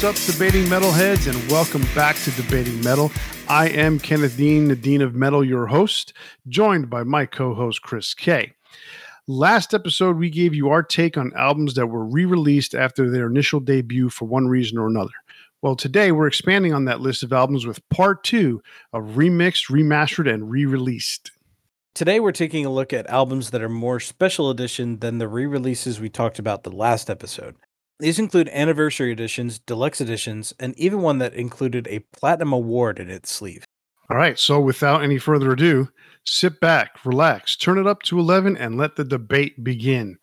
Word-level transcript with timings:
What's 0.00 0.28
up, 0.28 0.34
debating 0.34 0.64
metalheads, 0.64 1.28
and 1.28 1.50
welcome 1.50 1.82
back 1.94 2.16
to 2.20 2.30
Debating 2.30 2.82
Metal. 2.82 3.12
I 3.50 3.68
am 3.68 3.98
Kenneth 3.98 4.34
Dean, 4.34 4.68
the 4.68 4.74
Dean 4.74 5.02
of 5.02 5.14
Metal, 5.14 5.44
your 5.44 5.66
host, 5.66 6.14
joined 6.48 6.88
by 6.88 7.02
my 7.02 7.26
co 7.26 7.52
host, 7.52 7.82
Chris 7.82 8.14
Kaye. 8.14 8.54
Last 9.26 9.74
episode, 9.74 10.16
we 10.16 10.30
gave 10.30 10.54
you 10.54 10.70
our 10.70 10.82
take 10.82 11.18
on 11.18 11.34
albums 11.36 11.74
that 11.74 11.88
were 11.88 12.06
re 12.06 12.24
released 12.24 12.74
after 12.74 13.10
their 13.10 13.26
initial 13.26 13.60
debut 13.60 14.08
for 14.08 14.24
one 14.24 14.48
reason 14.48 14.78
or 14.78 14.86
another. 14.86 15.12
Well, 15.60 15.76
today 15.76 16.12
we're 16.12 16.28
expanding 16.28 16.72
on 16.72 16.86
that 16.86 17.02
list 17.02 17.22
of 17.22 17.34
albums 17.34 17.66
with 17.66 17.86
part 17.90 18.24
two 18.24 18.62
of 18.94 19.04
remixed, 19.16 19.70
remastered, 19.70 20.32
and 20.32 20.50
re 20.50 20.64
released. 20.64 21.30
Today, 21.94 22.20
we're 22.20 22.32
taking 22.32 22.64
a 22.64 22.72
look 22.72 22.94
at 22.94 23.06
albums 23.10 23.50
that 23.50 23.60
are 23.60 23.68
more 23.68 24.00
special 24.00 24.48
edition 24.48 25.00
than 25.00 25.18
the 25.18 25.28
re 25.28 25.44
releases 25.44 26.00
we 26.00 26.08
talked 26.08 26.38
about 26.38 26.62
the 26.62 26.72
last 26.72 27.10
episode. 27.10 27.54
These 28.00 28.18
include 28.18 28.48
anniversary 28.48 29.12
editions, 29.12 29.58
deluxe 29.58 30.00
editions, 30.00 30.54
and 30.58 30.76
even 30.78 31.02
one 31.02 31.18
that 31.18 31.34
included 31.34 31.86
a 31.88 31.98
platinum 31.98 32.52
award 32.52 32.98
in 32.98 33.10
its 33.10 33.30
sleeve. 33.30 33.64
All 34.10 34.16
right, 34.16 34.38
so 34.38 34.58
without 34.58 35.02
any 35.02 35.18
further 35.18 35.52
ado, 35.52 35.86
sit 36.24 36.60
back, 36.60 37.04
relax, 37.04 37.56
turn 37.56 37.78
it 37.78 37.86
up 37.86 38.02
to 38.04 38.18
11, 38.18 38.56
and 38.56 38.78
let 38.78 38.96
the 38.96 39.04
debate 39.04 39.62
begin. 39.62 40.16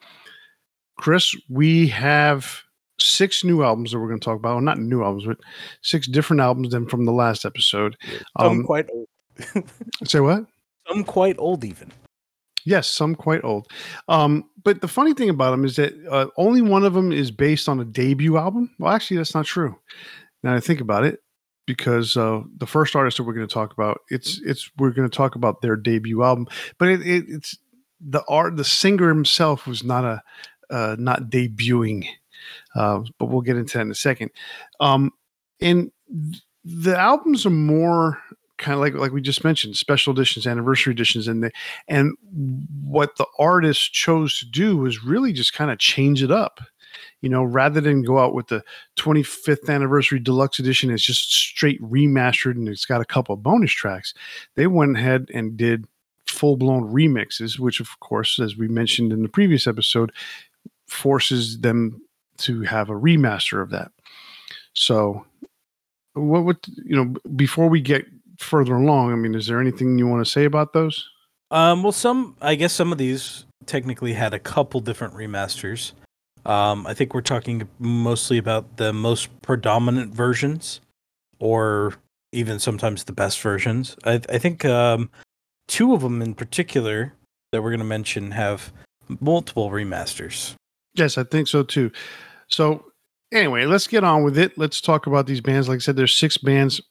Chris, 0.97 1.35
we 1.49 1.87
have 1.89 2.63
six 2.99 3.43
new 3.43 3.63
albums 3.63 3.91
that 3.91 3.99
we're 3.99 4.07
going 4.07 4.19
to 4.19 4.25
talk 4.25 4.37
about. 4.37 4.55
Well, 4.55 4.61
not 4.61 4.79
new 4.79 5.03
albums, 5.03 5.25
but 5.25 5.37
six 5.83 6.07
different 6.07 6.41
albums 6.41 6.71
than 6.71 6.87
from 6.87 7.05
the 7.05 7.11
last 7.11 7.45
episode. 7.45 7.95
Some 8.39 8.47
um, 8.47 8.63
quite 8.63 8.87
old. 8.91 9.07
say 10.05 10.19
what? 10.19 10.45
Some 10.87 11.03
quite 11.03 11.35
old, 11.37 11.63
even. 11.63 11.91
Yes, 12.65 12.89
some 12.89 13.15
quite 13.15 13.43
old. 13.43 13.71
Um, 14.09 14.49
but 14.67 14.81
the 14.81 14.87
funny 14.89 15.13
thing 15.13 15.29
about 15.29 15.51
them 15.51 15.63
is 15.63 15.77
that 15.77 15.93
uh, 16.11 16.27
only 16.35 16.61
one 16.61 16.83
of 16.83 16.93
them 16.93 17.13
is 17.13 17.31
based 17.31 17.69
on 17.69 17.79
a 17.79 17.85
debut 17.85 18.35
album. 18.35 18.75
Well, 18.77 18.91
actually, 18.91 19.15
that's 19.15 19.33
not 19.33 19.45
true. 19.45 19.79
Now 20.43 20.53
I 20.53 20.59
think 20.59 20.81
about 20.81 21.05
it, 21.05 21.21
because 21.65 22.17
uh, 22.17 22.41
the 22.57 22.67
first 22.67 22.93
artist 22.93 23.15
that 23.15 23.23
we're 23.23 23.31
going 23.31 23.47
to 23.47 23.53
talk 23.53 23.71
about, 23.71 24.01
it's 24.09 24.41
it's 24.43 24.69
we're 24.77 24.91
going 24.91 25.09
to 25.09 25.15
talk 25.15 25.35
about 25.35 25.61
their 25.61 25.77
debut 25.77 26.21
album, 26.21 26.47
but 26.79 26.89
it, 26.89 26.99
it, 27.07 27.23
it's 27.29 27.57
the 28.01 28.21
art. 28.27 28.57
The 28.57 28.65
singer 28.65 29.07
himself 29.07 29.67
was 29.67 29.85
not 29.85 30.03
a 30.03 30.21
uh, 30.69 30.97
not 30.99 31.29
debuting, 31.29 32.05
uh, 32.75 33.03
but 33.19 33.27
we'll 33.27 33.39
get 33.39 33.55
into 33.55 33.77
that 33.77 33.83
in 33.83 33.91
a 33.91 33.95
second. 33.95 34.31
Um, 34.81 35.11
and 35.61 35.93
the 36.65 36.97
albums 36.97 37.45
are 37.45 37.51
more 37.51 38.21
kind 38.57 38.73
of 38.73 38.79
like 38.79 38.93
like 38.93 39.11
we 39.11 39.21
just 39.21 39.43
mentioned 39.43 39.75
special 39.75 40.13
editions 40.13 40.47
anniversary 40.47 40.93
editions 40.93 41.27
and 41.27 41.43
the 41.43 41.51
and 41.87 42.15
what 42.83 43.15
the 43.17 43.25
artist 43.39 43.93
chose 43.93 44.39
to 44.39 44.45
do 44.45 44.77
was 44.77 45.03
really 45.03 45.33
just 45.33 45.53
kind 45.53 45.71
of 45.71 45.79
change 45.79 46.23
it 46.23 46.31
up 46.31 46.59
you 47.21 47.29
know 47.29 47.43
rather 47.43 47.81
than 47.81 48.03
go 48.03 48.19
out 48.19 48.33
with 48.33 48.47
the 48.47 48.63
25th 48.97 49.69
anniversary 49.69 50.19
deluxe 50.19 50.59
edition 50.59 50.89
it's 50.89 51.03
just 51.03 51.31
straight 51.31 51.81
remastered 51.81 52.55
and 52.55 52.67
it's 52.67 52.85
got 52.85 53.01
a 53.01 53.05
couple 53.05 53.33
of 53.33 53.43
bonus 53.43 53.71
tracks 53.71 54.13
they 54.55 54.67
went 54.67 54.97
ahead 54.97 55.29
and 55.33 55.57
did 55.57 55.85
full-blown 56.25 56.91
remixes 56.91 57.59
which 57.59 57.79
of 57.79 57.99
course 57.99 58.39
as 58.39 58.57
we 58.57 58.67
mentioned 58.67 59.13
in 59.13 59.21
the 59.21 59.29
previous 59.29 59.67
episode 59.67 60.11
forces 60.87 61.59
them 61.59 62.01
to 62.37 62.61
have 62.63 62.89
a 62.89 62.93
remaster 62.93 63.61
of 63.61 63.69
that. 63.71 63.91
So 64.73 65.25
what 66.13 66.45
would 66.45 66.57
you 66.83 66.95
know 66.95 67.15
before 67.35 67.67
we 67.67 67.79
get 67.81 68.05
further 68.39 68.75
along, 68.75 69.11
I 69.11 69.15
mean, 69.15 69.35
is 69.35 69.47
there 69.47 69.59
anything 69.59 69.97
you 69.97 70.07
want 70.07 70.25
to 70.25 70.31
say 70.31 70.45
about 70.45 70.73
those? 70.73 71.09
Um, 71.51 71.83
well, 71.83 71.91
some 71.91 72.35
I 72.41 72.55
guess 72.55 72.73
some 72.73 72.91
of 72.91 72.97
these 72.97 73.45
technically 73.65 74.13
had 74.13 74.33
a 74.33 74.39
couple 74.39 74.79
different 74.79 75.13
remasters. 75.13 75.93
Um, 76.45 76.87
I 76.87 76.93
think 76.93 77.13
we're 77.13 77.21
talking 77.21 77.67
mostly 77.79 78.37
about 78.37 78.77
the 78.77 78.93
most 78.93 79.41
predominant 79.41 80.13
versions, 80.13 80.81
or 81.39 81.95
even 82.31 82.59
sometimes 82.59 83.03
the 83.03 83.13
best 83.13 83.41
versions. 83.41 83.95
I, 84.05 84.21
I 84.29 84.37
think 84.37 84.63
um, 84.65 85.09
two 85.67 85.93
of 85.93 86.01
them 86.01 86.21
in 86.21 86.33
particular 86.33 87.13
that 87.51 87.61
we're 87.61 87.71
going 87.71 87.79
to 87.79 87.85
mention 87.85 88.31
have 88.31 88.71
multiple 89.19 89.69
remasters. 89.69 90.53
Yes, 90.95 91.17
I 91.17 91.23
think 91.23 91.47
so 91.47 91.63
too. 91.63 91.91
So 92.49 92.85
anyway, 93.31 93.65
let's 93.65 93.87
get 93.87 94.03
on 94.03 94.23
with 94.23 94.37
it. 94.37 94.57
Let's 94.57 94.81
talk 94.81 95.07
about 95.07 95.27
these 95.27 95.41
bands. 95.41 95.69
Like 95.69 95.77
I 95.77 95.79
said, 95.79 95.95
there's 95.95 96.17
six 96.17 96.37
bands 96.37 96.81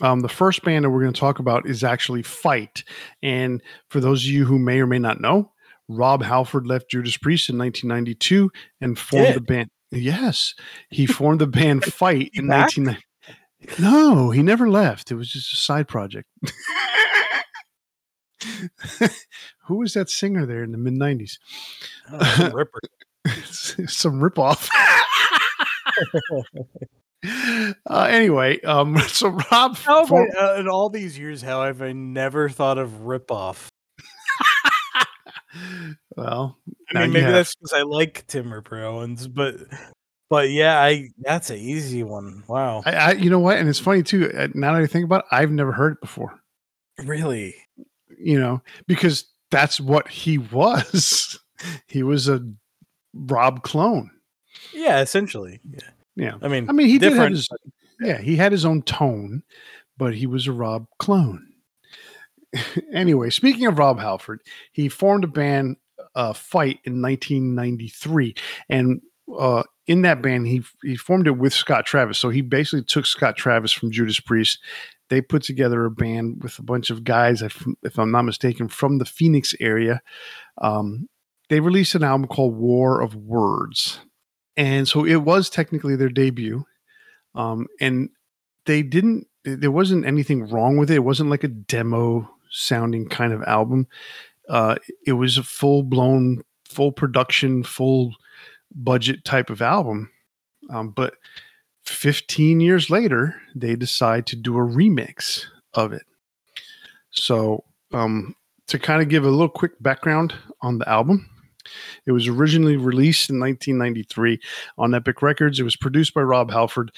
um, 0.00 0.20
the 0.20 0.28
first 0.28 0.62
band 0.64 0.84
that 0.84 0.90
we're 0.90 1.02
going 1.02 1.12
to 1.12 1.20
talk 1.20 1.38
about 1.38 1.68
is 1.68 1.84
actually 1.84 2.22
Fight. 2.22 2.84
And 3.22 3.62
for 3.88 4.00
those 4.00 4.24
of 4.24 4.30
you 4.30 4.44
who 4.44 4.58
may 4.58 4.80
or 4.80 4.86
may 4.86 4.98
not 4.98 5.20
know, 5.20 5.52
Rob 5.88 6.22
Halford 6.22 6.66
left 6.66 6.90
Judas 6.90 7.16
Priest 7.16 7.48
in 7.48 7.58
1992 7.58 8.50
and 8.80 8.98
formed 8.98 9.26
Did? 9.26 9.36
the 9.36 9.40
band. 9.40 9.70
Yes, 9.90 10.54
he 10.90 11.06
formed 11.10 11.40
the 11.40 11.46
band 11.46 11.84
Fight 11.84 12.30
in 12.34 12.48
1990. 12.48 13.02
No, 13.78 14.30
he 14.30 14.42
never 14.42 14.68
left. 14.68 15.10
It 15.10 15.14
was 15.14 15.30
just 15.30 15.52
a 15.52 15.56
side 15.56 15.88
project. 15.88 16.28
Who 19.66 19.78
was 19.78 19.94
that 19.94 20.10
singer 20.10 20.44
there 20.44 20.62
in 20.62 20.72
the 20.72 20.78
mid 20.78 20.94
90s? 20.94 21.38
Oh, 22.12 22.50
ripper. 22.52 22.80
some 23.86 24.20
ripoff. 24.20 24.68
Uh, 27.24 28.06
anyway, 28.10 28.60
um, 28.62 28.98
so 29.08 29.28
Rob, 29.28 29.76
Halford, 29.78 30.30
uh, 30.36 30.56
in 30.58 30.68
all 30.68 30.90
these 30.90 31.18
years, 31.18 31.42
how 31.42 31.64
have 31.64 31.82
I 31.82 31.92
never 31.92 32.48
thought 32.48 32.78
of 32.78 32.90
ripoff? 33.02 33.68
well, 36.16 36.58
I 36.94 37.02
mean, 37.02 37.12
maybe 37.12 37.30
that's 37.30 37.54
because 37.54 37.72
I 37.72 37.82
like 37.82 38.26
Tim 38.26 38.52
Ripper 38.52 38.84
Owens, 38.84 39.28
but 39.28 39.56
but 40.28 40.50
yeah, 40.50 40.80
I 40.80 41.10
that's 41.18 41.50
an 41.50 41.58
easy 41.58 42.02
one. 42.02 42.44
Wow, 42.46 42.82
I, 42.84 42.92
I, 42.92 43.12
you 43.12 43.30
know 43.30 43.38
what, 43.38 43.58
and 43.58 43.68
it's 43.68 43.78
funny 43.78 44.02
too. 44.02 44.30
Uh, 44.36 44.48
now 44.54 44.72
that 44.72 44.82
I 44.82 44.86
think 44.86 45.04
about 45.04 45.20
it, 45.20 45.26
I've 45.30 45.52
never 45.52 45.72
heard 45.72 45.94
it 45.94 46.00
before. 46.00 46.38
Really, 47.04 47.54
you 48.18 48.38
know, 48.38 48.62
because 48.86 49.24
that's 49.50 49.80
what 49.80 50.08
he 50.08 50.38
was. 50.38 51.38
he 51.86 52.02
was 52.02 52.28
a 52.28 52.40
Rob 53.14 53.62
clone. 53.62 54.10
Yeah, 54.72 55.00
essentially. 55.00 55.60
Yeah. 55.68 55.88
Yeah, 56.16 56.34
I 56.42 56.48
mean, 56.48 56.68
I 56.68 56.72
mean, 56.72 56.88
he 56.88 56.98
did 56.98 57.12
have 57.14 57.30
his, 57.30 57.48
yeah, 58.00 58.18
he 58.18 58.36
had 58.36 58.52
his 58.52 58.64
own 58.64 58.82
tone, 58.82 59.42
but 59.96 60.14
he 60.14 60.26
was 60.26 60.46
a 60.46 60.52
Rob 60.52 60.86
clone. 60.98 61.46
anyway, 62.92 63.30
speaking 63.30 63.66
of 63.66 63.78
Rob 63.78 63.98
Halford, 63.98 64.40
he 64.72 64.88
formed 64.88 65.24
a 65.24 65.28
band, 65.28 65.76
uh, 66.14 66.32
Fight, 66.32 66.78
in 66.84 67.02
1993, 67.02 68.34
and 68.68 69.00
uh, 69.36 69.64
in 69.86 70.02
that 70.02 70.22
band, 70.22 70.46
he 70.46 70.62
he 70.82 70.96
formed 70.96 71.26
it 71.26 71.38
with 71.38 71.52
Scott 71.52 71.86
Travis. 71.86 72.18
So 72.18 72.30
he 72.30 72.42
basically 72.42 72.84
took 72.84 73.06
Scott 73.06 73.36
Travis 73.36 73.72
from 73.72 73.90
Judas 73.90 74.20
Priest. 74.20 74.58
They 75.10 75.20
put 75.20 75.42
together 75.42 75.84
a 75.84 75.90
band 75.90 76.42
with 76.42 76.58
a 76.58 76.62
bunch 76.62 76.90
of 76.90 77.04
guys, 77.04 77.42
if, 77.42 77.66
if 77.82 77.98
I'm 77.98 78.10
not 78.10 78.22
mistaken, 78.22 78.68
from 78.68 78.98
the 78.98 79.04
Phoenix 79.04 79.54
area. 79.60 80.00
Um, 80.62 81.08
they 81.50 81.60
released 81.60 81.94
an 81.94 82.04
album 82.04 82.26
called 82.26 82.56
War 82.56 83.02
of 83.02 83.14
Words 83.14 84.00
and 84.56 84.86
so 84.86 85.04
it 85.04 85.16
was 85.16 85.50
technically 85.50 85.96
their 85.96 86.08
debut 86.08 86.64
um, 87.34 87.66
and 87.80 88.08
they 88.66 88.82
didn't 88.82 89.26
there 89.44 89.70
wasn't 89.70 90.06
anything 90.06 90.48
wrong 90.48 90.78
with 90.78 90.90
it. 90.90 90.96
It 90.96 91.04
wasn't 91.04 91.30
like 91.30 91.44
a 91.44 91.48
demo 91.48 92.28
sounding 92.50 93.08
kind 93.08 93.32
of 93.32 93.42
album. 93.42 93.86
Uh, 94.48 94.76
it 95.06 95.12
was 95.12 95.36
a 95.36 95.42
full 95.42 95.82
blown 95.82 96.42
full 96.66 96.92
production 96.92 97.62
full 97.62 98.14
budget 98.74 99.24
type 99.24 99.50
of 99.50 99.60
album. 99.60 100.10
Um, 100.70 100.90
but 100.90 101.14
15 101.84 102.60
years 102.60 102.88
later 102.88 103.34
they 103.54 103.76
decide 103.76 104.26
to 104.26 104.36
do 104.36 104.56
a 104.56 104.60
remix 104.60 105.44
of 105.74 105.92
it. 105.92 106.06
So 107.10 107.64
um, 107.92 108.34
to 108.68 108.78
kind 108.78 109.02
of 109.02 109.08
give 109.08 109.24
a 109.24 109.30
little 109.30 109.48
quick 109.48 109.72
background 109.82 110.34
on 110.62 110.78
the 110.78 110.88
album 110.88 111.28
it 112.06 112.12
was 112.12 112.28
originally 112.28 112.76
released 112.76 113.30
in 113.30 113.40
1993 113.40 114.40
on 114.78 114.94
Epic 114.94 115.22
Records. 115.22 115.60
It 115.60 115.64
was 115.64 115.76
produced 115.76 116.14
by 116.14 116.22
Rob 116.22 116.50
Halford, 116.50 116.92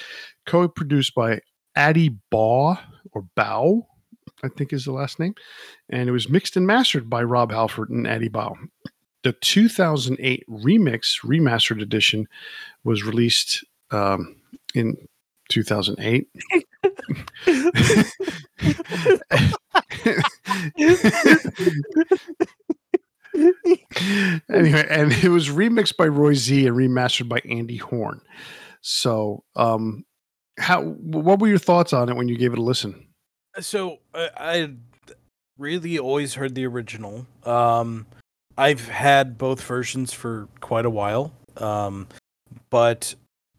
co 0.46 0.68
produced 0.68 1.14
by 1.14 1.40
Addy 1.74 2.16
Baugh 2.30 2.78
or 3.12 3.22
Bow, 3.34 3.86
I 4.42 4.48
think 4.48 4.72
is 4.72 4.84
the 4.84 4.92
last 4.92 5.18
name. 5.18 5.34
And 5.88 6.08
it 6.08 6.12
was 6.12 6.28
mixed 6.28 6.56
and 6.56 6.66
mastered 6.66 7.08
by 7.08 7.22
Rob 7.22 7.52
Halford 7.52 7.90
and 7.90 8.06
Addy 8.06 8.28
Bow. 8.28 8.56
The 9.22 9.32
2008 9.32 10.44
remix, 10.48 11.24
remastered 11.24 11.82
edition, 11.82 12.28
was 12.84 13.04
released 13.04 13.64
um, 13.90 14.36
in 14.74 14.96
2008. 15.48 16.28
anyway, 24.50 24.86
and 24.88 25.12
it 25.12 25.28
was 25.28 25.48
remixed 25.48 25.96
by 25.96 26.06
Roy 26.06 26.34
Z 26.34 26.66
and 26.66 26.76
remastered 26.76 27.28
by 27.28 27.40
Andy 27.48 27.76
Horn. 27.76 28.20
So, 28.80 29.44
um, 29.56 30.04
how 30.58 30.82
what 30.82 31.38
were 31.38 31.48
your 31.48 31.58
thoughts 31.58 31.92
on 31.92 32.08
it 32.08 32.16
when 32.16 32.28
you 32.28 32.36
gave 32.36 32.52
it 32.52 32.58
a 32.58 32.62
listen? 32.62 33.06
So 33.60 33.98
uh, 34.14 34.28
I 34.36 34.70
really 35.58 35.98
always 35.98 36.34
heard 36.34 36.54
the 36.54 36.66
original. 36.66 37.26
Um, 37.44 38.06
I've 38.58 38.88
had 38.88 39.38
both 39.38 39.62
versions 39.62 40.12
for 40.12 40.48
quite 40.60 40.86
a 40.86 40.90
while, 40.90 41.32
um, 41.58 42.08
but 42.70 43.14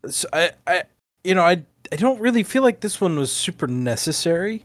so 0.07 0.27
I, 0.33 0.51
I, 0.65 0.83
you 1.23 1.35
know, 1.35 1.43
I 1.43 1.63
I 1.91 1.95
don't 1.95 2.19
really 2.19 2.43
feel 2.43 2.63
like 2.63 2.79
this 2.79 2.99
one 2.99 3.17
was 3.17 3.31
super 3.31 3.67
necessary. 3.67 4.63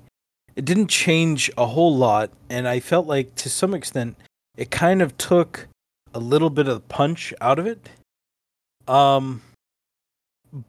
It 0.55 0.65
didn't 0.65 0.89
change 0.89 1.51
a 1.57 1.67
whole 1.67 1.97
lot, 1.97 2.31
and 2.49 2.69
I 2.69 2.81
felt 2.81 3.07
like 3.07 3.35
to 3.37 3.51
some 3.51 3.75
extent 3.75 4.17
it 4.57 4.71
kind 4.71 5.03
of 5.03 5.17
took 5.17 5.69
a 6.15 6.19
little 6.19 6.51
bit 6.51 6.69
of 6.69 6.89
punch 6.89 7.33
out 7.41 7.59
of 7.59 7.67
it. 7.67 7.89
Um, 8.87 9.43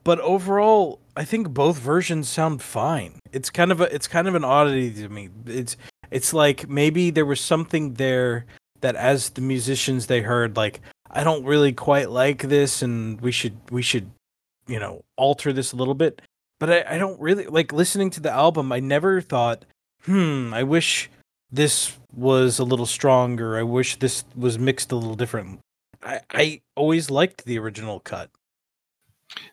but 0.04 0.20
overall, 0.20 1.00
I 1.16 1.26
think 1.26 1.50
both 1.50 1.78
versions 1.78 2.30
sound 2.30 2.62
fine. 2.62 3.20
It's 3.32 3.50
kind 3.50 3.72
of 3.72 3.82
a 3.82 3.94
it's 3.94 4.08
kind 4.08 4.28
of 4.28 4.36
an 4.36 4.44
oddity 4.44 4.92
to 4.94 5.10
me. 5.10 5.30
It's 5.46 5.76
it's 6.10 6.34
like 6.34 6.70
maybe 6.70 7.10
there 7.10 7.26
was 7.26 7.42
something 7.42 7.96
there 7.96 8.46
that 8.82 8.96
as 8.96 9.32
the 9.32 9.42
musicians 9.42 10.08
they 10.08 10.22
heard 10.22 10.56
like 10.56 10.82
I 11.10 11.24
don't 11.24 11.46
really 11.46 11.74
quite 11.74 12.10
like 12.10 12.44
this 12.44 12.82
and 12.82 13.20
we 13.22 13.32
should 13.32 13.58
we 13.70 13.82
should 13.82 14.10
you 14.68 14.80
know 14.80 15.04
alter 15.18 15.52
this 15.52 15.74
a 15.74 15.76
little 15.76 15.96
bit. 15.96 16.22
But 16.60 16.72
I, 16.72 16.96
I 16.96 16.98
don't 16.98 17.20
really 17.20 17.46
like 17.46 17.74
listening 17.74 18.10
to 18.12 18.22
the 18.22 18.32
album. 18.32 18.72
I 18.72 18.80
never 18.80 19.20
thought, 19.20 19.66
hmm, 20.04 20.54
I 20.54 20.64
wish 20.64 21.10
this 21.54 21.96
was 22.12 22.58
a 22.58 22.64
little 22.64 22.88
stronger. 22.88 23.58
I 23.58 23.64
wish 23.64 23.98
this 23.98 24.26
was 24.36 24.58
mixed 24.58 24.92
a 24.92 24.96
little 24.96 25.16
different. 25.16 25.60
I, 26.02 26.22
I 26.32 26.62
always 26.76 27.12
liked 27.12 27.46
the 27.46 27.60
original 27.60 28.00
cut. 28.00 28.32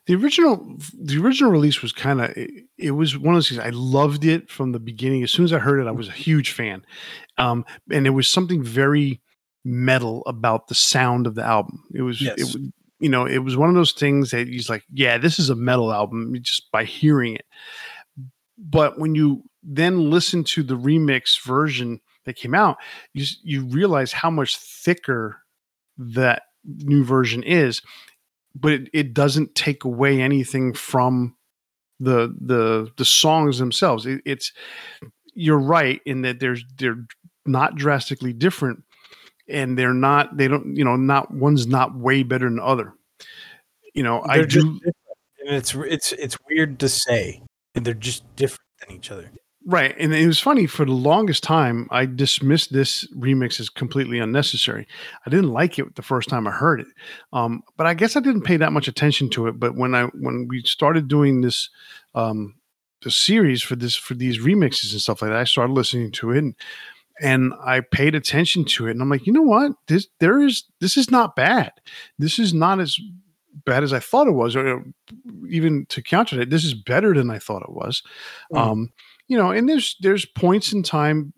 The 0.07 0.15
original, 0.15 0.77
the 0.99 1.19
original 1.19 1.51
release 1.51 1.83
was 1.83 1.93
kind 1.93 2.21
of. 2.21 2.31
It, 2.31 2.65
it, 2.77 2.91
was 2.93 3.17
one 3.17 3.35
of 3.35 3.37
those 3.37 3.49
things. 3.49 3.61
I 3.61 3.71
loved 3.71 4.25
it 4.25 4.51
from 4.51 4.73
the 4.73 4.81
beginning. 4.81 5.23
As 5.23 5.31
soon 5.31 5.45
as 5.45 5.53
I 5.53 5.59
heard 5.59 5.79
it, 5.79 5.87
I 5.87 5.93
was 5.93 6.09
a 6.09 6.13
huge 6.13 6.53
fan, 6.53 6.85
um, 7.39 7.65
and 7.91 8.05
there 8.05 8.13
was 8.13 8.29
something 8.29 8.63
very 8.63 9.21
metal 9.65 10.23
about 10.27 10.69
the 10.69 10.75
sound 10.75 11.27
of 11.27 11.35
the 11.35 11.45
album. 11.45 11.85
It 11.95 12.03
was, 12.03 12.21
yes. 12.21 12.55
it, 12.55 12.73
you 12.99 13.09
know, 13.09 13.27
it 13.27 13.39
was 13.39 13.57
one 13.57 13.69
of 13.69 13.75
those 13.75 13.93
things 13.93 14.31
that 14.31 14.49
he's 14.49 14.69
like, 14.69 14.85
yeah, 14.93 15.19
this 15.19 15.39
is 15.39 15.51
a 15.51 15.55
metal 15.55 15.93
album 15.93 16.35
just 16.41 16.71
by 16.73 16.85
hearing 16.85 17.37
it. 17.37 17.47
But 18.59 18.99
when 18.99 19.15
you 19.15 19.45
then 19.63 20.11
listen 20.11 20.45
to 20.45 20.63
the 20.63 20.77
remix 20.77 21.43
version 21.43 22.01
that 22.25 22.37
came 22.37 22.55
out, 22.55 22.77
you 23.15 23.25
you 23.43 23.65
realize 23.67 24.13
how 24.13 24.31
much 24.31 24.57
thicker 24.57 25.39
that 25.97 26.43
new 26.65 27.05
version 27.05 27.43
is 27.43 27.81
but 28.55 28.73
it, 28.73 28.91
it 28.93 29.15
doesn't 29.15 29.55
take 29.55 29.85
away 29.85 30.21
anything 30.21 30.73
from 30.73 31.37
the 31.99 32.35
the 32.41 32.91
the 32.97 33.05
songs 33.05 33.59
themselves. 33.59 34.07
It, 34.07 34.23
it's 34.25 34.53
you're 35.35 35.59
right 35.59 36.01
in 36.05 36.23
that 36.23 36.41
there's 36.41 36.65
they're 36.77 37.05
not 37.47 37.77
drastically 37.77 38.33
different, 38.33 38.83
and 39.49 39.79
they're 39.79 39.95
not 39.95 40.37
they 40.37 40.49
don't 40.49 40.77
you 40.77 40.85
know 40.85 40.97
not 40.97 41.33
one's 41.33 41.67
not 41.67 41.97
way 41.97 42.23
better 42.23 42.47
than 42.47 42.57
the 42.57 42.65
other. 42.65 42.95
You 43.95 44.03
know, 44.03 44.23
they're 44.27 44.43
I 44.43 44.47
do. 44.47 44.81
And 45.47 45.57
it's 45.57 45.75
it's 45.75 46.13
it's 46.13 46.37
weird 46.49 46.81
to 46.81 46.89
say, 46.89 47.43
and 47.75 47.85
they're 47.85 47.95
just 47.95 48.25
different 48.37 48.61
than 48.81 48.97
each 48.97 49.11
other. 49.11 49.31
Right. 49.71 49.95
And 50.01 50.13
it 50.13 50.27
was 50.27 50.41
funny 50.41 50.67
for 50.67 50.85
the 50.85 50.91
longest 50.91 51.45
time, 51.45 51.87
I 51.93 52.05
dismissed 52.05 52.73
this 52.73 53.07
remix 53.17 53.61
as 53.61 53.69
completely 53.69 54.19
unnecessary. 54.19 54.89
I 55.25 55.31
didn't 55.31 55.53
like 55.53 55.79
it 55.79 55.95
the 55.95 56.03
first 56.03 56.29
time 56.29 56.49
I 56.49 56.51
heard 56.51 56.81
it. 56.81 56.89
Um, 57.33 57.63
but 57.77 57.87
I 57.87 57.95
guess 57.95 58.17
I 58.17 58.21
didn't 58.21 58.43
pay 58.43 58.57
that 58.57 58.73
much 58.73 58.89
attention 58.89 59.31
to 59.31 59.47
it. 59.47 59.61
But 59.61 59.77
when 59.77 59.95
I 59.95 60.07
when 60.07 60.49
we 60.49 60.63
started 60.63 61.07
doing 61.07 61.41
this 61.41 61.71
um 62.17 62.57
the 63.03 63.13
series 63.13 63.63
for 63.63 63.77
this 63.77 63.95
for 63.95 64.15
these 64.15 64.41
remixes 64.41 64.91
and 64.91 65.01
stuff 65.01 65.23
like 65.23 65.31
that, 65.31 65.39
I 65.39 65.45
started 65.45 65.73
listening 65.73 66.11
to 66.13 66.33
it 66.33 66.39
and, 66.39 66.55
and 67.21 67.53
I 67.65 67.79
paid 67.79 68.17
attention 68.17 68.65
to 68.65 68.89
it. 68.89 68.91
And 68.91 69.01
I'm 69.01 69.09
like, 69.09 69.25
you 69.25 69.33
know 69.33 69.41
what? 69.43 69.71
This 69.87 70.09
there 70.19 70.41
is 70.41 70.65
this 70.81 70.97
is 70.97 71.13
not 71.13 71.37
bad. 71.37 71.71
This 72.19 72.41
is 72.41 72.53
not 72.53 72.81
as 72.81 72.99
bad 73.65 73.85
as 73.85 73.93
I 73.93 74.01
thought 74.01 74.27
it 74.27 74.33
was, 74.33 74.57
or 74.57 74.85
even 75.49 75.87
to 75.91 76.03
counter 76.03 76.37
that, 76.39 76.51
this 76.51 76.65
is 76.65 76.75
better 76.75 77.15
than 77.15 77.31
I 77.31 77.39
thought 77.39 77.63
it 77.63 77.73
was. 77.73 78.03
Mm. 78.53 78.59
Um 78.59 78.93
you 79.31 79.37
know, 79.37 79.53
and 79.53 79.69
there's 79.69 79.97
there's 80.01 80.27
points 80.27 80.73
in 80.73 80.83
time 80.83 81.33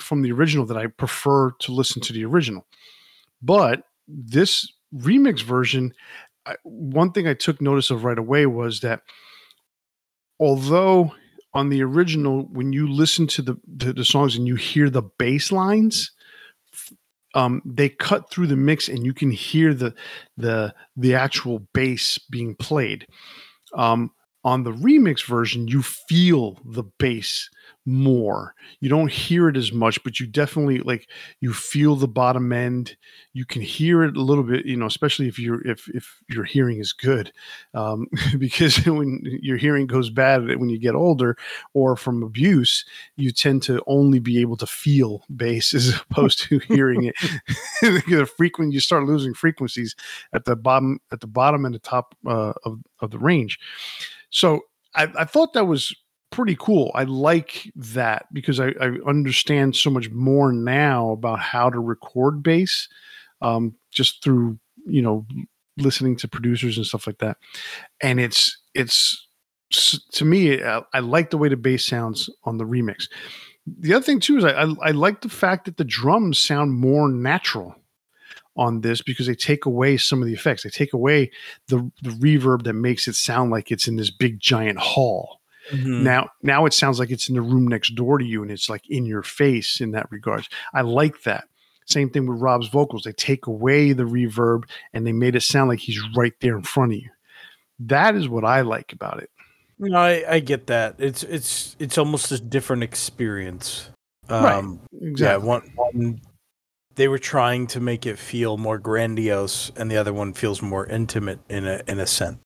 from 0.00 0.22
the 0.22 0.32
original 0.32 0.66
that 0.66 0.76
I 0.76 0.88
prefer 0.88 1.52
to 1.60 1.72
listen 1.72 2.02
to 2.02 2.12
the 2.12 2.24
original. 2.24 2.66
But 3.40 3.84
this 4.08 4.70
remix 4.92 5.42
version, 5.42 5.94
I, 6.46 6.56
one 6.64 7.12
thing 7.12 7.28
I 7.28 7.34
took 7.34 7.60
notice 7.60 7.90
of 7.90 8.02
right 8.02 8.18
away 8.18 8.46
was 8.46 8.80
that 8.80 9.02
although 10.40 11.14
on 11.54 11.68
the 11.68 11.80
original, 11.84 12.42
when 12.50 12.72
you 12.72 12.88
listen 12.90 13.28
to 13.28 13.42
the 13.42 13.56
to 13.78 13.92
the 13.92 14.04
songs 14.04 14.34
and 14.34 14.48
you 14.48 14.56
hear 14.56 14.90
the 14.90 15.02
bass 15.02 15.52
lines, 15.52 16.10
um, 17.34 17.62
they 17.64 17.88
cut 17.88 18.32
through 18.32 18.48
the 18.48 18.56
mix 18.56 18.88
and 18.88 19.06
you 19.06 19.14
can 19.14 19.30
hear 19.30 19.74
the 19.74 19.94
the 20.36 20.74
the 20.96 21.14
actual 21.14 21.60
bass 21.72 22.18
being 22.18 22.56
played. 22.56 23.06
Um, 23.74 24.10
on 24.48 24.62
the 24.62 24.72
remix 24.72 25.26
version, 25.26 25.68
you 25.68 25.82
feel 25.82 26.58
the 26.64 26.82
bass 26.82 27.50
more. 27.84 28.54
You 28.80 28.88
don't 28.88 29.12
hear 29.12 29.50
it 29.50 29.58
as 29.58 29.72
much, 29.72 30.02
but 30.04 30.18
you 30.18 30.26
definitely 30.26 30.78
like 30.78 31.06
you 31.40 31.52
feel 31.52 31.96
the 31.96 32.08
bottom 32.08 32.50
end. 32.50 32.96
You 33.34 33.44
can 33.44 33.60
hear 33.60 34.04
it 34.04 34.16
a 34.16 34.22
little 34.22 34.44
bit, 34.44 34.64
you 34.64 34.74
know, 34.74 34.86
especially 34.86 35.28
if 35.28 35.38
you're 35.38 35.60
if 35.66 35.86
if 35.88 36.18
your 36.30 36.44
hearing 36.44 36.78
is 36.78 36.94
good, 36.94 37.30
um, 37.74 38.06
because 38.38 38.82
when 38.86 39.20
your 39.42 39.58
hearing 39.58 39.86
goes 39.86 40.08
bad 40.08 40.46
when 40.58 40.70
you 40.70 40.78
get 40.78 40.94
older 40.94 41.36
or 41.74 41.94
from 41.94 42.22
abuse, 42.22 42.86
you 43.16 43.30
tend 43.30 43.62
to 43.64 43.82
only 43.86 44.18
be 44.18 44.40
able 44.40 44.56
to 44.56 44.66
feel 44.66 45.24
bass 45.36 45.74
as 45.74 45.94
opposed 46.10 46.40
to 46.40 46.58
hearing 46.60 47.04
it. 47.04 47.14
the 47.82 48.30
frequent 48.34 48.72
you 48.72 48.80
start 48.80 49.04
losing 49.04 49.34
frequencies 49.34 49.94
at 50.32 50.46
the 50.46 50.56
bottom 50.56 51.00
at 51.12 51.20
the 51.20 51.26
bottom 51.26 51.66
and 51.66 51.74
the 51.74 51.80
top 51.80 52.14
uh, 52.26 52.54
of 52.64 52.78
of 53.00 53.10
the 53.10 53.18
range. 53.18 53.58
So 54.30 54.62
I, 54.94 55.08
I 55.18 55.24
thought 55.24 55.52
that 55.52 55.66
was 55.66 55.94
pretty 56.30 56.56
cool. 56.58 56.90
I 56.94 57.04
like 57.04 57.70
that 57.74 58.26
because 58.32 58.60
I, 58.60 58.68
I, 58.80 58.90
understand 59.06 59.76
so 59.76 59.90
much 59.90 60.10
more 60.10 60.52
now 60.52 61.10
about 61.10 61.40
how 61.40 61.70
to 61.70 61.80
record 61.80 62.42
bass, 62.42 62.88
um, 63.40 63.74
just 63.90 64.22
through 64.22 64.58
you 64.86 65.02
know 65.02 65.26
listening 65.76 66.16
to 66.16 66.28
producers 66.28 66.76
and 66.76 66.86
stuff 66.86 67.06
like 67.06 67.18
that. 67.18 67.38
And 68.02 68.20
it's 68.20 68.56
it's 68.74 69.26
to 70.12 70.24
me, 70.24 70.62
I, 70.62 70.82
I 70.92 71.00
like 71.00 71.30
the 71.30 71.38
way 71.38 71.48
the 71.48 71.56
bass 71.56 71.86
sounds 71.86 72.30
on 72.44 72.58
the 72.58 72.64
remix. 72.64 73.04
The 73.66 73.94
other 73.94 74.04
thing 74.04 74.20
too 74.20 74.38
is 74.38 74.44
I, 74.44 74.52
I, 74.52 74.74
I 74.82 74.90
like 74.92 75.20
the 75.20 75.28
fact 75.28 75.66
that 75.66 75.76
the 75.76 75.84
drums 75.84 76.38
sound 76.38 76.72
more 76.72 77.08
natural 77.08 77.74
on 78.58 78.80
this 78.80 79.00
because 79.00 79.26
they 79.26 79.34
take 79.34 79.64
away 79.64 79.96
some 79.96 80.20
of 80.20 80.26
the 80.26 80.34
effects. 80.34 80.64
They 80.64 80.70
take 80.70 80.92
away 80.92 81.30
the 81.68 81.90
the 82.02 82.10
reverb 82.10 82.64
that 82.64 82.74
makes 82.74 83.08
it 83.08 83.14
sound 83.14 83.50
like 83.50 83.70
it's 83.70 83.88
in 83.88 83.96
this 83.96 84.10
big 84.10 84.40
giant 84.40 84.78
hall. 84.78 85.40
Mm-hmm. 85.70 86.02
Now 86.02 86.28
now 86.42 86.66
it 86.66 86.74
sounds 86.74 86.98
like 86.98 87.10
it's 87.10 87.28
in 87.28 87.36
the 87.36 87.42
room 87.42 87.66
next 87.68 87.94
door 87.94 88.18
to 88.18 88.24
you 88.24 88.42
and 88.42 88.50
it's 88.50 88.68
like 88.68 88.88
in 88.90 89.06
your 89.06 89.22
face 89.22 89.80
in 89.80 89.92
that 89.92 90.10
regards. 90.10 90.48
I 90.74 90.82
like 90.82 91.22
that. 91.22 91.44
Same 91.86 92.10
thing 92.10 92.26
with 92.26 92.40
Rob's 92.40 92.68
vocals. 92.68 93.04
They 93.04 93.12
take 93.12 93.46
away 93.46 93.92
the 93.92 94.02
reverb 94.02 94.64
and 94.92 95.06
they 95.06 95.12
made 95.12 95.36
it 95.36 95.42
sound 95.42 95.70
like 95.70 95.78
he's 95.78 96.00
right 96.14 96.34
there 96.40 96.56
in 96.56 96.62
front 96.62 96.92
of 96.92 96.98
you. 96.98 97.10
That 97.80 98.14
is 98.14 98.28
what 98.28 98.44
I 98.44 98.60
like 98.62 98.92
about 98.92 99.22
it. 99.22 99.30
No, 99.78 99.96
I, 99.96 100.24
I 100.34 100.40
get 100.40 100.66
that. 100.66 100.96
It's 100.98 101.22
it's 101.22 101.76
it's 101.78 101.96
almost 101.96 102.32
a 102.32 102.40
different 102.40 102.82
experience. 102.82 103.88
Um, 104.28 104.80
right. 104.92 105.10
Exactly. 105.10 105.46
Yeah. 105.46 105.48
One 105.48 105.72
one 105.76 106.20
they 106.98 107.06
were 107.06 107.18
trying 107.18 107.68
to 107.68 107.80
make 107.80 108.06
it 108.06 108.18
feel 108.18 108.58
more 108.58 108.76
grandiose, 108.76 109.70
and 109.76 109.88
the 109.88 109.96
other 109.96 110.12
one 110.12 110.32
feels 110.34 110.60
more 110.60 110.84
intimate 110.86 111.38
in 111.48 111.64
a 111.66 111.80
in 111.86 112.00
a 112.00 112.06
sense. 112.06 112.38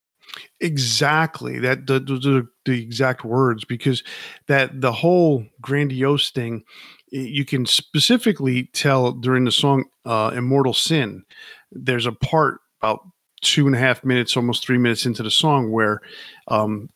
Exactly 0.61 1.59
that 1.59 1.87
the, 1.87 1.99
the, 1.99 2.47
the 2.65 2.83
exact 2.83 3.25
words 3.25 3.65
because 3.65 4.03
that 4.49 4.81
the 4.81 4.93
whole 4.93 5.45
grandiose 5.61 6.31
thing 6.31 6.63
you 7.11 7.45
can 7.45 7.67
specifically 7.67 8.71
tell 8.73 9.13
during 9.13 9.45
the 9.45 9.51
song 9.51 9.85
uh, 10.05 10.33
"Immortal 10.35 10.75
Sin." 10.75 11.25
There's 11.71 12.07
a 12.07 12.13
part 12.13 12.61
about 12.83 13.01
two 13.41 13.67
and 13.67 13.75
a 13.75 13.79
half 13.79 14.05
minutes, 14.05 14.37
almost 14.37 14.65
three 14.65 14.79
minutes 14.79 15.07
into 15.07 15.23
the 15.23 15.31
song, 15.31 15.73
where 15.73 16.01
um, 16.49 16.91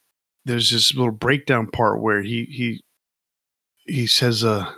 there's 0.45 0.71
this 0.71 0.95
little 0.95 1.13
breakdown 1.13 1.69
part 1.69 2.03
where 2.03 2.21
he 2.21 2.45
he 2.45 2.83
he 3.87 4.07
says, 4.07 4.45
uh, 4.45 4.71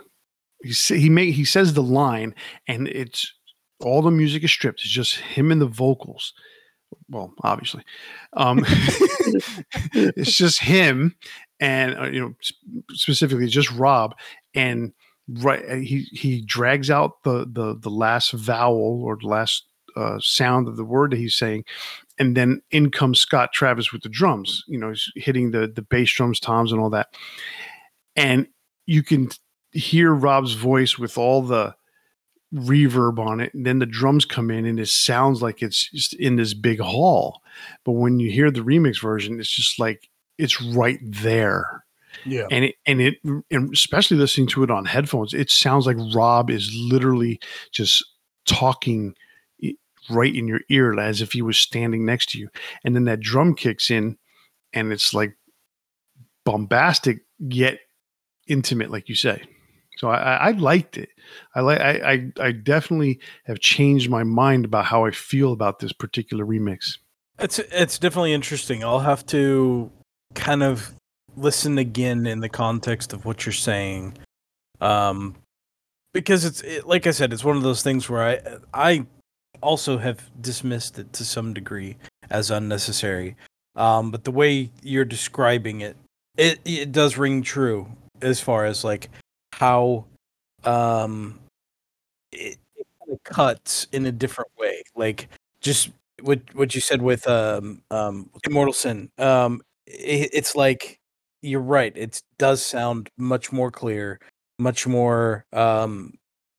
he 0.63 0.73
he 0.97 1.09
may 1.09 1.31
he 1.31 1.45
says 1.45 1.73
the 1.73 1.83
line, 1.83 2.35
and 2.67 2.87
it's 2.87 3.33
all 3.81 4.01
the 4.01 4.11
music 4.11 4.43
is 4.43 4.51
stripped. 4.51 4.81
It's 4.81 4.89
just 4.89 5.15
him 5.15 5.51
and 5.51 5.61
the 5.61 5.67
vocals. 5.67 6.33
Well, 7.09 7.33
obviously, 7.43 7.83
um, 8.33 8.63
it's 9.93 10.35
just 10.35 10.61
him, 10.61 11.15
and 11.59 11.97
uh, 11.97 12.05
you 12.05 12.21
know 12.21 12.33
specifically 12.91 13.47
just 13.47 13.71
Rob, 13.71 14.15
and 14.53 14.93
right 15.27 15.63
uh, 15.69 15.75
he 15.75 16.07
he 16.11 16.41
drags 16.41 16.89
out 16.89 17.23
the 17.23 17.45
the 17.51 17.77
the 17.79 17.89
last 17.89 18.31
vowel 18.31 19.03
or 19.03 19.17
the 19.19 19.27
last 19.27 19.65
uh, 19.95 20.17
sound 20.19 20.67
of 20.67 20.77
the 20.77 20.85
word 20.85 21.11
that 21.11 21.17
he's 21.17 21.35
saying, 21.35 21.63
and 22.17 22.35
then 22.35 22.61
in 22.71 22.91
comes 22.91 23.19
Scott 23.19 23.53
Travis 23.53 23.91
with 23.91 24.01
the 24.01 24.09
drums. 24.09 24.63
You 24.67 24.79
know, 24.79 24.89
he's 24.89 25.11
hitting 25.15 25.51
the 25.51 25.67
the 25.67 25.83
bass 25.83 26.11
drums, 26.11 26.39
toms, 26.39 26.71
and 26.71 26.81
all 26.81 26.89
that, 26.89 27.07
and 28.15 28.47
you 28.87 29.03
can 29.03 29.29
hear 29.71 30.13
Rob's 30.13 30.53
voice 30.53 30.97
with 30.97 31.17
all 31.17 31.41
the 31.41 31.75
reverb 32.53 33.19
on 33.19 33.39
it 33.39 33.53
and 33.53 33.63
then 33.65 33.77
the 33.77 33.85
drums 33.85 34.25
come 34.25 34.49
in 34.49 34.65
and 34.65 34.79
it 34.79 34.87
sounds 34.87 35.39
like 35.39 35.61
it's 35.61 35.91
just 35.91 36.13
in 36.13 36.35
this 36.35 36.55
big 36.55 36.79
hall 36.79 37.43
but 37.85 37.91
when 37.91 38.19
you 38.19 38.31
hear 38.31 38.49
the 38.49 38.61
remix 38.61 38.99
version 38.99 39.39
it's 39.39 39.55
just 39.55 39.77
like 39.77 40.09
it's 40.39 40.59
right 40.61 40.99
there. 41.03 41.85
Yeah. 42.25 42.47
And 42.49 42.65
it 42.65 42.75
and 42.87 43.01
it 43.01 43.15
and 43.51 43.71
especially 43.71 44.17
listening 44.17 44.47
to 44.47 44.63
it 44.63 44.71
on 44.71 44.85
headphones, 44.85 45.35
it 45.35 45.51
sounds 45.51 45.85
like 45.85 45.97
Rob 46.15 46.49
is 46.49 46.73
literally 46.73 47.39
just 47.71 48.03
talking 48.47 49.13
right 50.09 50.33
in 50.33 50.47
your 50.47 50.61
ear 50.69 50.97
as 50.99 51.21
if 51.21 51.33
he 51.33 51.43
was 51.43 51.57
standing 51.57 52.05
next 52.05 52.29
to 52.29 52.39
you. 52.39 52.49
And 52.83 52.95
then 52.95 53.03
that 53.03 53.19
drum 53.19 53.53
kicks 53.53 53.91
in 53.91 54.17
and 54.73 54.91
it's 54.91 55.13
like 55.13 55.37
bombastic 56.45 57.19
yet 57.37 57.79
intimate, 58.47 58.89
like 58.89 59.07
you 59.07 59.15
say. 59.15 59.43
So 59.99 60.09
I, 60.09 60.35
I 60.35 60.51
liked 60.51 60.97
it. 60.97 61.09
I 61.55 61.59
like 61.59 61.81
I 61.81 62.31
I 62.39 62.51
definitely 62.53 63.19
have 63.43 63.59
changed 63.59 64.09
my 64.09 64.23
mind 64.23 64.63
about 64.63 64.85
how 64.85 65.03
I 65.03 65.11
feel 65.11 65.51
about 65.51 65.79
this 65.79 65.91
particular 65.91 66.45
remix. 66.45 66.97
It's 67.37 67.59
it's 67.59 67.99
definitely 67.99 68.33
interesting. 68.33 68.81
I'll 68.81 69.01
have 69.01 69.25
to 69.27 69.91
kind 70.35 70.63
of 70.63 70.93
listen 71.35 71.77
again 71.77 72.25
in 72.25 72.39
the 72.39 72.47
context 72.47 73.11
of 73.11 73.25
what 73.25 73.45
you're 73.45 73.53
saying, 73.53 74.17
um, 74.79 75.35
because 76.13 76.45
it's 76.45 76.61
it, 76.61 76.87
like 76.87 77.05
I 77.05 77.11
said, 77.11 77.33
it's 77.33 77.43
one 77.43 77.57
of 77.57 77.63
those 77.63 77.83
things 77.83 78.09
where 78.09 78.23
I 78.23 78.57
I 78.73 79.05
also 79.61 79.97
have 79.97 80.29
dismissed 80.41 80.97
it 80.97 81.11
to 81.11 81.25
some 81.25 81.53
degree 81.53 81.97
as 82.29 82.51
unnecessary. 82.51 83.35
Um, 83.75 84.11
but 84.11 84.23
the 84.23 84.31
way 84.31 84.71
you're 84.81 85.03
describing 85.03 85.81
it, 85.81 85.97
it 86.37 86.59
it 86.63 86.93
does 86.93 87.17
ring 87.17 87.41
true 87.41 87.87
as 88.21 88.39
far 88.39 88.65
as 88.65 88.85
like 88.85 89.09
how 89.59 90.05
um 90.65 91.39
it, 92.31 92.57
it 92.77 92.87
kind 92.99 93.13
of 93.13 93.23
cuts 93.23 93.87
in 93.91 94.05
a 94.05 94.11
different 94.11 94.51
way. 94.57 94.83
Like 94.95 95.29
just 95.61 95.91
what 96.21 96.41
what 96.55 96.75
you 96.75 96.81
said 96.81 97.01
with 97.01 97.27
um 97.27 97.81
um 97.91 98.29
Immortal 98.47 98.73
Sin. 98.73 99.09
Um 99.17 99.61
it, 99.87 100.29
it's 100.33 100.55
like 100.55 100.99
you're 101.41 101.61
right. 101.61 101.93
It 101.95 102.21
does 102.37 102.65
sound 102.65 103.09
much 103.17 103.51
more 103.51 103.71
clear, 103.71 104.19
much 104.59 104.87
more 104.87 105.45
um 105.53 106.13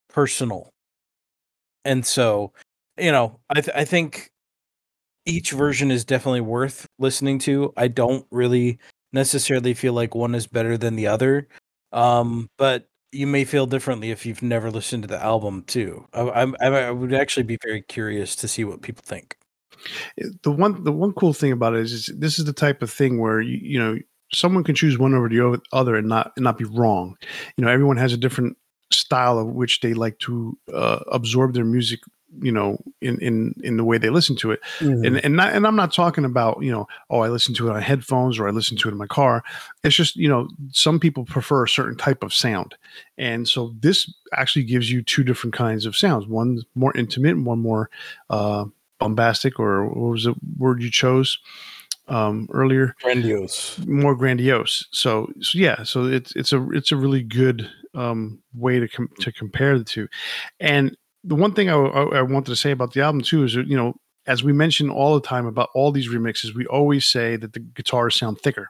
personal. 0.08 0.70
And 1.84 2.04
so, 2.04 2.52
you 2.98 3.12
know, 3.12 3.40
I 3.50 3.60
th- 3.60 3.76
I 3.76 3.84
think 3.84 4.30
each 5.26 5.52
version 5.52 5.92
is 5.92 6.04
definitely 6.06 6.42
worth 6.42 6.86
listening 7.00 7.40
to. 7.40 7.74
I 7.78 7.88
don't 7.88 8.26
really 8.32 8.80
necessarily 9.14 9.74
feel 9.74 9.94
like 9.94 10.16
one 10.16 10.36
is 10.36 10.48
better 10.48 10.78
than 10.78 10.96
the 10.96 11.08
other. 11.08 11.48
Um 11.92 12.50
but 12.58 12.88
you 13.12 13.26
may 13.26 13.44
feel 13.44 13.66
differently 13.66 14.10
if 14.10 14.24
you've 14.24 14.42
never 14.42 14.70
listened 14.70 15.02
to 15.02 15.08
the 15.08 15.22
album 15.22 15.64
too. 15.66 16.06
I, 16.12 16.20
I, 16.20 16.66
I 16.66 16.90
would 16.90 17.12
actually 17.12 17.42
be 17.42 17.58
very 17.62 17.82
curious 17.82 18.36
to 18.36 18.48
see 18.48 18.64
what 18.64 18.82
people 18.82 19.02
think. 19.04 19.36
The 20.42 20.50
one 20.50 20.84
the 20.84 20.92
one 20.92 21.12
cool 21.12 21.32
thing 21.32 21.52
about 21.52 21.74
it 21.74 21.80
is, 21.80 21.92
is 21.92 22.10
this 22.18 22.38
is 22.38 22.44
the 22.44 22.52
type 22.52 22.82
of 22.82 22.90
thing 22.90 23.18
where 23.18 23.40
you 23.40 23.58
you 23.62 23.78
know 23.78 23.98
someone 24.32 24.62
can 24.62 24.74
choose 24.74 24.98
one 24.98 25.14
over 25.14 25.28
the 25.28 25.60
other 25.72 25.96
and 25.96 26.08
not 26.08 26.32
and 26.36 26.44
not 26.44 26.58
be 26.58 26.64
wrong. 26.64 27.16
You 27.56 27.64
know, 27.64 27.70
everyone 27.70 27.96
has 27.96 28.12
a 28.12 28.18
different 28.18 28.56
style 28.92 29.38
of 29.38 29.48
which 29.48 29.80
they 29.80 29.94
like 29.94 30.18
to 30.20 30.58
uh, 30.72 31.00
absorb 31.10 31.54
their 31.54 31.64
music. 31.64 32.00
You 32.40 32.52
know, 32.52 32.78
in 33.00 33.18
in 33.20 33.54
in 33.62 33.76
the 33.76 33.84
way 33.84 33.98
they 33.98 34.10
listen 34.10 34.36
to 34.36 34.52
it. 34.52 34.60
and 35.04 35.24
and 35.24 35.36
not, 35.36 35.52
and 35.52 35.66
I'm 35.66 35.76
not 35.76 35.92
talking 35.92 36.24
about 36.24 36.62
you 36.62 36.70
know 36.70 36.86
oh 37.10 37.20
I 37.20 37.28
listen 37.28 37.54
to 37.54 37.68
it 37.68 37.72
on 37.72 37.82
headphones 37.82 38.38
or 38.38 38.46
I 38.46 38.50
listen 38.50 38.76
to 38.78 38.88
it 38.88 38.92
in 38.92 38.98
my 38.98 39.06
car. 39.06 39.42
It's 39.82 39.96
just 39.96 40.16
you 40.16 40.28
know 40.28 40.48
some 40.70 41.00
people 41.00 41.24
prefer 41.24 41.64
a 41.64 41.68
certain 41.68 41.96
type 41.96 42.22
of 42.22 42.32
sound, 42.32 42.76
and 43.18 43.48
so 43.48 43.74
this 43.80 44.12
actually 44.34 44.64
gives 44.64 44.90
you 44.90 45.02
two 45.02 45.24
different 45.24 45.54
kinds 45.54 45.86
of 45.86 45.96
sounds. 45.96 46.26
One 46.26 46.62
more 46.74 46.96
intimate, 46.96 47.36
one 47.38 47.58
more 47.58 47.90
uh, 48.30 48.66
bombastic, 48.98 49.58
or 49.58 49.86
what 49.88 50.12
was 50.12 50.24
the 50.24 50.34
word 50.56 50.82
you 50.82 50.90
chose 50.90 51.38
um, 52.10 52.48
earlier? 52.52 52.94
Grandiose. 53.02 53.78
More 53.86 54.14
grandiose. 54.14 54.86
So, 54.90 55.32
so 55.40 55.58
yeah, 55.58 55.82
so 55.82 56.04
it's 56.04 56.34
it's 56.36 56.52
a 56.52 56.70
it's 56.70 56.92
a 56.92 56.96
really 56.96 57.22
good 57.22 57.68
um, 57.94 58.40
way 58.54 58.78
to 58.78 58.88
com- 58.88 59.10
to 59.20 59.32
compare 59.32 59.78
the 59.78 59.84
two, 59.84 60.08
and 60.58 60.96
the 61.24 61.34
one 61.34 61.52
thing 61.52 61.68
I, 61.68 61.74
I, 61.74 62.18
I 62.18 62.22
wanted 62.22 62.46
to 62.46 62.56
say 62.56 62.70
about 62.70 62.92
the 62.92 63.02
album 63.02 63.20
too 63.22 63.44
is 63.44 63.54
you 63.54 63.76
know 63.76 63.94
as 64.26 64.44
we 64.44 64.52
mention 64.52 64.90
all 64.90 65.14
the 65.14 65.26
time 65.26 65.46
about 65.46 65.70
all 65.74 65.90
these 65.90 66.08
remixes, 66.08 66.54
we 66.54 66.66
always 66.66 67.06
say 67.06 67.36
that 67.36 67.54
the 67.54 67.58
guitars 67.58 68.14
sound 68.16 68.38
thicker. 68.40 68.68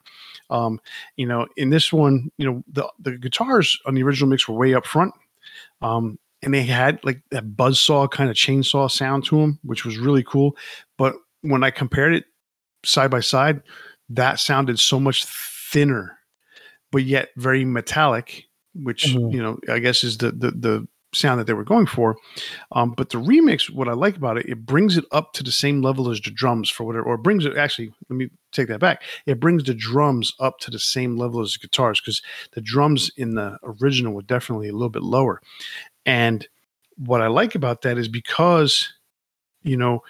Um, 0.48 0.80
you 1.16 1.26
know, 1.26 1.46
in 1.56 1.70
this 1.70 1.92
one, 1.92 2.30
you 2.38 2.46
know, 2.50 2.62
the 2.72 2.88
the 2.98 3.18
guitars 3.18 3.78
on 3.86 3.94
the 3.94 4.02
original 4.02 4.28
mix 4.30 4.48
were 4.48 4.54
way 4.56 4.74
up 4.74 4.86
front, 4.86 5.12
um, 5.82 6.18
and 6.42 6.54
they 6.54 6.62
had 6.62 6.98
like 7.04 7.20
that 7.30 7.56
buzzsaw 7.56 8.10
kind 8.10 8.30
of 8.30 8.36
chainsaw 8.36 8.90
sound 8.90 9.24
to 9.26 9.40
them, 9.40 9.58
which 9.62 9.84
was 9.84 9.98
really 9.98 10.22
cool. 10.22 10.56
But 10.96 11.14
when 11.42 11.62
I 11.64 11.70
compared 11.70 12.14
it 12.14 12.24
side 12.84 13.10
by 13.10 13.20
side, 13.20 13.62
that 14.08 14.38
sounded 14.40 14.78
so 14.78 14.98
much 14.98 15.24
thinner, 15.24 16.18
but 16.90 17.02
yet 17.04 17.28
very 17.36 17.64
metallic, 17.64 18.44
which 18.74 19.06
Mhm. 19.06 19.32
you 19.32 19.42
know 19.42 19.58
I 19.68 19.78
guess 19.80 20.04
is 20.04 20.18
the 20.18 20.32
the 20.32 20.50
the 20.52 20.88
sound 21.12 21.40
that 21.40 21.46
they 21.46 21.52
were 21.52 21.64
going 21.64 21.86
for. 21.86 22.16
Um, 22.72 22.92
but 22.96 23.10
the 23.10 23.20
remix, 23.20 23.70
what 23.70 23.88
I 23.88 23.92
like 23.92 24.16
about 24.16 24.38
it, 24.38 24.46
it 24.46 24.64
brings 24.64 24.96
it 24.96 25.04
up 25.12 25.32
to 25.34 25.42
the 25.42 25.52
same 25.52 25.82
level 25.82 26.10
as 26.10 26.20
the 26.20 26.30
drums 26.30 26.70
for 26.70 26.84
whatever, 26.84 27.04
or 27.04 27.16
brings 27.16 27.44
it 27.44 27.56
actually. 27.56 27.92
Let 28.08 28.16
me 28.16 28.30
take 28.52 28.68
that 28.68 28.80
back. 28.80 29.02
It 29.26 29.40
brings 29.40 29.64
the 29.64 29.74
drums 29.74 30.34
up 30.40 30.58
to 30.60 30.70
the 30.70 30.78
same 30.78 31.16
level 31.16 31.40
as 31.40 31.52
the 31.52 31.58
guitars 31.60 32.00
because 32.00 32.22
the 32.52 32.60
drums 32.60 33.10
in 33.16 33.34
the 33.34 33.58
original 33.62 34.12
were 34.12 34.22
definitely 34.22 34.68
a 34.68 34.72
little 34.72 34.88
bit 34.88 35.02
lower. 35.02 35.40
And 36.06 36.46
what 36.96 37.22
I 37.22 37.28
like 37.28 37.54
about 37.54 37.82
that 37.82 37.98
is 37.98 38.08
because, 38.08 38.92
you 39.62 39.76
know, 39.76 40.02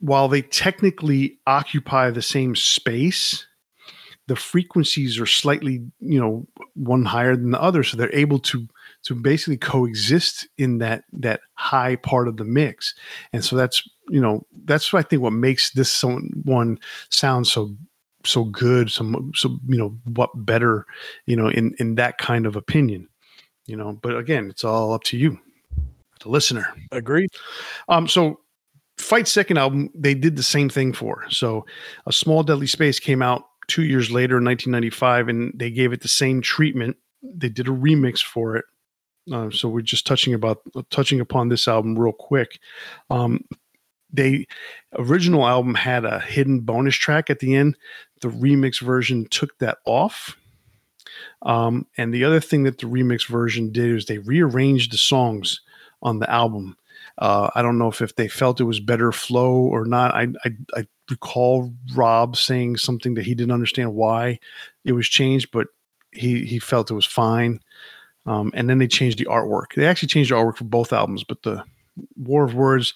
while 0.00 0.28
they 0.28 0.42
technically 0.42 1.38
occupy 1.46 2.10
the 2.10 2.22
same 2.22 2.56
space, 2.56 3.46
the 4.26 4.36
frequencies 4.36 5.18
are 5.18 5.26
slightly, 5.26 5.80
you 6.00 6.20
know, 6.20 6.46
one 6.74 7.04
higher 7.04 7.36
than 7.36 7.50
the 7.50 7.60
other, 7.60 7.82
so 7.82 7.96
they're 7.96 8.14
able 8.14 8.38
to 8.38 8.68
to 9.04 9.14
basically 9.14 9.56
coexist 9.56 10.46
in 10.58 10.78
that 10.78 11.04
that 11.12 11.40
high 11.54 11.96
part 11.96 12.28
of 12.28 12.36
the 12.36 12.44
mix. 12.44 12.94
And 13.32 13.44
so 13.44 13.56
that's 13.56 13.88
you 14.08 14.20
know 14.20 14.46
that's 14.64 14.92
what 14.92 15.04
I 15.04 15.08
think 15.08 15.22
what 15.22 15.32
makes 15.32 15.70
this 15.70 16.02
one 16.02 16.78
sound 17.10 17.46
so 17.46 17.74
so 18.24 18.44
good, 18.44 18.90
so 18.90 19.30
so 19.34 19.58
you 19.66 19.78
know 19.78 19.96
what 20.04 20.30
better, 20.34 20.86
you 21.26 21.36
know, 21.36 21.48
in 21.48 21.74
in 21.78 21.94
that 21.96 22.18
kind 22.18 22.46
of 22.46 22.56
opinion, 22.56 23.08
you 23.66 23.76
know. 23.76 23.98
But 24.02 24.16
again, 24.16 24.50
it's 24.50 24.64
all 24.64 24.92
up 24.92 25.04
to 25.04 25.16
you, 25.16 25.38
the 26.20 26.28
listener. 26.28 26.66
Agreed. 26.92 27.30
Um, 27.88 28.08
so 28.08 28.40
Fight's 29.00 29.30
second 29.30 29.56
album, 29.56 29.90
they 29.94 30.14
did 30.14 30.36
the 30.36 30.42
same 30.42 30.68
thing 30.68 30.92
for. 30.92 31.24
So 31.30 31.66
a 32.06 32.12
small 32.12 32.42
deadly 32.42 32.66
space 32.66 33.00
came 33.00 33.22
out 33.22 33.44
two 33.66 33.84
years 33.84 34.10
later 34.10 34.38
in 34.38 34.44
1995, 34.44 35.28
and 35.28 35.52
they 35.54 35.70
gave 35.70 35.92
it 35.92 36.02
the 36.02 36.08
same 36.08 36.40
treatment. 36.40 36.96
They 37.22 37.48
did 37.48 37.68
a 37.68 37.72
remix 37.72 38.22
for 38.22 38.56
it. 38.56 38.64
Uh, 39.32 39.50
so 39.50 39.68
we're 39.68 39.80
just 39.80 40.06
touching 40.06 40.34
about 40.34 40.60
touching 40.90 41.20
upon 41.20 41.48
this 41.48 41.68
album 41.68 41.98
real 41.98 42.12
quick. 42.12 42.58
Um, 43.10 43.44
original 44.98 45.46
album 45.46 45.74
had 45.74 46.04
a 46.04 46.20
hidden 46.20 46.60
bonus 46.60 46.96
track 46.96 47.30
at 47.30 47.38
the 47.38 47.54
end. 47.54 47.76
The 48.20 48.28
remix 48.28 48.80
version 48.80 49.26
took 49.30 49.56
that 49.58 49.78
off. 49.84 50.36
Um, 51.42 51.86
and 51.96 52.12
the 52.12 52.24
other 52.24 52.40
thing 52.40 52.64
that 52.64 52.78
the 52.78 52.86
remix 52.86 53.26
version 53.26 53.72
did 53.72 53.90
is 53.90 54.06
they 54.06 54.18
rearranged 54.18 54.92
the 54.92 54.98
songs 54.98 55.60
on 56.02 56.18
the 56.18 56.30
album. 56.30 56.76
Uh, 57.18 57.50
I 57.54 57.62
don't 57.62 57.78
know 57.78 57.88
if, 57.88 58.00
if 58.00 58.16
they 58.16 58.28
felt 58.28 58.60
it 58.60 58.64
was 58.64 58.80
better 58.80 59.12
flow 59.12 59.52
or 59.52 59.84
not. 59.84 60.14
I, 60.14 60.28
I, 60.44 60.50
I 60.74 60.86
recall 61.10 61.72
Rob 61.94 62.36
saying 62.36 62.76
something 62.76 63.14
that 63.14 63.24
he 63.24 63.34
didn't 63.34 63.52
understand 63.52 63.94
why 63.94 64.38
it 64.84 64.92
was 64.92 65.08
changed, 65.08 65.50
but 65.50 65.68
he 66.12 66.44
he 66.44 66.58
felt 66.58 66.90
it 66.90 66.94
was 66.94 67.06
fine. 67.06 67.60
Um, 68.26 68.50
and 68.54 68.68
then 68.68 68.78
they 68.78 68.86
changed 68.86 69.18
the 69.18 69.24
artwork. 69.26 69.74
They 69.76 69.86
actually 69.86 70.08
changed 70.08 70.30
the 70.30 70.34
artwork 70.36 70.56
for 70.58 70.64
both 70.64 70.92
albums, 70.92 71.24
but 71.24 71.42
the 71.42 71.62
War 72.16 72.44
of 72.44 72.54
Words, 72.54 72.92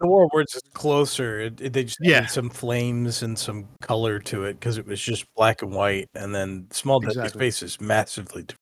The 0.00 0.06
War 0.06 0.24
of 0.24 0.30
Words 0.32 0.54
is 0.54 0.62
closer. 0.74 1.40
It, 1.40 1.60
it- 1.60 1.72
they 1.72 1.84
just 1.84 1.98
Yeah. 2.00 2.18
added 2.18 2.30
some 2.30 2.50
flames 2.50 3.22
and 3.22 3.36
some 3.38 3.66
color 3.82 4.20
to 4.20 4.44
it 4.44 4.54
because 4.60 4.78
it 4.78 4.86
was 4.86 5.00
just 5.00 5.26
black 5.34 5.62
and 5.62 5.72
white, 5.72 6.08
and 6.14 6.32
then 6.34 6.68
Small 6.70 7.00
Deadly 7.00 7.22
Exactly. 7.22 7.50
Space 7.50 7.62
is 7.64 7.80
massively 7.80 8.42
different. 8.42 8.60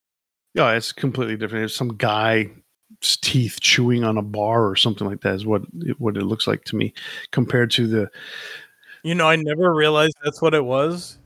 yeah, 0.55 0.73
it's 0.73 0.93
completely 0.93 1.37
different. 1.37 1.67
It's 1.67 1.75
some 1.75 1.97
guy's 1.99 2.49
teeth 3.21 3.59
chewing 3.61 4.05
on 4.05 4.17
a 4.17 4.23
bar 4.23 4.67
or 4.67 4.75
something 4.77 5.07
like 5.07 5.21
that 5.21 5.35
is 5.35 5.45
what 5.45 5.63
it, 5.83 6.01
what 6.01 6.17
it 6.17 6.23
looks 6.23 6.47
like 6.47 6.65
to 6.65 6.77
me, 6.77 6.95
compared 7.33 7.71
to 7.73 7.87
the 7.87 8.11
You 9.03 9.15
know, 9.15 9.29
I 9.29 9.37
never 9.37 9.75
realized 9.75 10.15
that's 10.25 10.41
what 10.41 10.55
it 10.55 10.65
was. 10.65 11.19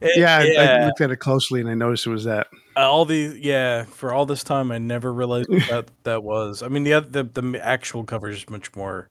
It- 0.00 0.16
yeah. 0.18 0.38
I, 0.38 0.82
I 0.82 0.86
looked 0.86 1.00
at 1.00 1.10
it 1.10 1.16
closely 1.16 1.60
and 1.60 1.68
I 1.68 1.74
noticed 1.74 2.06
it 2.06 2.10
was 2.10 2.24
that. 2.24 2.46
All 2.76 3.04
these 3.04 3.36
yeah 3.38 3.84
for 3.84 4.12
all 4.12 4.26
this 4.26 4.44
time 4.44 4.70
i 4.70 4.78
never 4.78 5.12
realized 5.12 5.48
that 5.68 5.90
that 6.04 6.22
was 6.22 6.62
i 6.62 6.68
mean 6.68 6.84
the 6.84 7.00
the 7.00 7.24
the 7.24 7.60
actual 7.64 8.04
cover 8.04 8.28
is 8.28 8.48
much 8.50 8.74
more 8.76 9.08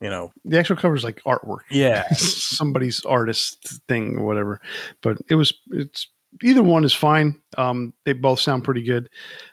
you 0.00 0.10
know 0.10 0.32
The 0.44 0.58
actual 0.58 0.76
cover 0.76 0.94
is 0.96 1.04
like 1.04 1.22
artwork. 1.24 1.60
yeah 1.70 2.08
somebody's 2.12 3.04
artist 3.04 3.80
thing 3.88 4.18
or 4.18 4.24
whatever. 4.26 4.60
But 5.00 5.18
it 5.28 5.36
was 5.36 5.52
it's 5.70 6.08
either 6.42 6.62
one 6.62 6.82
is 6.84 6.92
fine. 6.94 7.40
Um, 7.56 7.92
they 8.04 8.12
both 8.12 8.40
sound 8.40 8.64
pretty 8.64 8.82
good. 8.82 9.08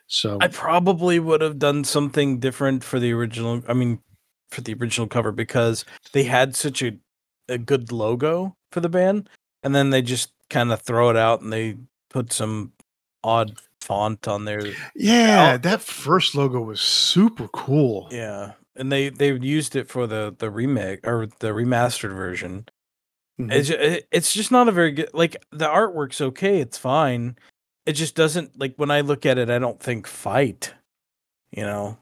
So 0.07 0.39
i 0.41 0.47
probably 0.47 1.19
would 1.19 1.41
have 1.41 1.59
done 1.59 1.83
something 1.83 2.39
different 2.39 2.83
for 2.83 2.99
the 2.99 3.11
original 3.13 3.61
i 3.67 3.73
mean 3.73 3.99
for 4.49 4.61
the 4.61 4.73
original 4.73 5.05
cover 5.07 5.31
because 5.31 5.85
they 6.13 6.23
had 6.23 6.55
such 6.55 6.81
a, 6.81 6.97
a 7.47 7.59
good 7.59 7.91
logo 7.91 8.55
for 8.71 8.79
the 8.79 8.89
band 8.89 9.29
and 9.61 9.75
then 9.75 9.91
they 9.91 10.01
just 10.01 10.31
kind 10.49 10.71
of 10.71 10.81
throw 10.81 11.11
it 11.11 11.15
out 11.17 11.41
and 11.41 11.53
they 11.53 11.77
put 12.09 12.33
some 12.33 12.71
odd 13.23 13.59
font 13.81 14.27
on 14.27 14.45
there. 14.45 14.61
Yeah, 14.95 15.57
that 15.57 15.81
first 15.81 16.35
logo 16.35 16.61
was 16.61 16.81
super 16.81 17.47
cool. 17.49 18.07
Yeah, 18.11 18.53
and 18.75 18.91
they 18.91 19.09
they 19.09 19.33
used 19.33 19.75
it 19.75 19.87
for 19.87 20.07
the 20.07 20.35
the 20.37 20.49
remake 20.49 21.05
or 21.07 21.27
the 21.39 21.49
remastered 21.49 22.13
version. 22.15 22.65
Mhm. 23.39 23.51
It's 23.51 23.67
ju- 23.69 24.01
it's 24.11 24.33
just 24.33 24.51
not 24.51 24.67
a 24.67 24.71
very 24.71 24.91
good 24.91 25.09
like 25.13 25.37
the 25.51 25.67
artwork's 25.67 26.21
okay, 26.21 26.59
it's 26.59 26.77
fine. 26.77 27.37
It 27.85 27.93
just 27.93 28.15
doesn't 28.15 28.59
like 28.59 28.75
when 28.77 28.91
I 28.91 29.01
look 29.01 29.25
at 29.25 29.37
it, 29.37 29.49
I 29.49 29.59
don't 29.59 29.79
think 29.81 30.05
fight. 30.07 30.73
You 31.51 31.63
know? 31.63 31.97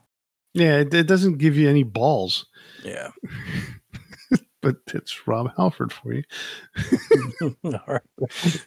Yeah, 0.52 0.78
it, 0.80 0.92
it 0.92 1.06
doesn't 1.06 1.38
give 1.38 1.56
you 1.56 1.68
any 1.70 1.84
balls, 1.84 2.44
Yeah. 2.84 3.10
but 4.60 4.76
it's 4.88 5.26
Rob 5.26 5.50
Halford 5.56 5.92
for 5.92 6.12
you. 6.12 6.22
All 7.64 7.80
right. 7.86 8.02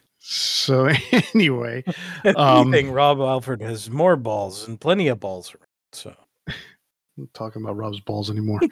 So 0.24 0.88
anyway, 1.34 1.84
Um, 2.36 2.72
anything, 2.72 2.92
Rob 2.92 3.18
Halford 3.18 3.60
has 3.60 3.90
more 3.90 4.16
balls 4.16 4.66
and 4.68 4.80
plenty 4.80 5.08
of 5.08 5.18
balls. 5.20 5.54
So 5.92 6.14
I'm 6.48 7.28
talking 7.34 7.62
about 7.62 7.76
Rob's 7.76 8.00
balls 8.00 8.30
anymore. 8.30 8.60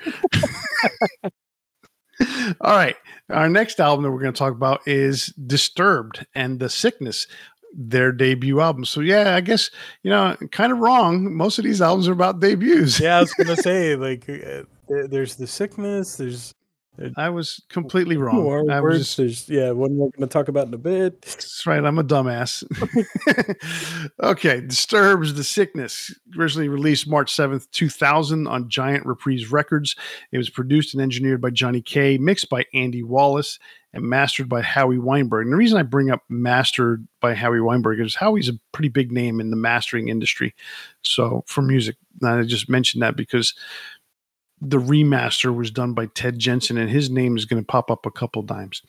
All 2.60 2.76
right. 2.76 2.96
Our 3.30 3.48
next 3.48 3.80
album 3.80 4.04
that 4.04 4.10
we're 4.10 4.20
going 4.20 4.32
to 4.32 4.38
talk 4.38 4.52
about 4.52 4.86
is 4.86 5.26
Disturbed 5.46 6.26
and 6.34 6.60
The 6.60 6.68
Sickness, 6.68 7.26
their 7.74 8.12
debut 8.12 8.60
album. 8.60 8.84
So, 8.84 9.00
yeah, 9.00 9.34
I 9.34 9.40
guess, 9.40 9.70
you 10.02 10.10
know, 10.10 10.36
kind 10.52 10.70
of 10.72 10.78
wrong. 10.78 11.34
Most 11.34 11.58
of 11.58 11.64
these 11.64 11.80
albums 11.80 12.08
are 12.08 12.12
about 12.12 12.40
debuts. 12.40 13.00
yeah, 13.00 13.16
I 13.18 13.20
was 13.20 13.32
gonna 13.34 13.56
say 13.56 13.96
like 13.96 14.28
uh, 14.28 14.62
there's 15.08 15.36
the 15.36 15.46
sickness. 15.46 16.16
There's 16.16 16.52
I 17.16 17.30
was 17.30 17.62
completely 17.68 18.16
wrong. 18.16 18.42
more 18.42 18.70
I 18.70 18.80
was 18.80 19.16
just, 19.16 19.48
yeah, 19.48 19.70
one 19.70 19.96
we're 19.96 20.10
gonna 20.10 20.26
talk 20.26 20.48
about 20.48 20.66
in 20.66 20.74
a 20.74 20.78
bit. 20.78 21.22
that's 21.22 21.66
right. 21.66 21.82
I'm 21.82 21.98
a 21.98 22.04
dumbass. 22.04 22.62
okay. 24.22 24.60
Disturbs 24.60 25.34
The 25.34 25.44
Sickness, 25.44 26.14
originally 26.38 26.68
released 26.68 27.08
March 27.08 27.34
7th, 27.34 27.70
2000 27.70 28.46
on 28.46 28.68
Giant 28.68 29.06
Reprise 29.06 29.50
Records. 29.50 29.96
It 30.32 30.38
was 30.38 30.50
produced 30.50 30.92
and 30.94 31.02
engineered 31.02 31.40
by 31.40 31.50
Johnny 31.50 31.80
K, 31.80 32.18
mixed 32.18 32.50
by 32.50 32.64
Andy 32.74 33.02
Wallace, 33.02 33.58
and 33.92 34.04
mastered 34.04 34.48
by 34.48 34.62
Howie 34.62 34.98
Weinberg. 34.98 35.46
And 35.46 35.52
the 35.52 35.56
reason 35.56 35.78
I 35.78 35.82
bring 35.82 36.10
up 36.10 36.22
mastered 36.28 37.06
by 37.20 37.34
Howie 37.34 37.60
Weinberg 37.60 38.00
is 38.00 38.14
Howie's 38.14 38.48
a 38.48 38.58
pretty 38.72 38.88
big 38.88 39.10
name 39.10 39.40
in 39.40 39.50
the 39.50 39.56
mastering 39.56 40.08
industry. 40.08 40.54
So 41.02 41.44
for 41.46 41.62
music, 41.62 41.96
and 42.20 42.30
I 42.30 42.42
just 42.42 42.68
mentioned 42.68 43.02
that 43.02 43.16
because 43.16 43.54
the 44.60 44.78
remaster 44.78 45.54
was 45.54 45.70
done 45.70 45.94
by 45.94 46.06
Ted 46.06 46.38
Jensen, 46.38 46.76
and 46.76 46.90
his 46.90 47.10
name 47.10 47.36
is 47.36 47.44
going 47.44 47.62
to 47.62 47.66
pop 47.66 47.90
up 47.90 48.06
a 48.06 48.10
couple 48.10 48.42
times. 48.42 48.82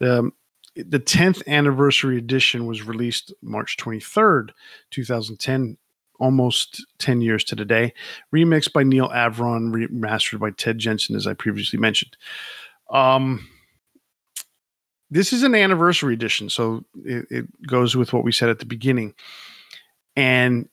The 0.00 0.32
10th 0.74 1.46
anniversary 1.46 2.16
edition 2.16 2.66
was 2.66 2.82
released 2.82 3.32
March 3.42 3.76
23rd, 3.76 4.50
2010, 4.90 5.76
almost 6.18 6.84
10 6.98 7.20
years 7.20 7.44
to 7.44 7.54
the 7.54 7.64
day. 7.64 7.92
Remixed 8.34 8.72
by 8.72 8.82
Neal 8.82 9.10
Avron, 9.10 9.72
remastered 9.72 10.40
by 10.40 10.50
Ted 10.50 10.78
Jensen, 10.78 11.14
as 11.14 11.26
I 11.26 11.34
previously 11.34 11.78
mentioned. 11.78 12.16
Um, 12.90 13.48
this 15.10 15.32
is 15.32 15.42
an 15.42 15.54
anniversary 15.54 16.14
edition, 16.14 16.48
so 16.48 16.84
it, 17.04 17.26
it 17.30 17.66
goes 17.66 17.94
with 17.94 18.12
what 18.12 18.24
we 18.24 18.32
said 18.32 18.48
at 18.48 18.58
the 18.58 18.66
beginning. 18.66 19.14
And 20.16 20.68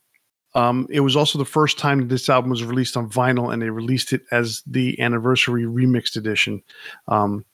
um, 0.56 0.88
it 0.90 1.02
was 1.02 1.16
also 1.16 1.38
the 1.38 1.46
first 1.46 1.78
time 1.78 2.08
this 2.08 2.30
album 2.30 2.50
was 2.50 2.64
released 2.64 2.98
on 2.98 3.10
vinyl, 3.10 3.54
and 3.54 3.62
they 3.62 3.70
released 3.70 4.14
it 4.14 4.24
as 4.32 4.64
the 4.66 5.00
anniversary 5.00 5.64
remixed 5.64 6.16
edition. 6.16 6.64
Um, 7.08 7.46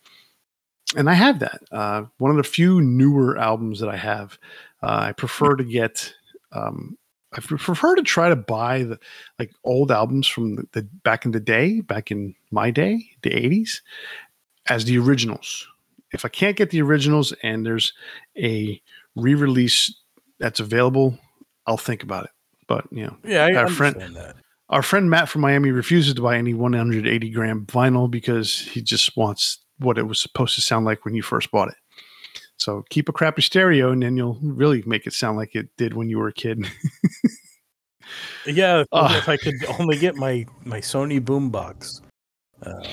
and 0.96 1.10
I 1.10 1.14
have 1.14 1.40
that. 1.40 1.62
Uh, 1.72 2.04
one 2.20 2.32
of 2.32 2.38
the 2.38 2.44
few 2.44 2.82
newer 2.82 3.38
albums 3.38 3.80
that 3.80 3.90
I 3.90 3.98
have. 3.98 4.38
Uh, 4.82 5.08
I 5.08 5.12
prefer 5.12 5.56
to 5.56 5.64
get. 5.64 6.14
Um, 6.52 6.98
I 7.34 7.42
prefer 7.42 7.96
to 7.96 8.02
try 8.02 8.30
to 8.30 8.36
buy 8.36 8.84
the 8.84 8.98
like 9.40 9.52
old 9.66 9.92
albums 9.92 10.26
from 10.26 10.56
the, 10.56 10.68
the 10.72 10.82
back 11.04 11.26
in 11.26 11.32
the 11.32 11.40
day, 11.40 11.82
back 11.82 12.12
in 12.12 12.34
my 12.52 12.72
day, 12.72 13.04
the 13.24 13.32
'80s, 13.32 13.82
as 14.68 14.86
the 14.86 14.98
originals. 14.98 15.68
If 16.14 16.24
I 16.24 16.30
can't 16.30 16.56
get 16.56 16.70
the 16.70 16.82
originals 16.82 17.34
and 17.44 17.66
there's 17.66 17.92
a 18.38 18.82
re-release 19.18 19.94
that's 20.40 20.62
available, 20.62 21.18
I'll 21.68 21.76
think 21.76 22.04
about 22.04 22.26
it. 22.26 22.30
But 22.68 22.86
you 22.92 23.06
know, 23.06 23.18
Yeah, 23.24 23.46
I 23.46 23.54
Our 23.56 23.68
friend- 23.70 23.96
that. 24.16 24.36
our 24.70 24.82
friend 24.82 25.10
Matt 25.10 25.30
from 25.30 25.42
Miami 25.42 25.72
refuses 25.72 26.14
to 26.16 26.22
buy 26.22 26.38
any 26.38 26.54
180 26.54 27.30
gram 27.30 27.66
vinyl 27.68 28.10
because 28.10 28.60
he 28.60 28.82
just 28.82 29.16
wants 29.16 29.64
what 29.78 29.98
it 29.98 30.08
was 30.08 30.20
supposed 30.20 30.56
to 30.56 30.62
sound 30.62 30.86
like 30.86 31.06
when 31.06 31.14
you 31.16 31.22
first 31.22 31.52
bought 31.52 31.68
it. 31.70 31.76
So 32.58 32.84
keep 32.90 33.10
a 33.10 33.12
crappy 33.14 33.42
stereo, 33.42 33.92
and 33.92 34.02
then 34.02 34.16
you'll 34.18 34.40
really 34.42 34.82
make 34.86 35.06
it 35.06 35.14
sound 35.14 35.38
like 35.38 35.54
it 35.56 35.68
did 35.78 35.94
when 35.94 36.08
you 36.10 36.18
were 36.18 36.30
a 36.30 36.34
kid. 36.34 36.66
Yeah, 38.46 38.82
if, 38.82 38.88
Ah. 38.94 39.18
if 39.18 39.28
I 39.30 39.38
could 39.38 39.56
only 39.80 39.98
get 39.98 40.16
my 40.16 40.46
my 40.64 40.80
Sony 40.80 41.20
boombox. 41.20 42.02
Uh, 42.66 42.84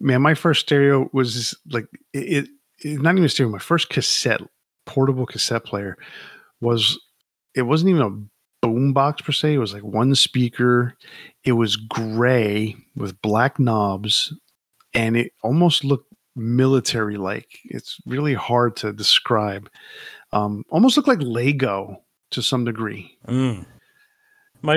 Man, 0.00 0.22
my 0.22 0.34
first 0.34 0.60
stereo 0.60 1.10
was 1.12 1.58
like 1.70 1.86
it, 2.12 2.18
it, 2.18 2.48
it- 2.84 3.02
not 3.02 3.14
even 3.14 3.24
a 3.24 3.28
stereo. 3.28 3.50
My 3.50 3.58
first 3.58 3.88
cassette, 3.90 4.40
portable 4.86 5.26
cassette 5.26 5.64
player, 5.64 5.96
was 6.60 6.98
it 7.54 7.62
wasn't 7.62 7.90
even 7.90 8.02
a 8.02 8.10
boom 8.60 8.92
box 8.92 9.22
per 9.22 9.32
se. 9.32 9.54
It 9.54 9.58
was 9.58 9.72
like 9.72 9.84
one 9.84 10.14
speaker. 10.14 10.96
It 11.44 11.52
was 11.52 11.76
gray 11.76 12.76
with 12.96 13.20
black 13.22 13.58
knobs, 13.58 14.32
and 14.94 15.16
it 15.16 15.32
almost 15.42 15.84
looked 15.84 16.12
military 16.36 17.16
like. 17.16 17.58
It's 17.64 17.98
really 18.06 18.34
hard 18.34 18.76
to 18.76 18.92
describe. 18.92 19.70
Um, 20.32 20.64
almost 20.70 20.96
looked 20.96 21.08
like 21.08 21.22
Lego 21.22 22.02
to 22.30 22.42
some 22.42 22.64
degree, 22.64 23.16
mm. 23.26 23.64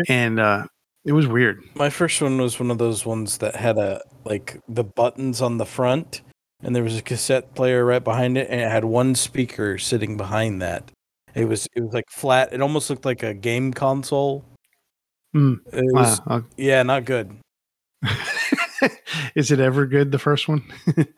and 0.07 0.39
uh, 0.39 0.65
it 1.03 1.11
was 1.11 1.27
weird. 1.27 1.61
My 1.75 1.89
first 1.89 2.21
one 2.21 2.39
was 2.39 2.59
one 2.59 2.71
of 2.71 2.77
those 2.77 3.05
ones 3.05 3.39
that 3.39 3.55
had 3.55 3.77
a 3.77 4.01
like 4.23 4.59
the 4.69 4.83
buttons 4.83 5.41
on 5.41 5.57
the 5.57 5.65
front, 5.65 6.21
and 6.63 6.75
there 6.75 6.83
was 6.83 6.97
a 6.97 7.01
cassette 7.01 7.55
player 7.55 7.83
right 7.83 8.03
behind 8.03 8.37
it, 8.37 8.47
and 8.49 8.61
it 8.61 8.71
had 8.71 8.85
one 8.85 9.15
speaker 9.15 9.77
sitting 9.77 10.15
behind 10.15 10.61
that. 10.61 10.91
It 11.35 11.45
was 11.45 11.67
it 11.75 11.81
was 11.81 11.93
like 11.93 12.09
flat. 12.09 12.53
It 12.53 12.61
almost 12.61 12.89
looked 12.89 13.05
like 13.05 13.23
a 13.23 13.33
game 13.33 13.73
console. 13.73 14.45
Hmm. 15.33 15.55
It 15.71 15.93
was, 15.93 16.19
Uh, 16.27 16.41
yeah, 16.57 16.83
not 16.83 17.05
good. 17.05 17.37
is 19.35 19.51
it 19.51 19.59
ever 19.59 19.85
good? 19.85 20.11
The 20.11 20.19
first 20.19 20.47
one. 20.47 20.63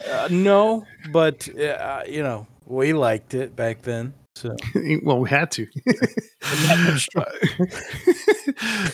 Uh, 0.07 0.27
no, 0.29 0.85
but 1.11 1.49
uh, 1.57 2.03
you 2.07 2.21
know 2.21 2.47
we 2.65 2.93
liked 2.93 3.33
it 3.33 3.55
back 3.55 3.81
then. 3.81 4.13
So 4.35 4.55
well, 5.03 5.19
we 5.19 5.29
had 5.29 5.51
to. 5.51 5.67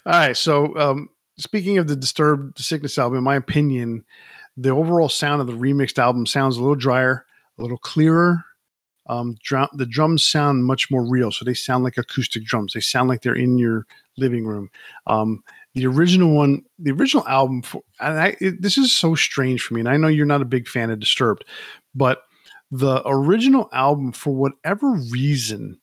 All 0.06 0.14
right. 0.14 0.36
So, 0.38 0.78
um, 0.78 1.10
speaking 1.38 1.78
of 1.78 1.88
the 1.88 1.96
Disturbed 1.96 2.60
Sickness 2.60 2.98
album, 2.98 3.20
in 3.20 3.24
my 3.24 3.36
opinion, 3.36 4.04
the 4.58 4.70
overall 4.72 5.10
sound 5.10 5.42
of 5.42 5.48
the 5.48 5.54
remixed 5.54 5.98
album 5.98 6.26
sounds 6.26 6.58
a 6.58 6.60
little 6.60 6.76
drier, 6.76 7.26
a 7.58 7.62
little 7.62 7.78
clearer. 7.78 8.44
Um, 9.10 9.36
drum, 9.44 9.68
the 9.74 9.88
drums 9.88 10.24
sound 10.24 10.66
much 10.66 10.90
more 10.92 11.04
real, 11.04 11.32
so 11.32 11.44
they 11.44 11.56
sound 11.56 11.84
like 11.84 11.98
acoustic 11.98 12.44
drums. 12.46 12.74
They 12.74 12.80
sound 12.80 13.10
like 13.10 13.24
they're 13.24 13.34
in 13.34 13.58
your 13.58 13.86
living 14.18 14.46
room. 14.46 14.70
Um, 15.08 15.44
the 15.74 15.88
original 15.88 16.32
one, 16.36 16.64
the 16.78 16.92
original 16.92 17.28
album, 17.28 17.64
for, 17.64 17.82
and 18.00 18.20
I, 18.20 18.38
it, 18.40 18.62
this 18.62 18.78
is 18.78 18.92
so 18.92 19.16
strange 19.16 19.64
for 19.64 19.74
me, 19.74 19.82
and 19.82 19.90
I 19.90 19.98
know 19.98 20.08
you're 20.08 20.26
not 20.28 20.44
a 20.44 20.46
big 20.46 20.68
fan 20.68 20.92
of 20.92 21.00
Disturbed, 21.00 21.44
but 21.96 22.24
the 22.72 23.02
original 23.06 23.68
album, 23.74 24.12
for 24.12 24.34
whatever 24.34 24.92
reason, 25.10 25.80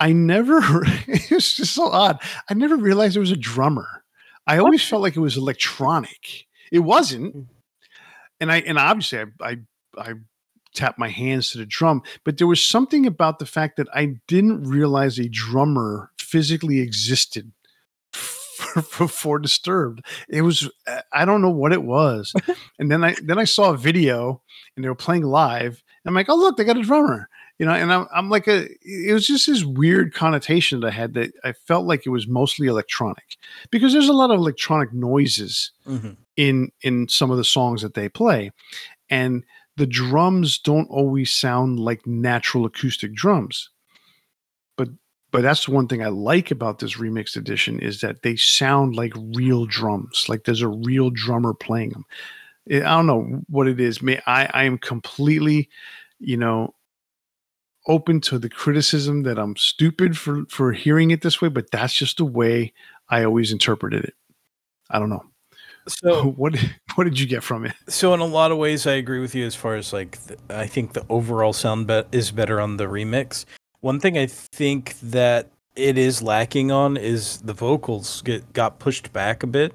I 0.00 0.12
never, 0.12 0.60
it's 1.06 1.54
just 1.54 1.74
so 1.74 1.88
odd. 1.88 2.20
I 2.50 2.54
never 2.54 2.76
realized 2.76 3.14
there 3.14 3.20
was 3.20 3.30
a 3.30 3.36
drummer. 3.36 4.04
I 4.48 4.58
always 4.58 4.82
felt 4.82 5.02
like 5.02 5.16
it 5.16 5.20
was 5.20 5.36
electronic. 5.36 6.46
It 6.72 6.80
wasn't. 6.80 7.48
And 8.40 8.50
I, 8.50 8.58
and 8.60 8.78
obviously 8.78 9.18
I, 9.18 9.24
I, 9.40 9.56
I 9.96 10.14
tapped 10.78 10.98
my 10.98 11.08
hands 11.08 11.50
to 11.50 11.58
the 11.58 11.66
drum, 11.66 12.02
but 12.24 12.38
there 12.38 12.46
was 12.46 12.62
something 12.66 13.06
about 13.06 13.38
the 13.38 13.46
fact 13.46 13.76
that 13.76 13.88
I 13.94 14.14
didn't 14.26 14.62
realize 14.64 15.18
a 15.18 15.28
drummer 15.28 16.10
physically 16.18 16.80
existed 16.80 17.52
for, 18.12 18.82
for, 18.82 19.08
for 19.08 19.38
Disturbed. 19.38 20.04
It 20.28 20.42
was, 20.42 20.70
uh, 20.86 21.00
I 21.12 21.24
don't 21.24 21.42
know 21.42 21.50
what 21.50 21.72
it 21.72 21.82
was. 21.82 22.32
and 22.78 22.90
then 22.90 23.04
I, 23.04 23.14
then 23.22 23.38
I 23.38 23.44
saw 23.44 23.72
a 23.72 23.76
video 23.76 24.40
and 24.76 24.84
they 24.84 24.88
were 24.88 24.94
playing 24.94 25.24
live. 25.24 25.82
And 26.04 26.10
I'm 26.10 26.14
like, 26.14 26.28
oh, 26.28 26.36
look, 26.36 26.56
they 26.56 26.64
got 26.64 26.78
a 26.78 26.82
drummer 26.82 27.28
you 27.58 27.66
know 27.66 27.72
and 27.72 27.92
I'm, 27.92 28.06
I'm 28.14 28.30
like 28.30 28.46
a 28.46 28.68
it 28.82 29.12
was 29.12 29.26
just 29.26 29.48
this 29.48 29.64
weird 29.64 30.14
connotation 30.14 30.78
that 30.78 30.86
i 30.86 30.90
had 30.90 31.14
that 31.14 31.32
i 31.42 31.52
felt 31.52 31.86
like 31.86 32.06
it 32.06 32.10
was 32.10 32.28
mostly 32.28 32.68
electronic 32.68 33.36
because 33.72 33.92
there's 33.92 34.08
a 34.08 34.12
lot 34.12 34.30
of 34.30 34.38
electronic 34.38 34.92
noises 34.92 35.72
Mhm. 35.86 36.16
in 36.36 36.70
in 36.82 37.08
some 37.08 37.32
of 37.32 37.36
the 37.36 37.42
songs 37.44 37.82
that 37.82 37.94
they 37.94 38.08
play 38.08 38.52
and 39.10 39.44
the 39.78 39.86
drums 39.86 40.58
don't 40.58 40.90
always 40.90 41.32
sound 41.32 41.80
like 41.80 42.06
natural 42.06 42.64
acoustic 42.64 43.14
drums 43.14 43.70
but 44.76 44.88
but 45.30 45.42
that's 45.42 45.66
the 45.66 45.72
one 45.72 45.88
thing 45.88 46.02
i 46.02 46.08
like 46.08 46.50
about 46.50 46.78
this 46.78 46.96
remixed 46.96 47.36
edition 47.36 47.78
is 47.80 48.00
that 48.00 48.22
they 48.22 48.36
sound 48.36 48.94
like 48.94 49.12
real 49.34 49.66
drums 49.66 50.26
like 50.28 50.44
there's 50.44 50.62
a 50.62 50.68
real 50.68 51.10
drummer 51.10 51.54
playing 51.54 51.90
them 51.90 52.04
i 52.70 52.78
don't 52.78 53.06
know 53.06 53.42
what 53.48 53.66
it 53.68 53.80
is 53.80 54.02
May 54.02 54.20
i 54.26 54.46
i 54.52 54.64
am 54.64 54.78
completely 54.78 55.68
you 56.18 56.36
know 56.36 56.74
open 57.88 58.20
to 58.20 58.38
the 58.38 58.50
criticism 58.50 59.22
that 59.24 59.38
I'm 59.38 59.56
stupid 59.56 60.16
for 60.16 60.44
for 60.48 60.72
hearing 60.72 61.10
it 61.10 61.22
this 61.22 61.40
way, 61.40 61.48
but 61.48 61.70
that's 61.70 61.94
just 61.94 62.18
the 62.18 62.24
way 62.24 62.72
I 63.08 63.24
always 63.24 63.50
interpreted 63.50 64.04
it. 64.04 64.14
I 64.90 64.98
don't 64.98 65.10
know. 65.10 65.24
So 66.02 66.30
what 66.36 66.54
what 66.94 67.04
did 67.04 67.18
you 67.18 67.26
get 67.26 67.42
from 67.42 67.64
it? 67.66 67.74
So 67.88 68.12
in 68.14 68.20
a 68.20 68.26
lot 68.26 68.52
of 68.52 68.58
ways, 68.58 68.86
I 68.86 68.92
agree 68.92 69.20
with 69.20 69.34
you 69.34 69.46
as 69.46 69.54
far 69.54 69.76
as 69.76 69.92
like 69.92 70.18
the, 70.26 70.36
I 70.50 70.66
think 70.66 70.92
the 70.92 71.04
overall 71.08 71.52
sound 71.52 71.86
bet 71.86 72.08
is 72.12 72.30
better 72.30 72.60
on 72.60 72.76
the 72.76 72.84
remix. 72.84 73.44
One 73.80 74.00
thing 74.00 74.18
I 74.18 74.26
think 74.26 74.96
that 75.00 75.50
it 75.76 75.96
is 75.96 76.20
lacking 76.22 76.70
on 76.72 76.96
is 76.96 77.38
the 77.38 77.52
vocals 77.54 78.22
get 78.22 78.52
got 78.52 78.78
pushed 78.78 79.12
back 79.12 79.42
a 79.42 79.46
bit. 79.46 79.74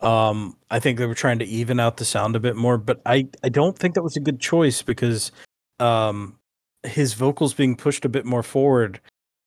Um, 0.00 0.56
I 0.70 0.80
think 0.80 0.98
they 0.98 1.06
were 1.06 1.14
trying 1.14 1.38
to 1.40 1.46
even 1.46 1.80
out 1.80 1.98
the 1.98 2.04
sound 2.04 2.36
a 2.36 2.40
bit 2.40 2.56
more, 2.56 2.78
but 2.78 3.00
I 3.06 3.28
I 3.44 3.48
don't 3.50 3.78
think 3.78 3.94
that 3.94 4.02
was 4.02 4.16
a 4.16 4.20
good 4.20 4.40
choice 4.40 4.82
because 4.82 5.32
um 5.80 6.38
his 6.84 7.14
vocals 7.14 7.54
being 7.54 7.76
pushed 7.76 8.04
a 8.04 8.08
bit 8.10 8.26
more 8.26 8.42
forward 8.44 9.00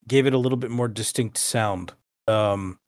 gave 0.08 0.28
it 0.28 0.34
a 0.34 0.40
little 0.40 0.58
bit 0.58 0.72
more 0.72 0.88
distinct 0.90 1.38
sound. 1.38 1.94
Um 2.28 2.79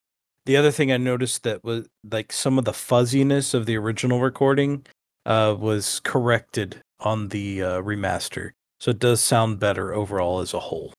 the 0.45 0.57
other 0.57 0.71
thing 0.71 0.91
I 0.91 0.97
noticed 0.97 1.43
that 1.43 1.63
was 1.63 1.87
like 2.09 2.31
some 2.31 2.57
of 2.57 2.65
the 2.65 2.73
fuzziness 2.73 3.53
of 3.53 3.65
the 3.65 3.77
original 3.77 4.19
recording 4.19 4.85
uh, 5.25 5.55
was 5.57 5.99
corrected 6.03 6.81
on 6.99 7.29
the 7.29 7.61
uh, 7.61 7.81
remaster, 7.81 8.51
so 8.79 8.91
it 8.91 8.99
does 8.99 9.21
sound 9.21 9.59
better 9.59 9.93
overall 9.93 10.39
as 10.39 10.53
a 10.53 10.59
whole. 10.59 10.93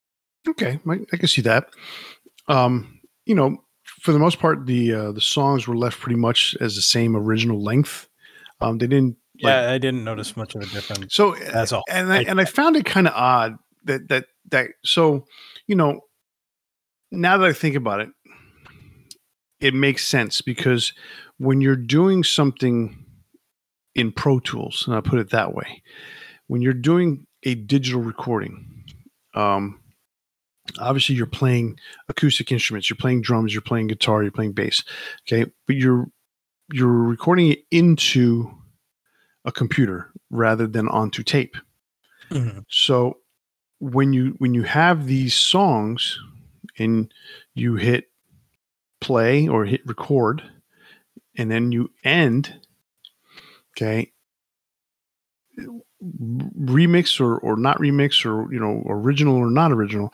Okay, 0.48 0.78
I, 0.88 0.98
I 1.12 1.16
can 1.16 1.28
see 1.28 1.42
that. 1.42 1.68
Um, 2.48 3.00
you 3.26 3.35
know, 3.35 3.62
for 4.00 4.12
the 4.12 4.18
most 4.18 4.38
part, 4.38 4.66
the 4.66 4.92
uh, 4.92 5.12
the 5.12 5.20
songs 5.20 5.66
were 5.66 5.76
left 5.76 6.00
pretty 6.00 6.18
much 6.18 6.57
as 6.61 6.74
the 6.74 6.83
same 6.83 7.16
original 7.16 7.62
length. 7.62 8.09
Um, 8.61 8.78
they 8.78 8.87
didn't. 8.87 9.16
Like, 9.42 9.50
yeah, 9.50 9.72
I 9.72 9.78
didn't 9.78 10.05
notice 10.05 10.37
much 10.37 10.55
of 10.55 10.62
a 10.62 10.66
difference. 10.66 11.14
So 11.14 11.35
as 11.35 11.72
all, 11.72 11.83
and 11.88 12.12
I, 12.12 12.18
I 12.18 12.20
and 12.22 12.40
I 12.40 12.44
found 12.44 12.76
it 12.76 12.85
kind 12.85 13.09
of 13.09 13.14
odd 13.14 13.57
that 13.85 14.09
that 14.09 14.26
that 14.50 14.70
so 14.85 15.24
you 15.66 15.74
know 15.74 16.00
now 17.11 17.38
that 17.38 17.48
I 17.48 17.52
think 17.52 17.76
about 17.76 18.00
it, 18.00 18.09
it 19.62 19.75
makes 19.75 20.07
sense 20.07 20.40
because 20.40 20.92
when 21.38 21.61
you're 21.61 21.77
doing 21.77 22.25
something 22.25 23.05
in 23.94 24.11
Pro 24.11 24.40
Tools, 24.40 24.85
and 24.87 24.96
I 24.96 25.01
put 25.01 25.20
it 25.20 25.31
that 25.31 25.55
way, 25.55 25.83
when 26.48 26.62
you're 26.62 26.75
doing 26.75 27.27
a 27.44 27.55
digital 27.55 28.03
recording, 28.03 28.85
um, 29.35 29.81
obviously 30.81 31.14
you're 31.14 31.27
playing 31.27 31.79
acoustic 32.09 32.51
instruments, 32.51 32.90
you're 32.90 32.96
playing 32.96 33.22
drums, 33.22 33.55
you're 33.55 33.62
playing 33.62 33.87
guitar, 33.87 34.22
you're 34.22 34.33
playing 34.33 34.53
bass, 34.53 34.83
okay, 35.27 35.51
but 35.66 35.77
you're 35.77 36.11
you're 36.72 36.88
recording 36.88 37.53
it 37.53 37.64
into 37.70 38.51
a 39.44 39.53
computer 39.53 40.11
rather 40.31 40.66
than 40.66 40.88
onto 40.88 41.22
tape. 41.22 41.57
Mm-hmm. 42.31 42.61
So 42.68 43.18
when 43.79 44.12
you 44.12 44.35
when 44.38 44.55
you 44.55 44.62
have 44.62 45.07
these 45.07 45.35
songs 45.35 46.18
and 46.79 47.12
you 47.55 47.77
hit 47.77 48.12
play 49.02 49.48
or 49.48 49.64
hit 49.64 49.86
record 49.86 50.42
and 51.36 51.50
then 51.50 51.72
you 51.72 51.90
end 52.04 52.54
okay 53.76 54.10
remix 56.58 57.20
or 57.20 57.38
or 57.38 57.56
not 57.56 57.78
remix 57.78 58.24
or 58.24 58.52
you 58.52 58.58
know 58.58 58.82
original 58.88 59.36
or 59.36 59.50
not 59.50 59.72
original 59.72 60.12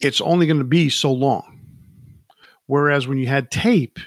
it's 0.00 0.20
only 0.20 0.46
going 0.46 0.58
to 0.58 0.64
be 0.64 0.88
so 0.88 1.12
long. 1.12 1.60
Whereas 2.66 3.06
when 3.06 3.18
you 3.18 3.26
had 3.26 3.50
tape 3.50 3.98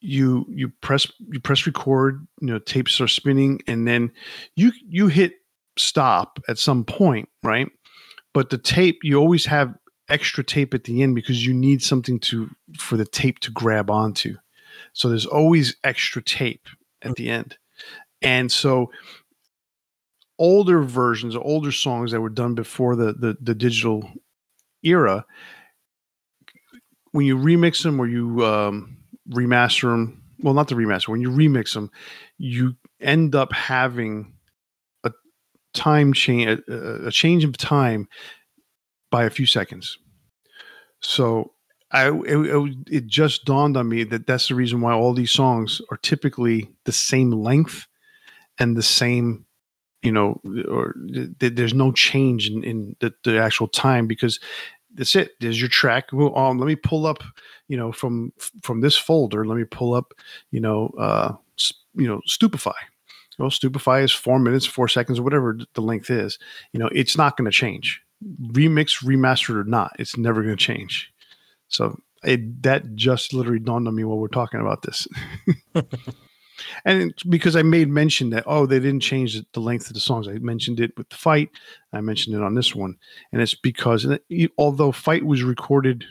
you 0.00 0.46
you 0.48 0.68
press 0.82 1.10
you 1.32 1.40
press 1.40 1.66
record 1.66 2.26
you 2.40 2.48
know 2.48 2.58
tapes 2.58 3.00
are 3.00 3.08
spinning 3.08 3.60
and 3.66 3.88
then 3.88 4.12
you 4.54 4.70
you 4.86 5.08
hit 5.08 5.32
stop 5.78 6.38
at 6.48 6.58
some 6.58 6.84
point 6.84 7.28
right? 7.42 7.68
But 8.34 8.50
the 8.50 8.58
tape 8.58 8.98
you 9.02 9.16
always 9.16 9.46
have 9.46 9.74
extra 10.08 10.44
tape 10.44 10.74
at 10.74 10.84
the 10.84 11.02
end 11.02 11.14
because 11.14 11.46
you 11.46 11.52
need 11.52 11.82
something 11.82 12.18
to 12.20 12.50
for 12.78 12.96
the 12.96 13.04
tape 13.06 13.38
to 13.40 13.50
grab 13.50 13.90
onto. 13.90 14.36
So 14.92 15.08
there's 15.08 15.26
always 15.26 15.76
extra 15.84 16.22
tape 16.22 16.68
at 17.02 17.16
the 17.16 17.28
end. 17.28 17.56
And 18.22 18.50
so 18.50 18.90
older 20.38 20.82
versions, 20.82 21.36
older 21.36 21.72
songs 21.72 22.12
that 22.12 22.20
were 22.20 22.30
done 22.30 22.54
before 22.54 22.96
the 22.96 23.12
the, 23.12 23.36
the 23.40 23.54
digital 23.54 24.08
era, 24.82 25.24
when 27.12 27.26
you 27.26 27.36
remix 27.36 27.82
them 27.82 28.00
or 28.00 28.06
you 28.06 28.44
um, 28.44 28.96
remaster 29.30 29.90
them, 29.90 30.22
well, 30.40 30.54
not 30.54 30.68
the 30.68 30.74
remaster, 30.74 31.08
when 31.08 31.20
you 31.20 31.30
remix 31.30 31.74
them, 31.74 31.90
you 32.38 32.76
end 33.00 33.34
up 33.34 33.52
having 33.52 34.32
a 35.04 35.12
time 35.74 36.12
change, 36.12 36.60
a, 36.68 37.06
a 37.06 37.10
change 37.10 37.44
of 37.44 37.56
time 37.56 38.08
by 39.10 39.24
a 39.24 39.30
few 39.30 39.46
seconds. 39.46 39.98
So 41.00 41.52
I 41.92 42.10
it, 42.10 42.76
it, 42.88 43.06
just 43.06 43.44
dawned 43.44 43.76
on 43.76 43.88
me 43.88 44.04
that 44.04 44.26
that's 44.26 44.48
the 44.48 44.54
reason 44.54 44.80
why 44.80 44.92
all 44.92 45.14
these 45.14 45.30
songs 45.30 45.80
are 45.90 45.96
typically 45.98 46.68
the 46.84 46.92
same 46.92 47.30
length 47.30 47.86
and 48.58 48.76
the 48.76 48.82
same 48.82 49.46
you 50.02 50.10
know 50.10 50.40
or 50.68 50.94
th- 51.12 51.54
there's 51.54 51.74
no 51.74 51.92
change 51.92 52.50
in, 52.50 52.64
in 52.64 52.96
the, 53.00 53.14
the, 53.24 53.38
actual 53.38 53.68
time 53.68 54.06
because 54.06 54.40
that's 54.94 55.14
it. 55.14 55.32
There's 55.40 55.60
your 55.60 55.68
track. 55.68 56.08
Well, 56.12 56.36
um, 56.36 56.58
let 56.58 56.66
me 56.66 56.76
pull 56.76 57.06
up 57.06 57.22
you 57.68 57.76
know 57.76 57.92
from 57.92 58.32
from 58.62 58.80
this 58.80 58.96
folder. 58.96 59.44
Let 59.44 59.56
me 59.56 59.64
pull 59.64 59.94
up 59.94 60.12
you 60.50 60.60
know 60.60 60.92
uh 60.98 61.34
you 61.94 62.08
know 62.08 62.20
Stupify. 62.28 62.74
Well 63.38 63.50
Stupify 63.50 64.02
is 64.02 64.12
four 64.12 64.40
minutes 64.40 64.66
four 64.66 64.88
seconds 64.88 65.20
or 65.20 65.22
whatever 65.22 65.58
the 65.74 65.82
length 65.82 66.10
is. 66.10 66.38
You 66.72 66.80
know 66.80 66.88
it's 66.92 67.16
not 67.16 67.36
going 67.36 67.44
to 67.44 67.56
change 67.56 68.02
remix, 68.24 69.04
remastered 69.04 69.56
or 69.56 69.64
not, 69.64 69.94
it's 69.98 70.16
never 70.16 70.42
going 70.42 70.56
to 70.56 70.62
change. 70.62 71.12
So 71.68 71.98
it, 72.24 72.62
that 72.62 72.94
just 72.94 73.32
literally 73.32 73.58
dawned 73.58 73.88
on 73.88 73.94
me 73.94 74.04
while 74.04 74.18
we're 74.18 74.28
talking 74.28 74.60
about 74.60 74.82
this. 74.82 75.06
and 76.84 77.14
because 77.28 77.56
I 77.56 77.62
made 77.62 77.88
mention 77.88 78.30
that 78.30 78.44
oh 78.46 78.66
they 78.66 78.80
didn't 78.80 79.00
change 79.00 79.40
the 79.52 79.60
length 79.60 79.88
of 79.88 79.94
the 79.94 80.00
songs. 80.00 80.28
I 80.28 80.38
mentioned 80.38 80.80
it 80.80 80.92
with 80.96 81.08
the 81.08 81.16
fight. 81.16 81.50
I 81.92 82.00
mentioned 82.00 82.36
it 82.36 82.42
on 82.42 82.54
this 82.54 82.74
one, 82.74 82.96
and 83.32 83.42
it's 83.42 83.54
because 83.54 84.06
although 84.58 84.92
fight 84.92 85.24
was 85.24 85.42
recorded 85.42 86.04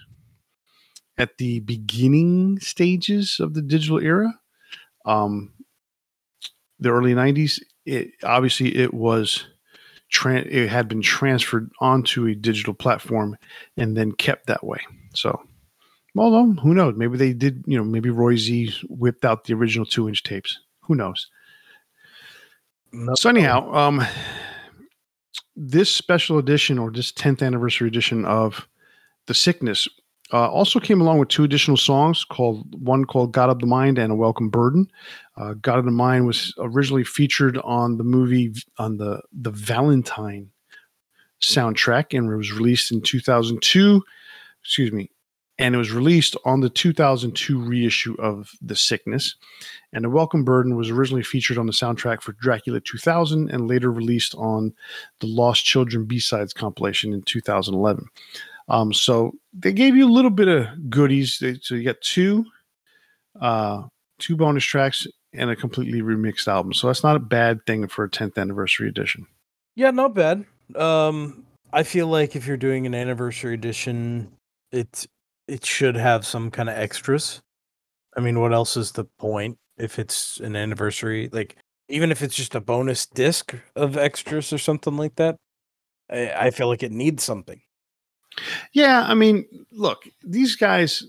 at 1.18 1.38
the 1.38 1.60
beginning 1.62 2.60
stages 2.60 3.38
of 3.39 3.54
the 3.54 3.62
digital 3.62 4.00
era, 4.00 4.34
um, 5.06 5.54
the 6.80 6.91
early 6.91 7.13
'90s, 7.13 7.60
it 7.86 8.12
obviously 8.24 8.76
it 8.76 8.94
was 8.94 9.46
tra- 10.15 10.36
it 10.39 10.69
had 10.69 10.88
been 10.88 11.01
transferred 11.01 11.69
onto 11.82 12.25
a 12.25 12.36
digital 12.36 12.73
platform 12.73 13.38
and 13.75 13.97
then 13.97 14.13
kept 14.13 14.47
that 14.47 14.63
way. 14.63 14.80
So, 15.13 15.41
although 16.17 16.54
who 16.62 16.73
knows? 16.73 16.95
Maybe 16.95 17.17
they 17.17 17.34
did. 17.34 17.63
You 17.67 17.78
know, 17.78 17.84
maybe 17.84 18.10
Roy 18.10 18.38
Z 18.38 18.73
whipped 18.88 19.25
out 19.25 19.43
the 19.43 19.54
original 19.54 19.86
two 19.86 20.08
inch 20.08 20.23
tapes. 20.23 20.58
Who 20.84 20.95
knows? 20.95 21.28
So 23.15 23.30
anyhow, 23.30 23.73
um, 23.73 24.01
this 25.56 25.91
special 25.91 26.38
edition 26.38 26.80
or 26.80 26.91
this 26.91 27.12
10th 27.12 27.45
anniversary 27.45 27.89
edition 27.89 28.23
of 28.23 28.69
The 29.25 29.34
Sickness 29.34 29.89
uh, 30.36 30.50
also 30.50 30.82
came 30.82 31.00
along 31.00 31.17
with 31.17 31.30
two 31.30 31.45
additional 31.45 31.78
songs 31.78 32.26
called 32.26 32.65
one 32.84 33.06
called 33.06 33.32
God 33.32 33.50
of 33.50 33.60
the 33.60 33.65
Mind 33.65 33.98
and 33.98 34.12
A 34.12 34.15
Welcome 34.15 34.50
Burden. 34.50 34.91
Uh, 35.38 35.54
God 35.54 35.80
of 35.80 35.86
the 35.86 35.91
Mind 35.91 36.28
was 36.28 36.54
originally 36.58 37.06
featured 37.06 37.58
on 37.60 37.95
the 37.95 38.04
movie 38.04 38.52
on 38.78 38.98
the 38.98 39.21
the 39.32 39.52
Valentine 39.52 40.50
soundtrack 41.41 42.17
and 42.17 42.30
it 42.30 42.36
was 42.36 42.52
released 42.52 42.91
in 42.91 43.02
2002. 43.02 44.04
Excuse 44.62 44.91
me, 44.91 45.10
and 45.58 45.74
it 45.74 45.78
was 45.78 45.93
released 45.93 46.36
on 46.43 46.60
the 46.60 46.69
2002 46.69 47.58
reissue 47.58 48.15
of 48.19 48.52
The 48.62 48.76
Sickness. 48.76 49.36
And 49.93 50.04
The 50.04 50.10
Welcome 50.10 50.43
Burden 50.43 50.76
was 50.76 50.89
originally 50.89 51.24
featured 51.24 51.58
on 51.58 51.65
the 51.65 51.71
soundtrack 51.71 52.21
for 52.21 52.34
Dracula 52.34 52.82
2000 52.82 53.50
and 53.50 53.69
later 53.69 53.89
released 53.89 54.36
on 54.36 54.74
the 55.21 55.28
Lost 55.28 55.63
Children 55.63 56.04
B-Sides 56.04 56.52
compilation 56.52 57.13
in 57.13 57.21
2011. 57.21 58.10
Um, 58.67 58.93
so 58.93 59.34
they 59.54 59.73
gave 59.73 59.95
you 59.95 60.08
a 60.08 60.12
little 60.12 60.32
bit 60.32 60.47
of 60.47 60.89
goodies. 60.89 61.41
So 61.62 61.75
you 61.75 61.84
got 61.84 62.01
two, 62.01 62.45
uh, 63.39 63.84
two 64.19 64.36
bonus 64.36 64.63
tracks 64.63 65.06
and 65.34 65.49
a 65.49 65.56
completely 65.56 66.01
remixed 66.01 66.47
album. 66.47 66.73
So 66.73 66.88
that's 66.88 67.04
not 67.04 67.15
a 67.15 67.19
bad 67.19 67.60
thing 67.65 67.88
for 67.88 68.06
a 68.06 68.10
10th 68.10 68.38
anniversary 68.38 68.88
edition. 68.88 69.28
Yeah, 69.75 69.91
not 69.91 70.15
bad. 70.15 70.45
Um, 70.75 71.45
I 71.73 71.84
feel 71.84 72.08
like 72.08 72.36
if 72.36 72.47
you're 72.47 72.58
doing 72.58 72.86
an 72.86 72.95
anniversary 72.95 73.54
edition, 73.54 74.32
it 74.71 75.06
it 75.47 75.65
should 75.65 75.95
have 75.95 76.25
some 76.25 76.49
kind 76.49 76.69
of 76.69 76.78
extras. 76.78 77.41
I 78.17 78.21
mean, 78.21 78.39
what 78.39 78.54
else 78.54 78.78
is 78.78 78.91
the 78.93 79.06
point 79.19 79.58
if 79.78 79.99
it's 79.99 80.39
an 80.39 80.56
anniversary? 80.56 81.30
Like, 81.32 81.58
even 81.89 82.12
if 82.12 82.21
it's 82.21 82.36
just 82.36 82.56
a 82.56 82.62
bonus 82.62 83.06
disc 83.06 83.54
of 83.75 83.97
extras 83.97 84.51
or 84.54 84.58
something 84.58 84.97
like 84.97 85.15
that, 85.17 85.36
I, 86.10 86.32
I 86.47 86.51
feel 86.51 86.67
like 86.67 86.82
it 86.82 86.91
needs 86.91 87.23
something. 87.23 87.62
Yeah, 88.74 89.06
I 89.08 89.13
mean, 89.13 89.45
look, 89.71 90.08
these 90.24 90.56
guys. 90.56 91.04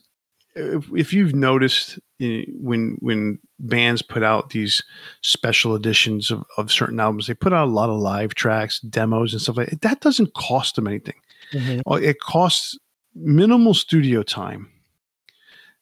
If, 0.59 0.87
if 0.95 1.13
you've 1.13 1.35
noticed, 1.35 1.99
eh, 2.19 2.45
when 2.49 2.97
when 3.01 3.39
bands 3.59 4.01
put 4.01 4.23
out 4.23 4.51
these 4.51 4.83
special 5.21 5.75
editions 5.75 6.31
of, 6.31 6.45
of 6.57 6.73
certain 6.73 6.99
albums, 6.99 7.27
they 7.27 7.35
put 7.35 7.53
out 7.53 7.69
a 7.69 7.71
lot 7.71 7.91
of 7.91 7.99
live 7.99 8.35
tracks, 8.35 8.81
demos, 8.81 9.33
and 9.33 9.43
stuff 9.43 9.59
like 9.59 9.69
that. 9.69 9.83
That 9.83 10.01
doesn't 10.01 10.33
cost 10.33 10.77
them 10.77 10.87
anything. 10.87 11.17
Mm-hmm. 11.53 12.03
It 12.03 12.21
costs 12.21 12.79
minimal 13.15 13.75
studio 13.75 14.23
time. 14.23 14.71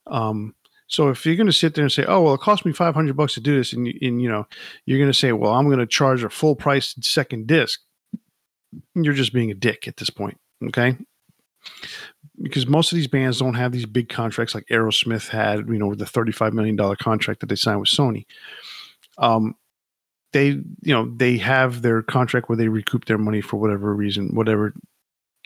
Um, 0.07 0.54
so 0.87 1.09
if 1.09 1.24
you're 1.24 1.37
going 1.37 1.46
to 1.46 1.52
sit 1.52 1.74
there 1.74 1.85
and 1.85 1.92
say, 1.92 2.04
"Oh, 2.07 2.22
well, 2.22 2.35
it 2.35 2.40
cost 2.40 2.64
me 2.64 2.72
500 2.72 3.16
bucks 3.16 3.35
to 3.35 3.40
do 3.40 3.57
this," 3.57 3.72
and, 3.72 3.87
and 3.87 4.22
you 4.22 4.28
know, 4.28 4.46
you're 4.87 4.98
going 4.98 5.11
to 5.11 5.18
say, 5.18 5.33
"Well, 5.33 5.52
I'm 5.52 5.66
going 5.66 5.78
to 5.78 5.87
charge 5.87 6.22
a 6.22 6.30
full 6.30 6.54
price 6.54 6.94
second 7.00 7.46
disc," 7.46 7.80
you're 8.94 9.14
just 9.14 9.33
being 9.33 9.50
a 9.50 9.54
dick 9.54 9.88
at 9.88 9.96
this 9.96 10.11
point. 10.11 10.38
Okay, 10.62 10.96
because 12.42 12.66
most 12.66 12.92
of 12.92 12.96
these 12.96 13.07
bands 13.07 13.38
don't 13.38 13.55
have 13.55 13.72
these 13.72 13.87
big 13.87 14.09
contracts 14.09 14.55
like 14.55 14.66
Aerosmith 14.66 15.29
had, 15.29 15.68
you 15.68 15.79
know, 15.79 15.94
the 15.94 16.05
$35 16.05 16.53
million 16.53 16.77
contract 16.96 17.40
that 17.40 17.48
they 17.48 17.57
signed 17.57 17.81
with 17.81 17.88
Sony. 17.88 18.27
Um, 19.18 19.55
they, 20.33 20.48
you 20.48 20.92
know, 20.92 21.12
they 21.16 21.37
have 21.38 21.83
their 21.83 22.03
contract 22.03 22.48
where 22.48 22.57
they 22.57 22.68
recoup 22.68 23.05
their 23.05 23.18
money 23.18 23.40
for 23.40 23.57
whatever 23.57 23.94
reason, 23.94 24.35
whatever 24.35 24.74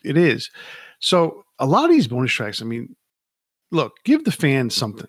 it 0.02 0.16
is. 0.16 0.50
So 1.00 1.44
a 1.58 1.66
lot 1.66 1.84
of 1.84 1.90
these 1.90 2.08
bonus 2.08 2.32
tracks, 2.32 2.62
I 2.62 2.64
mean, 2.64 2.96
look, 3.70 3.92
give 4.04 4.24
the 4.24 4.32
fans 4.32 4.74
something. 4.74 5.08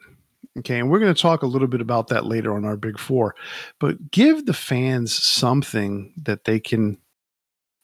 Okay. 0.58 0.80
And 0.80 0.90
we're 0.90 1.00
going 1.00 1.14
to 1.14 1.22
talk 1.22 1.44
a 1.44 1.48
little 1.48 1.68
bit 1.70 1.80
about 1.80 2.10
that 2.10 2.26
later 2.26 2.54
on 2.54 2.66
our 2.66 2.76
big 2.76 3.00
four, 3.00 3.36
but 3.80 4.12
give 4.12 4.46
the 4.46 4.54
fans 4.54 5.16
something 5.16 6.14
that 6.24 6.44
they 6.44 6.60
can, 6.60 6.98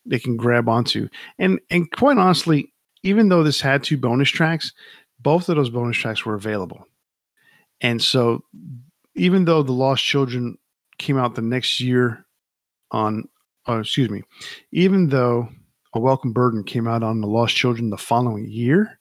they 0.06 0.20
can 0.20 0.36
grab 0.36 0.68
onto. 0.68 1.08
And, 1.40 1.62
and 1.70 1.90
quite 1.92 2.18
honestly, 2.18 2.74
even 3.06 3.30
though 3.30 3.44
this 3.44 3.62
had 3.62 3.84
two 3.84 3.98
bonus 3.98 4.30
tracks, 4.30 4.74
both 5.20 5.48
of 5.48 5.56
those 5.56 5.70
bonus 5.70 5.96
tracks 5.96 6.26
were 6.26 6.34
available. 6.34 6.88
And 7.80 8.02
so, 8.02 8.44
even 9.13 9.46
though 9.46 9.62
The 9.62 9.72
Lost 9.72 10.04
Children 10.04 10.58
came 10.98 11.18
out 11.18 11.36
the 11.36 11.41
next 11.41 11.80
year 11.80 12.26
on, 12.91 13.30
uh, 13.70 13.80
excuse 13.80 14.10
me, 14.10 14.24
even 14.72 15.10
though 15.10 15.50
A 15.94 16.00
Welcome 16.00 16.34
Burden 16.34 16.63
came 16.63 16.88
out 16.88 17.04
on 17.04 17.22
The 17.22 17.28
Lost 17.28 17.56
Children 17.56 17.91
the 17.91 17.98
following 17.98 18.50
year, 18.50 19.00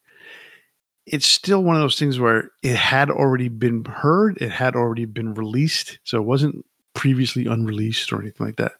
it's 1.06 1.26
still 1.26 1.62
one 1.62 1.74
of 1.76 1.82
those 1.82 1.98
things 1.98 2.18
where 2.18 2.50
it 2.62 2.76
had 2.76 3.10
already 3.10 3.48
been 3.48 3.84
heard, 3.86 4.36
it 4.40 4.50
had 4.50 4.76
already 4.76 5.06
been 5.06 5.32
released. 5.32 5.98
So, 6.04 6.18
it 6.18 6.24
wasn't 6.24 6.66
previously 6.92 7.46
unreleased 7.46 8.12
or 8.12 8.20
anything 8.20 8.46
like 8.46 8.56
that. 8.56 8.72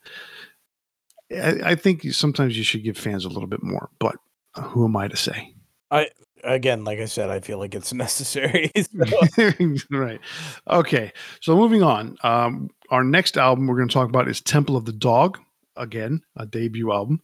I, 1.33 1.71
I 1.71 1.75
think 1.77 2.03
sometimes 2.13 2.59
you 2.59 2.65
should 2.65 2.85
give 2.85 2.99
fans 2.99 3.25
a 3.25 3.31
little 3.31 3.49
bit 3.49 3.63
more, 3.63 3.89
but 3.99 4.17
who 4.61 4.85
am 4.85 4.97
I 4.97 5.09
to 5.09 5.17
say? 5.17 5.55
I 5.91 6.09
again, 6.45 6.85
like 6.85 6.99
I 6.99 7.07
said, 7.07 7.31
I 7.31 7.41
feel 7.41 7.59
like 7.59 7.75
it's 7.75 7.93
necessary. 7.95 8.71
right. 9.91 10.21
Okay. 10.69 11.13
So 11.41 11.57
moving 11.57 11.83
on. 11.83 12.17
Um, 12.23 12.71
our 12.91 13.05
next 13.05 13.37
album 13.37 13.67
we're 13.67 13.77
going 13.77 13.89
to 13.89 13.95
talk 13.95 14.09
about 14.09 14.29
is 14.29 14.41
Temple 14.41 14.77
of 14.77 14.85
the 14.85 14.93
Dog. 14.93 15.39
Again, 15.77 16.23
a 16.37 16.47
debut 16.47 16.93
album. 16.93 17.21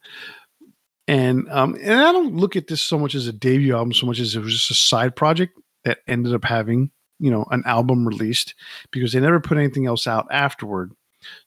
And 1.07 1.49
um, 1.51 1.77
and 1.81 2.01
I 2.01 2.13
don't 2.13 2.37
look 2.37 2.57
at 2.57 2.67
this 2.67 2.83
so 2.83 2.99
much 2.99 3.15
as 3.15 3.27
a 3.27 3.33
debut 3.33 3.75
album, 3.75 3.93
so 3.93 4.07
much 4.07 4.21
as 4.21 4.35
it 4.35 4.41
was 4.41 4.53
just 4.53 4.71
a 4.71 4.75
side 4.75 5.17
project 5.17 5.59
that 5.85 5.99
ended 6.07 6.35
up 6.35 6.45
having, 6.45 6.91
you 7.19 7.31
know, 7.31 7.47
an 7.51 7.63
album 7.67 8.07
released 8.07 8.55
because 8.91 9.13
they 9.13 9.21
never 9.21 9.41
put 9.41 9.59
anything 9.59 9.87
else 9.87 10.07
out 10.07 10.27
afterward. 10.31 10.93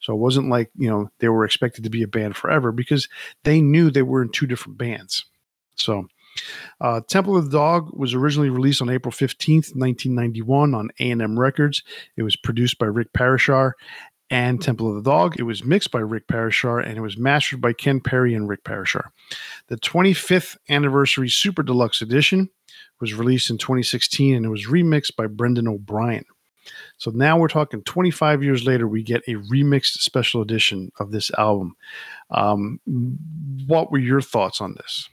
So 0.02 0.14
it 0.14 0.18
wasn't 0.18 0.50
like, 0.50 0.70
you 0.76 0.90
know, 0.90 1.10
they 1.20 1.30
were 1.30 1.46
expected 1.46 1.84
to 1.84 1.90
be 1.90 2.04
a 2.04 2.08
band 2.08 2.36
forever 2.36 2.72
because 2.72 3.08
they 3.44 3.62
knew 3.62 3.90
they 3.90 4.02
were 4.02 4.22
in 4.22 4.30
two 4.30 4.48
different 4.48 4.78
bands. 4.78 5.26
So, 5.76 6.08
uh, 6.82 7.02
Temple 7.08 7.38
of 7.38 7.46
the 7.46 7.58
Dog 7.58 7.90
was 7.94 8.14
originally 8.14 8.50
released 8.50 8.82
on 8.82 8.90
April 8.90 9.12
15th, 9.12 9.76
1991 9.76 10.74
on 10.74 10.90
A&M 11.00 11.40
Records. 11.40 11.84
It 12.18 12.24
was 12.24 12.36
produced 12.36 12.80
by 12.80 12.88
Rick 12.88 13.14
Parashar 13.14 13.74
and 14.30 14.62
Temple 14.62 14.90
of 14.90 14.96
the 14.96 15.10
Dog. 15.10 15.36
It 15.40 15.44
was 15.44 15.64
mixed 15.64 15.92
by 15.92 16.00
Rick 16.00 16.28
Parashar 16.28 16.84
and 16.86 16.98
it 16.98 17.02
was 17.02 17.18
mastered 17.18 17.62
by 17.62 17.74
Ken 17.74 18.00
Perry 18.00 18.34
and 18.34 18.50
Rick 18.50 18.64
Parashar. 18.64 19.10
The 19.68 19.78
25th 19.78 20.58
anniversary 20.70 21.30
Super 21.30 21.62
Deluxe 21.62 22.02
Edition 22.02 22.50
was 23.00 23.14
released 23.14 23.50
in 23.50 23.58
2016 23.58 24.36
and 24.36 24.46
it 24.46 24.50
was 24.50 24.68
remixed 24.68 25.16
by 25.16 25.28
Brendan 25.28 25.68
O'Brien. 25.68 26.26
So 26.98 27.12
now 27.12 27.38
we're 27.38 27.50
talking 27.50 27.84
25 27.84 28.42
years 28.42 28.66
later, 28.66 28.88
we 28.88 29.04
get 29.04 29.22
a 29.28 29.36
remixed 29.36 29.98
special 30.00 30.42
edition 30.42 30.92
of 31.00 31.12
this 31.12 31.30
album. 31.38 31.76
Um, 32.32 32.80
what 33.68 33.92
were 33.92 34.00
your 34.00 34.22
thoughts 34.22 34.62
on 34.62 34.74
this? 34.76 35.10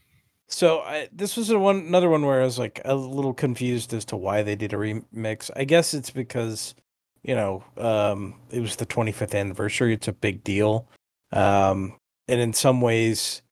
So 0.50 0.80
I, 0.80 1.08
this 1.12 1.36
was 1.36 1.50
a 1.50 1.58
one 1.58 1.76
another 1.76 2.10
one 2.10 2.26
where 2.26 2.42
I 2.42 2.44
was 2.44 2.58
like 2.58 2.80
a 2.84 2.94
little 2.94 3.32
confused 3.32 3.94
as 3.94 4.04
to 4.06 4.16
why 4.16 4.42
they 4.42 4.56
did 4.56 4.72
a 4.72 4.76
remix. 4.76 5.50
I 5.54 5.64
guess 5.64 5.94
it's 5.94 6.10
because 6.10 6.74
you 7.22 7.36
know 7.36 7.64
um, 7.76 8.34
it 8.50 8.60
was 8.60 8.76
the 8.76 8.86
25th 8.86 9.38
anniversary. 9.38 9.94
It's 9.94 10.08
a 10.08 10.12
big 10.12 10.42
deal, 10.42 10.88
um, 11.32 11.96
and 12.26 12.40
in 12.40 12.52
some 12.52 12.80
ways, 12.80 13.42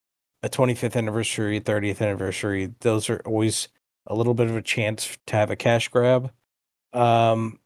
a 0.42 0.48
25th 0.48 0.96
anniversary, 0.96 1.60
30th 1.60 2.02
anniversary, 2.02 2.74
those 2.80 3.08
are 3.08 3.22
always 3.24 3.68
a 4.08 4.14
little 4.14 4.34
bit 4.34 4.50
of 4.50 4.56
a 4.56 4.62
chance 4.62 5.16
to 5.26 5.36
have 5.36 5.50
a 5.50 5.56
cash 5.56 5.88
grab. 5.88 6.32
Um, 6.92 7.60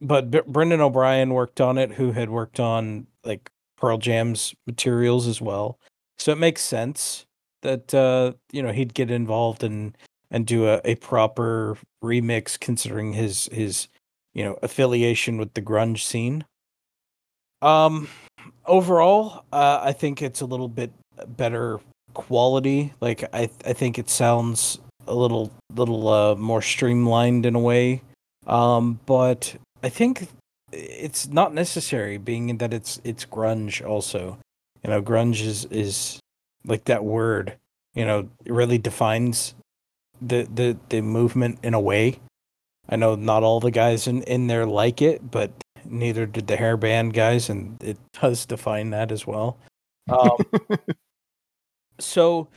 but 0.00 0.30
B- 0.30 0.40
Brendan 0.46 0.80
O'Brien 0.80 1.34
worked 1.34 1.60
on 1.60 1.78
it, 1.78 1.92
who 1.92 2.12
had 2.12 2.30
worked 2.30 2.58
on 2.58 3.06
like 3.24 3.48
Pearl 3.76 3.98
Jam's 3.98 4.56
materials 4.66 5.28
as 5.28 5.40
well, 5.40 5.78
so 6.18 6.32
it 6.32 6.38
makes 6.38 6.62
sense 6.62 7.26
that 7.62 7.94
uh, 7.94 8.32
you 8.52 8.62
know 8.62 8.72
he'd 8.72 8.94
get 8.94 9.10
involved 9.10 9.64
and 9.64 9.96
and 10.30 10.46
do 10.46 10.68
a, 10.68 10.80
a 10.84 10.94
proper 10.96 11.76
remix 12.02 12.58
considering 12.58 13.12
his 13.12 13.48
his 13.52 13.88
you 14.34 14.44
know 14.44 14.58
affiliation 14.62 15.38
with 15.38 15.54
the 15.54 15.62
grunge 15.62 16.04
scene. 16.04 16.44
Um, 17.60 18.08
overall, 18.66 19.44
uh, 19.52 19.80
I 19.82 19.92
think 19.92 20.20
it's 20.22 20.40
a 20.40 20.46
little 20.46 20.68
bit 20.68 20.92
better 21.26 21.80
quality. 22.14 22.92
Like 23.00 23.24
I 23.32 23.50
I 23.64 23.72
think 23.72 23.98
it 23.98 24.10
sounds 24.10 24.78
a 25.06 25.14
little 25.14 25.52
little 25.74 26.08
uh, 26.08 26.34
more 26.34 26.62
streamlined 26.62 27.46
in 27.46 27.54
a 27.54 27.60
way. 27.60 28.02
Um, 28.46 28.98
but 29.06 29.54
I 29.82 29.88
think 29.88 30.28
it's 30.72 31.28
not 31.28 31.54
necessary, 31.54 32.16
being 32.18 32.56
that 32.58 32.72
it's 32.72 33.00
it's 33.04 33.24
grunge 33.24 33.86
also. 33.86 34.38
You 34.82 34.90
know, 34.90 35.02
grunge 35.02 35.44
is 35.44 35.64
is 35.66 36.18
like 36.66 36.84
that 36.84 37.04
word, 37.04 37.56
you 37.94 38.04
know, 38.04 38.28
really 38.46 38.78
defines 38.78 39.54
the 40.20 40.48
the 40.52 40.76
the 40.88 41.00
movement 41.00 41.58
in 41.62 41.74
a 41.74 41.80
way. 41.80 42.18
I 42.88 42.96
know 42.96 43.14
not 43.14 43.42
all 43.42 43.60
the 43.60 43.70
guys 43.70 44.06
in 44.06 44.22
in 44.22 44.46
there 44.46 44.66
like 44.66 45.02
it, 45.02 45.30
but 45.30 45.52
neither 45.84 46.26
did 46.26 46.46
the 46.46 46.56
hairband 46.56 47.12
guys, 47.12 47.48
and 47.48 47.82
it 47.82 47.98
does 48.20 48.46
define 48.46 48.90
that 48.90 49.12
as 49.12 49.26
well. 49.26 49.58
Um, 50.08 50.36
so 51.98 52.48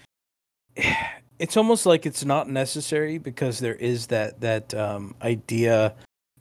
it's 1.39 1.57
almost 1.57 1.85
like 1.85 2.05
it's 2.05 2.25
not 2.25 2.49
necessary 2.49 3.17
because 3.17 3.59
there 3.59 3.75
is 3.75 4.07
that 4.07 4.41
that 4.41 4.73
um, 4.73 5.15
idea 5.21 5.93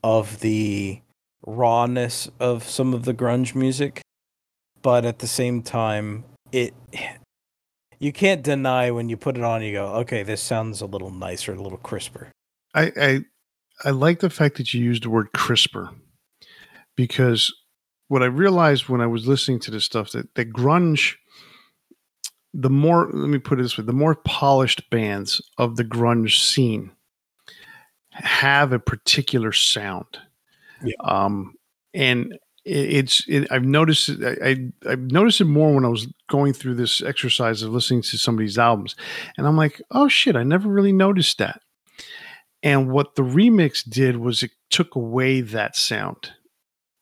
of 0.03 0.41
the 0.41 1.01
rawness 1.47 2.29
of 2.41 2.65
some 2.65 2.95
of 2.95 3.05
the 3.05 3.15
grunge 3.15 3.55
music, 3.55 4.03
but 4.83 5.05
at 5.05 5.19
the 5.19 5.27
same 5.27 5.63
time, 5.63 6.25
it 6.53 6.75
you 7.99 8.13
can't 8.13 8.43
deny 8.43 8.91
when 8.91 9.09
you 9.09 9.17
put 9.17 9.37
it 9.37 9.45
on. 9.45 9.63
You 9.63 9.73
go, 9.73 9.87
okay, 9.97 10.23
this 10.23 10.41
sounds 10.41 10.81
a 10.81 10.87
little 10.87 11.11
nicer, 11.11 11.53
a 11.53 11.61
little 11.61 11.79
crisper. 11.79 12.31
I 12.75 12.93
I, 12.97 13.21
I 13.85 13.91
like 13.91 14.21
the 14.21 14.31
fact 14.31 14.57
that 14.57 14.73
you 14.75 14.83
used 14.83 15.05
the 15.05 15.11
word 15.11 15.33
crisper 15.33 15.91
because 16.97 17.53
what 18.09 18.23
I 18.23 18.27
realized 18.27 18.89
when 18.89 19.01
I 19.01 19.07
was 19.07 19.27
listening 19.27 19.61
to 19.61 19.71
this 19.71 19.85
stuff 19.85 20.13
that 20.13 20.35
that 20.35 20.53
grunge, 20.53 21.15
the 22.53 22.71
more 22.71 23.11
let 23.13 23.29
me 23.29 23.39
put 23.39 23.59
it 23.59 23.63
this 23.63 23.79
way, 23.79 23.85
the 23.85 23.93
more 23.93 24.15
polished 24.15 24.89
bands 24.91 25.41
of 25.59 25.77
the 25.77 25.85
grunge 25.85 26.41
scene 26.41 26.91
have 28.11 28.73
a 28.73 28.79
particular 28.79 29.53
sound. 29.53 30.19
Yeah. 30.83 30.95
Um, 31.03 31.55
and 31.93 32.39
it's 32.65 33.25
it, 33.29 33.47
I've 33.51 33.65
noticed 33.65 34.11
I, 34.23 34.71
I 34.87 34.91
have 34.91 35.11
noticed 35.13 35.41
it 35.41 35.47
more 35.47 35.75
when 35.75 35.85
I 35.85 35.89
was 35.89 36.07
going 36.29 36.53
through 36.53 36.75
this 36.75 37.03
exercise 37.03 37.63
of 37.63 37.73
listening 37.73 38.03
to 38.03 38.19
some 38.19 38.35
of 38.35 38.41
these 38.41 38.59
albums, 38.59 38.97
and 39.37 39.47
I'm 39.47 39.57
like, 39.57 39.83
oh 39.91 40.09
shit, 40.09 40.37
I 40.37 40.43
never 40.43 40.69
really 40.69 40.93
noticed 40.93 41.39
that. 41.39 41.61
And 42.63 42.91
what 42.91 43.15
the 43.15 43.23
remix 43.23 43.89
did 43.89 44.17
was 44.17 44.43
it 44.43 44.53
took 44.71 44.95
away 44.95 45.43
that 45.43 45.77
sound 45.77 46.33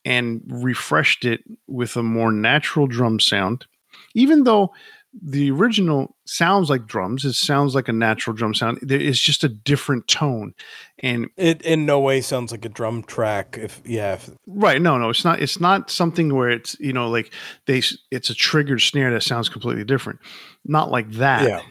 and 0.03 0.41
refreshed 0.45 1.23
it 1.23 1.41
with 1.67 1.95
a 1.95 2.03
more 2.03 2.31
natural 2.31 2.85
drum 2.87 3.19
sound, 3.19 3.65
even 4.13 4.43
though 4.43 4.73
the 5.21 5.51
original 5.51 6.15
sounds 6.25 6.69
like 6.69 6.87
drums. 6.87 7.23
It 7.23 7.33
sounds 7.33 7.75
like 7.75 7.87
a 7.87 7.93
natural 7.93 8.35
drum 8.35 8.53
sound. 8.53 8.79
It's 8.81 9.19
just 9.19 9.43
a 9.43 9.49
different 9.49 10.07
tone, 10.07 10.53
and 10.99 11.29
it 11.37 11.61
in 11.61 11.85
no 11.85 11.99
way 11.99 12.21
sounds 12.21 12.51
like 12.51 12.65
a 12.65 12.69
drum 12.69 13.03
track. 13.03 13.57
If 13.61 13.81
yeah, 13.85 14.13
if, 14.13 14.29
right. 14.47 14.81
No, 14.81 14.97
no, 14.97 15.09
it's 15.09 15.23
not. 15.23 15.41
It's 15.41 15.59
not 15.59 15.91
something 15.91 16.33
where 16.33 16.49
it's 16.49 16.75
you 16.79 16.93
know 16.93 17.09
like 17.09 17.33
they. 17.67 17.83
It's 18.11 18.29
a 18.29 18.35
triggered 18.35 18.81
snare 18.81 19.11
that 19.11 19.23
sounds 19.23 19.49
completely 19.49 19.83
different. 19.83 20.19
Not 20.65 20.89
like 20.89 21.11
that. 21.11 21.47
Yeah. 21.47 21.61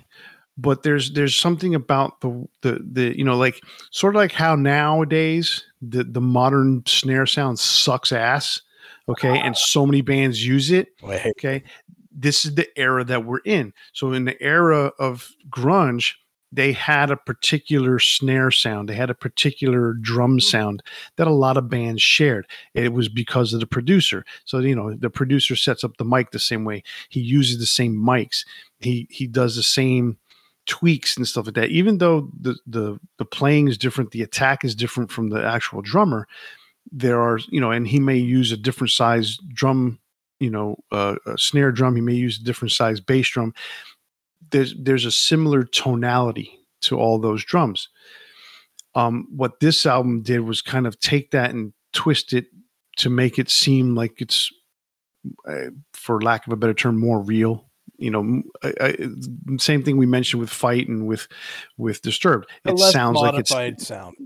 but 0.56 0.82
there's 0.82 1.12
there's 1.12 1.34
something 1.36 1.74
about 1.74 2.20
the 2.20 2.48
the 2.60 2.78
the 2.92 3.18
you 3.18 3.24
know 3.24 3.36
like 3.36 3.62
sort 3.90 4.14
of 4.14 4.20
like 4.20 4.32
how 4.32 4.54
nowadays 4.54 5.64
the 5.80 6.04
the 6.04 6.20
modern 6.20 6.82
snare 6.86 7.26
sound 7.26 7.58
sucks 7.58 8.12
ass 8.12 8.60
okay 9.08 9.38
and 9.40 9.56
so 9.56 9.86
many 9.86 10.00
bands 10.02 10.46
use 10.46 10.70
it 10.70 10.88
okay 11.02 11.62
this 12.14 12.44
is 12.44 12.54
the 12.54 12.68
era 12.78 13.04
that 13.04 13.24
we're 13.24 13.40
in. 13.44 13.72
So 13.92 14.12
in 14.12 14.24
the 14.24 14.40
era 14.42 14.92
of 14.98 15.28
grunge 15.50 16.14
they 16.54 16.72
had 16.72 17.10
a 17.10 17.16
particular 17.16 17.98
snare 17.98 18.50
sound 18.50 18.86
they 18.88 18.94
had 18.94 19.08
a 19.08 19.14
particular 19.14 19.94
drum 19.94 20.36
mm. 20.36 20.42
sound 20.42 20.82
that 21.16 21.26
a 21.26 21.32
lot 21.32 21.56
of 21.56 21.70
bands 21.70 22.02
shared. 22.02 22.46
It 22.74 22.92
was 22.92 23.08
because 23.08 23.54
of 23.54 23.60
the 23.60 23.66
producer. 23.66 24.24
So 24.44 24.58
you 24.58 24.74
know 24.74 24.94
the 24.94 25.10
producer 25.10 25.56
sets 25.56 25.82
up 25.82 25.96
the 25.96 26.04
mic 26.04 26.30
the 26.30 26.38
same 26.38 26.64
way. 26.64 26.82
He 27.08 27.20
uses 27.20 27.58
the 27.58 27.66
same 27.66 27.96
mics. 27.96 28.44
He 28.80 29.06
he 29.10 29.26
does 29.26 29.56
the 29.56 29.62
same 29.62 30.18
tweaks 30.66 31.16
and 31.16 31.26
stuff 31.26 31.46
like 31.46 31.54
that. 31.54 31.70
Even 31.70 31.98
though 31.98 32.28
the 32.38 32.56
the 32.66 32.98
the 33.18 33.24
playing 33.24 33.68
is 33.68 33.78
different 33.78 34.10
the 34.10 34.22
attack 34.22 34.64
is 34.64 34.74
different 34.74 35.10
from 35.10 35.30
the 35.30 35.44
actual 35.44 35.80
drummer 35.80 36.28
there 36.90 37.20
are 37.20 37.38
you 37.48 37.60
know 37.60 37.70
and 37.70 37.86
he 37.86 38.00
may 38.00 38.16
use 38.16 38.50
a 38.50 38.56
different 38.56 38.90
size 38.90 39.38
drum 39.54 39.98
you 40.42 40.50
know 40.50 40.76
uh, 40.90 41.16
a 41.26 41.38
snare 41.38 41.72
drum 41.72 41.94
he 41.96 42.02
may 42.02 42.14
use 42.14 42.38
a 42.40 42.44
different 42.44 42.72
size 42.72 43.00
bass 43.00 43.28
drum. 43.30 43.52
There's 44.50 44.74
there's 44.78 45.06
a 45.06 45.10
similar 45.10 45.64
tonality 45.64 46.48
to 46.82 46.98
all 46.98 47.18
those 47.18 47.44
drums. 47.44 47.88
Um 48.94 49.26
what 49.34 49.60
this 49.60 49.86
album 49.86 50.22
did 50.22 50.40
was 50.40 50.60
kind 50.62 50.86
of 50.86 50.98
take 51.00 51.30
that 51.30 51.50
and 51.50 51.72
twist 51.92 52.32
it 52.32 52.46
to 52.98 53.08
make 53.10 53.38
it 53.38 53.48
seem 53.50 53.94
like 53.94 54.20
it's 54.20 54.50
uh, 55.48 55.70
for 55.94 56.20
lack 56.20 56.46
of 56.46 56.52
a 56.52 56.56
better 56.56 56.74
term 56.74 56.98
more 56.98 57.20
real. 57.22 57.70
You 57.96 58.10
know 58.10 58.42
I- 58.64 58.74
I- 58.80 59.56
same 59.58 59.82
thing 59.84 59.96
we 59.96 60.06
mentioned 60.06 60.40
with 60.40 60.50
fight 60.50 60.88
and 60.88 61.06
with 61.06 61.28
with 61.78 62.02
disturbed. 62.02 62.46
It 62.64 62.78
sounds 62.92 63.16
like 63.22 63.34
it's 63.40 63.50
sound. 63.50 63.76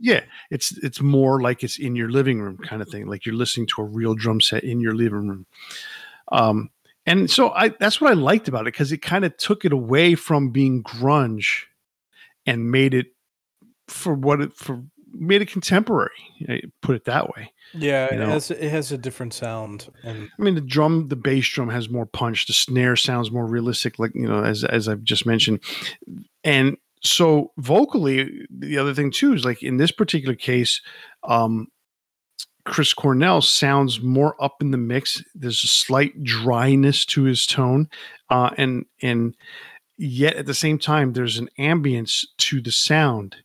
yeah 0.00 0.22
it's 0.50 0.76
it's 0.82 1.00
more 1.00 1.42
like 1.42 1.62
it's 1.62 1.78
in 1.78 1.94
your 1.94 2.10
living 2.10 2.40
room 2.40 2.56
kind 2.56 2.80
of 2.82 2.88
thing 2.88 3.06
like 3.06 3.26
you're 3.26 3.34
listening 3.42 3.66
to 3.68 3.82
a 3.82 3.84
real 3.84 4.14
drum 4.14 4.40
set 4.40 4.64
in 4.64 4.80
your 4.80 4.94
living 4.94 5.28
room 5.28 5.46
um 6.32 6.70
and 7.06 7.30
so 7.30 7.50
i 7.52 7.68
that's 7.80 8.00
what 8.00 8.10
i 8.10 8.14
liked 8.14 8.48
about 8.48 8.62
it 8.62 8.72
because 8.72 8.92
it 8.92 9.02
kind 9.02 9.24
of 9.24 9.36
took 9.36 9.64
it 9.64 9.72
away 9.72 10.14
from 10.14 10.50
being 10.50 10.82
grunge 10.82 11.64
and 12.46 12.70
made 12.70 12.94
it 12.94 13.06
for 13.88 14.14
what 14.14 14.40
it 14.40 14.56
for 14.56 14.82
made 15.12 15.42
it 15.42 15.50
contemporary 15.50 16.10
eh, 16.48 16.60
put 16.82 16.96
it 16.96 17.04
that 17.04 17.28
way 17.34 17.50
Yeah, 17.74 18.12
You 18.12 18.20
it 18.20 18.28
has 18.28 18.50
it 18.50 18.70
has 18.70 18.92
a 18.92 18.98
different 18.98 19.34
sound, 19.34 19.88
and 20.02 20.30
I 20.38 20.42
mean, 20.42 20.54
the 20.54 20.60
drum, 20.60 21.08
the 21.08 21.16
bass 21.16 21.48
drum 21.48 21.68
has 21.68 21.88
more 21.90 22.06
punch. 22.06 22.46
The 22.46 22.52
snare 22.52 22.96
sounds 22.96 23.30
more 23.30 23.46
realistic, 23.46 23.98
like 23.98 24.12
you 24.14 24.28
know, 24.28 24.42
as 24.42 24.64
as 24.64 24.88
I've 24.88 25.02
just 25.02 25.26
mentioned. 25.26 25.60
And 26.44 26.76
so 27.02 27.52
vocally, 27.58 28.46
the 28.50 28.78
other 28.78 28.94
thing 28.94 29.10
too 29.10 29.32
is 29.32 29.44
like 29.44 29.62
in 29.62 29.76
this 29.76 29.90
particular 29.90 30.34
case, 30.34 30.80
um, 31.24 31.68
Chris 32.66 32.92
Cornell 32.92 33.40
sounds 33.40 34.00
more 34.00 34.34
up 34.42 34.56
in 34.60 34.72
the 34.72 34.76
mix. 34.76 35.22
There's 35.34 35.62
a 35.62 35.68
slight 35.68 36.22
dryness 36.24 37.06
to 37.06 37.22
his 37.22 37.46
tone, 37.46 37.88
uh, 38.28 38.50
and 38.58 38.84
and 39.00 39.34
yet 39.96 40.34
at 40.36 40.46
the 40.46 40.54
same 40.54 40.78
time, 40.78 41.12
there's 41.12 41.38
an 41.38 41.48
ambience 41.58 42.26
to 42.38 42.60
the 42.60 42.72
sound. 42.72 43.36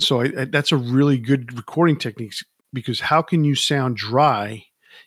So 0.00 0.22
I, 0.22 0.32
I, 0.40 0.44
that's 0.46 0.72
a 0.72 0.76
really 0.76 1.18
good 1.18 1.54
recording 1.56 1.96
technique 1.96 2.34
because 2.72 3.00
how 3.00 3.20
can 3.20 3.44
you 3.44 3.54
sound 3.54 3.96
dry 3.96 4.64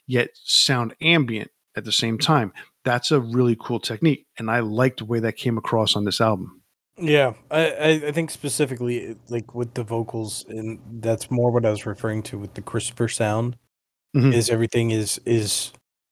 yet 0.07 0.29
sound 0.43 0.95
ambient 1.01 1.49
at 1.75 1.83
the 1.83 1.91
same 1.91 2.19
time? 2.19 2.53
That's 2.83 3.11
a 3.11 3.19
really 3.19 3.57
cool 3.59 3.79
technique, 3.79 4.27
and 4.37 4.51
I 4.51 4.59
liked 4.59 4.99
the 4.99 5.05
way 5.05 5.19
that 5.19 5.33
came 5.33 5.57
across 5.57 5.95
on 5.95 6.05
this 6.05 6.21
album. 6.21 6.61
Yeah, 6.97 7.33
I, 7.51 7.71
I 7.71 7.89
I 8.07 8.11
think 8.11 8.31
specifically 8.31 9.15
like 9.29 9.53
with 9.53 9.73
the 9.73 9.83
vocals, 9.83 10.45
and 10.47 10.79
that's 11.01 11.29
more 11.29 11.51
what 11.51 11.65
I 11.65 11.69
was 11.69 11.85
referring 11.85 12.23
to 12.23 12.37
with 12.37 12.53
the 12.53 12.61
crisper 12.61 13.07
sound. 13.07 13.57
Mhm. 14.15 14.33
Is 14.33 14.49
everything 14.49 14.91
is 14.91 15.19
is 15.25 15.71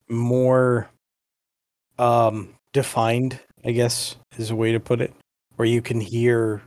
more 0.10 0.90
um 1.98 2.56
defined? 2.74 3.40
I 3.66 3.72
guess 3.72 4.18
is 4.38 4.52
a 4.52 4.56
way 4.56 4.74
to 4.74 4.80
put 4.80 5.00
it, 5.00 5.14
where 5.56 5.68
you 5.68 5.82
can 5.82 6.02
hear. 6.02 6.62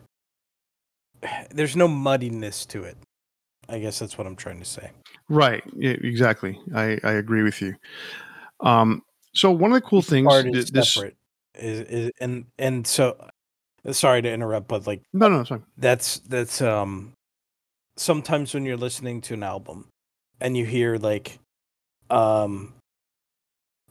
There's 1.50 1.76
no 1.76 1.88
muddiness 1.88 2.64
to 2.66 2.85
it. 2.85 2.96
I 3.68 3.79
guess 3.81 3.98
that's 3.98 4.16
what 4.16 4.26
I'm 4.26 4.37
trying 4.37 4.61
to 4.61 4.64
say. 4.64 4.90
Right? 5.29 5.62
Yeah, 5.74 5.90
exactly. 6.00 6.59
I 6.74 6.98
I 7.02 7.12
agree 7.14 7.42
with 7.42 7.61
you. 7.61 7.74
Um, 8.61 9.02
so 9.35 9.50
one 9.50 9.72
of 9.72 9.74
the 9.74 9.87
cool 9.87 9.98
Each 9.98 10.07
things, 10.07 10.26
part 10.29 10.44
th- 10.44 10.57
is 10.57 10.70
this 10.70 10.94
separate. 10.94 11.16
Is, 11.55 11.81
is 11.81 12.11
and 12.20 12.46
and 12.59 12.87
so 12.87 13.16
sorry 13.92 14.22
to 14.22 14.33
interrupt, 14.33 14.68
but 14.68 14.87
like 14.87 15.03
no 15.12 15.29
no 15.29 15.44
fine. 15.44 15.62
that's 15.79 16.18
that's 16.20 16.61
um 16.62 17.12
sometimes 17.96 18.53
when 18.55 18.64
you're 18.64 18.77
listening 18.77 19.20
to 19.22 19.35
an 19.35 19.42
album 19.42 19.87
and 20.40 20.57
you 20.57 20.64
hear 20.66 20.96
like 20.96 21.38
um 22.11 22.75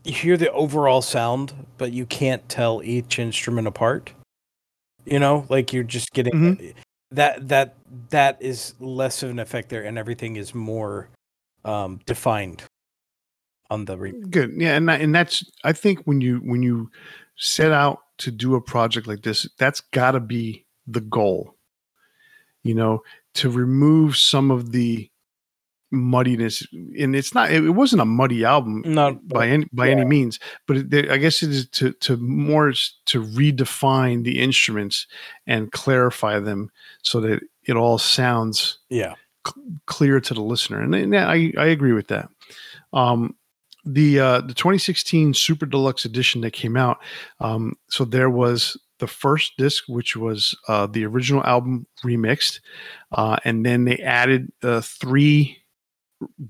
you 0.04 0.14
hear 0.14 0.38
the 0.38 0.52
overall 0.52 1.02
sound 1.02 1.54
but 1.78 1.92
you 1.92 2.06
can't 2.06 2.48
tell 2.48 2.82
each 2.84 3.18
instrument 3.18 3.68
apart 3.68 4.14
you 5.06 5.18
know 5.20 5.46
like 5.50 5.74
you're 5.74 5.84
just 5.84 6.12
getting 6.14 6.34
Mhm. 6.34 6.74
that 7.12 7.48
that 7.48 7.76
that 8.12 8.38
is 8.40 8.76
less 8.80 9.24
of 9.24 9.32
an 9.32 9.40
effect 9.40 9.70
there 9.70 9.84
and 9.84 9.98
everything 9.98 10.36
is 10.36 10.54
more 10.54 11.10
um 11.66 12.00
defined 12.06 12.64
on 13.72 13.86
the 13.86 13.98
re- 13.98 14.14
Good. 14.30 14.54
Yeah, 14.56 14.76
and 14.76 14.88
that, 14.88 15.02
and 15.02 15.14
that's 15.16 15.44
I 15.64 15.74
think 15.74 16.04
when 16.06 16.22
you 16.22 16.38
when 16.38 16.62
you 16.62 16.92
set 17.38 17.72
out 17.72 18.04
to 18.20 18.32
do 18.32 18.56
a 18.56 18.62
project 18.62 19.08
like 19.08 19.24
this, 19.24 19.48
that's 19.58 19.82
got 19.82 20.12
to 20.12 20.20
be 20.20 20.66
the 20.88 21.02
goal. 21.02 21.56
You 22.64 22.76
know, 22.76 23.04
to 23.36 23.50
remove 23.50 24.18
some 24.18 24.50
of 24.50 24.72
the 24.72 25.10
muddiness, 25.92 26.68
and 26.74 27.16
it's 27.16 27.34
not. 27.34 27.52
It, 27.52 27.70
wasn't 27.72 28.02
a 28.02 28.06
muddy 28.06 28.44
album 28.44 28.84
not 28.86 29.28
by 29.28 29.48
any 29.48 29.68
by 29.72 29.90
any 29.90 30.06
means, 30.06 30.40
but 30.68 30.78
it, 30.78 31.10
I 31.10 31.18
guess 31.18 31.44
it 31.44 31.50
is 31.50 31.70
to 31.70 31.94
to 31.94 32.18
more 32.18 32.72
to 32.72 33.24
redefine 33.24 34.24
the 34.24 34.42
instruments 34.42 35.08
and 35.46 35.72
clarify 35.72 36.40
them 36.40 36.72
so 37.04 37.22
that 37.22 37.44
it 37.64 37.76
all 37.76 37.98
sounds 37.98 38.80
yeah 38.90 39.14
clear 39.86 40.20
to 40.20 40.34
the 40.34 40.42
listener, 40.42 40.82
and, 40.82 40.96
and 40.96 41.16
I 41.16 41.54
I 41.58 41.68
agree 41.68 41.94
with 41.94 42.08
that. 42.08 42.30
Um, 42.94 43.36
the 43.86 44.20
uh, 44.20 44.42
the 44.42 44.54
2016 44.54 45.34
Super 45.34 45.66
Deluxe 45.66 46.06
Edition 46.06 46.42
that 46.42 46.52
came 46.52 46.76
out, 46.76 47.00
um, 47.40 47.76
so 47.90 48.06
there 48.06 48.30
was 48.30 48.78
the 49.00 49.08
first 49.08 49.54
disc, 49.58 49.84
which 49.88 50.16
was 50.16 50.58
uh, 50.68 50.88
the 50.88 51.06
original 51.06 51.44
album 51.44 51.86
remixed, 52.04 52.60
uh, 53.12 53.38
and 53.44 53.66
then 53.66 53.86
they 53.86 53.98
added 53.98 54.52
uh, 54.64 54.82
three 54.82 55.62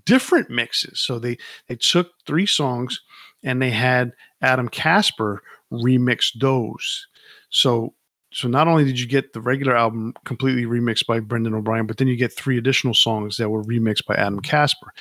different 0.06 0.50
mixes. 0.50 1.00
So 1.00 1.20
they 1.20 1.38
they 1.68 1.76
took 1.76 2.12
three 2.26 2.46
songs 2.46 3.02
and 3.44 3.62
they 3.62 3.72
had 3.72 4.14
Adam 4.42 4.70
Casper 4.70 5.42
remix 5.72 6.32
those. 6.40 7.08
So 7.50 7.94
so 8.32 8.48
not 8.48 8.68
only 8.68 8.84
did 8.84 9.00
you 9.00 9.08
get 9.08 9.34
the 9.34 9.42
regular 9.42 9.76
album 9.76 10.14
completely 10.26 10.66
remixed 10.66 11.06
by 11.06 11.20
Brendan 11.20 11.54
O'Brien, 11.54 11.88
but 11.88 11.98
then 11.98 12.08
you 12.08 12.18
get 12.18 12.34
three 12.34 12.58
additional 12.58 12.94
songs 12.94 13.38
that 13.38 13.50
were 13.50 13.64
remixed 13.64 14.06
by 14.06 14.16
Adam 14.16 14.42
Casper. 14.42 14.94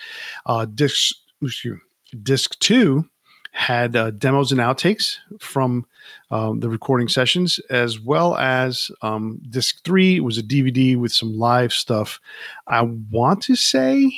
Uh, 0.47 0.64
disc 0.66 1.16
excuse, 1.42 1.75
me, 1.75 1.81
disc 2.22 2.59
two 2.61 3.09
had 3.53 3.94
uh, 3.94 4.10
demos 4.10 4.50
and 4.50 4.60
outtakes 4.60 5.17
from 5.38 5.87
um, 6.31 6.58
the 6.58 6.69
recording 6.69 7.06
sessions, 7.06 7.60
as 7.71 8.00
well 8.00 8.37
as 8.37 8.90
um, 9.02 9.40
disc 9.48 9.83
three 9.85 10.19
was 10.19 10.37
a 10.37 10.42
DVD 10.42 10.96
with 10.96 11.12
some 11.12 11.38
live 11.38 11.73
stuff. 11.73 12.21
I 12.67 12.83
want 12.83 13.42
to 13.44 13.54
say 13.54 14.12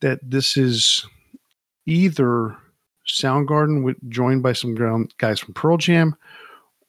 that 0.00 0.18
this 0.22 0.56
is 0.56 1.06
either 1.86 2.56
Soundgarden 3.06 3.84
with, 3.84 3.96
joined 4.10 4.42
by 4.42 4.52
some 4.52 4.74
ground 4.74 5.14
guys 5.18 5.40
from 5.40 5.54
Pearl 5.54 5.76
Jam 5.76 6.16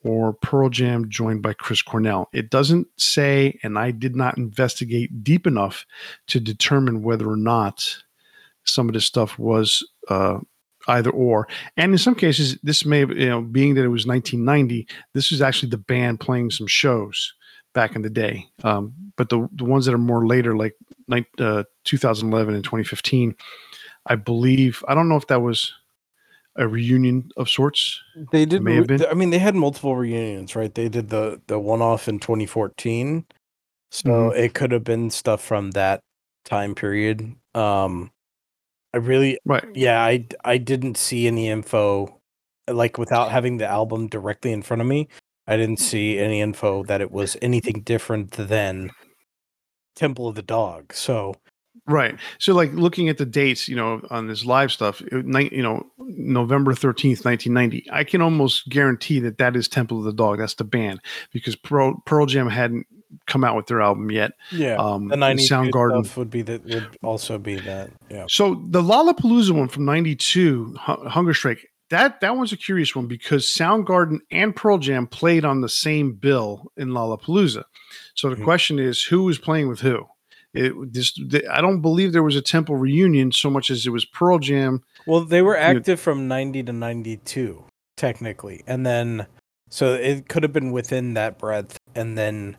or 0.03 0.33
Pearl 0.33 0.69
Jam 0.69 1.09
joined 1.09 1.41
by 1.41 1.53
Chris 1.53 1.81
Cornell. 1.81 2.29
It 2.33 2.49
doesn't 2.49 2.87
say, 2.97 3.59
and 3.63 3.77
I 3.77 3.91
did 3.91 4.15
not 4.15 4.37
investigate 4.37 5.23
deep 5.23 5.45
enough 5.45 5.85
to 6.27 6.39
determine 6.39 7.03
whether 7.03 7.29
or 7.29 7.37
not 7.37 7.97
some 8.65 8.87
of 8.87 8.93
this 8.93 9.05
stuff 9.05 9.37
was 9.39 9.85
uh, 10.09 10.39
either 10.87 11.09
or. 11.11 11.47
And 11.77 11.91
in 11.91 11.97
some 11.97 12.15
cases, 12.15 12.57
this 12.63 12.85
may 12.85 12.99
have, 12.99 13.11
you 13.11 13.29
know, 13.29 13.41
being 13.41 13.75
that 13.75 13.83
it 13.83 13.89
was 13.89 14.05
1990, 14.07 14.87
this 15.13 15.31
was 15.31 15.41
actually 15.41 15.69
the 15.69 15.77
band 15.77 16.19
playing 16.19 16.51
some 16.51 16.67
shows 16.67 17.33
back 17.73 17.95
in 17.95 18.01
the 18.01 18.09
day. 18.09 18.47
Um, 18.63 18.93
but 19.15 19.29
the, 19.29 19.47
the 19.53 19.65
ones 19.65 19.85
that 19.85 19.93
are 19.93 19.99
more 19.99 20.25
later, 20.25 20.55
like 20.55 20.75
uh, 21.39 21.63
2011 21.83 22.55
and 22.55 22.63
2015, 22.63 23.35
I 24.07 24.15
believe, 24.15 24.83
I 24.87 24.95
don't 24.95 25.09
know 25.09 25.17
if 25.17 25.27
that 25.27 25.41
was 25.41 25.73
a 26.55 26.67
reunion 26.67 27.29
of 27.37 27.49
sorts. 27.49 28.01
They 28.31 28.45
did. 28.45 28.63
may 28.63 28.75
have 28.75 28.87
been. 28.87 29.05
I 29.05 29.13
mean, 29.13 29.29
they 29.29 29.39
had 29.39 29.55
multiple 29.55 29.95
reunions, 29.95 30.55
right? 30.55 30.73
They 30.73 30.89
did 30.89 31.09
the 31.09 31.39
the 31.47 31.59
one 31.59 31.81
off 31.81 32.07
in 32.09 32.19
2014, 32.19 33.25
so 33.91 34.09
Mhm. 34.09 34.35
it 34.37 34.53
could 34.53 34.71
have 34.71 34.83
been 34.83 35.09
stuff 35.09 35.41
from 35.41 35.71
that 35.71 36.01
time 36.43 36.75
period. 36.75 37.35
Um, 37.53 38.11
I 38.93 38.97
really, 38.97 39.37
Right. 39.45 39.63
yeah, 39.75 40.03
I 40.03 40.25
I 40.43 40.57
didn't 40.57 40.97
see 40.97 41.27
any 41.27 41.47
info 41.49 42.19
like 42.67 42.97
without 42.97 43.31
having 43.31 43.57
the 43.57 43.67
album 43.67 44.07
directly 44.07 44.51
in 44.51 44.61
front 44.61 44.81
of 44.81 44.87
me. 44.87 45.07
I 45.47 45.57
didn't 45.57 45.79
see 45.79 46.19
any 46.19 46.41
info 46.41 46.83
that 46.83 47.01
it 47.01 47.11
was 47.11 47.35
anything 47.41 47.81
different 47.81 48.31
than 48.31 48.91
Temple 49.95 50.27
of 50.27 50.35
the 50.35 50.41
Dog. 50.41 50.93
So 50.93 51.35
Right. 51.87 52.19
So, 52.37 52.53
like 52.53 52.71
looking 52.73 53.09
at 53.09 53.17
the 53.17 53.25
dates, 53.25 53.67
you 53.67 53.75
know, 53.75 54.01
on 54.11 54.27
this 54.27 54.45
live 54.45 54.71
stuff, 54.71 55.01
it, 55.01 55.51
you 55.51 55.63
know, 55.63 55.87
November 55.97 56.73
13th, 56.73 57.25
1990, 57.25 57.87
I 57.91 58.03
can 58.03 58.21
almost 58.21 58.69
guarantee 58.69 59.19
that 59.21 59.39
that 59.39 59.55
is 59.55 59.67
Temple 59.67 59.97
of 59.97 60.03
the 60.03 60.13
Dog. 60.13 60.37
That's 60.37 60.53
the 60.53 60.63
band 60.65 60.99
because 61.33 61.55
Pearl, 61.55 61.99
Pearl 62.05 62.27
Jam 62.27 62.47
hadn't 62.47 62.85
come 63.27 63.43
out 63.43 63.55
with 63.55 63.67
their 63.67 63.81
album 63.81 64.11
yet. 64.11 64.31
yeah, 64.51 64.75
Um, 64.75 65.07
the 65.07 65.17
90 65.17 65.47
Soundgarden. 65.47 66.15
would 66.17 66.29
be 66.29 66.41
that 66.43 66.63
would 66.65 66.97
also 67.03 67.37
be 67.37 67.55
that. 67.55 67.89
Yeah. 68.09 68.25
So 68.29 68.61
the 68.69 68.81
Lollapalooza 68.81 69.51
one 69.51 69.67
from 69.67 69.85
'92, 69.85 70.75
Hunger 70.77 71.33
Strike, 71.33 71.65
that 71.89 72.21
that 72.21 72.35
one's 72.37 72.51
a 72.53 72.57
curious 72.57 72.95
one 72.95 73.07
because 73.07 73.45
Soundgarden 73.45 74.19
and 74.31 74.55
Pearl 74.55 74.77
Jam 74.77 75.07
played 75.07 75.43
on 75.45 75.61
the 75.61 75.69
same 75.69 76.13
bill 76.13 76.71
in 76.77 76.89
Lollapalooza. 76.89 77.63
So 78.15 78.29
the 78.29 78.35
Mhm. 78.35 78.43
question 78.43 78.79
is, 78.79 79.01
who 79.03 79.23
was 79.23 79.37
playing 79.39 79.67
with 79.69 79.79
who? 79.81 80.05
It 80.53 80.73
this 80.93 81.13
the, 81.13 81.47
I 81.51 81.61
don't 81.61 81.81
believe 81.81 82.11
there 82.11 82.23
was 82.23 82.35
a 82.35 82.41
Temple 82.41 82.75
reunion 82.75 83.31
so 83.31 83.49
much 83.49 83.69
as 83.69 83.85
it 83.85 83.91
was 83.91 84.05
Pearl 84.05 84.39
Jam. 84.39 84.81
Well, 85.05 85.21
they 85.21 85.41
were 85.41 85.55
You- 85.55 85.61
active 85.61 85.99
from 85.99 86.27
90 86.27 86.63
to 86.63 86.73
92 86.73 87.65
technically. 87.97 88.63
And 88.67 88.85
then 88.85 89.27
so 89.69 89.93
it 89.93 90.27
could 90.29 90.41
have 90.43 90.53
been 90.53 90.71
within 90.71 91.13
that 91.15 91.37
breadth 91.37 91.77
and 91.93 92.17
then 92.17 92.55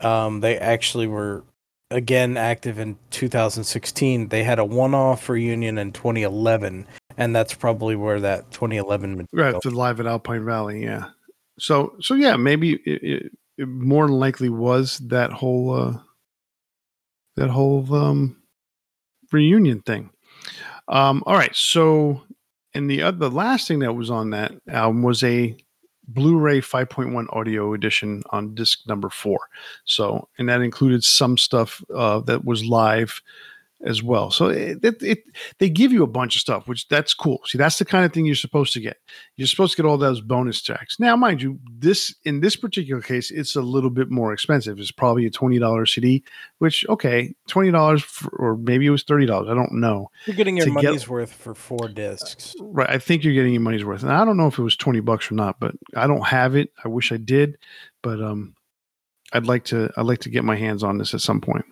um 0.00 0.40
they 0.40 0.58
actually 0.58 1.06
were 1.06 1.44
again 1.90 2.36
active 2.36 2.78
in 2.78 2.98
2016. 3.10 4.28
They 4.28 4.44
had 4.44 4.58
a 4.58 4.64
one-off 4.64 5.28
reunion 5.28 5.78
in 5.78 5.92
2011 5.92 6.86
and 7.18 7.34
that's 7.34 7.52
probably 7.52 7.96
where 7.96 8.20
that 8.20 8.50
2011 8.52 9.26
Right, 9.32 9.60
the 9.60 9.70
live 9.70 10.00
at 10.00 10.06
Alpine 10.06 10.44
Valley, 10.44 10.84
yeah. 10.84 11.06
So 11.58 11.94
so 12.00 12.14
yeah, 12.14 12.36
maybe 12.36 12.74
it, 12.74 13.32
it, 13.58 13.68
more 13.68 14.06
than 14.06 14.18
likely 14.18 14.48
was 14.48 14.98
that 15.08 15.32
whole 15.32 15.74
uh, 15.74 15.98
that 17.36 17.50
whole 17.50 17.92
um, 17.92 18.36
reunion 19.32 19.80
thing. 19.80 20.10
Um, 20.86 21.24
all 21.26 21.34
right, 21.34 21.54
so 21.54 22.22
and 22.74 22.88
the 22.88 23.10
the 23.10 23.30
last 23.30 23.66
thing 23.66 23.80
that 23.80 23.94
was 23.94 24.10
on 24.10 24.30
that 24.30 24.52
album 24.68 25.02
was 25.02 25.24
a 25.24 25.56
Blu-ray 26.08 26.60
5.1 26.60 27.26
audio 27.36 27.74
edition 27.74 28.22
on 28.30 28.54
disc 28.54 28.80
number 28.86 29.10
four. 29.10 29.38
So 29.84 30.28
and 30.38 30.48
that 30.48 30.62
included 30.62 31.04
some 31.04 31.36
stuff 31.36 31.82
uh, 31.94 32.20
that 32.20 32.44
was 32.44 32.64
live 32.64 33.22
as 33.84 34.02
well. 34.02 34.30
So 34.30 34.46
it, 34.48 34.78
it, 34.84 35.02
it 35.02 35.18
they 35.58 35.70
give 35.70 35.92
you 35.92 36.02
a 36.02 36.06
bunch 36.08 36.34
of 36.34 36.40
stuff, 36.40 36.66
which 36.66 36.88
that's 36.88 37.14
cool. 37.14 37.40
See, 37.44 37.58
that's 37.58 37.78
the 37.78 37.84
kind 37.84 38.04
of 38.04 38.12
thing 38.12 38.26
you're 38.26 38.34
supposed 38.34 38.72
to 38.72 38.80
get. 38.80 38.96
You're 39.36 39.46
supposed 39.46 39.76
to 39.76 39.82
get 39.82 39.88
all 39.88 39.98
those 39.98 40.20
bonus 40.20 40.60
tracks. 40.60 40.98
Now, 40.98 41.14
mind 41.16 41.40
you, 41.42 41.60
this 41.78 42.14
in 42.24 42.40
this 42.40 42.56
particular 42.56 43.00
case, 43.00 43.30
it's 43.30 43.54
a 43.54 43.60
little 43.62 43.90
bit 43.90 44.10
more 44.10 44.32
expensive. 44.32 44.78
It's 44.80 44.90
probably 44.90 45.26
a 45.26 45.30
twenty 45.30 45.58
dollars 45.60 45.94
CD, 45.94 46.24
which 46.58 46.84
okay, 46.88 47.34
twenty 47.46 47.70
dollars 47.70 48.04
or 48.32 48.56
maybe 48.56 48.86
it 48.86 48.90
was 48.90 49.04
thirty 49.04 49.26
dollars. 49.26 49.48
I 49.48 49.54
don't 49.54 49.74
know. 49.74 50.10
You're 50.26 50.36
getting 50.36 50.56
your 50.56 50.66
to 50.66 50.72
get- 50.72 50.84
money's 50.84 51.08
worth 51.08 51.32
for 51.32 51.54
four 51.54 51.88
discs. 51.88 52.54
Right, 52.60 52.90
I 52.90 52.98
think 52.98 53.22
you're 53.22 53.34
getting 53.34 53.52
your 53.52 53.62
money's 53.62 53.84
worth. 53.84 54.02
And 54.02 54.10
I 54.12 54.24
don't 54.24 54.36
know 54.36 54.48
if 54.48 54.58
it 54.58 54.62
was 54.62 54.76
twenty 54.76 55.00
bucks 55.00 55.30
or 55.30 55.34
not, 55.34 55.60
but 55.60 55.74
I 55.94 56.06
don't 56.06 56.26
have 56.26 56.56
it. 56.56 56.72
I 56.84 56.88
wish 56.88 57.12
I 57.12 57.16
did, 57.16 57.56
but 58.02 58.20
um, 58.20 58.54
I'd 59.32 59.46
like 59.46 59.64
to. 59.66 59.90
I'd 59.96 60.06
like 60.06 60.20
to 60.20 60.30
get 60.30 60.42
my 60.42 60.56
hands 60.56 60.82
on 60.82 60.98
this 60.98 61.14
at 61.14 61.20
some 61.20 61.40
point. 61.40 61.64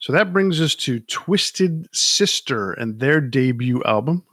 So 0.00 0.12
that 0.12 0.32
brings 0.32 0.60
us 0.60 0.74
to 0.76 1.00
Twisted 1.00 1.88
Sister 1.92 2.72
and 2.72 3.00
their 3.00 3.20
debut 3.20 3.82
album. 3.84 4.24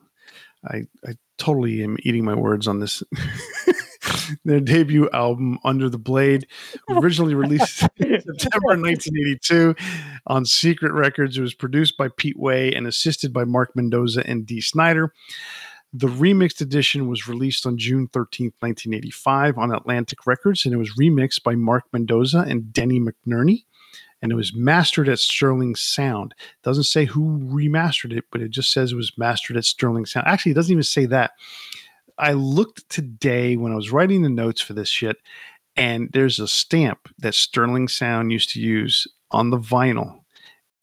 I, 0.68 0.84
I 1.05 1.13
totally 1.38 1.84
am 1.84 1.97
eating 2.03 2.24
my 2.24 2.36
words 2.36 2.68
on 2.68 2.80
this. 2.80 3.03
their 4.45 4.59
debut 4.59 5.09
album, 5.11 5.57
Under 5.63 5.89
the 5.89 5.97
Blade, 5.97 6.47
originally 6.89 7.34
released 7.34 7.84
in 7.97 8.22
September 8.39 8.78
1982 8.78 9.76
on 10.28 10.45
Secret 10.45 10.91
Records. 10.91 11.38
It 11.38 11.41
was 11.41 11.53
produced 11.53 11.97
by 11.97 12.09
Pete 12.09 12.38
Way 12.38 12.72
and 12.74 12.88
assisted 12.88 13.34
by 13.34 13.43
Mark 13.43 13.76
Mendoza 13.76 14.28
and 14.28 14.45
Dee 14.45 14.61
Snider. 14.61 15.13
The 15.93 16.07
remixed 16.07 16.61
edition 16.61 17.07
was 17.07 17.28
released 17.28 17.66
on 17.66 17.78
June 17.78 18.07
13th, 18.09 18.53
1985 18.59 19.57
on 19.57 19.74
Atlantic 19.74 20.28
Records, 20.28 20.66
and 20.66 20.74
it 20.74 20.78
was 20.78 20.93
remixed 20.99 21.41
by 21.43 21.55
Mark 21.55 21.86
Mendoza 21.93 22.39
and 22.39 22.74
Denny 22.74 22.99
McNerney 22.99 23.63
and 24.22 24.32
it 24.32 24.36
was 24.36 24.55
mastered 24.55 25.09
at 25.09 25.20
Sterling 25.20 25.76
Sound. 25.76 26.34
Doesn't 26.63 26.86
say 26.86 27.05
who 27.05 27.39
remastered 27.39 28.16
it, 28.16 28.26
but 28.32 28.41
it 28.41 28.49
just 28.49 28.72
says 28.72 28.91
it 28.91 28.95
was 28.95 29.18
mastered 29.18 29.57
at 29.57 29.66
Sterling 29.66 30.05
Sound. 30.05 30.28
Actually, 30.28 30.53
it 30.53 30.55
doesn't 30.55 30.72
even 30.72 30.84
say 30.84 31.05
that. 31.05 31.32
I 32.18 32.34
looked 32.34 32.88
today 32.89 33.57
when 33.57 33.72
I 33.72 33.76
was 33.76 33.91
writing 33.91 34.22
the 34.22 34.30
notes 34.30 34.61
for 34.61 34.74
this 34.74 34.89
shit, 34.89 35.18
and 35.76 36.09
there's 36.13 36.39
a 36.39 36.47
stamp 36.47 37.09
that 37.20 37.36
Sterling 37.36 37.88
Sound 37.88 38.32
used 38.32 38.49
to 38.51 38.61
use 38.61 39.07
on 39.32 39.49
the 39.49 39.59
vinyl. 39.59 40.22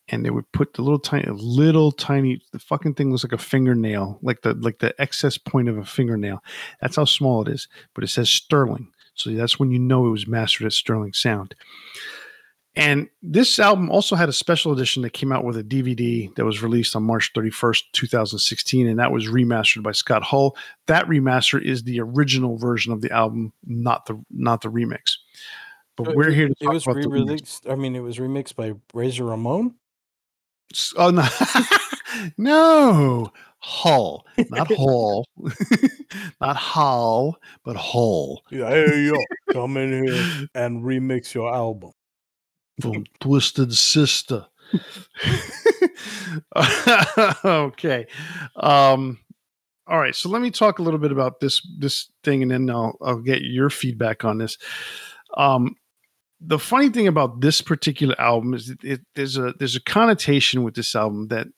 And 0.08 0.24
they 0.24 0.30
would 0.30 0.50
put 0.52 0.74
the 0.74 0.82
little 0.82 0.98
tiny, 0.98 1.26
little 1.30 1.90
tiny, 1.90 2.42
the 2.52 2.58
fucking 2.58 2.94
thing 2.94 3.10
looks 3.10 3.24
like 3.24 3.32
a 3.32 3.38
fingernail, 3.38 4.18
like 4.20 4.42
the 4.42 4.52
like 4.54 4.80
the 4.80 4.94
excess 5.00 5.38
point 5.38 5.70
of 5.70 5.78
a 5.78 5.84
fingernail. 5.86 6.42
That's 6.82 6.96
how 6.96 7.06
small 7.06 7.40
it 7.42 7.48
is. 7.48 7.66
But 7.94 8.04
it 8.04 8.08
says 8.08 8.28
Sterling, 8.28 8.88
so 9.14 9.30
that's 9.30 9.58
when 9.58 9.70
you 9.70 9.78
know 9.78 10.06
it 10.06 10.10
was 10.10 10.26
mastered 10.26 10.66
at 10.66 10.74
Sterling 10.74 11.14
Sound. 11.14 11.54
And 12.74 13.08
this 13.22 13.58
album 13.58 13.90
also 13.90 14.16
had 14.16 14.30
a 14.30 14.32
special 14.32 14.72
edition 14.72 15.02
that 15.02 15.12
came 15.12 15.30
out 15.30 15.44
with 15.44 15.58
a 15.58 15.62
DVD 15.62 16.34
that 16.36 16.44
was 16.46 16.62
released 16.62 16.96
on 16.96 17.02
March 17.02 17.30
31st, 17.34 17.82
2016, 17.92 18.86
and 18.86 18.98
that 18.98 19.12
was 19.12 19.26
remastered 19.26 19.82
by 19.82 19.92
Scott 19.92 20.22
Hull. 20.22 20.56
That 20.86 21.04
remaster 21.06 21.60
is 21.62 21.82
the 21.82 22.00
original 22.00 22.56
version 22.56 22.92
of 22.92 23.02
the 23.02 23.10
album, 23.10 23.52
not 23.66 24.06
the 24.06 24.18
not 24.30 24.62
the 24.62 24.70
remix. 24.70 25.16
But 25.96 26.06
So 26.06 26.12
we're 26.14 26.30
it- 26.30 26.34
here 26.34 26.46
to 26.48 26.54
It 26.58 26.64
talk 26.64 26.72
was 26.72 26.84
about 26.86 26.96
re-released. 26.96 27.68
I 27.68 27.74
mean, 27.74 27.94
it 27.94 28.00
was 28.00 28.16
remixed 28.18 28.56
by 28.56 28.72
Razor 28.94 29.24
Ramon. 29.26 29.74
Oh 30.96 31.10
no, 31.10 31.28
no, 32.38 33.32
Hull, 33.58 34.26
not 34.48 34.72
Hall, 34.72 35.26
not 36.40 36.56
Hull, 36.56 37.36
but 37.64 37.76
Hull 37.76 38.42
Yeah, 38.50 38.70
hey 38.70 39.04
yo, 39.04 39.14
come 39.52 39.76
in 39.76 40.04
here 40.04 40.48
and 40.54 40.82
remix 40.82 41.34
your 41.34 41.52
album. 41.54 41.92
From 42.80 43.04
Twisted 43.20 43.74
Sister. 43.74 44.46
okay. 47.44 48.06
Um, 48.56 49.18
all 49.86 49.98
right. 49.98 50.14
So 50.14 50.28
let 50.28 50.40
me 50.40 50.50
talk 50.50 50.78
a 50.78 50.82
little 50.82 51.00
bit 51.00 51.12
about 51.12 51.40
this 51.40 51.60
this 51.78 52.10
thing, 52.24 52.42
and 52.42 52.50
then 52.50 52.70
I'll 52.70 52.96
I'll 53.02 53.20
get 53.20 53.42
your 53.42 53.70
feedback 53.70 54.24
on 54.24 54.38
this. 54.38 54.56
Um, 55.36 55.76
the 56.40 56.58
funny 56.58 56.88
thing 56.88 57.06
about 57.06 57.40
this 57.40 57.60
particular 57.60 58.18
album 58.20 58.54
is 58.54 58.68
that 58.68 58.82
it, 58.84 59.00
there's 59.14 59.36
a 59.36 59.54
there's 59.58 59.76
a 59.76 59.82
connotation 59.82 60.62
with 60.62 60.74
this 60.74 60.94
album 60.94 61.28
that 61.28 61.48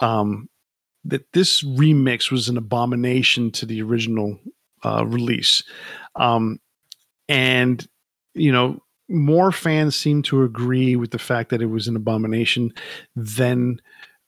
um 0.00 0.48
that 1.04 1.32
this 1.32 1.62
remix 1.62 2.30
was 2.30 2.48
an 2.48 2.56
abomination 2.56 3.50
to 3.52 3.64
the 3.64 3.80
original 3.80 4.38
uh, 4.84 5.04
release, 5.06 5.62
um, 6.16 6.58
and 7.28 7.86
you 8.34 8.52
know 8.52 8.82
more 9.08 9.52
fans 9.52 9.96
seem 9.96 10.22
to 10.22 10.42
agree 10.42 10.96
with 10.96 11.10
the 11.10 11.18
fact 11.18 11.50
that 11.50 11.62
it 11.62 11.66
was 11.66 11.88
an 11.88 11.96
abomination 11.96 12.72
than 13.14 13.80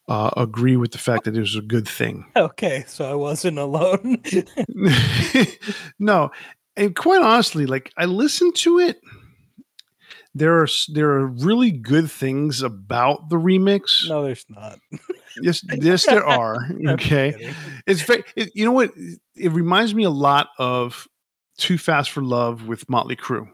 uh, 0.08 0.30
agree 0.36 0.76
with 0.76 0.92
the 0.92 0.98
fact 0.98 1.24
that 1.24 1.36
it 1.36 1.40
was 1.40 1.56
a 1.56 1.62
good 1.62 1.86
thing. 1.86 2.24
Okay, 2.36 2.84
so 2.86 3.10
I 3.10 3.14
wasn't 3.14 3.58
alone. 3.58 4.22
no, 5.98 6.30
and 6.76 6.94
quite 6.94 7.20
honestly, 7.20 7.66
like 7.66 7.92
I 7.96 8.04
listened 8.04 8.54
to 8.56 8.78
it. 8.78 9.00
There 10.34 10.60
are 10.62 10.68
there 10.88 11.10
are 11.10 11.26
really 11.26 11.72
good 11.72 12.10
things 12.10 12.62
about 12.62 13.28
the 13.28 13.36
remix. 13.36 14.08
no, 14.08 14.24
there's 14.24 14.46
not. 14.48 14.78
Yes, 15.40 15.62
yes, 15.80 16.04
there 16.04 16.24
are. 16.24 16.66
Okay, 16.88 17.54
it's 17.86 18.02
very. 18.02 18.24
It, 18.34 18.50
you 18.56 18.64
know 18.64 18.72
what? 18.72 18.90
It 19.36 19.52
reminds 19.52 19.94
me 19.94 20.02
a 20.02 20.10
lot 20.10 20.48
of 20.58 21.06
"Too 21.58 21.78
Fast 21.78 22.10
for 22.10 22.22
Love" 22.22 22.66
with 22.66 22.88
Motley 22.88 23.14
Crue. 23.14 23.48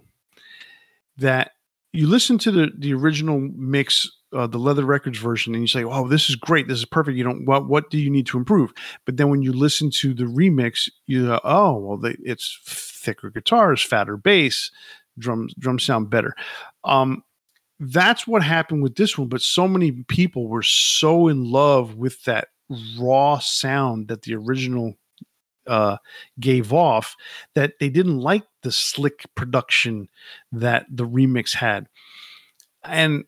That 1.19 1.53
you 1.93 2.07
listen 2.09 2.39
to 2.39 2.51
the 2.51 2.73
the 2.77 2.93
original 2.93 3.39
mix, 3.57 4.11
uh, 4.33 4.47
the 4.47 4.59
Leather 4.59 4.85
Records 4.85 5.19
version, 5.19 5.55
and 5.55 5.63
you 5.63 5.69
say, 5.69 5.85
"Oh, 5.85 6.09
this 6.09 6.29
is 6.29 6.37
great. 6.37 6.67
This 6.69 6.79
is 6.79 6.85
perfect." 6.85 7.17
You 7.17 7.25
don't. 7.25 7.45
What 7.45 7.69
What 7.69 7.91
do 7.91 7.99
you 7.99 8.11
need 8.11 8.27
to 8.27 8.39
improve? 8.39 8.73
But 9.07 9.17
then 9.17 9.29
when 9.31 9.43
you 9.43 9.53
listen 9.53 9.91
to 9.91 10.13
the 10.15 10.25
remix, 10.25 10.89
you 11.07 11.27
go, 11.27 11.41
"Oh, 11.45 11.79
well, 11.79 12.13
it's 12.25 12.59
thicker 12.67 13.31
guitars, 13.31 13.83
fatter 13.83 14.17
bass, 14.17 14.71
drums 15.19 15.55
drums 15.59 15.85
sound 15.85 16.11
better." 16.11 16.35
Um, 16.83 17.23
that's 17.81 18.27
what 18.27 18.43
happened 18.43 18.83
with 18.83 18.97
this 18.97 19.17
one. 19.19 19.29
But 19.29 19.43
so 19.43 19.69
many 19.69 19.93
people 20.09 20.49
were 20.49 20.63
so 20.63 21.29
in 21.29 21.45
love 21.45 21.97
with 21.97 22.23
that 22.25 22.49
raw 22.99 23.39
sound 23.39 24.09
that 24.09 24.23
the 24.23 24.35
original 24.35 24.95
uh, 25.67 25.97
gave 26.41 26.73
off 26.73 27.17
that 27.55 27.75
they 27.81 27.89
didn't 27.89 28.19
like 28.19 28.45
the 28.63 28.73
slick 28.73 29.25
production 29.35 30.09
that 30.53 30.87
the 30.91 31.07
remix 31.07 31.55
had. 31.55 31.89
And 32.83 33.25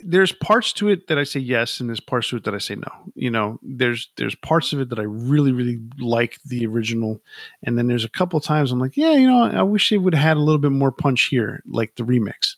there's 0.00 0.32
parts 0.32 0.72
to 0.74 0.88
it 0.88 1.06
that 1.06 1.18
I 1.18 1.24
say 1.24 1.40
yes, 1.40 1.80
and 1.80 1.88
there's 1.88 2.00
parts 2.00 2.28
to 2.28 2.36
it 2.36 2.44
that 2.44 2.54
I 2.54 2.58
say 2.58 2.74
no. 2.74 2.92
You 3.14 3.30
know, 3.30 3.58
there's 3.62 4.10
there's 4.16 4.34
parts 4.34 4.72
of 4.72 4.80
it 4.80 4.90
that 4.90 4.98
I 4.98 5.04
really 5.04 5.52
really 5.52 5.80
like 5.98 6.38
the 6.44 6.66
original, 6.66 7.20
and 7.62 7.78
then 7.78 7.86
there's 7.86 8.04
a 8.04 8.10
couple 8.10 8.38
times 8.40 8.70
I'm 8.70 8.80
like, 8.80 8.96
yeah, 8.96 9.12
you 9.12 9.26
know, 9.26 9.42
I 9.42 9.62
wish 9.62 9.90
it 9.92 9.98
would 9.98 10.14
have 10.14 10.22
had 10.22 10.36
a 10.36 10.40
little 10.40 10.60
bit 10.60 10.72
more 10.72 10.92
punch 10.92 11.26
here, 11.26 11.62
like 11.66 11.94
the 11.94 12.02
remix. 12.04 12.56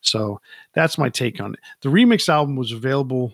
So 0.00 0.40
that's 0.74 0.98
my 0.98 1.08
take 1.08 1.40
on 1.40 1.54
it. 1.54 1.60
The 1.82 1.90
remix 1.90 2.28
album 2.28 2.56
was 2.56 2.72
available 2.72 3.32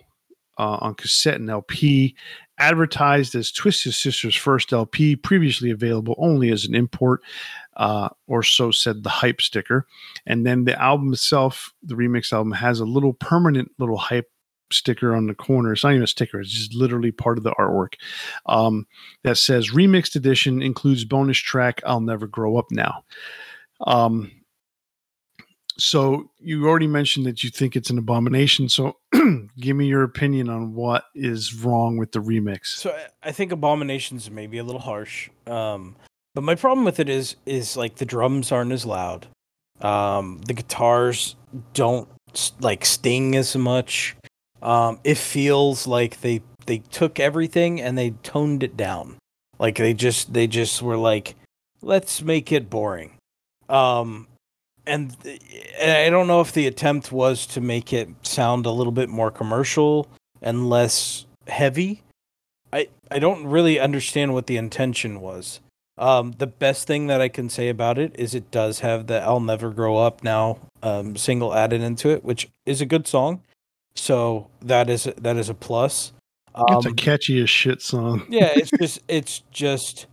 uh, 0.57 0.77
on 0.81 0.95
cassette 0.95 1.35
and 1.35 1.49
LP, 1.49 2.15
advertised 2.57 3.35
as 3.35 3.51
Twisted 3.51 3.93
Sister's 3.93 4.35
first 4.35 4.71
LP, 4.71 5.15
previously 5.15 5.71
available 5.71 6.15
only 6.17 6.51
as 6.51 6.65
an 6.65 6.75
import, 6.75 7.21
uh, 7.77 8.09
or 8.27 8.43
so 8.43 8.71
said 8.71 9.03
the 9.03 9.09
hype 9.09 9.41
sticker. 9.41 9.85
And 10.25 10.45
then 10.45 10.63
the 10.63 10.81
album 10.81 11.11
itself, 11.13 11.73
the 11.83 11.95
remix 11.95 12.31
album, 12.31 12.53
has 12.53 12.79
a 12.79 12.85
little 12.85 13.13
permanent 13.13 13.71
little 13.77 13.97
hype 13.97 14.29
sticker 14.71 15.15
on 15.15 15.27
the 15.27 15.35
corner. 15.35 15.73
It's 15.73 15.83
not 15.83 15.91
even 15.91 16.03
a 16.03 16.07
sticker, 16.07 16.39
it's 16.39 16.51
just 16.51 16.73
literally 16.73 17.11
part 17.11 17.37
of 17.37 17.43
the 17.43 17.53
artwork 17.59 17.93
um, 18.45 18.87
that 19.23 19.37
says 19.37 19.71
remixed 19.71 20.15
edition 20.15 20.61
includes 20.61 21.05
bonus 21.05 21.37
track 21.37 21.81
I'll 21.85 22.01
Never 22.01 22.27
Grow 22.27 22.57
Up 22.57 22.67
Now. 22.71 23.03
Um, 23.85 24.31
so 25.77 26.29
you 26.39 26.67
already 26.67 26.87
mentioned 26.87 27.25
that 27.25 27.43
you 27.43 27.49
think 27.49 27.75
it's 27.75 27.89
an 27.89 27.97
abomination. 27.97 28.69
So 28.69 28.97
give 29.59 29.75
me 29.75 29.87
your 29.87 30.03
opinion 30.03 30.49
on 30.49 30.73
what 30.73 31.05
is 31.13 31.53
wrong 31.53 31.97
with 31.97 32.11
the 32.11 32.19
remix. 32.19 32.67
So 32.67 32.97
I 33.23 33.31
think 33.31 33.51
abominations 33.51 34.29
maybe 34.31 34.57
a 34.57 34.63
little 34.63 34.81
harsh. 34.81 35.29
Um, 35.47 35.95
but 36.33 36.43
my 36.43 36.55
problem 36.55 36.85
with 36.85 36.99
it 36.99 37.09
is 37.09 37.35
is 37.45 37.77
like 37.77 37.95
the 37.95 38.05
drums 38.05 38.51
aren't 38.51 38.71
as 38.71 38.85
loud. 38.85 39.27
Um, 39.81 40.41
the 40.47 40.53
guitars 40.53 41.35
don't 41.73 42.07
like 42.59 42.85
sting 42.85 43.35
as 43.35 43.55
much. 43.55 44.15
Um, 44.61 44.99
it 45.03 45.17
feels 45.17 45.87
like 45.87 46.21
they 46.21 46.41
they 46.65 46.79
took 46.79 47.19
everything 47.19 47.81
and 47.81 47.97
they 47.97 48.11
toned 48.23 48.63
it 48.63 48.75
down. 48.75 49.17
Like 49.59 49.77
they 49.77 49.93
just 49.93 50.33
they 50.33 50.47
just 50.47 50.81
were 50.81 50.97
like, 50.97 51.35
let's 51.81 52.21
make 52.21 52.51
it 52.51 52.69
boring. 52.69 53.17
Um, 53.69 54.27
and 54.87 55.15
I 55.81 56.09
don't 56.09 56.27
know 56.27 56.41
if 56.41 56.53
the 56.53 56.67
attempt 56.67 57.11
was 57.11 57.45
to 57.47 57.61
make 57.61 57.93
it 57.93 58.09
sound 58.21 58.65
a 58.65 58.71
little 58.71 58.91
bit 58.91 59.09
more 59.09 59.31
commercial 59.31 60.07
and 60.41 60.69
less 60.69 61.25
heavy. 61.47 62.03
I 62.71 62.87
I 63.11 63.19
don't 63.19 63.45
really 63.45 63.79
understand 63.79 64.33
what 64.33 64.47
the 64.47 64.57
intention 64.57 65.21
was. 65.21 65.59
Um, 65.97 66.33
the 66.37 66.47
best 66.47 66.87
thing 66.87 67.07
that 67.07 67.21
I 67.21 67.29
can 67.29 67.47
say 67.47 67.69
about 67.69 67.97
it 67.97 68.13
is 68.19 68.35
it 68.35 68.51
does 68.51 68.81
have 68.81 69.07
the 69.07 69.21
"I'll 69.21 69.39
Never 69.39 69.69
Grow 69.71 69.97
Up 69.97 70.23
Now" 70.23 70.59
um, 70.83 71.15
single 71.15 71.53
added 71.53 71.81
into 71.81 72.09
it, 72.09 72.23
which 72.23 72.49
is 72.65 72.81
a 72.81 72.85
good 72.85 73.07
song. 73.07 73.41
So 73.95 74.49
that 74.61 74.89
is 74.89 75.05
that 75.17 75.37
is 75.37 75.49
a 75.49 75.53
plus. 75.53 76.11
Um, 76.53 76.65
it's 76.69 76.85
a 76.85 76.89
um, 76.89 76.95
catchy 76.95 77.41
as 77.41 77.49
shit 77.49 77.81
song. 77.81 78.25
yeah, 78.29 78.51
it's 78.55 78.71
just 78.79 78.99
it's 79.07 79.39
just 79.51 80.07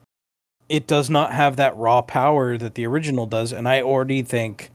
it 0.69 0.87
does 0.87 1.11
not 1.11 1.33
have 1.33 1.57
that 1.57 1.77
raw 1.77 2.03
power 2.03 2.57
that 2.57 2.75
the 2.75 2.87
original 2.87 3.27
does, 3.27 3.53
and 3.53 3.69
I 3.69 3.83
already 3.83 4.23
think 4.23 4.71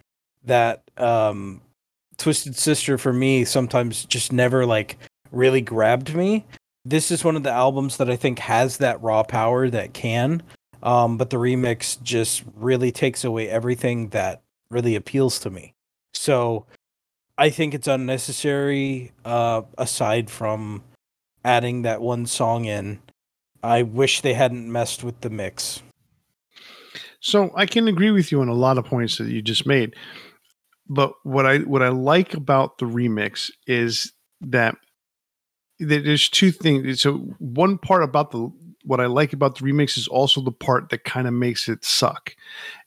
that 0.45 0.83
um, 0.97 1.61
Twisted 2.17 2.55
Sister 2.55 2.97
for 2.97 3.13
me 3.13 3.45
sometimes 3.45 4.05
just 4.05 4.31
never 4.31 4.65
like 4.65 4.97
really 5.31 5.61
grabbed 5.61 6.15
me. 6.15 6.45
This 6.85 7.11
is 7.11 7.23
one 7.23 7.35
of 7.35 7.43
the 7.43 7.51
albums 7.51 7.97
that 7.97 8.09
I 8.09 8.15
think 8.15 8.39
has 8.39 8.77
that 8.77 9.01
raw 9.01 9.23
power 9.23 9.69
that 9.69 9.93
can, 9.93 10.41
um, 10.83 11.17
but 11.17 11.29
the 11.29 11.37
remix 11.37 12.01
just 12.01 12.43
really 12.55 12.91
takes 12.91 13.23
away 13.23 13.49
everything 13.49 14.09
that 14.09 14.41
really 14.69 14.95
appeals 14.95 15.39
to 15.39 15.49
me. 15.49 15.73
So 16.13 16.65
I 17.37 17.49
think 17.49 17.73
it's 17.73 17.87
unnecessary. 17.87 19.11
Uh, 19.25 19.63
aside 19.77 20.29
from 20.29 20.83
adding 21.43 21.83
that 21.83 22.01
one 22.01 22.25
song 22.25 22.65
in, 22.65 22.99
I 23.67 23.83
wish 23.83 24.21
they 24.21 24.33
hadn't 24.33 24.71
messed 24.71 25.03
with 25.03 25.21
the 25.21 25.29
mix. 25.29 25.81
So 27.19 27.51
I 27.55 27.65
can 27.65 27.87
agree 27.87 28.11
with 28.11 28.31
you 28.31 28.41
on 28.41 28.47
a 28.47 28.53
lot 28.53 28.77
of 28.77 28.85
points 28.85 29.17
that 29.17 29.27
you 29.27 29.41
just 29.41 29.65
made. 29.65 29.95
But 30.87 31.11
what 31.23 31.45
I 31.45 31.59
what 31.59 31.81
I 31.83 31.89
like 31.89 32.33
about 32.33 32.77
the 32.77 32.85
remix 32.85 33.51
is 33.65 34.13
that 34.39 34.77
there's 35.79 36.29
two 36.29 36.51
things. 36.51 37.01
So 37.01 37.17
one 37.39 37.77
part 37.77 38.03
about 38.03 38.31
the 38.31 38.49
what 38.83 39.01
I 39.01 39.07
like 39.07 39.33
about 39.33 39.57
the 39.57 39.65
remix 39.65 39.97
is 39.97 40.07
also 40.07 40.39
the 40.39 40.51
part 40.51 40.89
that 40.89 41.03
kind 41.03 41.27
of 41.27 41.33
makes 41.33 41.67
it 41.67 41.83
suck. 41.83 42.35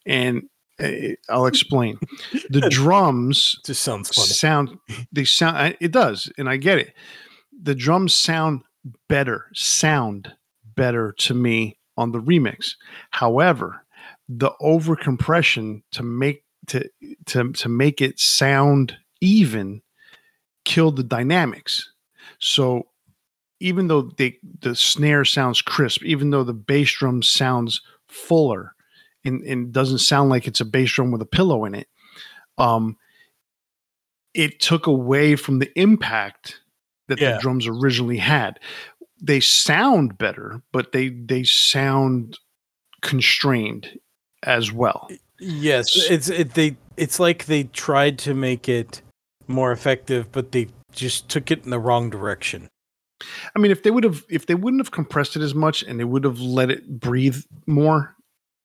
And 0.06 0.44
uh, 0.82 1.14
I'll 1.28 1.46
explain. 1.46 1.98
The 2.48 2.68
drums 2.70 3.60
just 3.66 3.82
sounds 3.82 4.10
funny. 4.14 4.28
sound 4.28 4.78
they 5.12 5.24
sound 5.24 5.76
it 5.78 5.92
does, 5.92 6.32
and 6.38 6.48
I 6.48 6.56
get 6.56 6.78
it. 6.78 6.94
The 7.62 7.74
drums 7.74 8.14
sound 8.14 8.62
better, 9.08 9.46
sound 9.52 10.32
better 10.74 11.12
to 11.18 11.34
me 11.34 11.78
on 11.96 12.12
the 12.12 12.20
remix. 12.20 12.74
However, 13.10 13.84
the 14.28 14.52
over 14.60 14.96
compression 14.96 15.82
to 15.92 16.02
make 16.02 16.44
to 16.68 16.88
to 17.26 17.52
to 17.52 17.68
make 17.68 18.00
it 18.00 18.18
sound 18.18 18.96
even 19.20 19.82
killed 20.64 20.96
the 20.96 21.02
dynamics. 21.02 21.90
So 22.38 22.86
even 23.60 23.88
though 23.88 24.02
they 24.02 24.38
the 24.60 24.74
snare 24.74 25.24
sounds 25.24 25.62
crisp, 25.62 26.04
even 26.04 26.30
though 26.30 26.44
the 26.44 26.54
bass 26.54 26.92
drum 26.92 27.22
sounds 27.22 27.80
fuller 28.08 28.74
and, 29.24 29.42
and 29.42 29.72
doesn't 29.72 29.98
sound 29.98 30.30
like 30.30 30.46
it's 30.46 30.60
a 30.60 30.64
bass 30.64 30.92
drum 30.92 31.10
with 31.10 31.22
a 31.22 31.26
pillow 31.26 31.64
in 31.64 31.74
it, 31.74 31.88
um, 32.58 32.96
it 34.32 34.60
took 34.60 34.86
away 34.86 35.36
from 35.36 35.58
the 35.58 35.70
impact 35.78 36.60
that 37.08 37.20
yeah. 37.20 37.32
the 37.32 37.40
drums 37.40 37.66
originally 37.66 38.16
had. 38.16 38.58
They 39.20 39.40
sound 39.40 40.18
better, 40.18 40.62
but 40.72 40.92
they 40.92 41.10
they 41.10 41.44
sound 41.44 42.38
constrained 43.02 43.98
as 44.44 44.72
well. 44.72 45.10
Yes, 45.38 45.96
it's 46.10 46.28
it 46.28 46.54
they 46.54 46.76
it's 46.96 47.20
like 47.20 47.46
they 47.46 47.64
tried 47.64 48.18
to 48.20 48.34
make 48.34 48.68
it 48.68 49.02
more 49.46 49.72
effective, 49.72 50.30
but 50.32 50.52
they 50.52 50.68
just 50.92 51.28
took 51.28 51.50
it 51.50 51.64
in 51.64 51.70
the 51.70 51.78
wrong 51.78 52.10
direction. 52.10 52.68
I 53.54 53.58
mean, 53.58 53.70
if 53.70 53.82
they 53.82 53.90
would 53.90 54.04
have, 54.04 54.24
if 54.28 54.46
they 54.46 54.54
wouldn't 54.54 54.80
have 54.80 54.90
compressed 54.90 55.36
it 55.36 55.42
as 55.42 55.54
much, 55.54 55.82
and 55.82 56.00
they 56.00 56.04
would 56.04 56.24
have 56.24 56.40
let 56.40 56.70
it 56.70 57.00
breathe 57.00 57.42
more, 57.66 58.16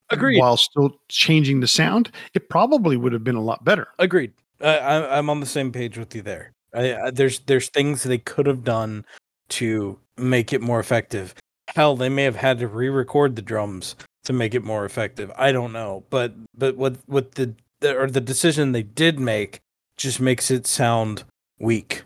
agreed, 0.10 0.39
while 0.39 0.58
still 0.58 0.99
changing 1.10 1.60
the 1.60 1.68
sound, 1.68 2.12
it 2.34 2.49
probably 2.49 2.97
would 2.97 3.14
have 3.14 3.24
been 3.24 3.36
a 3.36 3.41
lot 3.41 3.64
better. 3.64 3.89
Agreed. 3.99 4.32
I, 4.62 5.18
I'm 5.18 5.30
on 5.30 5.41
the 5.41 5.45
same 5.45 5.72
page 5.72 5.97
with 5.97 6.16
you 6.16 6.22
there. 6.22 6.53
I, 6.74 6.95
I, 6.95 7.12
there's 7.12 7.39
there's 7.39 7.70
things 7.70 8.03
they 8.03 8.18
could 8.18 8.47
have 8.47 8.64
done 8.64 9.06
to 9.49 9.99
make 10.18 10.53
it 10.53 10.61
more 10.61 10.80
effective. 10.80 11.34
Hell, 11.76 11.95
they 11.95 12.09
may 12.09 12.24
have 12.24 12.36
had 12.36 12.59
to 12.59 12.68
re-record 12.68 13.36
the 13.36 13.41
drums 13.41 13.95
to 14.26 14.34
make 14.34 14.53
it 14.53 14.63
more 14.63 14.86
effective. 14.86 15.32
I 15.36 15.51
don't 15.51 15.74
know, 15.74 16.03
but 16.09 16.34
but 16.57 16.76
what 16.78 16.97
what 17.05 17.36
the, 17.36 17.55
the 17.80 17.97
or 17.97 18.09
the 18.09 18.22
decision 18.22 18.72
they 18.72 18.84
did 18.84 19.20
make 19.20 19.61
just 19.97 20.20
makes 20.20 20.51
it 20.51 20.68
sound 20.68 21.24
weak. 21.59 22.03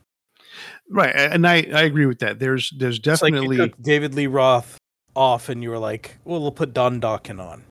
Right, 0.89 1.13
and 1.15 1.47
I 1.47 1.67
I 1.73 1.83
agree 1.83 2.05
with 2.05 2.19
that. 2.19 2.39
There's 2.39 2.73
there's 2.77 2.99
definitely 2.99 3.57
like 3.57 3.81
David 3.81 4.15
Lee 4.15 4.27
Roth 4.27 4.77
off, 5.15 5.49
and 5.49 5.61
you 5.63 5.69
were 5.69 5.79
like, 5.79 6.17
well, 6.23 6.41
we'll 6.41 6.51
put 6.51 6.73
Don 6.73 7.01
Dokken 7.01 7.39
on. 7.39 7.63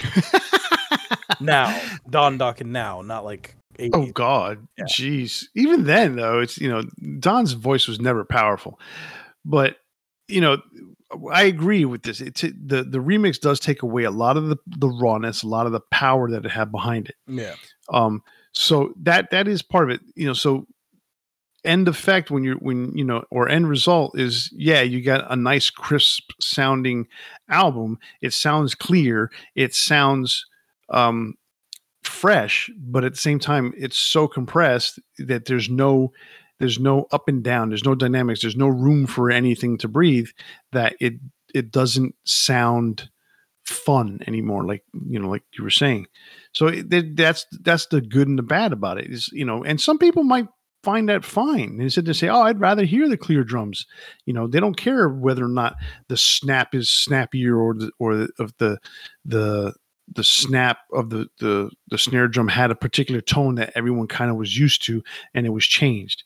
now, 1.40 1.80
Don 2.08 2.38
Dokken 2.38 2.66
now, 2.66 3.02
not 3.02 3.24
like 3.24 3.56
80s. 3.78 3.90
Oh 3.94 4.06
God, 4.12 4.66
yeah. 4.76 4.84
jeez. 4.84 5.44
Even 5.54 5.84
then, 5.84 6.16
though, 6.16 6.40
it's 6.40 6.58
you 6.58 6.68
know 6.68 6.82
Don's 7.18 7.52
voice 7.52 7.88
was 7.88 8.00
never 8.00 8.24
powerful, 8.24 8.78
but 9.44 9.76
you 10.28 10.40
know 10.40 10.58
I 11.32 11.44
agree 11.44 11.84
with 11.84 12.02
this. 12.02 12.20
It's 12.20 12.42
the 12.42 12.84
the 12.84 12.98
remix 12.98 13.40
does 13.40 13.58
take 13.58 13.82
away 13.82 14.04
a 14.04 14.10
lot 14.10 14.36
of 14.36 14.48
the 14.48 14.56
the 14.66 14.88
rawness, 14.88 15.42
a 15.42 15.48
lot 15.48 15.66
of 15.66 15.72
the 15.72 15.80
power 15.90 16.30
that 16.30 16.44
it 16.44 16.50
had 16.50 16.70
behind 16.70 17.08
it. 17.08 17.16
Yeah. 17.26 17.54
Um. 17.92 18.22
So 18.52 18.92
that 19.02 19.30
that 19.30 19.48
is 19.48 19.62
part 19.62 19.90
of 19.90 19.96
it. 19.96 20.00
You 20.14 20.26
know. 20.26 20.32
So 20.32 20.66
end 21.64 21.88
effect 21.88 22.30
when 22.30 22.44
you're 22.44 22.56
when 22.56 22.96
you 22.96 23.04
know 23.04 23.24
or 23.30 23.48
end 23.48 23.68
result 23.68 24.18
is 24.18 24.50
yeah 24.52 24.80
you 24.80 25.02
got 25.02 25.30
a 25.30 25.36
nice 25.36 25.68
crisp 25.68 26.30
sounding 26.40 27.06
album 27.50 27.98
it 28.22 28.32
sounds 28.32 28.74
clear 28.74 29.30
it 29.54 29.74
sounds 29.74 30.46
um 30.88 31.34
fresh 32.02 32.70
but 32.78 33.04
at 33.04 33.12
the 33.12 33.18
same 33.18 33.38
time 33.38 33.74
it's 33.76 33.98
so 33.98 34.26
compressed 34.26 34.98
that 35.18 35.44
there's 35.44 35.68
no 35.68 36.10
there's 36.60 36.78
no 36.78 37.06
up 37.10 37.26
and 37.26 37.42
down 37.42 37.70
there's 37.70 37.84
no 37.84 37.96
dynamics 37.96 38.40
there's 38.40 38.56
no 38.56 38.68
room 38.68 39.06
for 39.06 39.30
anything 39.30 39.76
to 39.76 39.88
breathe 39.88 40.28
that 40.70 40.94
it 41.00 41.14
it 41.52 41.72
doesn't 41.72 42.14
sound 42.24 43.10
fun 43.70 44.18
anymore 44.26 44.64
like 44.64 44.84
you 45.08 45.18
know 45.18 45.28
like 45.28 45.42
you 45.56 45.64
were 45.64 45.70
saying. 45.70 46.06
So 46.52 46.70
that's 46.70 47.46
that's 47.62 47.86
the 47.86 48.00
good 48.00 48.28
and 48.28 48.38
the 48.38 48.42
bad 48.42 48.72
about 48.72 48.98
it 48.98 49.10
is 49.10 49.28
you 49.32 49.44
know 49.44 49.62
and 49.62 49.80
some 49.80 49.98
people 49.98 50.24
might 50.24 50.48
find 50.82 51.08
that 51.08 51.24
fine. 51.24 51.78
Instead 51.80 52.06
to 52.06 52.14
say 52.14 52.28
oh 52.28 52.42
i'd 52.42 52.60
rather 52.60 52.84
hear 52.84 53.08
the 53.08 53.16
clear 53.16 53.44
drums. 53.44 53.86
You 54.26 54.34
know 54.34 54.46
they 54.46 54.60
don't 54.60 54.76
care 54.76 55.08
whether 55.08 55.44
or 55.44 55.48
not 55.48 55.76
the 56.08 56.16
snap 56.16 56.74
is 56.74 56.90
snappier 56.90 57.56
or 57.56 57.74
the 57.74 57.90
or 57.98 58.16
the, 58.16 58.28
of 58.38 58.52
the 58.58 58.78
the 59.24 59.74
the 60.12 60.24
snap 60.24 60.78
of 60.92 61.10
the, 61.10 61.28
the 61.38 61.70
the 61.88 61.98
snare 61.98 62.26
drum 62.26 62.48
had 62.48 62.72
a 62.72 62.74
particular 62.74 63.20
tone 63.20 63.54
that 63.54 63.72
everyone 63.76 64.08
kind 64.08 64.30
of 64.30 64.36
was 64.36 64.58
used 64.58 64.82
to 64.82 65.02
and 65.34 65.46
it 65.46 65.50
was 65.50 65.64
changed 65.64 66.24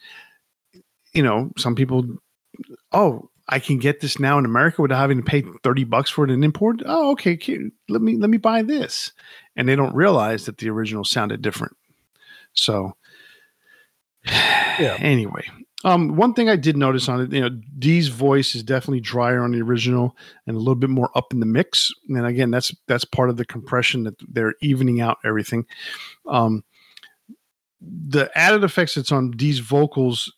you 1.15 1.23
know, 1.23 1.51
some 1.57 1.75
people, 1.75 2.05
oh, 2.93 3.31
I 3.49 3.59
can 3.59 3.79
get 3.79 4.01
this 4.01 4.19
now 4.19 4.39
in 4.39 4.45
America 4.45 4.83
without 4.83 4.99
having 4.99 5.19
to 5.19 5.23
pay 5.23 5.45
30 5.63 5.85
bucks 5.85 6.11
for 6.11 6.25
it 6.25 6.31
in 6.31 6.43
import. 6.43 6.83
Oh, 6.85 7.13
okay. 7.13 7.39
Let 7.89 8.03
me, 8.03 8.17
let 8.17 8.31
me 8.31 8.39
buy 8.39 8.63
this. 8.63 9.13
And 9.57 9.69
they 9.69 9.77
don't 9.77 9.95
realize 9.95 10.47
that 10.47 10.59
the 10.59 10.71
original 10.71 11.05
sounded 11.05 11.43
different. 11.43 11.77
So 12.55 12.97
yeah. 14.27 14.97
anyway, 15.01 15.45
um, 15.85 16.17
one 16.17 16.33
thing 16.33 16.49
I 16.49 16.57
did 16.57 16.79
notice 16.79 17.09
on 17.11 17.21
it, 17.21 17.33
you 17.33 17.43
know, 17.43 17.51
Dee's 17.79 18.09
voice 18.09 18.55
is 18.55 18.63
definitely 18.63 19.01
drier 19.01 19.43
on 19.43 19.53
the 19.53 19.61
original 19.61 20.17
and 20.47 20.57
a 20.57 20.59
little 20.59 20.75
bit 20.75 20.89
more 20.89 21.11
up 21.15 21.33
in 21.33 21.41
the 21.41 21.47
mix. 21.47 21.93
And 22.09 22.25
again, 22.25 22.51
that's 22.51 22.75
that's 22.87 23.05
part 23.05 23.29
of 23.29 23.37
the 23.37 23.45
compression 23.45 24.05
that 24.05 24.15
they're 24.27 24.55
evening 24.63 25.03
out 25.03 25.19
everything. 25.25 25.67
Um, 26.27 26.65
the 27.83 28.31
added 28.35 28.65
effects 28.65 28.95
that's 28.95 29.13
on 29.13 29.33
Dee's 29.33 29.59
vocals, 29.59 30.33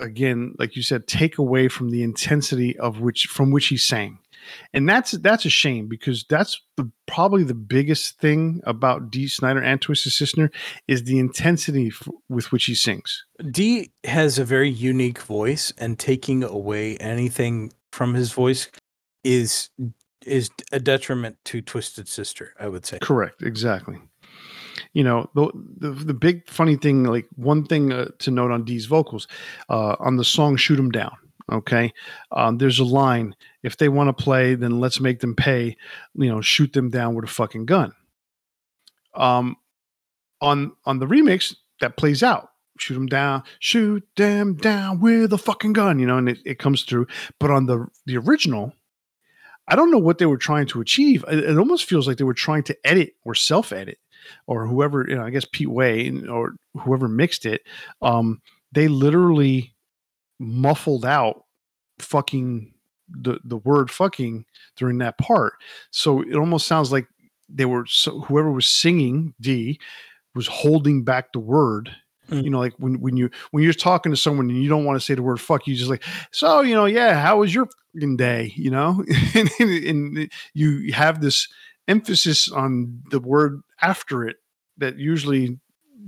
again, 0.00 0.54
like 0.58 0.76
you 0.76 0.82
said, 0.82 1.06
take 1.06 1.38
away 1.38 1.68
from 1.68 1.90
the 1.90 2.02
intensity 2.02 2.78
of 2.78 3.00
which 3.00 3.24
from 3.24 3.50
which 3.50 3.66
he 3.66 3.76
sang 3.76 4.18
and 4.72 4.88
that's 4.88 5.12
that's 5.12 5.44
a 5.44 5.50
shame 5.50 5.86
because 5.86 6.24
that's 6.28 6.60
the, 6.76 6.90
probably 7.06 7.44
the 7.44 7.54
biggest 7.54 8.18
thing 8.18 8.60
about 8.64 9.10
Dee 9.10 9.28
Snider 9.28 9.62
and 9.62 9.80
Twisted 9.80 10.12
Sister 10.12 10.50
is 10.86 11.04
the 11.04 11.18
intensity 11.18 11.88
f- 11.88 12.08
with 12.28 12.52
which 12.52 12.64
he 12.64 12.74
sings. 12.74 13.24
Dee 13.50 13.90
has 14.04 14.38
a 14.38 14.44
very 14.44 14.70
unique 14.70 15.20
voice, 15.20 15.72
and 15.78 15.98
taking 15.98 16.42
away 16.42 16.96
anything 16.98 17.72
from 17.92 18.14
his 18.14 18.32
voice 18.32 18.68
is 19.24 19.70
is 20.26 20.50
a 20.72 20.80
detriment 20.80 21.36
to 21.46 21.62
Twisted 21.62 22.08
Sister. 22.08 22.54
I 22.58 22.68
would 22.68 22.86
say. 22.86 22.98
Correct. 23.00 23.42
Exactly. 23.42 23.98
You 24.92 25.04
know 25.04 25.30
the 25.34 25.50
the, 25.78 25.90
the 25.90 26.14
big 26.14 26.48
funny 26.48 26.76
thing, 26.76 27.04
like 27.04 27.26
one 27.36 27.64
thing 27.64 27.92
uh, 27.92 28.08
to 28.18 28.30
note 28.30 28.50
on 28.50 28.64
Dee's 28.64 28.86
vocals, 28.86 29.26
uh, 29.68 29.96
on 29.98 30.16
the 30.16 30.24
song 30.24 30.56
"Shoot 30.56 30.78
'Em 30.78 30.90
Down." 30.90 31.16
Okay. 31.50 31.92
Um, 32.32 32.58
there's 32.58 32.78
a 32.78 32.84
line. 32.84 33.34
If 33.62 33.78
they 33.78 33.88
want 33.88 34.08
to 34.08 34.22
play, 34.24 34.54
then 34.54 34.80
let's 34.80 35.00
make 35.00 35.20
them 35.20 35.34
pay, 35.34 35.76
you 36.14 36.28
know, 36.28 36.42
shoot 36.42 36.72
them 36.74 36.90
down 36.90 37.14
with 37.14 37.24
a 37.24 37.28
fucking 37.28 37.64
gun. 37.64 37.92
Um, 39.14 39.56
on 40.40 40.72
on 40.84 40.98
the 40.98 41.06
remix, 41.06 41.54
that 41.80 41.96
plays 41.96 42.22
out. 42.22 42.50
Shoot 42.78 42.94
them 42.94 43.06
down, 43.06 43.42
shoot 43.58 44.06
them 44.16 44.54
down 44.54 45.00
with 45.00 45.32
a 45.32 45.38
fucking 45.38 45.72
gun, 45.72 45.98
you 45.98 46.06
know, 46.06 46.16
and 46.16 46.28
it, 46.28 46.38
it 46.44 46.58
comes 46.60 46.84
through. 46.84 47.08
But 47.40 47.50
on 47.50 47.66
the 47.66 47.88
the 48.06 48.16
original, 48.18 48.72
I 49.66 49.74
don't 49.74 49.90
know 49.90 49.98
what 49.98 50.18
they 50.18 50.26
were 50.26 50.38
trying 50.38 50.66
to 50.68 50.80
achieve. 50.80 51.24
It, 51.26 51.40
it 51.40 51.58
almost 51.58 51.86
feels 51.86 52.06
like 52.06 52.18
they 52.18 52.24
were 52.24 52.34
trying 52.34 52.62
to 52.64 52.76
edit 52.84 53.14
or 53.24 53.34
self-edit, 53.34 53.98
or 54.46 54.66
whoever, 54.66 55.06
you 55.08 55.16
know, 55.16 55.24
I 55.24 55.30
guess 55.30 55.46
Pete 55.50 55.70
Way 55.70 56.12
or 56.28 56.54
whoever 56.76 57.08
mixed 57.08 57.46
it. 57.46 57.62
Um, 58.02 58.40
they 58.72 58.88
literally 58.88 59.74
muffled 60.38 61.04
out 61.04 61.44
fucking 61.98 62.72
the 63.08 63.38
the 63.44 63.56
word 63.56 63.90
fucking 63.90 64.44
during 64.76 64.98
that 64.98 65.18
part. 65.18 65.54
So 65.90 66.22
it 66.22 66.36
almost 66.36 66.66
sounds 66.66 66.92
like 66.92 67.06
they 67.48 67.64
were 67.64 67.86
so 67.86 68.20
whoever 68.20 68.50
was 68.50 68.66
singing 68.66 69.34
Dee 69.40 69.80
was 70.34 70.46
holding 70.46 71.04
back 71.04 71.32
the 71.32 71.40
word. 71.40 71.90
Mm. 72.30 72.44
You 72.44 72.50
know, 72.50 72.58
like 72.58 72.74
when 72.78 73.00
when 73.00 73.16
you 73.16 73.30
when 73.50 73.64
you're 73.64 73.72
talking 73.72 74.12
to 74.12 74.16
someone 74.16 74.50
and 74.50 74.62
you 74.62 74.68
don't 74.68 74.84
want 74.84 74.96
to 74.98 75.04
say 75.04 75.14
the 75.14 75.22
word 75.22 75.40
fuck, 75.40 75.66
you 75.66 75.74
just 75.74 75.90
like, 75.90 76.04
so 76.30 76.60
you 76.60 76.74
know, 76.74 76.84
yeah, 76.84 77.20
how 77.20 77.38
was 77.38 77.54
your 77.54 77.68
fucking 77.94 78.16
day? 78.18 78.52
You 78.54 78.70
know, 78.70 79.04
and, 79.34 79.50
and 79.60 80.30
you 80.52 80.92
have 80.92 81.20
this 81.20 81.48
emphasis 81.88 82.50
on 82.50 83.02
the 83.10 83.18
word 83.18 83.60
after 83.82 84.26
it 84.26 84.36
that 84.76 84.98
usually 84.98 85.58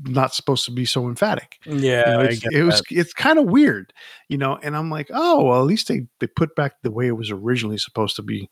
not 0.04 0.34
supposed 0.34 0.64
to 0.64 0.70
be 0.70 0.84
so 0.84 1.08
emphatic. 1.08 1.58
Yeah, 1.66 2.22
you 2.22 2.40
know, 2.40 2.60
it 2.60 2.62
was 2.62 2.82
it's 2.90 3.12
kind 3.12 3.38
of 3.38 3.46
weird, 3.46 3.92
you 4.28 4.38
know. 4.38 4.58
And 4.62 4.76
I'm 4.76 4.90
like, 4.90 5.08
oh 5.12 5.44
well, 5.44 5.60
at 5.60 5.66
least 5.66 5.88
they 5.88 6.06
they 6.20 6.26
put 6.26 6.54
back 6.54 6.74
the 6.82 6.90
way 6.90 7.06
it 7.06 7.16
was 7.16 7.30
originally 7.30 7.78
supposed 7.78 8.16
to 8.16 8.22
be. 8.22 8.48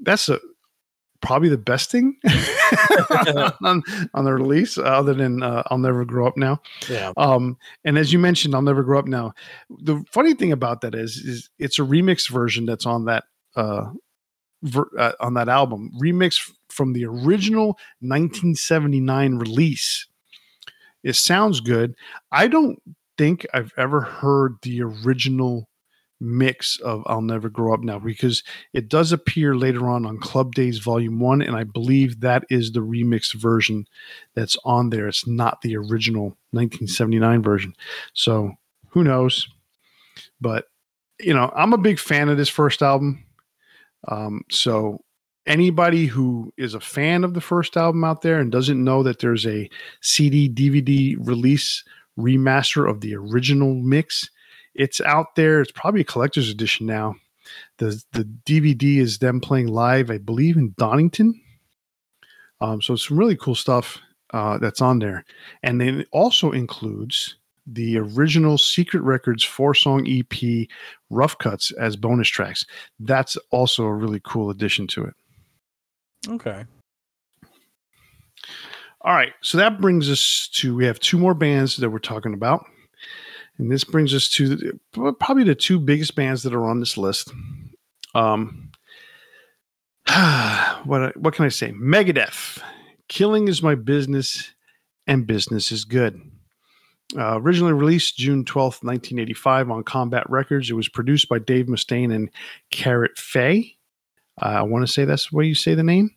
That's 0.00 0.28
a 0.28 0.38
probably 1.20 1.50
the 1.50 1.58
best 1.58 1.90
thing 1.90 2.16
on, 3.62 3.82
on 4.14 4.24
the 4.24 4.32
release, 4.32 4.78
other 4.78 5.14
than 5.14 5.42
uh, 5.42 5.62
"I'll 5.66 5.78
Never 5.78 6.04
Grow 6.04 6.26
Up 6.26 6.36
Now." 6.36 6.60
Yeah. 6.88 7.12
Um, 7.16 7.58
and 7.84 7.98
as 7.98 8.12
you 8.12 8.18
mentioned, 8.18 8.54
"I'll 8.54 8.62
Never 8.62 8.82
Grow 8.82 8.98
Up 8.98 9.06
Now." 9.06 9.34
The 9.68 10.02
funny 10.10 10.34
thing 10.34 10.52
about 10.52 10.80
that 10.80 10.94
is, 10.94 11.16
is 11.16 11.50
it's 11.58 11.78
a 11.78 11.82
remix 11.82 12.28
version 12.28 12.66
that's 12.66 12.86
on 12.86 13.04
that 13.04 13.24
uh, 13.56 13.90
ver, 14.62 14.88
uh 14.98 15.12
on 15.20 15.34
that 15.34 15.48
album, 15.48 15.92
remix 16.00 16.50
from 16.80 16.94
the 16.94 17.04
original 17.04 17.78
1979 18.00 19.34
release 19.34 20.06
it 21.02 21.14
sounds 21.14 21.60
good. 21.60 21.94
I 22.32 22.48
don't 22.48 22.80
think 23.16 23.46
I've 23.54 23.72
ever 23.76 24.00
heard 24.00 24.56
the 24.62 24.82
original 24.82 25.68
mix 26.22 26.78
of 26.80 27.02
I'll 27.06 27.20
Never 27.20 27.50
Grow 27.50 27.74
Up 27.74 27.80
Now 27.80 27.98
because 27.98 28.42
it 28.72 28.88
does 28.88 29.12
appear 29.12 29.56
later 29.56 29.88
on 29.88 30.04
on 30.04 30.18
Club 30.20 30.54
Daze 30.54 30.78
Volume 30.78 31.18
1 31.18 31.42
and 31.42 31.54
I 31.54 31.64
believe 31.64 32.20
that 32.20 32.44
is 32.50 32.72
the 32.72 32.80
remixed 32.80 33.34
version 33.34 33.86
that's 34.34 34.56
on 34.64 34.88
there. 34.88 35.06
It's 35.06 35.26
not 35.26 35.60
the 35.60 35.76
original 35.76 36.36
1979 36.52 37.42
version. 37.42 37.74
So, 38.12 38.52
who 38.88 39.04
knows? 39.04 39.48
But 40.40 40.66
you 41.18 41.34
know, 41.34 41.52
I'm 41.54 41.74
a 41.74 41.78
big 41.78 41.98
fan 41.98 42.30
of 42.30 42.38
this 42.38 42.48
first 42.48 42.82
album. 42.82 43.24
Um, 44.08 44.42
so 44.50 45.02
anybody 45.50 46.06
who 46.06 46.52
is 46.56 46.74
a 46.74 46.80
fan 46.80 47.24
of 47.24 47.34
the 47.34 47.40
first 47.40 47.76
album 47.76 48.04
out 48.04 48.22
there 48.22 48.38
and 48.38 48.52
doesn't 48.52 48.82
know 48.82 49.02
that 49.02 49.18
there's 49.18 49.44
a 49.46 49.68
CD 50.00 50.48
DVD 50.48 51.16
release 51.18 51.82
remaster 52.16 52.88
of 52.88 53.00
the 53.00 53.16
original 53.16 53.74
mix, 53.74 54.30
it's 54.74 55.00
out 55.00 55.34
there. 55.34 55.60
It's 55.60 55.72
probably 55.72 56.02
a 56.02 56.04
collector's 56.04 56.48
edition 56.48 56.86
now. 56.86 57.16
The 57.78 58.02
the 58.12 58.24
DVD 58.46 58.98
is 58.98 59.18
them 59.18 59.40
playing 59.40 59.66
live, 59.66 60.10
I 60.10 60.18
believe, 60.18 60.56
in 60.56 60.72
Donington. 60.78 61.38
Um, 62.60 62.80
so 62.80 62.94
it's 62.94 63.08
some 63.08 63.18
really 63.18 63.36
cool 63.36 63.56
stuff 63.56 63.98
uh, 64.32 64.58
that's 64.58 64.80
on 64.80 65.00
there, 65.00 65.24
and 65.64 65.80
then 65.80 66.00
it 66.00 66.08
also 66.12 66.52
includes 66.52 67.36
the 67.66 67.98
original 67.98 68.56
Secret 68.56 69.02
Records 69.02 69.42
four 69.42 69.74
song 69.74 70.06
EP 70.08 70.68
rough 71.10 71.36
cuts 71.38 71.72
as 71.72 71.96
bonus 71.96 72.28
tracks. 72.28 72.64
That's 73.00 73.36
also 73.50 73.84
a 73.84 73.94
really 73.94 74.20
cool 74.24 74.50
addition 74.50 74.86
to 74.88 75.04
it. 75.04 75.14
Okay. 76.28 76.64
All 79.02 79.14
right. 79.14 79.32
So 79.40 79.56
that 79.58 79.80
brings 79.80 80.10
us 80.10 80.48
to 80.54 80.74
we 80.76 80.84
have 80.84 81.00
two 81.00 81.18
more 81.18 81.34
bands 81.34 81.76
that 81.76 81.90
we're 81.90 81.98
talking 81.98 82.34
about. 82.34 82.66
And 83.58 83.70
this 83.70 83.84
brings 83.84 84.14
us 84.14 84.28
to 84.30 84.56
the, 84.56 85.12
probably 85.20 85.44
the 85.44 85.54
two 85.54 85.78
biggest 85.78 86.14
bands 86.14 86.42
that 86.42 86.54
are 86.54 86.64
on 86.64 86.80
this 86.80 86.96
list. 86.96 87.32
Um, 88.14 88.70
what 90.84 91.16
what 91.16 91.34
can 91.34 91.44
I 91.44 91.48
say? 91.48 91.72
Megadeth. 91.72 92.62
Killing 93.08 93.48
is 93.48 93.62
my 93.62 93.74
business, 93.74 94.52
and 95.06 95.26
business 95.26 95.72
is 95.72 95.84
good. 95.84 96.20
Uh, 97.16 97.40
originally 97.40 97.72
released 97.72 98.16
June 98.16 98.44
12th, 98.44 98.84
1985 98.84 99.70
on 99.70 99.82
Combat 99.82 100.24
Records. 100.30 100.70
It 100.70 100.74
was 100.74 100.88
produced 100.88 101.28
by 101.28 101.40
Dave 101.40 101.66
Mustaine 101.66 102.14
and 102.14 102.30
Karat 102.70 103.18
Faye. 103.18 103.76
Uh, 104.40 104.46
I 104.46 104.62
want 104.62 104.86
to 104.86 104.92
say 104.92 105.04
that's 105.04 105.30
the 105.30 105.36
way 105.36 105.46
you 105.46 105.54
say 105.54 105.74
the 105.74 105.82
name. 105.82 106.10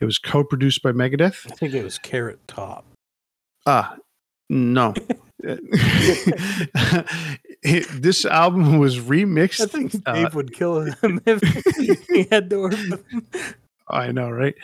It 0.00 0.04
was 0.04 0.18
co-produced 0.18 0.82
by 0.82 0.92
Megadeth. 0.92 1.50
I 1.50 1.54
think 1.54 1.74
it 1.74 1.84
was 1.84 1.98
Carrot 1.98 2.40
Top. 2.48 2.84
Ah, 3.66 3.92
uh, 3.92 3.96
no. 4.50 4.94
this 7.62 8.24
album 8.24 8.78
was 8.78 8.98
remixed. 8.98 9.60
I 9.60 9.66
think 9.66 9.94
uh, 10.06 10.12
Dave 10.12 10.26
uh, 10.26 10.30
would 10.34 10.52
kill 10.52 10.80
him 10.80 11.20
if 11.26 11.40
he 12.08 12.24
had 12.30 12.50
to 12.50 12.62
work 12.62 12.72
with 12.72 13.04
him. 13.10 13.32
I 13.90 14.12
know, 14.12 14.30
right? 14.30 14.54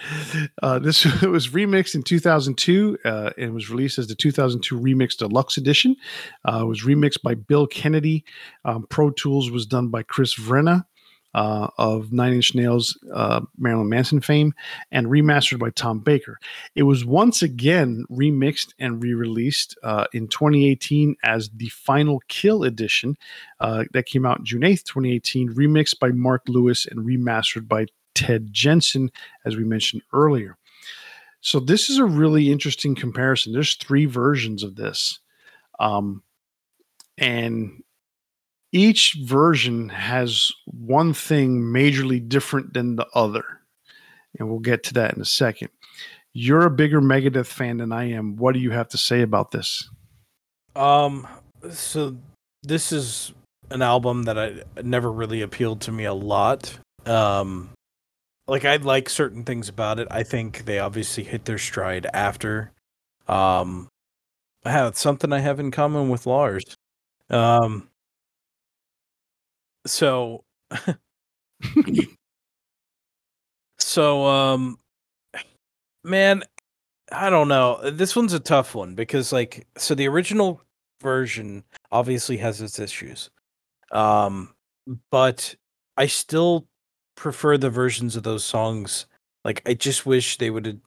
Uh, 0.62 0.78
this 0.78 1.04
was 1.22 1.48
remixed 1.48 1.94
in 1.94 2.02
2002 2.02 2.98
uh, 3.04 3.30
and 3.38 3.54
was 3.54 3.70
released 3.70 3.98
as 3.98 4.06
the 4.06 4.14
2002 4.14 4.78
Remix 4.78 5.16
Deluxe 5.16 5.56
Edition. 5.56 5.96
Uh, 6.46 6.60
it 6.62 6.66
was 6.66 6.82
remixed 6.82 7.22
by 7.22 7.34
Bill 7.34 7.66
Kennedy. 7.66 8.24
Um, 8.66 8.86
Pro 8.90 9.10
Tools 9.10 9.50
was 9.50 9.64
done 9.64 9.88
by 9.88 10.02
Chris 10.02 10.34
Vrenna 10.38 10.84
uh, 11.34 11.68
of 11.78 12.12
Nine 12.12 12.34
Inch 12.34 12.54
Nails, 12.54 12.98
uh, 13.12 13.40
Marilyn 13.58 13.88
Manson 13.88 14.20
fame, 14.20 14.54
and 14.92 15.08
remastered 15.08 15.58
by 15.58 15.70
Tom 15.70 15.98
Baker. 15.98 16.38
It 16.74 16.84
was 16.84 17.04
once 17.04 17.42
again 17.42 18.04
remixed 18.10 18.72
and 18.78 19.02
re 19.02 19.14
released 19.14 19.76
uh, 19.82 20.06
in 20.12 20.28
2018 20.28 21.16
as 21.24 21.50
the 21.50 21.68
Final 21.68 22.22
Kill 22.28 22.64
edition 22.64 23.16
uh, 23.60 23.84
that 23.92 24.06
came 24.06 24.24
out 24.24 24.44
June 24.44 24.62
8th, 24.62 24.84
2018, 24.84 25.54
remixed 25.54 25.98
by 25.98 26.10
Mark 26.10 26.42
Lewis 26.46 26.86
and 26.86 27.00
remastered 27.00 27.68
by 27.68 27.86
Ted 28.14 28.52
Jensen, 28.52 29.10
as 29.44 29.56
we 29.56 29.64
mentioned 29.64 30.02
earlier. 30.12 30.56
So, 31.40 31.60
this 31.60 31.90
is 31.90 31.98
a 31.98 32.04
really 32.04 32.50
interesting 32.50 32.94
comparison. 32.94 33.52
There's 33.52 33.74
three 33.74 34.06
versions 34.06 34.62
of 34.62 34.76
this. 34.76 35.18
Um, 35.78 36.22
and 37.18 37.82
each 38.74 39.16
version 39.22 39.88
has 39.88 40.50
one 40.66 41.14
thing 41.14 41.60
majorly 41.60 42.28
different 42.28 42.74
than 42.74 42.96
the 42.96 43.06
other. 43.14 43.44
And 44.38 44.50
we'll 44.50 44.58
get 44.58 44.82
to 44.84 44.94
that 44.94 45.14
in 45.14 45.22
a 45.22 45.24
second. 45.24 45.68
You're 46.32 46.66
a 46.66 46.70
bigger 46.70 47.00
Megadeth 47.00 47.46
fan 47.46 47.76
than 47.76 47.92
I 47.92 48.10
am. 48.10 48.34
What 48.34 48.52
do 48.52 48.58
you 48.58 48.72
have 48.72 48.88
to 48.88 48.98
say 48.98 49.22
about 49.22 49.52
this? 49.52 49.88
Um, 50.74 51.28
so 51.70 52.16
this 52.64 52.90
is 52.90 53.32
an 53.70 53.80
album 53.80 54.24
that 54.24 54.36
I 54.36 54.64
never 54.82 55.12
really 55.12 55.42
appealed 55.42 55.80
to 55.82 55.92
me 55.92 56.04
a 56.04 56.12
lot. 56.12 56.76
Um, 57.06 57.70
like 58.48 58.64
I 58.64 58.74
like 58.76 59.08
certain 59.08 59.44
things 59.44 59.68
about 59.68 60.00
it. 60.00 60.08
I 60.10 60.24
think 60.24 60.64
they 60.64 60.80
obviously 60.80 61.22
hit 61.22 61.44
their 61.44 61.58
stride 61.58 62.08
after. 62.12 62.72
Um, 63.28 63.86
I 64.64 64.72
have 64.72 64.96
something 64.98 65.32
I 65.32 65.38
have 65.38 65.60
in 65.60 65.70
common 65.70 66.08
with 66.08 66.26
Lars. 66.26 66.64
Um, 67.30 67.88
so, 69.86 70.44
so 73.78 74.26
um, 74.26 74.78
man, 76.02 76.42
I 77.12 77.30
don't 77.30 77.48
know. 77.48 77.90
This 77.90 78.16
one's 78.16 78.32
a 78.34 78.40
tough 78.40 78.74
one 78.74 78.94
because 78.94 79.32
like 79.32 79.66
so 79.76 79.94
the 79.94 80.08
original 80.08 80.62
version 81.02 81.64
obviously 81.92 82.36
has 82.38 82.60
its 82.60 82.78
issues. 82.78 83.30
Um 83.92 84.54
but 85.12 85.54
I 85.98 86.06
still 86.06 86.68
prefer 87.16 87.58
the 87.58 87.70
versions 87.70 88.16
of 88.16 88.24
those 88.24 88.44
songs. 88.44 89.06
Like 89.44 89.62
I 89.66 89.74
just 89.74 90.06
wish 90.06 90.38
they 90.38 90.50
would 90.50 90.66
have 90.66 90.78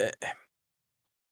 eh, 0.00 0.10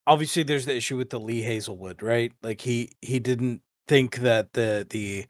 obviously 0.06 0.42
there's 0.42 0.66
the 0.66 0.76
issue 0.76 0.96
with 0.96 1.10
the 1.10 1.20
Lee 1.20 1.42
Hazlewood, 1.42 2.02
right? 2.02 2.32
Like 2.42 2.60
he 2.60 2.90
he 3.02 3.18
didn't 3.18 3.62
think 3.88 4.16
that 4.18 4.52
the 4.52 4.86
the 4.90 5.26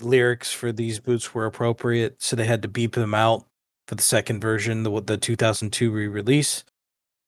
lyrics 0.00 0.52
for 0.52 0.72
these 0.72 1.00
boots 1.00 1.34
were 1.34 1.46
appropriate, 1.46 2.22
so 2.22 2.36
they 2.36 2.46
had 2.46 2.62
to 2.62 2.68
beep 2.68 2.94
them 2.94 3.14
out 3.14 3.46
for 3.86 3.94
the 3.94 4.02
second 4.02 4.40
version, 4.40 4.82
the 4.82 5.00
the 5.00 5.16
2002 5.16 5.90
re-release. 5.90 6.64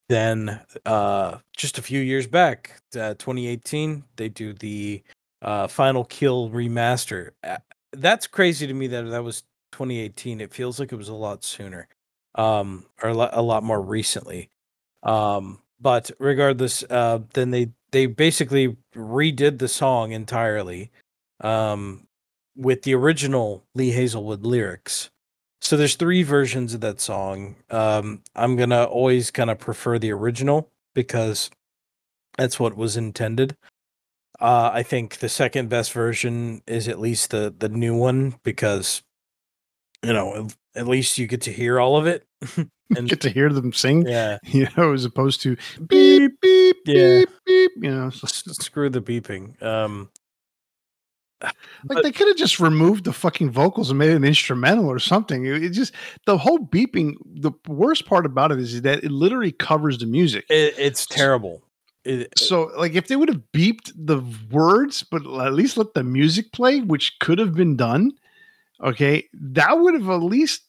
Then, 0.09 0.61
uh, 0.85 1.39
just 1.57 1.79
a 1.79 1.83
few 1.83 2.01
years 2.01 2.27
back, 2.27 2.81
uh, 2.95 3.15
2018, 3.15 4.05
they 4.17 4.29
do 4.29 4.53
the 4.53 5.03
uh, 5.41 5.67
Final 5.69 6.05
Kill 6.05 6.51
remaster. 6.51 7.31
That's 7.93 8.27
crazy 8.27 8.67
to 8.67 8.75
me 8.75 8.87
that 8.89 9.03
that 9.11 9.25
was 9.25 9.43
2018. 9.73 10.41
It 10.41 10.53
feels 10.53 10.79
like 10.79 10.93
it 10.93 10.97
was 10.97 11.09
a 11.09 11.15
lot 11.15 11.45
sooner, 11.45 11.89
um, 12.35 12.87
or 13.03 13.11
a 13.11 13.15
lot, 13.15 13.31
a 13.33 13.43
lot 13.43 13.63
more 13.63 13.81
recently. 13.81 14.51
Um, 15.03 15.61
but 15.81 16.11
regardless, 16.19 16.85
uh, 16.89 17.21
then 17.35 17.51
they 17.51 17.71
they 17.91 18.07
basically 18.07 18.77
redid 18.95 19.59
the 19.59 19.69
song 19.69 20.13
entirely, 20.13 20.91
um, 21.41 22.07
with 22.57 22.83
the 22.83 22.95
original 22.95 23.65
Lee 23.75 23.91
Hazlewood 23.91 24.45
lyrics. 24.45 25.11
So 25.61 25.77
there's 25.77 25.95
three 25.95 26.23
versions 26.23 26.75
of 26.75 26.81
that 26.81 27.01
song. 27.01 27.57
Um, 27.71 28.23
I'm 28.35 28.57
gonna 28.57 28.85
always 28.85 29.31
kind 29.31 29.51
of 29.51 29.59
prefer 29.59 29.99
the 29.99 30.13
original 30.13 30.69
because 30.95 31.51
that's 32.37 32.59
what 32.59 32.77
was 32.77 32.97
intended. 32.97 33.57
Uh, 34.41 34.71
I 34.73 34.83
think 34.83 35.19
the 35.19 35.29
second 35.29 35.69
best 35.69 35.93
version 35.93 36.63
is 36.67 36.89
at 36.89 36.99
least 36.99 37.31
the 37.31 37.55
the 37.57 37.69
new 37.69 37.97
one 37.97 38.35
because 38.43 39.03
you 40.03 40.13
know 40.13 40.49
at 40.75 40.89
least 40.89 41.19
you 41.19 41.29
get 41.29 41.43
to 41.43 41.53
hear 41.53 41.79
all 41.79 41.97
of 41.97 42.07
it 42.07 42.27
and 42.97 43.09
get 43.09 43.21
to 43.21 43.31
hear 43.31 43.51
them 43.51 43.73
sing. 43.73 44.07
Yeah, 44.07 44.39
you 44.45 44.67
know, 44.77 44.93
as 44.93 45.05
opposed 45.05 45.43
to 45.43 45.57
beep 45.87 46.41
beep 46.41 46.77
yeah. 46.87 47.21
beep 47.21 47.29
beep. 47.47 47.71
You 47.77 47.91
know, 47.91 48.11
screw 48.11 48.91
the 48.91 49.01
beeping. 49.01 49.63
Um, 49.63 50.11
like 51.43 51.55
but, 51.85 52.03
they 52.03 52.13
could 52.13 52.29
have 52.29 52.37
just 52.37 52.61
removed 52.61 53.05
the 53.05 53.13
fucking 53.13 53.51
vocals 53.51 53.91
and 53.91 53.99
made 53.99 54.11
it 54.11 54.17
an 54.17 54.25
instrumental 54.25 54.87
or 54.87 54.99
something. 54.99 55.45
It, 55.45 55.65
it, 55.65 55.71
just 55.71 55.95
the 56.27 56.39
whole 56.39 56.59
beeping. 56.59 57.15
The 57.25 57.53
worst 57.67 58.07
part 58.07 58.27
about 58.27 58.53
it 58.53 58.59
is 58.59 58.83
that 58.83 59.05
it 59.05 59.11
literally 59.11 59.53
covers 59.53 59.99
the 59.99 60.07
music. 60.07 60.45
It, 60.49 60.75
it's 60.79 61.07
terrible. 61.07 61.63
It, 62.05 62.37
so 62.37 62.71
like 62.77 62.95
if 62.95 63.09
they 63.09 63.17
would 63.17 63.29
have 63.29 63.43
beeped 63.53 63.93
the 63.95 64.23
words, 64.51 65.03
but 65.03 65.23
at 65.41 65.55
least 65.55 65.77
let 65.77 65.95
the 65.95 66.03
music 66.03 66.53
play, 66.53 66.81
which 66.81 67.19
could 67.21 67.39
have 67.39 67.55
been 67.55 67.77
done. 67.77 68.13
Okay, 68.83 69.29
that 69.33 69.79
would 69.79 69.95
have 69.95 70.09
at 70.09 70.23
least 70.23 70.63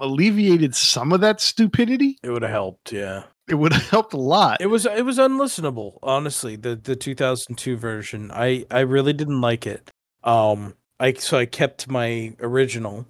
alleviated 0.00 0.74
some 0.74 1.12
of 1.12 1.20
that 1.20 1.40
stupidity. 1.40 2.18
It 2.22 2.30
would 2.30 2.42
have 2.42 2.50
helped. 2.50 2.92
Yeah. 2.92 3.24
It 3.48 3.54
would 3.54 3.72
have 3.72 3.88
helped 3.90 4.12
a 4.12 4.18
lot. 4.18 4.60
It 4.60 4.66
was 4.66 4.86
it 4.86 5.04
was 5.04 5.18
unlistenable, 5.18 5.98
honestly. 6.02 6.56
The 6.56 6.76
the 6.76 6.96
2002 6.96 7.76
version, 7.76 8.30
I 8.32 8.66
I 8.70 8.80
really 8.80 9.12
didn't 9.12 9.40
like 9.40 9.66
it. 9.66 9.90
Um, 10.26 10.74
I 11.00 11.14
so 11.14 11.38
I 11.38 11.46
kept 11.46 11.88
my 11.88 12.34
original, 12.40 13.06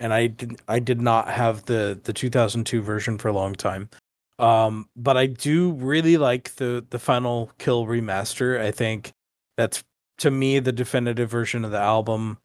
and 0.00 0.12
I 0.12 0.26
did 0.26 0.60
I 0.68 0.80
did 0.80 1.00
not 1.00 1.28
have 1.28 1.64
the 1.66 1.98
the 2.02 2.12
2002 2.12 2.82
version 2.82 3.18
for 3.18 3.28
a 3.28 3.32
long 3.32 3.54
time. 3.54 3.88
Um, 4.38 4.88
but 4.96 5.16
I 5.16 5.26
do 5.26 5.72
really 5.72 6.16
like 6.18 6.56
the 6.56 6.84
the 6.90 6.98
Final 6.98 7.50
Kill 7.58 7.86
remaster. 7.86 8.60
I 8.60 8.70
think 8.70 9.12
that's 9.56 9.84
to 10.18 10.30
me 10.30 10.58
the 10.58 10.72
definitive 10.72 11.30
version 11.30 11.64
of 11.64 11.70
the 11.70 11.78
album. 11.78 12.38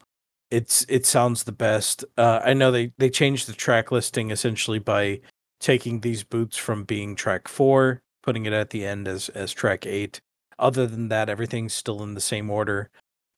It's 0.51 0.85
it 0.89 1.05
sounds 1.05 1.43
the 1.43 1.51
best. 1.51 2.05
Uh, 2.17 2.41
I 2.43 2.53
know 2.53 2.71
they 2.71 2.93
they 2.97 3.09
changed 3.09 3.47
the 3.47 3.53
track 3.53 3.91
listing 3.91 4.31
essentially 4.31 4.79
by 4.79 5.21
taking 5.59 6.01
these 6.01 6.23
boots 6.23 6.57
from 6.57 6.83
being 6.83 7.15
track 7.15 7.47
four, 7.47 8.01
putting 8.23 8.45
it 8.45 8.53
at 8.53 8.69
the 8.71 8.85
end 8.85 9.07
as 9.07 9.29
as 9.29 9.53
track 9.53 9.85
eight. 9.85 10.21
Other 10.59 10.85
than 10.87 11.09
that, 11.09 11.29
everything's 11.29 11.73
still 11.73 12.03
in 12.03 12.13
the 12.13 12.21
same 12.21 12.49
order. 12.49 12.89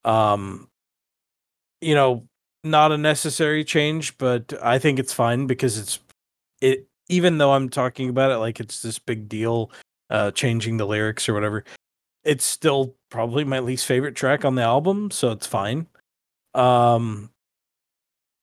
Um, 0.03 0.69
you 1.84 1.95
know, 1.95 2.27
not 2.63 2.91
a 2.91 2.97
necessary 2.97 3.63
change, 3.63 4.17
but 4.17 4.53
I 4.61 4.79
think 4.79 4.99
it's 4.99 5.13
fine 5.13 5.47
because 5.47 5.77
it's 5.77 5.99
it. 6.61 6.88
Even 7.09 7.38
though 7.38 7.51
I'm 7.51 7.69
talking 7.69 8.09
about 8.09 8.31
it 8.31 8.38
like 8.38 8.59
it's 8.59 8.81
this 8.81 8.97
big 8.97 9.27
deal, 9.27 9.71
uh, 10.09 10.31
changing 10.31 10.77
the 10.77 10.88
lyrics 10.88 11.27
or 11.27 11.34
whatever, 11.34 11.65
it's 12.23 12.45
still 12.45 12.95
probably 13.09 13.43
my 13.43 13.59
least 13.59 13.86
favorite 13.86 14.15
track 14.15 14.45
on 14.45 14.55
the 14.55 14.61
album, 14.61 15.11
so 15.11 15.31
it's 15.31 15.45
fine. 15.47 15.88
Um, 16.53 17.29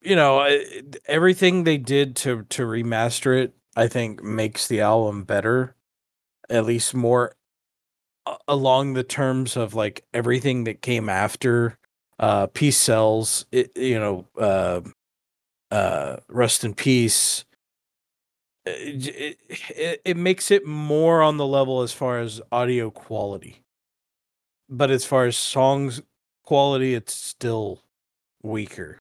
you 0.02 0.16
know, 0.16 0.60
everything 1.06 1.64
they 1.64 1.78
did 1.78 2.16
to 2.16 2.44
to 2.50 2.62
remaster 2.66 3.42
it, 3.42 3.54
I 3.76 3.88
think, 3.88 4.22
makes 4.22 4.68
the 4.68 4.80
album 4.82 5.24
better, 5.24 5.74
at 6.50 6.66
least 6.66 6.94
more 6.94 7.34
along 8.46 8.92
the 8.92 9.02
terms 9.02 9.56
of 9.56 9.74
like 9.74 10.04
everything 10.12 10.64
that 10.64 10.82
came 10.82 11.08
after 11.08 11.78
uh, 12.20 12.46
Peace 12.48 12.76
Sells, 12.76 13.46
it, 13.50 13.76
you 13.76 13.98
know, 13.98 14.26
uh, 14.38 14.82
uh, 15.70 16.16
Rust 16.28 16.64
in 16.64 16.74
Peace. 16.74 17.44
Uh, 18.66 18.72
it, 18.76 19.38
it, 19.48 20.02
it 20.04 20.16
makes 20.18 20.50
it 20.50 20.66
more 20.66 21.22
on 21.22 21.38
the 21.38 21.46
level 21.46 21.80
as 21.80 21.92
far 21.92 22.20
as 22.20 22.42
audio 22.52 22.90
quality, 22.90 23.62
but 24.68 24.90
as 24.90 25.04
far 25.04 25.24
as 25.24 25.36
songs 25.36 26.02
quality, 26.44 26.94
it's 26.94 27.14
still 27.14 27.82
weaker. 28.42 28.98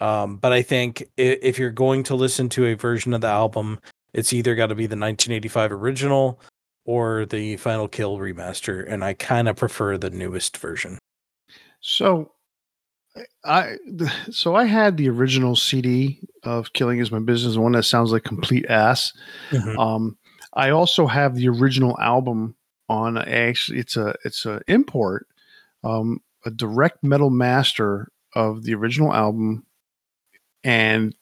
Um, 0.00 0.36
but 0.36 0.52
I 0.52 0.62
think 0.62 1.02
if, 1.18 1.38
if 1.42 1.58
you're 1.58 1.70
going 1.70 2.02
to 2.04 2.14
listen 2.14 2.48
to 2.50 2.66
a 2.66 2.74
version 2.74 3.12
of 3.12 3.20
the 3.20 3.26
album, 3.26 3.78
it's 4.14 4.32
either 4.32 4.54
got 4.54 4.68
to 4.68 4.74
be 4.74 4.86
the 4.86 4.96
1985 4.96 5.72
original 5.72 6.40
or 6.86 7.26
the 7.26 7.58
Final 7.58 7.88
Kill 7.88 8.16
remaster, 8.16 8.90
and 8.90 9.04
I 9.04 9.12
kind 9.12 9.48
of 9.48 9.56
prefer 9.56 9.98
the 9.98 10.08
newest 10.08 10.56
version. 10.56 10.98
So 11.80 12.32
I 13.44 13.76
so 14.30 14.54
I 14.54 14.64
had 14.64 14.96
the 14.96 15.08
original 15.08 15.56
CD 15.56 16.20
of 16.44 16.72
Killing 16.72 16.98
Is 16.98 17.10
My 17.10 17.18
Business, 17.18 17.54
the 17.54 17.60
one 17.60 17.72
that 17.72 17.84
sounds 17.84 18.12
like 18.12 18.24
complete 18.24 18.66
ass. 18.66 19.12
Mm-hmm. 19.50 19.78
Um, 19.78 20.18
I 20.54 20.70
also 20.70 21.06
have 21.06 21.34
the 21.34 21.48
original 21.48 21.98
album 22.00 22.54
on. 22.88 23.18
Actually, 23.18 23.78
it's 23.78 23.96
a 23.96 24.14
it's 24.24 24.46
a 24.46 24.60
import, 24.68 25.26
um, 25.84 26.20
a 26.44 26.50
direct 26.50 27.02
metal 27.02 27.30
master 27.30 28.10
of 28.34 28.64
the 28.64 28.74
original 28.74 29.12
album, 29.12 29.64
and 30.64 31.14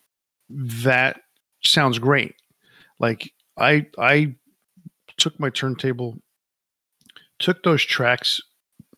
that 0.48 1.20
sounds 1.62 1.98
great. 1.98 2.34
Like 2.98 3.32
I 3.56 3.86
I 3.98 4.34
took 5.16 5.38
my 5.38 5.50
turntable, 5.50 6.18
took 7.38 7.62
those 7.62 7.84
tracks, 7.84 8.40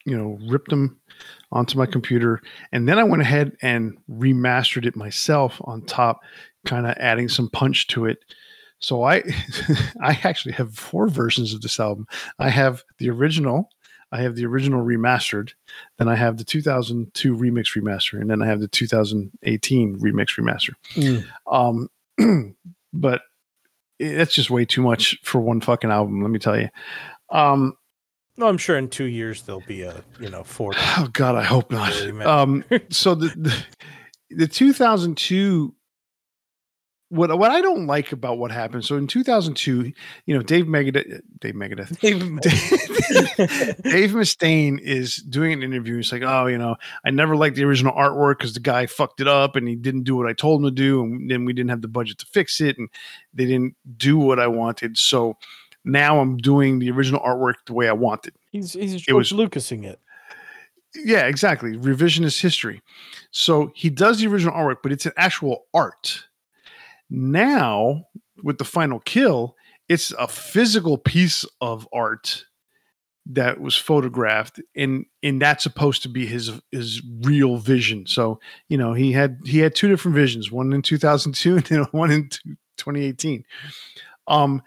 you 0.05 0.17
know, 0.17 0.39
ripped 0.49 0.71
them 0.71 0.99
onto 1.53 1.79
my 1.79 1.87
computer. 1.87 2.43
And 2.73 2.89
then 2.89 2.99
I 2.99 3.05
went 3.05 3.23
ahead 3.23 3.57
and 3.63 3.97
remastered 4.11 4.87
it 4.87 4.97
myself 4.97 5.61
on 5.65 5.83
top, 5.83 6.21
kind 6.67 6.87
of 6.87 6.95
adding 6.99 7.29
some 7.29 7.49
punch 7.51 7.87
to 7.89 8.07
it. 8.07 8.19
So 8.81 9.03
I 9.05 9.23
I 10.03 10.19
actually 10.25 10.53
have 10.53 10.75
four 10.75 11.09
versions 11.09 11.55
of 11.55 11.63
this 11.63 11.81
album. 11.81 12.07
I 12.39 12.51
have 12.51 12.85
the 12.99 13.11
original, 13.11 13.71
I 14.13 14.23
have 14.23 14.37
the 14.37 14.47
original 14.47 14.85
remastered, 14.85 15.53
then 15.99 16.09
I 16.09 16.15
have 16.15 16.39
the 16.39 16.45
2002 16.45 17.37
remix 17.37 17.77
remaster, 17.77 18.21
and 18.21 18.31
then 18.31 18.43
I 18.43 18.47
have 18.47 18.61
the 18.61 18.69
2018 18.69 19.99
remix 19.99 20.39
remaster. 20.39 20.75
Mm. 20.95 21.89
Um, 22.19 22.55
but 22.93 23.23
that's 23.99 24.35
just 24.35 24.51
way 24.51 24.65
too 24.65 24.83
much 24.83 25.19
for 25.25 25.41
one 25.41 25.61
fucking 25.61 25.91
album. 25.91 26.23
Let 26.23 26.31
me 26.31 26.39
tell 26.39 26.59
you. 26.59 26.69
Um, 27.31 27.75
no, 28.39 28.47
I'm 28.47 28.59
sure 28.59 28.79
in 28.79 28.89
two 28.89 29.05
years 29.05 29.43
there'll 29.43 29.61
be 29.67 29.83
a 29.83 30.03
you 30.21 30.31
know 30.31 30.45
four. 30.45 30.73
Oh 30.77 31.09
God, 31.13 31.35
I 31.35 31.43
hope 31.43 31.71
not. 31.71 31.93
Um, 32.25 32.65
so 32.91 33.15
the, 33.15 33.29
the 33.29 33.65
the 34.31 34.47
2002 34.47 35.75
what 37.11 37.37
what 37.39 37.51
I 37.51 37.61
don't 37.61 37.87
like 37.87 38.13
about 38.13 38.39
what 38.39 38.51
happened. 38.51 38.85
So 38.85 38.97
in 38.97 39.07
2002, 39.07 39.93
you 40.27 40.35
know, 40.37 40.43
Dave 40.43 40.67
Megadeth, 40.67 41.23
Dave 41.41 41.55
Megadeth, 41.55 41.99
Dave, 42.01 42.21
Dave 43.83 44.11
Mustaine 44.11 44.79
is 44.79 45.17
doing 45.17 45.53
an 45.53 45.63
interview. 45.63 45.97
He's 45.97 46.13
like, 46.13 46.23
"Oh, 46.23 46.47
you 46.47 46.59
know, 46.59 46.77
I 47.05 47.11
never 47.11 47.35
liked 47.35 47.57
the 47.57 47.65
original 47.65 47.95
artwork 47.95 48.39
because 48.39 48.53
the 48.55 48.61
guy 48.61 48.87
fucked 48.87 49.21
it 49.21 49.29
up 49.29 49.57
and 49.57 49.67
he 49.67 49.75
didn't 49.75 50.05
do 50.05 50.17
what 50.17 50.29
I 50.29 50.33
told 50.35 50.61
him 50.61 50.67
to 50.67 50.71
do, 50.71 51.03
and 51.03 51.31
then 51.31 51.45
we 51.45 51.53
didn't 51.55 51.71
have 51.71 51.83
the 51.83 51.89
budget 51.89 52.19
to 52.19 52.27
fix 52.27 52.61
it, 52.61 52.77
and 52.79 52.89
they 53.33 53.47
didn't 53.47 53.75
do 53.97 54.19
what 54.19 54.39
I 54.39 54.47
wanted. 54.47 54.99
So 54.99 55.39
now 55.85 56.21
I'm 56.21 56.37
doing 56.37 56.79
the 56.79 56.91
original 56.91 57.21
artwork 57.21 57.55
the 57.67 57.75
way 57.75 57.89
I 57.89 57.93
wanted. 57.93 58.35
He's 58.51 58.73
he's 58.73 59.01
George 59.01 59.33
was, 59.33 59.39
Lucasing 59.39 59.85
it. 59.85 60.01
Yeah, 60.95 61.27
exactly. 61.27 61.77
Revisionist 61.77 62.41
history. 62.41 62.83
So 63.31 63.71
he 63.75 63.91
does 63.91 64.19
the 64.19 64.27
original 64.27 64.55
artwork, 64.55 64.79
but 64.83 64.93
it's 64.93 65.07
an 65.07 65.13
actual 65.17 65.67
art 65.75 66.25
now, 67.11 68.05
with 68.43 68.59
the 68.59 68.65
final 68.65 69.01
kill, 69.01 69.57
it's 69.89 70.13
a 70.19 70.29
physical 70.29 70.99
piece 70.99 71.45
of 71.61 71.89
art 71.93 72.45
that 73.31 73.61
was 73.61 73.77
photographed 73.77 74.59
and 74.75 75.05
and 75.23 75.43
that's 75.43 75.63
supposed 75.63 76.03
to 76.03 76.09
be 76.09 76.25
his 76.25 76.51
his 76.73 77.03
real 77.21 77.59
vision 77.59 78.07
so 78.07 78.41
you 78.71 78.79
know 78.79 78.95
he 78.95 79.13
had 79.13 79.39
he 79.45 79.59
had 79.59 79.75
two 79.75 79.87
different 79.87 80.15
visions 80.15 80.51
one 80.51 80.73
in 80.73 80.81
2002 80.81 81.57
and 81.57 81.65
then 81.67 81.83
one 81.91 82.11
in 82.11 82.31
2018 82.79 83.45
um 84.29 84.63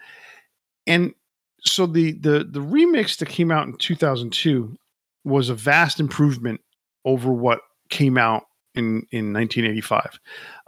and 0.86 1.14
so 1.64 1.86
the 1.86 2.12
the 2.12 2.44
the 2.50 2.60
remix 2.60 3.18
that 3.18 3.28
came 3.28 3.50
out 3.50 3.66
in 3.66 3.76
2002 3.76 4.76
was 5.24 5.48
a 5.48 5.54
vast 5.54 6.00
improvement 6.00 6.60
over 7.04 7.32
what 7.32 7.60
came 7.88 8.18
out 8.18 8.44
in 8.74 9.06
in 9.10 9.32
1985. 9.32 10.18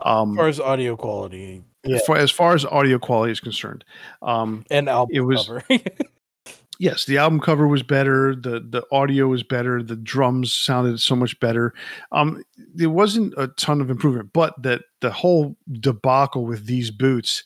Um, 0.01 0.33
as 0.33 0.37
far 0.37 0.49
as 0.49 0.61
audio 0.61 0.97
quality, 0.97 1.65
yeah. 1.85 1.99
For, 2.07 2.17
as 2.17 2.31
far 2.31 2.55
as 2.55 2.65
audio 2.65 2.99
quality 2.99 3.33
is 3.33 3.41
concerned, 3.41 3.85
um, 4.23 4.65
and 4.71 4.89
album 4.89 5.17
it 5.17 5.21
was. 5.21 5.51
yes, 6.79 7.05
the 7.07 7.19
album 7.19 7.41
cover 7.41 7.67
was 7.67 7.83
better. 7.83 8.35
the 8.35 8.61
The 8.61 8.85
audio 8.93 9.29
was 9.29 9.43
better. 9.43 9.83
The 9.83 9.97
drums 9.97 10.53
sounded 10.53 11.01
so 11.01 11.17
much 11.17 11.39
better. 11.41 11.75
Um, 12.13 12.43
there 12.75 12.91
wasn't 12.91 13.35
a 13.37 13.49
ton 13.49 13.81
of 13.81 13.91
improvement, 13.91 14.31
but 14.33 14.61
that 14.63 14.83
the 15.01 15.11
whole 15.11 15.57
debacle 15.73 16.47
with 16.47 16.67
these 16.67 16.91
boots, 16.91 17.45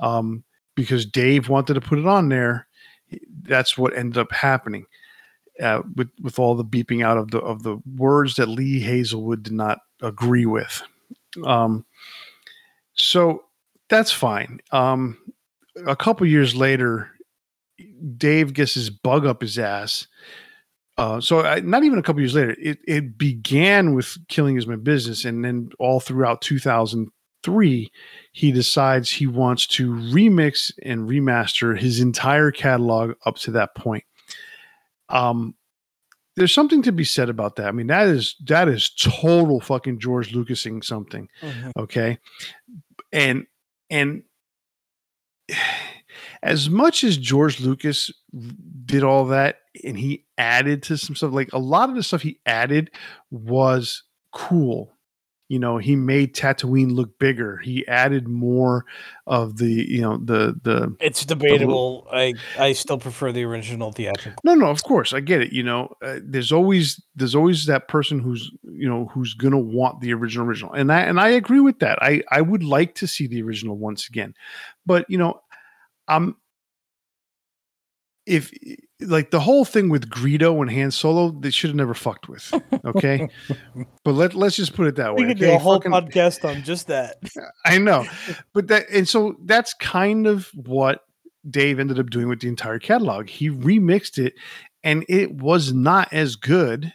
um, 0.00 0.44
because 0.80 1.04
Dave 1.04 1.50
wanted 1.50 1.74
to 1.74 1.80
put 1.80 1.98
it 1.98 2.06
on 2.06 2.30
there, 2.30 2.66
that's 3.42 3.76
what 3.76 3.96
ended 3.96 4.16
up 4.16 4.32
happening. 4.32 4.86
Uh, 5.60 5.82
with 5.94 6.08
with 6.22 6.38
all 6.38 6.54
the 6.54 6.64
beeping 6.64 7.04
out 7.04 7.18
of 7.18 7.30
the 7.32 7.38
of 7.40 7.62
the 7.64 7.78
words 7.96 8.36
that 8.36 8.48
Lee 8.48 8.80
Hazlewood 8.80 9.42
did 9.42 9.52
not 9.52 9.80
agree 10.00 10.46
with. 10.46 10.82
Um, 11.44 11.84
so 12.94 13.44
that's 13.90 14.10
fine. 14.10 14.60
Um, 14.72 15.18
a 15.86 15.94
couple 15.94 16.26
years 16.26 16.54
later, 16.54 17.10
Dave 18.16 18.54
gets 18.54 18.72
his 18.72 18.88
bug 18.88 19.26
up 19.26 19.42
his 19.42 19.58
ass. 19.58 20.06
Uh, 20.96 21.20
so 21.20 21.42
I, 21.42 21.60
not 21.60 21.84
even 21.84 21.98
a 21.98 22.02
couple 22.02 22.22
years 22.22 22.34
later, 22.34 22.56
it, 22.58 22.78
it 22.86 23.18
began 23.18 23.94
with 23.94 24.16
killing 24.28 24.56
is 24.56 24.66
my 24.66 24.76
business, 24.76 25.26
and 25.26 25.44
then 25.44 25.70
all 25.78 26.00
throughout 26.00 26.40
2003, 27.42 27.90
he 28.32 28.52
decides 28.52 29.10
he 29.10 29.26
wants 29.26 29.66
to 29.66 29.92
remix 29.92 30.72
and 30.82 31.08
remaster 31.08 31.78
his 31.78 32.00
entire 32.00 32.50
catalog 32.50 33.14
up 33.26 33.36
to 33.36 33.50
that 33.52 33.74
point. 33.74 34.04
Um, 35.08 35.54
there's 36.36 36.54
something 36.54 36.82
to 36.82 36.92
be 36.92 37.04
said 37.04 37.28
about 37.28 37.56
that. 37.56 37.66
I 37.66 37.72
mean, 37.72 37.88
that 37.88 38.06
is 38.06 38.36
that 38.46 38.68
is 38.68 38.90
total 38.90 39.60
fucking 39.60 39.98
George 39.98 40.32
Lucasing 40.32 40.82
something. 40.84 41.28
Mm-hmm. 41.42 41.70
Okay. 41.76 42.18
And 43.12 43.46
and 43.90 44.22
as 46.42 46.70
much 46.70 47.04
as 47.04 47.16
George 47.16 47.60
Lucas 47.60 48.10
did 48.84 49.02
all 49.02 49.26
that 49.26 49.56
and 49.84 49.98
he 49.98 50.24
added 50.38 50.82
to 50.84 50.96
some 50.96 51.16
stuff, 51.16 51.32
like 51.32 51.52
a 51.52 51.58
lot 51.58 51.90
of 51.90 51.96
the 51.96 52.02
stuff 52.02 52.22
he 52.22 52.38
added 52.46 52.90
was 53.30 54.04
cool 54.32 54.96
you 55.50 55.58
know 55.58 55.78
he 55.78 55.96
made 55.96 56.32
Tatooine 56.32 56.92
look 56.92 57.18
bigger. 57.18 57.56
He 57.58 57.84
added 57.88 58.28
more 58.28 58.86
of 59.26 59.56
the 59.56 59.66
you 59.66 60.00
know 60.00 60.16
the 60.16 60.54
the. 60.62 60.94
It's 61.00 61.26
debatable. 61.26 62.06
The, 62.08 62.16
I 62.16 62.34
I 62.56 62.72
still 62.72 62.98
prefer 62.98 63.32
the 63.32 63.42
original 63.42 63.90
theatrical. 63.90 64.40
No, 64.44 64.54
no, 64.54 64.66
of 64.66 64.84
course 64.84 65.12
I 65.12 65.18
get 65.18 65.42
it. 65.42 65.52
You 65.52 65.64
know, 65.64 65.92
uh, 66.02 66.20
there's 66.22 66.52
always 66.52 67.02
there's 67.16 67.34
always 67.34 67.66
that 67.66 67.88
person 67.88 68.20
who's 68.20 68.48
you 68.62 68.88
know 68.88 69.06
who's 69.06 69.34
gonna 69.34 69.58
want 69.58 70.00
the 70.00 70.14
original 70.14 70.46
original, 70.46 70.72
and 70.72 70.92
I 70.92 71.00
and 71.00 71.18
I 71.18 71.30
agree 71.30 71.60
with 71.60 71.80
that. 71.80 72.00
I 72.00 72.22
I 72.30 72.42
would 72.42 72.62
like 72.62 72.94
to 72.96 73.08
see 73.08 73.26
the 73.26 73.42
original 73.42 73.76
once 73.76 74.06
again, 74.06 74.34
but 74.86 75.04
you 75.10 75.18
know, 75.18 75.40
I'm 76.06 76.36
if 78.24 78.52
like 79.00 79.30
the 79.30 79.40
whole 79.40 79.64
thing 79.64 79.88
with 79.88 80.08
Greedo 80.10 80.60
and 80.60 80.70
Han 80.70 80.90
Solo, 80.90 81.30
they 81.30 81.50
should 81.50 81.70
have 81.70 81.76
never 81.76 81.94
fucked 81.94 82.28
with. 82.28 82.52
Okay, 82.82 83.28
but 84.04 84.12
let 84.12 84.34
let's 84.34 84.56
just 84.56 84.74
put 84.74 84.86
it 84.86 84.96
that 84.96 85.14
way. 85.14 85.22
We 85.22 85.28
could 85.28 85.36
okay? 85.36 85.50
do 85.50 85.56
a 85.56 85.58
whole 85.58 85.74
Fucking, 85.74 85.92
podcast 85.92 86.48
on 86.48 86.62
just 86.62 86.86
that. 86.86 87.16
I 87.66 87.78
know, 87.78 88.06
but 88.54 88.68
that 88.68 88.88
and 88.90 89.06
so 89.06 89.36
that's 89.44 89.74
kind 89.74 90.26
of 90.26 90.50
what 90.54 91.00
Dave 91.48 91.78
ended 91.78 91.98
up 91.98 92.08
doing 92.08 92.28
with 92.28 92.40
the 92.40 92.48
entire 92.48 92.78
catalog. 92.78 93.28
He 93.28 93.50
remixed 93.50 94.18
it, 94.18 94.34
and 94.82 95.04
it 95.08 95.34
was 95.34 95.72
not 95.74 96.12
as 96.12 96.36
good 96.36 96.92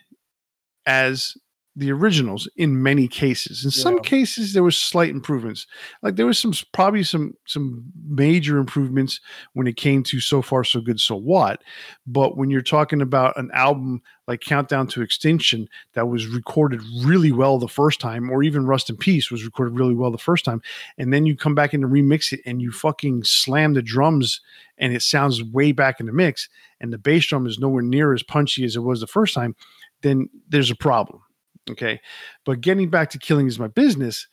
as 0.88 1.36
the 1.76 1.92
originals 1.92 2.48
in 2.56 2.82
many 2.82 3.08
cases. 3.08 3.66
In 3.66 3.72
yeah. 3.72 3.84
some 3.84 4.00
cases, 4.00 4.54
there 4.54 4.64
was 4.64 4.78
slight 4.78 5.10
improvements. 5.10 5.68
Like 6.02 6.16
there 6.16 6.26
was 6.26 6.40
some 6.40 6.54
probably 6.72 7.04
some 7.04 7.34
some 7.46 7.84
major 8.08 8.58
improvements 8.58 9.20
when 9.54 9.68
it 9.68 9.76
came 9.76 10.02
to 10.04 10.20
so 10.22 10.42
far 10.42 10.64
so 10.64 10.80
good 10.80 11.00
so 11.00 11.16
what. 11.16 11.64
But 12.08 12.38
when 12.38 12.50
you're 12.50 12.62
talking 12.62 13.02
about 13.02 13.38
an 13.38 13.52
album 13.54 14.02
like 14.28 14.40
Countdown 14.40 14.88
to 14.88 15.02
Extinction 15.02 15.68
that 15.94 16.08
was 16.08 16.28
recorded 16.28 16.82
really 17.04 17.32
well 17.32 17.60
the 17.60 17.68
first 17.68 18.00
time, 18.00 18.30
or 18.32 18.42
even 18.42 18.66
Rust 18.66 18.90
in 18.90 18.96
Peace 18.96 19.30
was 19.30 19.44
recorded 19.44 19.78
really 19.78 19.94
well 19.94 20.12
the 20.12 20.18
first 20.18 20.46
time, 20.46 20.62
and 20.98 21.14
then 21.14 21.26
you 21.26 21.36
come 21.36 21.56
back 21.56 21.74
in 21.74 21.82
to 21.82 21.88
remix 21.88 22.32
it 22.32 22.40
and 22.46 22.62
you 22.62 22.72
fucking 22.72 23.24
slam 23.24 23.74
the 23.74 23.82
drums 23.82 24.40
and 24.78 24.94
it 24.94 25.02
sounds 25.02 25.44
way 25.44 25.72
back 25.72 26.00
in 26.00 26.06
the 26.06 26.14
mix, 26.14 26.48
and 26.80 26.92
the 26.92 26.98
bass 26.98 27.26
drum 27.28 27.46
is 27.46 27.60
nowhere 27.60 27.84
near 27.84 28.14
as 28.14 28.24
punchy 28.24 28.64
as 28.64 28.76
it 28.76 28.82
was 28.82 29.00
the 29.02 29.08
first 29.08 29.34
time, 29.34 29.56
then 30.02 30.30
there's 30.50 30.72
a 30.72 30.76
problem 30.76 31.22
Okay. 31.70 32.00
But 32.46 32.62
getting 32.62 32.90
back 32.90 33.10
to 33.12 33.20
killing 33.20 33.48
is 33.48 33.60
my 33.60 33.68
business, 33.68 34.28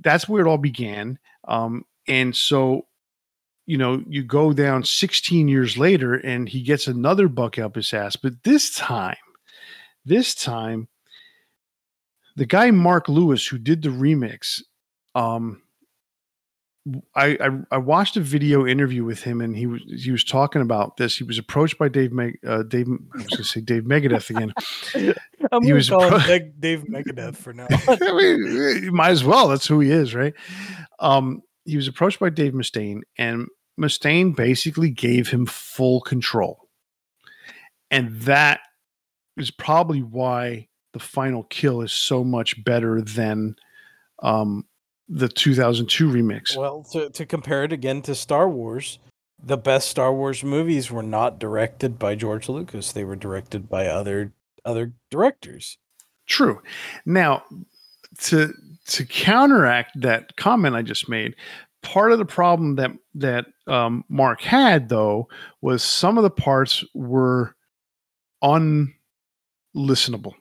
that's 0.00 0.28
where 0.28 0.44
it 0.44 0.48
all 0.48 0.58
began. 0.58 1.18
Um, 1.48 1.84
and 2.06 2.34
so, 2.34 2.86
you 3.66 3.76
know, 3.76 4.02
you 4.08 4.22
go 4.22 4.52
down 4.52 4.84
16 4.84 5.48
years 5.48 5.76
later 5.76 6.14
and 6.14 6.48
he 6.48 6.62
gets 6.62 6.86
another 6.86 7.28
buck 7.28 7.58
up 7.58 7.74
his 7.74 7.92
ass. 7.92 8.14
But 8.14 8.42
this 8.44 8.74
time, 8.74 9.16
this 10.04 10.34
time, 10.34 10.88
the 12.36 12.46
guy 12.46 12.70
Mark 12.70 13.08
Lewis 13.08 13.46
who 13.46 13.58
did 13.58 13.82
the 13.82 13.88
remix, 13.88 14.62
um, 15.14 15.62
I, 17.16 17.36
I, 17.40 17.50
I 17.72 17.78
watched 17.78 18.16
a 18.16 18.20
video 18.20 18.64
interview 18.64 19.04
with 19.04 19.22
him, 19.22 19.40
and 19.40 19.56
he 19.56 19.66
was 19.66 19.82
he 19.88 20.12
was 20.12 20.22
talking 20.22 20.62
about 20.62 20.96
this. 20.96 21.16
He 21.16 21.24
was 21.24 21.38
approached 21.38 21.78
by 21.78 21.88
Dave 21.88 22.12
Meg, 22.12 22.38
uh, 22.46 22.62
Dave. 22.62 22.86
I 22.88 23.16
was 23.16 23.26
going 23.26 23.38
to 23.38 23.44
say 23.44 23.60
Dave 23.60 23.82
Megadeth 23.82 24.30
again. 24.30 24.52
I'm 25.52 25.64
he 25.64 25.72
was 25.72 25.88
call 25.88 26.02
appro- 26.02 26.52
Dave 26.60 26.84
Megadeth 26.84 27.36
for 27.36 27.52
now. 27.52 27.66
I 27.70 28.12
mean, 28.12 28.84
you 28.84 28.92
might 28.92 29.10
as 29.10 29.24
well. 29.24 29.48
That's 29.48 29.66
who 29.66 29.80
he 29.80 29.90
is, 29.90 30.14
right? 30.14 30.34
Um, 31.00 31.42
he 31.64 31.76
was 31.76 31.88
approached 31.88 32.20
by 32.20 32.30
Dave 32.30 32.52
Mustaine, 32.52 33.00
and 33.18 33.48
Mustaine 33.80 34.36
basically 34.36 34.90
gave 34.90 35.28
him 35.28 35.44
full 35.46 36.00
control, 36.02 36.68
and 37.90 38.20
that 38.22 38.60
is 39.36 39.50
probably 39.50 40.02
why 40.02 40.68
the 40.92 41.00
final 41.00 41.42
kill 41.44 41.82
is 41.82 41.92
so 41.92 42.22
much 42.22 42.62
better 42.62 43.02
than 43.02 43.56
um 44.22 44.64
the 45.08 45.28
2002 45.28 46.08
remix. 46.08 46.56
Well, 46.56 46.84
to, 46.92 47.10
to 47.10 47.26
compare 47.26 47.64
it 47.64 47.72
again 47.72 48.02
to 48.02 48.14
Star 48.14 48.48
Wars, 48.48 48.98
the 49.42 49.56
best 49.56 49.88
Star 49.88 50.12
Wars 50.12 50.42
movies 50.42 50.90
were 50.90 51.02
not 51.02 51.38
directed 51.38 51.98
by 51.98 52.14
George 52.14 52.48
Lucas. 52.48 52.92
They 52.92 53.04
were 53.04 53.16
directed 53.16 53.68
by 53.68 53.86
other 53.86 54.32
other 54.64 54.92
directors. 55.10 55.78
True. 56.26 56.60
Now, 57.04 57.44
to 58.22 58.52
to 58.88 59.04
counteract 59.04 60.00
that 60.00 60.36
comment 60.36 60.74
I 60.74 60.82
just 60.82 61.08
made, 61.08 61.34
part 61.82 62.12
of 62.12 62.18
the 62.18 62.24
problem 62.24 62.76
that 62.76 62.92
that 63.14 63.46
um, 63.66 64.04
Mark 64.08 64.40
had 64.40 64.88
though 64.88 65.28
was 65.60 65.82
some 65.82 66.18
of 66.18 66.24
the 66.24 66.30
parts 66.30 66.84
were 66.94 67.54
unlistenable 68.42 70.34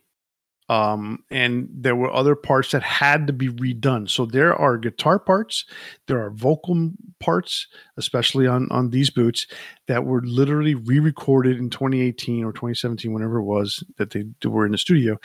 um, 0.67 1.23
and 1.29 1.69
there 1.71 1.95
were 1.95 2.11
other 2.11 2.35
parts 2.35 2.71
that 2.71 2.81
had 2.81 3.27
to 3.27 3.33
be 3.33 3.49
redone. 3.49 4.09
So 4.09 4.25
there 4.25 4.55
are 4.55 4.77
guitar 4.77 5.19
parts, 5.19 5.65
there 6.07 6.23
are 6.23 6.31
vocal 6.31 6.91
parts, 7.19 7.67
especially 7.97 8.47
on 8.47 8.67
on 8.71 8.89
these 8.89 9.09
boots, 9.09 9.45
that 9.87 10.05
were 10.05 10.21
literally 10.23 10.73
re-recorded 10.73 11.57
in 11.57 11.69
2018 11.69 12.43
or 12.43 12.51
2017, 12.51 13.13
whenever 13.13 13.37
it 13.37 13.43
was 13.43 13.83
that 13.97 14.11
they 14.11 14.25
were 14.47 14.65
in 14.65 14.71
the 14.71 14.77
studio, 14.77 15.17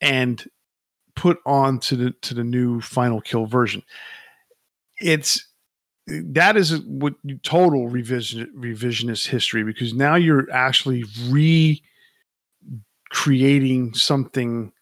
and 0.00 0.44
put 1.16 1.38
on 1.44 1.80
to 1.80 1.96
the 1.96 2.10
to 2.22 2.34
the 2.34 2.44
new 2.44 2.80
Final 2.80 3.20
Kill 3.20 3.46
version. 3.46 3.82
It's 5.00 5.46
that 6.06 6.56
is 6.56 6.78
what 6.82 7.14
total 7.42 7.88
revision 7.88 8.52
revisionist 8.56 9.26
history 9.26 9.64
because 9.64 9.94
now 9.94 10.14
you're 10.14 10.50
actually 10.52 11.04
recreating 13.10 13.94
something 13.94 14.72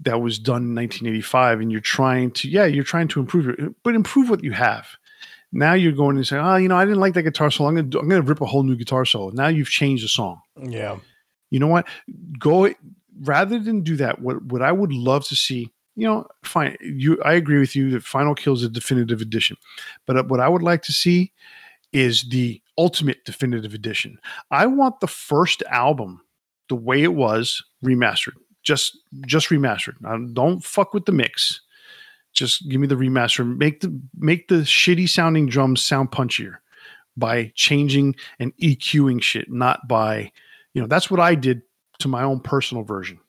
that 0.00 0.20
was 0.20 0.38
done 0.38 0.62
in 0.62 0.74
1985 0.74 1.60
and 1.60 1.72
you're 1.72 1.80
trying 1.80 2.30
to 2.30 2.48
yeah 2.48 2.64
you're 2.64 2.84
trying 2.84 3.08
to 3.08 3.20
improve 3.20 3.48
it 3.48 3.74
but 3.82 3.94
improve 3.94 4.30
what 4.30 4.42
you 4.42 4.52
have. 4.52 4.86
Now 5.52 5.74
you're 5.74 5.92
going 5.92 6.16
to 6.16 6.24
say 6.24 6.36
oh 6.36 6.56
you 6.56 6.68
know 6.68 6.76
i 6.76 6.84
didn't 6.84 7.00
like 7.00 7.14
that 7.14 7.22
guitar 7.22 7.50
solo. 7.50 7.68
I'm 7.68 7.76
gonna 7.76 7.98
i'm 7.98 8.08
gonna 8.08 8.22
rip 8.22 8.40
a 8.40 8.46
whole 8.46 8.62
new 8.62 8.76
guitar 8.76 9.04
solo. 9.04 9.30
Now 9.30 9.48
you've 9.48 9.68
changed 9.68 10.04
the 10.04 10.08
song. 10.08 10.40
Yeah. 10.60 10.98
you 11.50 11.58
know 11.58 11.68
what? 11.68 11.86
Go 12.38 12.72
rather 13.20 13.60
than 13.60 13.82
do 13.82 13.94
that 13.94 14.20
what 14.20 14.42
what 14.46 14.60
i 14.60 14.72
would 14.72 14.92
love 14.92 15.24
to 15.24 15.36
see 15.36 15.70
you 15.94 16.04
know 16.04 16.26
fine 16.42 16.76
you 16.80 17.16
i 17.24 17.32
agree 17.32 17.60
with 17.60 17.76
you 17.76 17.92
that 17.92 18.02
final 18.02 18.34
kill 18.34 18.54
is 18.54 18.64
a 18.64 18.68
definitive 18.68 19.20
edition 19.20 19.56
but 20.04 20.16
uh, 20.16 20.24
what 20.24 20.40
i 20.40 20.48
would 20.48 20.64
like 20.64 20.82
to 20.82 20.92
see 20.92 21.32
is 21.92 22.24
the 22.28 22.60
ultimate 22.76 23.24
definitive 23.24 23.72
edition. 23.72 24.18
I 24.50 24.66
want 24.66 25.00
the 25.00 25.06
first 25.06 25.62
album 25.70 26.20
the 26.68 26.76
way 26.76 27.02
it 27.02 27.14
was 27.14 27.62
remastered. 27.84 28.34
Just 28.62 28.98
just 29.26 29.48
remastered. 29.48 30.00
Now, 30.00 30.16
don't 30.32 30.64
fuck 30.64 30.94
with 30.94 31.04
the 31.04 31.12
mix. 31.12 31.60
Just 32.32 32.68
give 32.68 32.80
me 32.80 32.86
the 32.86 32.96
remaster. 32.96 33.46
Make 33.56 33.80
the 33.80 34.00
make 34.16 34.48
the 34.48 34.56
shitty 34.56 35.08
sounding 35.08 35.46
drums 35.46 35.82
sound 35.82 36.10
punchier 36.10 36.56
by 37.16 37.52
changing 37.54 38.16
and 38.38 38.56
eqing 38.56 39.22
shit 39.22 39.50
not 39.50 39.86
by 39.86 40.32
you 40.72 40.82
know 40.82 40.88
that's 40.88 41.08
what 41.08 41.20
i 41.20 41.32
did 41.32 41.62
to 42.00 42.08
my 42.08 42.22
own 42.22 42.40
personal 42.40 42.82
version. 42.82 43.20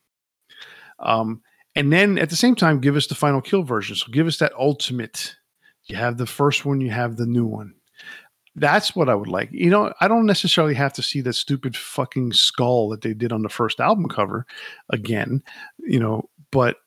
Um 1.00 1.42
and 1.76 1.92
then 1.92 2.18
at 2.18 2.30
the 2.30 2.36
same 2.36 2.56
time 2.56 2.80
give 2.80 2.96
us 2.96 3.08
the 3.08 3.16
final 3.16 3.42
kill 3.42 3.62
version. 3.64 3.96
So 3.96 4.12
give 4.12 4.28
us 4.28 4.38
that 4.38 4.54
ultimate. 4.58 5.36
You 5.84 5.98
have 5.98 6.18
the 6.18 6.26
first 6.26 6.66
one 6.66 6.82
you 6.82 6.90
have 6.90 7.18
the 7.18 7.28
new 7.28 7.46
one 7.46 7.76
that's 8.56 8.96
what 8.96 9.10
i 9.10 9.16
would 9.16 9.28
like 9.28 9.50
you 9.52 9.70
know 9.70 9.94
i 10.02 10.08
don't 10.08 10.26
necessarily 10.26 10.74
have 10.74 10.94
to 10.94 11.02
see 11.02 11.22
that 11.22 11.34
stupid 11.34 11.76
fucking 11.76 12.32
skull 12.32 12.90
that 12.90 13.02
they 13.02 13.14
did 13.14 13.32
on 13.32 13.42
the 13.42 13.50
first 13.50 13.80
album 13.80 14.08
cover 14.08 14.46
again 14.90 15.44
you 15.80 16.00
know 16.00 16.28
but 16.52 16.78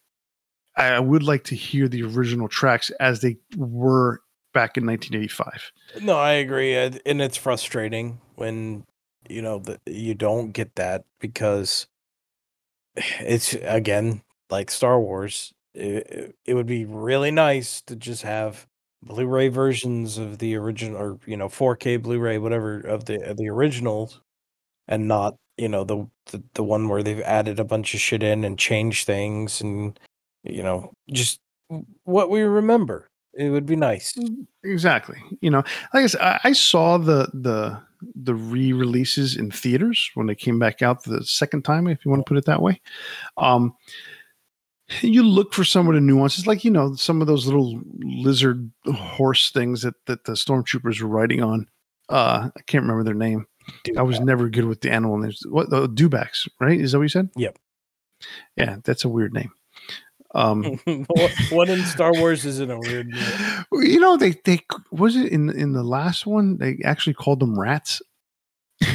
i 0.77 0.99
would 0.99 1.23
like 1.23 1.45
to 1.45 1.55
hear 1.55 1.89
the 1.89 2.03
original 2.03 2.49
tracks 2.49 2.91
as 3.01 3.21
they 3.21 3.37
were 3.57 4.21
back 4.55 4.77
in 4.77 4.87
1985 4.87 5.73
No, 6.03 6.17
I 6.17 6.33
agree, 6.33 6.75
and 6.75 7.23
it's 7.23 7.37
frustrating 7.37 8.21
when 8.35 8.85
you 9.29 9.43
know 9.43 9.63
you 9.87 10.15
don't 10.15 10.53
get 10.53 10.75
that 10.77 11.05
because 11.21 11.87
it's 13.21 13.55
again 13.63 14.23
like 14.51 14.71
Star 14.71 15.01
Wars. 15.01 15.53
It, 15.75 16.35
it 16.45 16.55
would 16.55 16.67
be 16.67 16.85
really 16.85 17.31
nice 17.31 17.83
to 17.83 17.95
just 17.95 18.23
have 18.23 18.67
Blu-ray 19.03 19.49
versions 19.49 20.19
of 20.19 20.39
the 20.39 20.57
original, 20.57 21.01
or 21.01 21.19
you 21.27 21.37
know, 21.37 21.49
4K 21.49 22.03
Blu-ray, 22.03 22.39
whatever 22.39 22.81
of 22.81 23.05
the 23.05 23.23
of 23.29 23.37
the 23.37 23.49
originals, 23.49 24.21
and 24.89 25.07
not 25.09 25.37
you 25.57 25.69
know 25.69 25.85
the, 25.85 26.09
the 26.27 26.43
the 26.55 26.65
one 26.65 26.89
where 26.89 27.03
they've 27.03 27.21
added 27.23 27.61
a 27.61 27.65
bunch 27.65 27.95
of 27.95 28.01
shit 28.01 28.23
in 28.23 28.45
and 28.45 28.59
changed 28.59 29.07
things 29.07 29.61
and 29.61 29.99
you 30.43 30.63
know 30.63 30.93
just 31.13 31.41
what 32.05 32.31
we 32.31 32.43
remember. 32.43 33.09
It 33.35 33.51
would 33.51 33.67
be 33.67 33.77
nice. 33.77 34.17
exactly 34.65 35.19
you 35.41 35.51
know 35.51 35.63
like 35.95 36.05
i 36.05 36.07
said 36.07 36.21
i, 36.21 36.41
I 36.45 36.53
saw 36.53 36.99
the 36.99 37.31
the 37.33 37.81
the 38.17 38.35
re-releases 38.35 39.37
in 39.37 39.51
theaters 39.51 40.11
when 40.15 40.27
they 40.27 40.35
came 40.35 40.59
back 40.59 40.83
out 40.83 41.05
the 41.05 41.25
second 41.25 41.63
time 41.63 41.87
if 41.89 42.05
you 42.05 42.11
want 42.11 42.25
to 42.25 42.29
put 42.29 42.39
it 42.39 42.45
that 42.47 42.63
way 42.63 42.81
um 43.37 43.75
you 45.03 45.23
look 45.23 45.53
for 45.53 45.65
some 45.65 45.87
of 45.89 45.95
the 45.95 46.01
nuances 46.01 46.47
like 46.47 46.65
you 46.65 46.71
know 46.71 46.95
some 46.95 47.21
of 47.21 47.27
those 47.27 47.47
little 47.47 47.81
lizard 48.01 48.71
horse 48.95 49.51
things 49.51 49.83
that 49.83 49.95
that 50.07 50.25
the 50.25 50.33
stormtroopers 50.33 51.01
were 51.01 51.09
riding 51.09 51.43
on. 51.43 51.67
Uh 52.09 52.49
i 52.57 52.61
can't 52.67 52.83
remember 52.83 53.05
their 53.05 53.15
name. 53.15 53.47
I 53.99 54.03
was 54.03 54.19
never 54.21 54.49
good 54.49 54.65
with 54.65 54.81
the 54.81 54.91
animal 54.91 55.19
names. 55.19 55.43
What 55.49 55.69
the 55.71 55.89
dewbacks 55.89 56.49
right? 56.61 56.81
Is 56.81 56.93
that 56.93 56.99
what 56.99 57.03
you 57.05 57.09
said? 57.11 57.29
Yep. 57.37 57.59
yeah 58.57 58.77
that's 58.85 59.05
a 59.05 59.09
weird 59.11 59.35
name. 59.35 59.51
Um 60.35 60.79
What- 61.09 61.33
what 61.51 61.69
in 61.69 61.85
Star 61.85 62.13
Wars 62.19 62.45
isn't 62.47 62.71
a 62.71 62.79
weird 62.79 63.09
name? 63.09 63.65
you 63.73 64.01
know 64.01 64.17
they 64.17 64.37
they 64.47 64.61
was 64.91 65.17
it 65.17 65.31
in 65.33 65.51
in 65.51 65.73
the 65.73 65.85
last 65.85 66.27
one 66.27 66.57
they 66.57 66.79
actually 66.85 67.15
called 67.15 67.41
them 67.41 67.59
rats? 67.59 68.01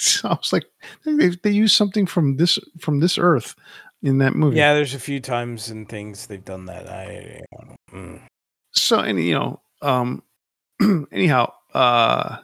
So 0.00 0.28
i 0.28 0.34
was 0.34 0.52
like 0.52 0.64
they, 1.04 1.30
they 1.42 1.50
used 1.50 1.74
something 1.74 2.06
from 2.06 2.36
this 2.36 2.56
from 2.78 3.00
this 3.00 3.18
earth 3.18 3.56
in 4.02 4.18
that 4.18 4.34
movie 4.34 4.56
Yeah, 4.56 4.74
there's 4.74 4.94
a 4.94 5.00
few 5.00 5.20
times 5.20 5.70
and 5.70 5.88
things 5.88 6.26
they've 6.26 6.44
done 6.44 6.66
that. 6.66 6.88
I 6.88 7.40
mm. 7.92 8.20
so 8.72 8.98
and 9.00 9.22
you 9.22 9.34
know 9.34 9.60
um 9.82 10.22
anyhow 11.12 11.52
uh 11.74 12.38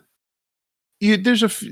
you, 1.00 1.16
there's 1.16 1.42
a 1.42 1.46
f- 1.46 1.62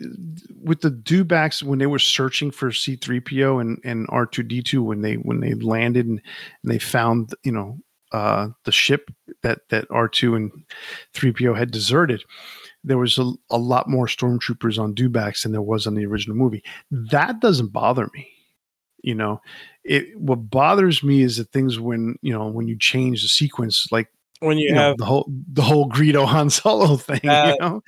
with 0.62 0.80
the 0.80 0.90
dewbacks 0.90 1.62
when 1.62 1.78
they 1.78 1.86
were 1.86 1.98
searching 1.98 2.50
for 2.50 2.70
c3po 2.70 3.60
and 3.60 3.80
and 3.84 4.06
r2d2 4.08 4.84
when 4.84 5.02
they 5.02 5.14
when 5.14 5.40
they 5.40 5.54
landed 5.54 6.06
and, 6.06 6.20
and 6.62 6.72
they 6.72 6.78
found 6.78 7.34
you 7.42 7.52
know 7.52 7.78
uh 8.12 8.48
the 8.64 8.72
ship 8.72 9.10
that 9.42 9.60
that 9.70 9.88
r2 9.88 10.36
and 10.36 10.52
3po 11.14 11.56
had 11.56 11.70
deserted 11.70 12.22
there 12.84 12.98
was 12.98 13.16
a, 13.16 13.32
a 13.50 13.58
lot 13.58 13.88
more 13.88 14.06
stormtroopers 14.06 14.78
on 14.78 14.94
dewbacks 14.94 15.42
than 15.42 15.52
there 15.52 15.62
was 15.62 15.86
on 15.86 15.94
the 15.94 16.04
original 16.04 16.36
movie 16.36 16.62
that 16.90 17.40
doesn't 17.40 17.72
bother 17.72 18.08
me 18.14 18.28
you 19.02 19.14
know 19.14 19.40
it 19.84 20.06
what 20.18 20.50
bothers 20.50 21.02
me 21.02 21.22
is 21.22 21.36
the 21.36 21.44
things 21.44 21.78
when 21.78 22.16
you 22.22 22.32
know 22.32 22.46
when 22.46 22.68
you 22.68 22.78
change 22.78 23.22
the 23.22 23.28
sequence 23.28 23.86
like 23.90 24.08
when 24.42 24.58
you, 24.58 24.68
you 24.68 24.74
know, 24.74 24.80
have 24.80 24.98
the 24.98 25.04
whole 25.04 25.30
the 25.52 25.62
whole 25.62 25.88
Greedo 25.88 26.26
Han 26.28 26.50
Solo 26.50 26.96
thing. 26.96 27.28
Uh, 27.28 27.54
you 27.54 27.56
know, 27.60 27.82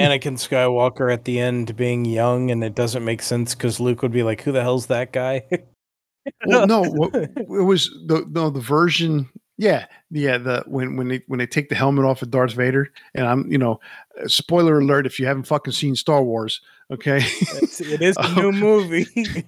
Anakin 0.00 0.36
Skywalker 0.36 1.12
at 1.12 1.24
the 1.24 1.40
end 1.40 1.74
being 1.76 2.04
young, 2.04 2.50
and 2.50 2.62
it 2.62 2.74
doesn't 2.74 3.04
make 3.04 3.22
sense 3.22 3.54
because 3.54 3.80
Luke 3.80 4.02
would 4.02 4.12
be 4.12 4.22
like, 4.22 4.42
"Who 4.42 4.52
the 4.52 4.62
hell's 4.62 4.86
that 4.86 5.12
guy?" 5.12 5.42
well, 6.46 6.66
no, 6.66 6.82
what, 6.84 7.14
it 7.14 7.64
was 7.64 7.88
the 8.06 8.26
no 8.30 8.50
the 8.50 8.60
version. 8.60 9.30
Yeah, 9.56 9.86
yeah. 10.10 10.38
The 10.38 10.64
when 10.66 10.96
when 10.96 11.08
they 11.08 11.22
when 11.26 11.38
they 11.38 11.46
take 11.46 11.68
the 11.68 11.74
helmet 11.74 12.04
off 12.04 12.22
of 12.22 12.30
Darth 12.30 12.52
Vader, 12.52 12.92
and 13.14 13.26
I'm 13.26 13.50
you 13.50 13.58
know, 13.58 13.80
uh, 14.22 14.28
spoiler 14.28 14.78
alert 14.78 15.06
if 15.06 15.18
you 15.18 15.26
haven't 15.26 15.46
fucking 15.46 15.72
seen 15.72 15.96
Star 15.96 16.22
Wars, 16.22 16.60
okay, 16.92 17.16
It's- 17.18 17.80
it 17.80 18.02
is 18.02 18.16
a 18.20 18.34
new 18.34 18.52
movie. 18.52 19.06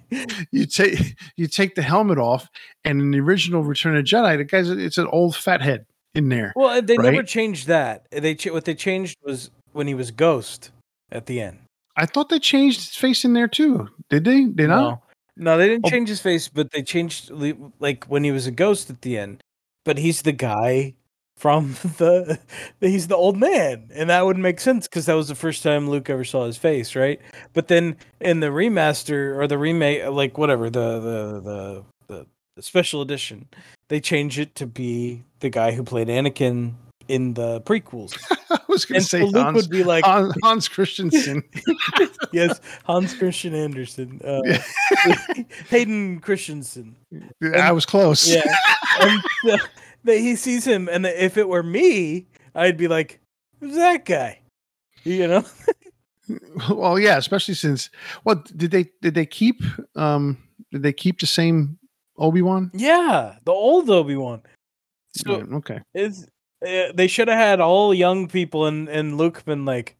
you 0.51 0.65
take 0.65 1.15
you 1.35 1.47
take 1.47 1.75
the 1.75 1.81
helmet 1.81 2.17
off, 2.17 2.47
and 2.83 3.01
in 3.01 3.11
the 3.11 3.19
original 3.19 3.63
Return 3.63 3.95
of 3.97 4.03
Jedi, 4.05 4.37
the 4.37 4.43
guy's 4.43 4.69
it's 4.69 4.97
an 4.97 5.07
old 5.07 5.35
fat 5.35 5.61
head 5.61 5.85
in 6.15 6.29
there. 6.29 6.53
well, 6.55 6.81
they 6.81 6.97
never 6.97 7.23
changed 7.23 7.67
that. 7.67 8.05
They 8.11 8.35
ch- 8.35 8.47
what 8.51 8.65
they 8.65 8.75
changed 8.75 9.17
was 9.23 9.51
when 9.73 9.87
he 9.87 9.93
was 9.93 10.11
Ghost 10.11 10.71
at 11.11 11.25
the 11.27 11.41
end. 11.41 11.59
I 11.95 12.05
thought 12.05 12.29
they 12.29 12.39
changed 12.39 12.79
his 12.79 12.95
face 12.95 13.23
in 13.25 13.33
there 13.33 13.47
too. 13.47 13.87
Did 14.09 14.23
they? 14.25 14.45
Did 14.45 14.69
not? 14.69 15.01
No, 15.35 15.51
no, 15.53 15.57
they 15.57 15.67
didn't 15.67 15.85
Oh. 15.85 15.89
change 15.89 16.09
his 16.09 16.21
face, 16.21 16.47
but 16.47 16.71
they 16.71 16.81
changed 16.83 17.29
like 17.79 18.05
when 18.05 18.23
he 18.23 18.31
was 18.31 18.47
a 18.47 18.51
ghost 18.51 18.89
at 18.89 19.01
the 19.01 19.17
end. 19.17 19.41
But 19.85 19.97
he's 19.99 20.21
the 20.23 20.31
guy 20.31 20.95
from 21.37 21.73
the 21.97 22.39
he's 22.81 23.07
the 23.07 23.15
old 23.15 23.37
man, 23.37 23.89
and 23.93 24.09
that 24.09 24.25
would 24.25 24.37
make 24.37 24.59
sense 24.59 24.87
because 24.87 25.05
that 25.05 25.13
was 25.13 25.29
the 25.29 25.35
first 25.35 25.63
time 25.63 25.89
Luke 25.89 26.09
ever 26.09 26.25
saw 26.25 26.45
his 26.45 26.57
face, 26.57 26.95
right? 26.95 27.21
But 27.53 27.69
then 27.69 27.95
in 28.19 28.41
the 28.41 28.47
remaster 28.47 29.37
or 29.37 29.47
the 29.47 29.57
remake, 29.57 30.05
like 30.07 30.37
whatever 30.37 30.69
the 30.69 30.99
the 30.99 31.41
the 31.41 31.83
the, 32.07 32.25
the 32.55 32.61
special 32.61 33.01
edition, 33.01 33.47
they 33.87 34.01
change 34.01 34.37
it 34.39 34.55
to 34.55 34.67
be 34.67 35.23
the 35.39 35.49
guy 35.49 35.71
who 35.71 35.83
played 35.83 36.07
Anakin 36.07 36.73
in 37.07 37.33
the 37.33 37.61
prequels, 37.61 38.17
I 38.49 38.59
was 38.67 38.85
going 38.85 38.97
and 38.97 39.05
to 39.05 39.09
so 39.09 39.17
say 39.19 39.23
Luke 39.23 39.35
Hans, 39.35 39.55
would 39.55 39.69
be 39.69 39.83
like, 39.83 40.03
Hans, 40.03 40.33
Hans 40.43 40.67
Christensen. 40.67 41.43
yes, 42.31 42.59
Hans 42.83 43.13
Christian 43.13 43.53
Andersen, 43.55 44.21
uh, 44.23 44.41
Hayden 45.69 46.19
Christensen. 46.19 46.95
I 47.55 47.71
was 47.71 47.85
close. 47.85 48.29
Yeah. 48.29 48.43
and 48.99 49.21
uh, 49.51 49.57
that 50.07 50.17
he 50.17 50.35
sees 50.35 50.65
him, 50.65 50.89
and 50.89 51.05
if 51.05 51.37
it 51.37 51.47
were 51.47 51.63
me, 51.63 52.25
I'd 52.55 52.77
be 52.77 52.87
like, 52.87 53.21
"Who's 53.59 53.75
that 53.75 54.05
guy?" 54.05 54.41
You 55.03 55.27
know? 55.27 55.45
well, 56.69 56.99
yeah, 56.99 57.17
especially 57.17 57.53
since 57.53 57.89
what 58.23 58.45
did 58.57 58.71
they 58.71 58.89
did 59.01 59.13
they 59.13 59.25
keep 59.25 59.61
um 59.95 60.37
did 60.71 60.83
they 60.83 60.93
keep 60.93 61.19
the 61.19 61.27
same 61.27 61.77
Obi 62.17 62.41
Wan? 62.41 62.71
Yeah, 62.73 63.35
the 63.45 63.51
old 63.51 63.89
Obi 63.89 64.15
Wan. 64.15 64.41
So 65.15 65.45
okay, 65.53 65.79
it's 65.93 66.25
uh, 66.65 66.91
they 66.93 67.07
should 67.07 67.27
have 67.27 67.37
had 67.37 67.61
all 67.61 67.93
young 67.93 68.27
people, 68.27 68.65
and 68.65 68.89
and 68.89 69.17
Luke 69.17 69.45
been 69.45 69.65
like, 69.65 69.95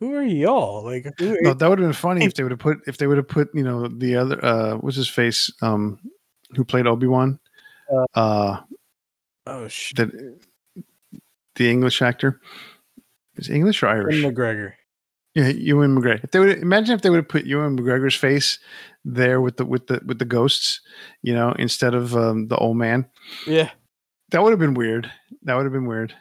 "Who 0.00 0.14
are 0.14 0.22
y'all?" 0.22 0.84
Like, 0.84 1.12
who 1.18 1.34
are 1.34 1.42
no, 1.42 1.54
that 1.54 1.68
would 1.68 1.78
have 1.78 1.86
been 1.86 1.92
funny 1.92 2.24
if 2.24 2.34
they 2.34 2.42
would 2.42 2.52
have 2.52 2.60
put 2.60 2.78
if 2.86 2.96
they 2.96 3.06
would 3.06 3.18
have 3.18 3.28
put 3.28 3.48
you 3.54 3.62
know 3.62 3.88
the 3.88 4.16
other 4.16 4.44
uh 4.44 4.76
what's 4.76 4.96
his 4.96 5.08
face 5.08 5.50
um 5.62 5.98
who 6.56 6.64
played 6.64 6.86
Obi 6.86 7.06
Wan 7.06 7.38
Uh, 8.14 8.60
oh 9.46 9.68
shit, 9.68 9.96
that 9.96 10.38
the 11.56 11.70
English 11.70 12.02
actor 12.02 12.40
is 13.36 13.48
English 13.48 13.82
or 13.82 13.88
Irish 13.88 14.22
McGregor. 14.22 14.72
yeah 15.34 15.48
Ewan 15.48 15.96
McGregor 15.96 16.24
if 16.24 16.30
they 16.30 16.38
would 16.38 16.58
imagine 16.58 16.94
if 16.94 17.02
they 17.02 17.10
would 17.10 17.18
have 17.18 17.28
put 17.28 17.44
Ewan 17.46 17.78
McGregor's 17.78 18.14
face 18.14 18.58
there 19.04 19.40
with 19.40 19.56
the 19.56 19.64
with 19.64 19.86
the 19.86 20.00
with 20.06 20.18
the 20.18 20.24
ghosts 20.24 20.80
you 21.22 21.34
know 21.34 21.52
instead 21.58 21.94
of 21.94 22.16
um, 22.16 22.48
the 22.48 22.56
old 22.56 22.76
man 22.76 23.06
Yeah, 23.46 23.70
that 24.30 24.42
would 24.42 24.50
have 24.50 24.60
been 24.60 24.74
weird 24.74 25.10
that 25.42 25.54
would 25.54 25.64
have 25.64 25.72
been 25.72 25.86
weird 25.86 26.14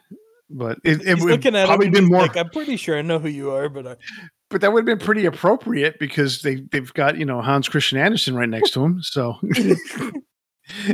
but 0.50 0.78
it, 0.84 1.02
it 1.02 1.20
would 1.20 1.32
looking 1.32 1.56
at 1.56 1.68
probably 1.68 1.90
been 1.90 2.06
more. 2.06 2.22
like, 2.22 2.38
I'm 2.38 2.50
pretty 2.50 2.78
sure 2.78 2.98
I 2.98 3.02
know 3.02 3.18
who 3.20 3.28
you 3.28 3.52
are, 3.52 3.70
but 3.70 3.88
I, 3.88 3.96
but 4.50 4.62
that 4.62 4.72
would 4.72 4.88
have 4.88 5.00
been 5.00 5.04
pretty 5.04 5.26
appropriate 5.26 5.98
because 6.00 6.42
they 6.42 6.56
they've 6.72 6.94
got 6.94 7.18
you 7.18 7.26
know 7.26 7.42
Hans 7.42 7.68
Christian 7.68 7.98
Andersen 7.98 8.36
right 8.36 8.50
next 8.50 8.72
to 8.72 8.84
him. 8.84 9.02
So 9.02 9.36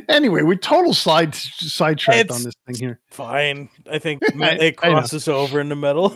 anyway, 0.08 0.42
we 0.42 0.58
total 0.58 0.94
side 0.94 1.36
sidetracked 1.36 2.32
on 2.32 2.44
this 2.44 2.56
thing 2.66 2.76
here. 2.76 3.00
fine. 3.10 3.70
I 3.90 4.00
think 4.00 4.22
it 4.24 4.78
crosses 4.78 5.28
over 5.28 5.60
in 5.60 5.70
the 5.70 5.76
middle. 5.76 6.16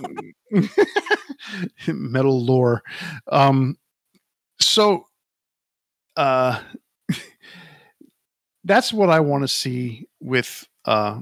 metal 1.88 2.44
lore. 2.44 2.84
Um, 3.32 3.78
so, 4.60 5.08
uh, 6.16 6.62
that's 8.64 8.94
what 8.94 9.10
I 9.10 9.20
want 9.20 9.44
to 9.44 9.48
see 9.48 10.08
with 10.20 10.68
uh, 10.86 11.22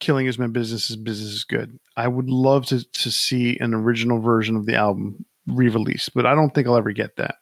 "Killing 0.00 0.26
Is 0.26 0.38
My 0.38 0.46
Business 0.48 0.90
Is 0.90 0.96
Business 0.96 1.32
Is 1.32 1.44
Good." 1.44 1.78
I 1.96 2.08
would 2.08 2.28
love 2.28 2.66
to 2.66 2.84
to 2.84 3.10
see 3.10 3.58
an 3.58 3.74
original 3.74 4.20
version 4.20 4.56
of 4.56 4.66
the 4.66 4.74
album 4.74 5.24
re-released, 5.46 6.12
but 6.14 6.26
I 6.26 6.34
don't 6.34 6.50
think 6.54 6.66
I'll 6.66 6.76
ever 6.76 6.92
get 6.92 7.16
that. 7.16 7.36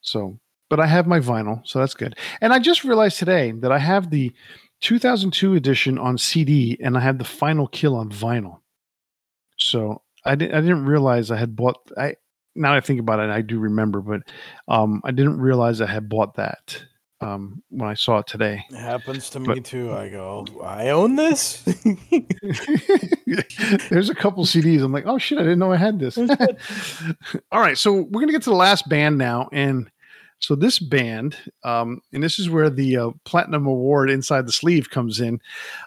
So, 0.00 0.38
but 0.68 0.80
I 0.80 0.86
have 0.86 1.06
my 1.06 1.20
vinyl, 1.20 1.60
so 1.64 1.78
that's 1.78 1.94
good. 1.94 2.16
And 2.40 2.52
I 2.52 2.58
just 2.58 2.84
realized 2.84 3.18
today 3.18 3.52
that 3.52 3.72
I 3.72 3.78
have 3.78 4.10
the 4.10 4.32
2002 4.82 5.54
edition 5.54 5.98
on 5.98 6.18
CD, 6.18 6.76
and 6.82 6.96
I 6.96 7.00
have 7.00 7.18
the 7.18 7.24
Final 7.24 7.66
Kill 7.68 7.96
on 7.96 8.10
vinyl. 8.10 8.60
So 9.58 10.02
I 10.24 10.34
didn't 10.34 10.54
I 10.54 10.60
didn't 10.60 10.84
realize 10.86 11.30
I 11.30 11.36
had 11.36 11.56
bought 11.56 11.76
I 11.96 12.16
now 12.54 12.74
I 12.74 12.80
think 12.80 13.00
about 13.00 13.20
it 13.20 13.30
I 13.30 13.42
do 13.42 13.58
remember 13.58 14.00
but 14.00 14.22
um 14.68 15.00
I 15.04 15.10
didn't 15.12 15.40
realize 15.40 15.80
I 15.80 15.86
had 15.86 16.08
bought 16.08 16.34
that 16.36 16.82
um 17.22 17.62
when 17.70 17.88
I 17.88 17.94
saw 17.94 18.18
it 18.18 18.26
today. 18.26 18.62
It 18.70 18.76
happens 18.76 19.30
to 19.30 19.40
me 19.40 19.46
But- 19.46 19.64
too. 19.64 19.92
I 19.92 20.08
go, 20.10 20.46
I 20.62 20.90
own 20.90 21.16
this. 21.16 21.62
There's 23.88 24.10
a 24.10 24.14
couple 24.14 24.44
CDs. 24.44 24.82
I'm 24.82 24.92
like, 24.92 25.06
oh 25.06 25.18
shit, 25.18 25.38
I 25.38 25.42
didn't 25.42 25.58
know 25.58 25.72
I 25.72 25.76
had 25.76 25.98
this. 25.98 26.18
All 27.52 27.60
right, 27.60 27.78
so 27.78 28.02
we're 28.10 28.20
gonna 28.20 28.32
get 28.32 28.42
to 28.42 28.50
the 28.50 28.56
last 28.56 28.88
band 28.88 29.18
now, 29.18 29.48
and 29.52 29.90
so 30.38 30.54
this 30.54 30.78
band, 30.78 31.36
um, 31.64 32.00
and 32.12 32.22
this 32.22 32.38
is 32.38 32.50
where 32.50 32.70
the 32.70 32.96
uh, 32.96 33.10
platinum 33.24 33.66
award 33.66 34.10
inside 34.10 34.46
the 34.46 34.52
sleeve 34.52 34.90
comes 34.90 35.20
in. 35.20 35.40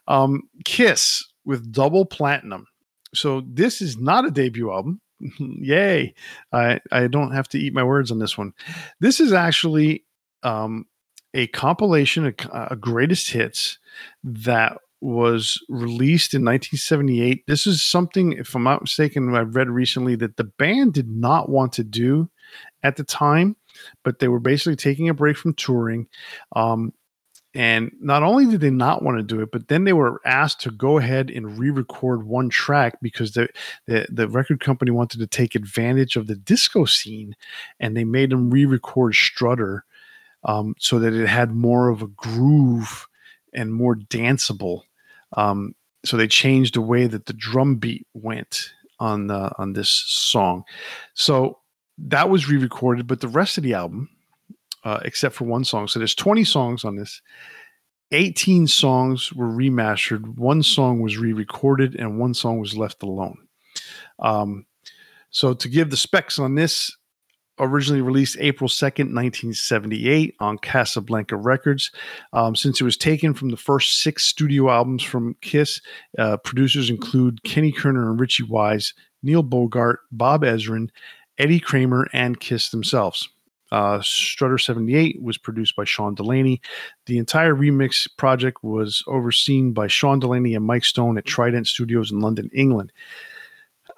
Um, 0.07 0.49
Kiss 0.65 1.23
with 1.45 1.71
double 1.71 2.05
platinum. 2.05 2.67
So 3.13 3.43
this 3.47 3.81
is 3.81 3.97
not 3.97 4.25
a 4.25 4.31
debut 4.31 4.71
album. 4.71 5.01
Yay! 5.39 6.13
I 6.53 6.79
I 6.91 7.07
don't 7.07 7.31
have 7.31 7.47
to 7.49 7.59
eat 7.59 7.73
my 7.73 7.83
words 7.83 8.11
on 8.11 8.19
this 8.19 8.37
one. 8.37 8.53
This 8.99 9.19
is 9.19 9.33
actually 9.33 10.05
um, 10.43 10.85
a 11.33 11.47
compilation 11.47 12.25
of 12.27 12.35
uh, 12.51 12.75
greatest 12.75 13.29
hits 13.29 13.77
that 14.23 14.77
was 15.01 15.57
released 15.69 16.33
in 16.33 16.43
1978. 16.43 17.45
This 17.47 17.65
is 17.65 17.83
something, 17.83 18.33
if 18.33 18.55
I'm 18.55 18.63
not 18.63 18.81
mistaken, 18.81 19.33
I've 19.33 19.55
read 19.55 19.69
recently 19.69 20.15
that 20.17 20.37
the 20.37 20.43
band 20.43 20.93
did 20.93 21.09
not 21.09 21.49
want 21.49 21.73
to 21.73 21.83
do 21.83 22.29
at 22.83 22.97
the 22.97 23.03
time, 23.03 23.55
but 24.03 24.19
they 24.19 24.27
were 24.27 24.39
basically 24.39 24.75
taking 24.75 25.09
a 25.09 25.13
break 25.13 25.37
from 25.37 25.53
touring. 25.53 26.07
Um, 26.55 26.93
and 27.55 27.91
not 27.99 28.21
only 28.21 28.45
did 28.45 28.61
they 28.61 28.69
not 28.69 29.01
want 29.01 29.17
to 29.17 29.23
do 29.23 29.41
it, 29.41 29.49
but 29.51 29.69
then 29.69 29.83
they 29.83 29.93
were 29.93 30.21
asked 30.23 30.61
to 30.61 30.71
go 30.71 30.99
ahead 30.99 31.31
and 31.31 31.57
re-record 31.57 32.23
one 32.23 32.49
track 32.49 32.99
because 33.01 33.31
the, 33.31 33.49
the 33.87 34.05
the 34.09 34.27
record 34.27 34.59
company 34.59 34.91
wanted 34.91 35.19
to 35.19 35.27
take 35.27 35.55
advantage 35.55 36.15
of 36.15 36.27
the 36.27 36.35
disco 36.35 36.85
scene, 36.85 37.35
and 37.79 37.97
they 37.97 38.03
made 38.03 38.29
them 38.29 38.51
re-record 38.51 39.15
Strutter 39.15 39.83
um, 40.43 40.75
so 40.77 40.99
that 40.99 41.13
it 41.13 41.27
had 41.27 41.51
more 41.51 41.89
of 41.89 42.03
a 42.03 42.07
groove 42.07 43.07
and 43.53 43.73
more 43.73 43.95
danceable. 43.95 44.83
Um, 45.33 45.73
so 46.05 46.17
they 46.17 46.27
changed 46.27 46.75
the 46.75 46.81
way 46.81 47.07
that 47.07 47.25
the 47.25 47.33
drum 47.33 47.75
beat 47.75 48.07
went 48.13 48.71
on 48.99 49.27
the, 49.27 49.51
on 49.57 49.73
this 49.73 49.89
song. 49.89 50.63
So 51.13 51.58
that 52.07 52.29
was 52.29 52.49
re-recorded, 52.49 53.07
but 53.07 53.21
the 53.21 53.27
rest 53.27 53.57
of 53.57 53.63
the 53.63 53.73
album, 53.73 54.09
uh, 54.83 54.99
except 55.03 55.35
for 55.35 55.45
one 55.45 55.63
song, 55.63 55.87
so 55.87 55.99
there's 55.99 56.15
20 56.15 56.43
songs 56.43 56.85
on 56.85 56.95
this. 56.95 57.21
18 58.11 58.67
songs 58.67 59.31
were 59.33 59.49
remastered. 59.49 60.37
One 60.37 60.63
song 60.63 61.01
was 61.01 61.17
re-recorded, 61.17 61.95
and 61.95 62.19
one 62.19 62.33
song 62.33 62.59
was 62.59 62.75
left 62.75 63.03
alone. 63.03 63.37
Um, 64.17 64.65
so 65.29 65.53
to 65.53 65.69
give 65.69 65.91
the 65.91 65.97
specs 65.97 66.39
on 66.39 66.55
this, 66.55 66.95
originally 67.59 68.01
released 68.01 68.37
April 68.39 68.69
2nd, 68.69 69.13
1978 69.13 70.35
on 70.39 70.57
Casablanca 70.57 71.35
Records. 71.35 71.91
Um, 72.33 72.55
since 72.55 72.79
it 72.79 72.85
was 72.85 72.97
taken 72.97 73.33
from 73.33 73.49
the 73.49 73.57
first 73.57 74.01
six 74.01 74.25
studio 74.25 74.69
albums 74.69 75.03
from 75.03 75.35
Kiss, 75.41 75.81
uh, 76.17 76.37
producers 76.37 76.89
include 76.89 77.43
Kenny 77.43 77.71
Kerner 77.71 78.09
and 78.09 78.19
Richie 78.19 78.43
Wise, 78.43 78.93
Neil 79.21 79.43
Bogart, 79.43 79.99
Bob 80.11 80.43
Ezrin, 80.43 80.89
Eddie 81.39 81.59
Kramer, 81.59 82.07
and 82.13 82.39
Kiss 82.39 82.69
themselves. 82.69 83.29
Uh, 83.71 84.01
Strutter 84.01 84.57
78 84.57 85.21
was 85.21 85.37
produced 85.37 85.75
by 85.75 85.85
Sean 85.85 86.15
Delaney. 86.15 86.59
The 87.05 87.17
entire 87.17 87.55
remix 87.55 88.07
project 88.17 88.63
was 88.63 89.03
overseen 89.07 89.73
by 89.73 89.87
Sean 89.87 90.19
Delaney 90.19 90.55
and 90.55 90.65
Mike 90.65 90.85
Stone 90.85 91.17
at 91.17 91.25
Trident 91.25 91.67
Studios 91.67 92.11
in 92.11 92.19
London, 92.19 92.49
England. 92.53 92.91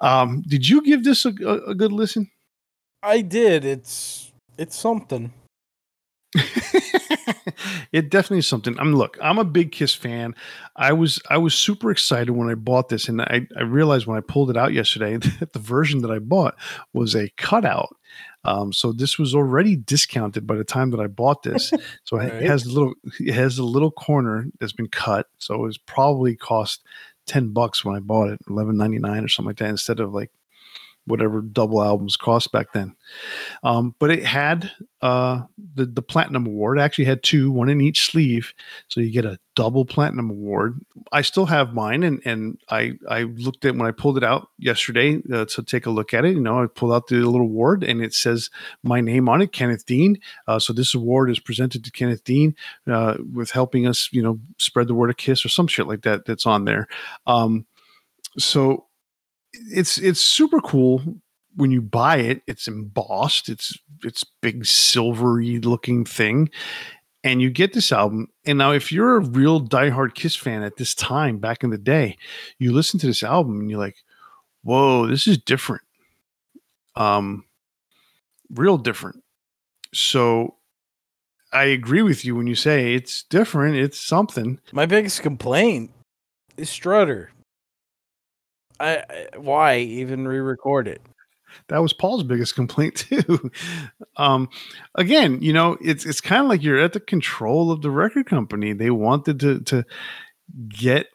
Um, 0.00 0.42
did 0.46 0.68
you 0.68 0.82
give 0.82 1.04
this 1.04 1.24
a, 1.24 1.32
a, 1.44 1.70
a 1.70 1.74
good 1.74 1.92
listen? 1.92 2.30
I 3.02 3.20
did. 3.20 3.64
It's 3.64 4.32
it's 4.58 4.76
something. 4.76 5.32
it 7.92 8.10
definitely 8.10 8.38
is 8.38 8.46
something. 8.46 8.78
I'm 8.78 8.94
look, 8.94 9.18
I'm 9.22 9.38
a 9.38 9.44
big 9.44 9.72
Kiss 9.72 9.94
fan. 9.94 10.34
I 10.76 10.92
was 10.92 11.20
I 11.30 11.38
was 11.38 11.54
super 11.54 11.90
excited 11.90 12.30
when 12.32 12.48
I 12.48 12.54
bought 12.54 12.88
this, 12.88 13.08
and 13.08 13.20
I, 13.22 13.46
I 13.56 13.62
realized 13.62 14.06
when 14.06 14.16
I 14.18 14.22
pulled 14.22 14.50
it 14.50 14.56
out 14.56 14.72
yesterday 14.72 15.16
that 15.40 15.52
the 15.52 15.58
version 15.58 16.00
that 16.02 16.10
I 16.10 16.18
bought 16.18 16.54
was 16.92 17.14
a 17.14 17.28
cutout. 17.36 17.94
Um, 18.44 18.72
so 18.72 18.92
this 18.92 19.18
was 19.18 19.34
already 19.34 19.76
discounted 19.76 20.46
by 20.46 20.56
the 20.56 20.64
time 20.64 20.90
that 20.90 21.00
I 21.00 21.06
bought 21.06 21.42
this. 21.42 21.72
So 22.04 22.18
it 22.18 22.32
Right. 22.34 22.42
has 22.46 22.66
a 22.66 22.72
little 22.72 22.94
it 23.20 23.34
has 23.34 23.58
a 23.58 23.64
little 23.64 23.90
corner 23.90 24.46
that's 24.58 24.72
been 24.72 24.88
cut. 24.88 25.26
So 25.38 25.54
it 25.54 25.60
was 25.60 25.78
probably 25.78 26.34
cost 26.36 26.82
10 27.26 27.52
bucks 27.52 27.84
when 27.84 27.94
I 27.96 28.00
bought 28.00 28.30
it, 28.30 28.40
11.99 28.48 29.24
or 29.24 29.28
something 29.28 29.50
like 29.50 29.58
that, 29.58 29.70
instead 29.70 30.00
of 30.00 30.12
like 30.12 30.30
whatever 31.06 31.40
double 31.40 31.82
albums 31.82 32.16
cost 32.16 32.52
back 32.52 32.72
then. 32.72 32.94
Um, 33.62 33.94
but 33.98 34.10
it 34.10 34.24
had 34.24 34.70
uh, 35.00 35.42
the 35.74 35.86
the 35.86 36.02
platinum 36.02 36.46
award. 36.46 36.78
Actually 36.78 37.06
had 37.06 37.22
two, 37.22 37.50
one 37.50 37.68
in 37.68 37.80
each 37.80 38.10
sleeve, 38.10 38.52
so 38.88 39.00
you 39.00 39.10
get 39.10 39.24
a 39.24 39.38
double 39.54 39.84
platinum 39.84 40.30
award. 40.30 40.80
I 41.10 41.22
still 41.22 41.46
have 41.46 41.74
mine, 41.74 42.02
and 42.02 42.22
and 42.24 42.58
I 42.70 42.92
I 43.08 43.22
looked 43.22 43.64
at 43.64 43.74
when 43.74 43.86
I 43.86 43.90
pulled 43.90 44.16
it 44.16 44.24
out 44.24 44.48
yesterday 44.58 45.20
uh, 45.32 45.44
to 45.46 45.62
take 45.62 45.86
a 45.86 45.90
look 45.90 46.14
at 46.14 46.24
it. 46.24 46.34
You 46.34 46.40
know, 46.40 46.62
I 46.62 46.66
pulled 46.66 46.92
out 46.92 47.08
the 47.08 47.16
little 47.16 47.40
award, 47.40 47.82
and 47.82 48.02
it 48.02 48.14
says 48.14 48.50
my 48.82 49.00
name 49.00 49.28
on 49.28 49.42
it, 49.42 49.52
Kenneth 49.52 49.86
Dean. 49.86 50.18
Uh, 50.46 50.58
so 50.58 50.72
this 50.72 50.94
award 50.94 51.30
is 51.30 51.40
presented 51.40 51.84
to 51.84 51.90
Kenneth 51.90 52.24
Dean 52.24 52.54
uh, 52.86 53.16
with 53.32 53.50
helping 53.50 53.86
us, 53.86 54.08
you 54.12 54.22
know, 54.22 54.38
spread 54.58 54.88
the 54.88 54.94
word 54.94 55.10
of 55.10 55.16
Kiss 55.16 55.44
or 55.44 55.48
some 55.48 55.66
shit 55.66 55.86
like 55.86 56.02
that. 56.02 56.24
That's 56.26 56.46
on 56.46 56.64
there. 56.64 56.86
Um, 57.26 57.66
so 58.38 58.86
it's 59.54 59.98
it's 59.98 60.20
super 60.20 60.60
cool 60.60 61.02
when 61.56 61.70
you 61.70 61.82
buy 61.82 62.16
it 62.16 62.42
it's 62.46 62.66
embossed 62.66 63.48
it's 63.48 63.78
it's 64.04 64.24
big 64.40 64.64
silvery 64.64 65.58
looking 65.60 66.04
thing 66.04 66.48
and 67.24 67.40
you 67.40 67.50
get 67.50 67.72
this 67.72 67.92
album 67.92 68.28
and 68.46 68.58
now 68.58 68.72
if 68.72 68.90
you're 68.90 69.16
a 69.16 69.20
real 69.20 69.60
diehard 69.60 70.14
kiss 70.14 70.34
fan 70.34 70.62
at 70.62 70.76
this 70.76 70.94
time 70.94 71.38
back 71.38 71.62
in 71.62 71.70
the 71.70 71.78
day 71.78 72.16
you 72.58 72.72
listen 72.72 72.98
to 72.98 73.06
this 73.06 73.22
album 73.22 73.60
and 73.60 73.70
you're 73.70 73.78
like 73.78 73.96
whoa 74.62 75.06
this 75.06 75.26
is 75.26 75.38
different. 75.38 75.82
Um 76.94 77.44
real 78.54 78.78
different. 78.78 79.22
So 79.92 80.56
i 81.52 81.64
agree 81.64 82.02
with 82.02 82.24
you 82.24 82.34
when 82.34 82.46
you 82.46 82.54
say 82.54 82.94
it's 82.94 83.24
different 83.24 83.76
it's 83.76 84.00
something. 84.00 84.58
My 84.72 84.86
biggest 84.86 85.22
complaint 85.22 85.90
is 86.56 86.70
Strutter. 86.70 87.31
I, 88.82 89.26
why 89.36 89.78
even 89.78 90.26
re-record 90.26 90.88
it? 90.88 91.02
that 91.68 91.82
was 91.82 91.92
Paul's 91.92 92.22
biggest 92.22 92.54
complaint 92.54 92.96
too. 93.08 93.50
um, 94.16 94.48
again, 94.94 95.40
you 95.42 95.52
know, 95.52 95.76
it's 95.80 96.04
it's 96.04 96.20
kind 96.20 96.42
of 96.42 96.48
like 96.48 96.62
you're 96.62 96.78
at 96.78 96.92
the 96.92 97.00
control 97.00 97.70
of 97.70 97.82
the 97.82 97.90
record 97.90 98.26
company. 98.26 98.72
They 98.72 98.90
wanted 98.90 99.40
to 99.40 99.60
to 99.60 99.84
get 100.68 101.06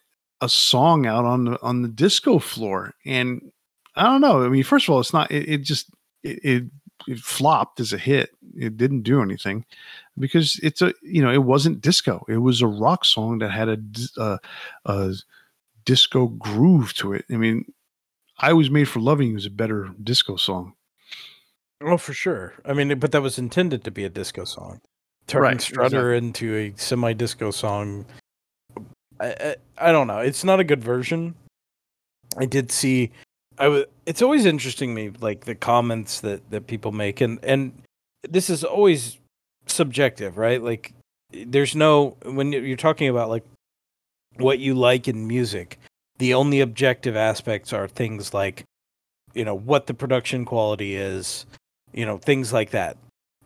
a 0.41 0.49
song 0.49 1.05
out 1.05 1.25
on 1.25 1.45
the 1.45 1.61
on 1.61 1.81
the 1.81 1.87
disco 1.87 2.39
floor, 2.39 2.93
and 3.05 3.51
I 3.95 4.03
don't 4.03 4.21
know. 4.21 4.43
I 4.43 4.49
mean, 4.49 4.63
first 4.63 4.87
of 4.87 4.93
all, 4.93 4.99
it's 4.99 5.13
not. 5.13 5.31
It, 5.31 5.49
it 5.49 5.57
just 5.59 5.89
it, 6.23 6.39
it 6.43 6.63
it 7.07 7.19
flopped 7.19 7.79
as 7.79 7.93
a 7.93 7.97
hit. 7.97 8.31
It 8.55 8.77
didn't 8.77 9.03
do 9.03 9.21
anything 9.21 9.65
because 10.17 10.59
it's 10.63 10.81
a 10.81 10.93
you 11.01 11.21
know 11.21 11.31
it 11.31 11.43
wasn't 11.43 11.81
disco. 11.81 12.25
It 12.27 12.37
was 12.37 12.61
a 12.61 12.67
rock 12.67 13.05
song 13.05 13.39
that 13.39 13.51
had 13.51 13.69
a 13.69 13.77
uh, 14.21 14.37
a 14.85 15.13
disco 15.87 16.27
groove 16.27 16.93
to 16.95 17.13
it. 17.13 17.25
I 17.31 17.37
mean, 17.37 17.65
I 18.37 18.53
was 18.53 18.69
made 18.69 18.89
for 18.89 18.99
loving 18.99 19.29
you 19.29 19.37
is 19.37 19.47
a 19.47 19.49
better 19.49 19.89
disco 20.03 20.35
song. 20.35 20.73
Oh, 21.81 21.97
for 21.97 22.13
sure. 22.13 22.53
I 22.65 22.73
mean, 22.73 22.99
but 22.99 23.11
that 23.13 23.21
was 23.21 23.39
intended 23.39 23.83
to 23.85 23.91
be 23.91 24.03
a 24.03 24.09
disco 24.09 24.43
song. 24.43 24.81
Turning 25.25 25.43
Right, 25.43 25.61
Strutter 25.61 26.13
into 26.13 26.55
a 26.55 26.73
semi-disco 26.75 27.51
song. 27.51 28.05
I, 29.19 29.27
I 29.27 29.55
I 29.77 29.91
don't 29.91 30.07
know. 30.07 30.19
It's 30.19 30.43
not 30.43 30.59
a 30.59 30.63
good 30.63 30.83
version. 30.83 31.35
I 32.37 32.45
did 32.45 32.71
see. 32.71 33.11
I 33.57 33.67
was. 33.67 33.85
It's 34.05 34.21
always 34.21 34.45
interesting 34.45 34.93
me 34.93 35.11
like 35.21 35.45
the 35.45 35.55
comments 35.55 36.21
that 36.21 36.49
that 36.51 36.67
people 36.67 36.91
make, 36.91 37.21
and 37.21 37.43
and 37.43 37.73
this 38.27 38.49
is 38.49 38.63
always 38.63 39.17
subjective, 39.67 40.37
right? 40.37 40.61
Like, 40.61 40.93
there's 41.31 41.75
no 41.75 42.17
when 42.23 42.51
you're 42.51 42.77
talking 42.77 43.09
about 43.09 43.29
like 43.29 43.43
what 44.39 44.59
you 44.59 44.73
like 44.73 45.07
in 45.07 45.27
music. 45.27 45.79
The 46.17 46.33
only 46.33 46.59
objective 46.59 47.15
aspects 47.15 47.73
are 47.73 47.87
things 47.87 48.33
like, 48.33 48.63
you 49.33 49.45
know, 49.45 49.55
what 49.55 49.87
the 49.87 49.93
production 49.93 50.45
quality 50.45 50.95
is, 50.95 51.45
you 51.93 52.05
know, 52.05 52.17
things 52.17 52.51
like 52.51 52.71
that. 52.71 52.97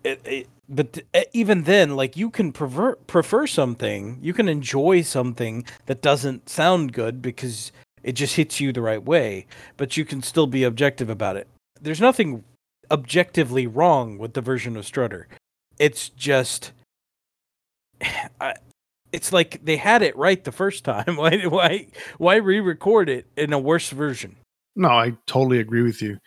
It, 0.03 0.21
it, 0.25 0.47
but 0.69 0.99
even 1.33 1.63
then, 1.63 1.95
like 1.95 2.15
you 2.15 2.29
can 2.29 2.53
prefer 2.53 2.95
prefer 2.95 3.45
something, 3.45 4.17
you 4.21 4.33
can 4.33 4.47
enjoy 4.47 5.01
something 5.01 5.65
that 5.85 6.01
doesn't 6.01 6.47
sound 6.49 6.93
good 6.93 7.21
because 7.21 7.71
it 8.03 8.13
just 8.13 8.35
hits 8.35 8.59
you 8.59 8.71
the 8.71 8.81
right 8.81 9.03
way, 9.03 9.45
but 9.77 9.97
you 9.97 10.05
can 10.05 10.23
still 10.23 10.47
be 10.47 10.63
objective 10.63 11.09
about 11.09 11.35
it. 11.35 11.47
There's 11.79 12.01
nothing 12.01 12.43
objectively 12.89 13.67
wrong 13.67 14.17
with 14.17 14.33
the 14.33 14.41
version 14.41 14.77
of 14.77 14.85
Strutter. 14.85 15.27
It's 15.77 16.09
just 16.09 16.71
I, 18.41 18.55
it's 19.11 19.33
like 19.33 19.63
they 19.63 19.77
had 19.77 20.01
it 20.01 20.15
right 20.15 20.43
the 20.43 20.51
first 20.51 20.83
time. 20.83 21.15
Why 21.17 21.43
why 21.43 21.87
why 22.17 22.35
re-record 22.35 23.09
it 23.09 23.27
in 23.35 23.53
a 23.53 23.59
worse 23.59 23.89
version? 23.89 24.37
No, 24.75 24.89
I 24.89 25.17
totally 25.27 25.59
agree 25.59 25.83
with 25.83 26.01
you. 26.01 26.19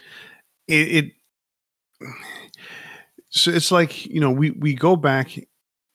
It, 0.69 0.89
it 0.89 1.13
so 3.31 3.51
it's 3.51 3.73
like 3.73 4.07
you 4.07 4.21
know 4.21 4.31
we 4.31 4.51
we 4.51 4.75
go 4.75 4.97
back 4.97 5.39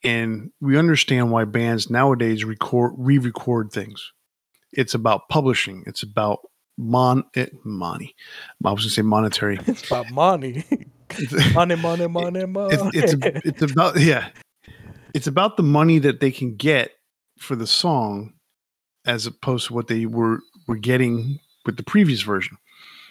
and 0.03 0.51
we 0.61 0.77
understand 0.77 1.31
why 1.31 1.45
bands 1.45 1.89
nowadays 1.89 2.43
record 2.45 2.93
re-record 2.97 3.71
things 3.71 4.11
it's 4.71 4.93
about 4.93 5.29
publishing. 5.29 5.83
It's 5.87 6.03
about 6.03 6.39
mon 6.77 7.23
it, 7.33 7.53
money. 7.65 8.15
I 8.63 8.71
was 8.71 8.83
gonna 8.83 8.91
say 8.91 9.01
monetary. 9.01 9.59
It's 9.65 9.85
about 9.87 10.11
money. 10.11 10.63
money, 11.53 11.75
money, 11.75 12.07
money, 12.07 12.45
money. 12.45 12.75
It's, 12.93 13.13
it's, 13.13 13.45
it's 13.45 13.71
about 13.71 13.99
yeah. 13.99 14.29
It's 15.13 15.27
about 15.27 15.57
the 15.57 15.63
money 15.63 15.99
that 15.99 16.19
they 16.19 16.31
can 16.31 16.55
get 16.55 16.91
for 17.37 17.55
the 17.55 17.67
song, 17.67 18.33
as 19.05 19.25
opposed 19.25 19.67
to 19.67 19.73
what 19.73 19.87
they 19.87 20.05
were 20.05 20.39
were 20.67 20.77
getting 20.77 21.39
with 21.65 21.77
the 21.77 21.83
previous 21.83 22.21
version. 22.21 22.57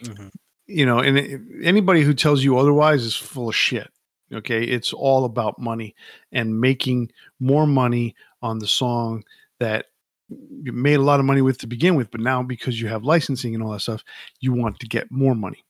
Mm-hmm. 0.03 0.29
You 0.67 0.87
know, 0.87 0.99
and 0.99 1.65
anybody 1.65 2.03
who 2.03 2.15
tells 2.15 2.45
you 2.45 2.59
otherwise 2.59 3.03
is 3.03 3.17
full 3.17 3.49
of 3.49 3.57
shit. 3.57 3.91
Okay, 4.33 4.63
it's 4.63 4.93
all 4.93 5.25
about 5.25 5.59
money 5.59 5.95
and 6.33 6.61
making 6.61 7.11
more 7.41 7.67
money 7.67 8.15
on 8.43 8.59
the 8.59 8.67
song 8.67 9.25
that 9.59 9.87
you 10.29 10.73
made 10.73 10.95
a 10.97 11.03
lot 11.03 11.21
of 11.21 11.27
money 11.27 11.41
with 11.41 11.59
to 11.59 11.67
begin 11.67 11.95
with, 11.95 12.11
but 12.11 12.21
now 12.21 12.43
because 12.43 12.81
you 12.81 12.89
have 12.89 13.03
licensing 13.05 13.55
and 13.55 13.65
all 13.65 13.73
that 13.73 13.81
stuff, 13.81 14.05
you 14.41 14.53
want 14.53 14.79
to 14.81 14.87
get 14.87 15.11
more 15.11 15.35
money, 15.35 15.65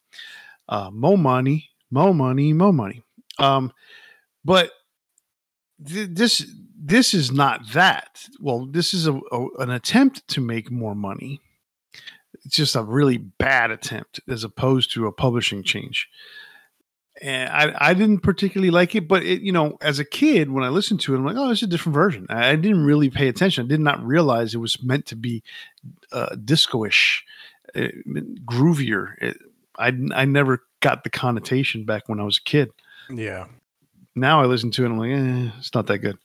uh, 0.68 0.90
more 0.92 1.16
money, 1.16 1.70
more 1.90 2.12
money, 2.12 2.52
more 2.52 2.72
money. 2.72 3.02
Um, 3.38 3.72
but 4.44 4.72
th- 5.86 6.10
this 6.12 6.50
this 6.80 7.14
is 7.14 7.32
not 7.32 7.72
that. 7.72 8.26
Well, 8.40 8.66
this 8.66 8.94
is 8.94 9.06
a, 9.06 9.14
a, 9.32 9.48
an 9.58 9.70
attempt 9.70 10.26
to 10.28 10.40
make 10.40 10.70
more 10.70 10.94
money. 10.94 11.40
It's 12.44 12.56
just 12.56 12.76
a 12.76 12.82
really 12.82 13.18
bad 13.18 13.70
attempt 13.70 14.20
as 14.28 14.44
opposed 14.44 14.92
to 14.92 15.06
a 15.06 15.12
publishing 15.12 15.62
change 15.62 16.08
and 17.20 17.50
I, 17.50 17.90
I 17.90 17.94
didn't 17.94 18.20
particularly 18.20 18.70
like 18.70 18.94
it, 18.94 19.08
but 19.08 19.22
it, 19.22 19.42
you 19.42 19.52
know, 19.52 19.76
as 19.80 19.98
a 19.98 20.04
kid, 20.04 20.50
when 20.50 20.64
I 20.64 20.68
listened 20.68 21.00
to 21.00 21.14
it, 21.14 21.18
I'm 21.18 21.24
like, 21.24 21.36
oh, 21.36 21.50
it's 21.50 21.62
a 21.62 21.66
different 21.66 21.94
version. 21.94 22.26
I 22.28 22.54
didn't 22.56 22.84
really 22.84 23.10
pay 23.10 23.28
attention. 23.28 23.64
I 23.64 23.68
did 23.68 23.80
not 23.80 24.04
realize 24.04 24.54
it 24.54 24.58
was 24.58 24.82
meant 24.82 25.06
to 25.06 25.16
be 25.16 25.42
uh, 26.12 26.36
disco-ish, 26.36 27.24
uh, 27.74 27.88
groovier. 28.44 29.14
It, 29.20 29.38
I, 29.78 29.92
I 30.14 30.24
never 30.24 30.62
got 30.80 31.04
the 31.04 31.10
connotation 31.10 31.84
back 31.84 32.08
when 32.08 32.20
I 32.20 32.24
was 32.24 32.38
a 32.38 32.48
kid. 32.48 32.70
Yeah. 33.10 33.46
Now 34.20 34.40
I 34.40 34.46
listen 34.46 34.70
to 34.72 34.84
it, 34.84 34.88
I'm 34.88 34.98
like, 34.98 35.10
eh, 35.10 35.50
it's 35.58 35.74
not 35.74 35.86
that 35.86 35.98
good. 35.98 36.18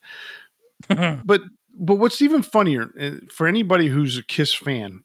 but 1.24 1.42
but 1.76 1.96
what's 1.96 2.22
even 2.22 2.42
funnier 2.42 2.90
uh, 3.00 3.10
for 3.32 3.46
anybody 3.46 3.88
who's 3.88 4.16
a 4.16 4.22
Kiss 4.22 4.54
fan 4.54 5.02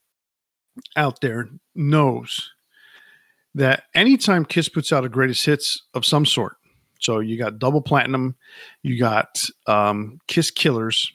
out 0.96 1.22
there 1.22 1.50
knows 1.76 2.52
that 3.56 3.84
anytime 3.96 4.46
Kiss 4.46 4.70
puts 4.70 4.94
out 4.94 5.06
a 5.06 5.10
greatest 5.10 5.46
hits 5.46 5.84
of 5.94 6.06
some 6.06 6.26
sort, 6.26 6.58
so 7.00 7.20
you 7.20 7.38
got 7.38 7.60
double 7.60 7.82
platinum, 7.82 8.36
you 8.84 9.00
got 9.00 9.44
um, 9.68 10.20
Kiss 10.28 10.52
Killers, 10.52 11.12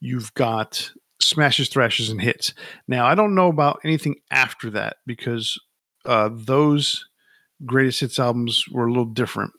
you've 0.00 0.32
got 0.34 0.90
smashes, 1.20 1.68
thrashes, 1.68 2.10
and 2.10 2.20
hits. 2.20 2.52
Now 2.86 3.06
I 3.06 3.14
don't 3.14 3.34
know 3.34 3.48
about 3.48 3.80
anything 3.82 4.16
after 4.30 4.70
that 4.70 4.98
because 5.06 5.58
uh, 6.04 6.30
those 6.32 7.06
greatest 7.64 8.00
hits 8.00 8.18
albums 8.18 8.68
were 8.68 8.86
a 8.86 8.90
little 8.90 9.06
different. 9.06 9.52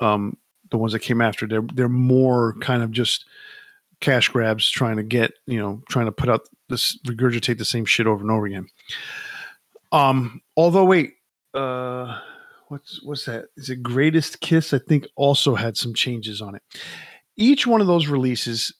Um, 0.00 0.36
the 0.70 0.78
ones 0.78 0.92
that 0.92 1.00
came 1.00 1.20
after, 1.20 1.46
they're 1.46 1.66
they're 1.74 1.88
more 1.88 2.54
kind 2.60 2.82
of 2.82 2.90
just 2.90 3.24
cash 4.00 4.28
grabs, 4.28 4.68
trying 4.68 4.96
to 4.96 5.02
get 5.02 5.32
you 5.46 5.58
know, 5.58 5.82
trying 5.88 6.06
to 6.06 6.12
put 6.12 6.28
out 6.28 6.48
this 6.68 6.98
regurgitate 7.06 7.58
the 7.58 7.64
same 7.64 7.84
shit 7.84 8.06
over 8.06 8.22
and 8.22 8.30
over 8.30 8.46
again. 8.46 8.66
Um, 9.92 10.40
although 10.56 10.84
wait, 10.84 11.14
uh 11.54 12.20
what's 12.68 13.02
what's 13.02 13.24
that? 13.26 13.46
Is 13.56 13.68
it 13.68 13.82
Greatest 13.82 14.40
Kiss? 14.40 14.72
I 14.72 14.78
think 14.78 15.06
also 15.16 15.54
had 15.54 15.76
some 15.76 15.92
changes 15.92 16.40
on 16.40 16.54
it. 16.54 16.62
Each 17.36 17.66
one 17.66 17.80
of 17.80 17.86
those 17.86 18.06
releases 18.06 18.72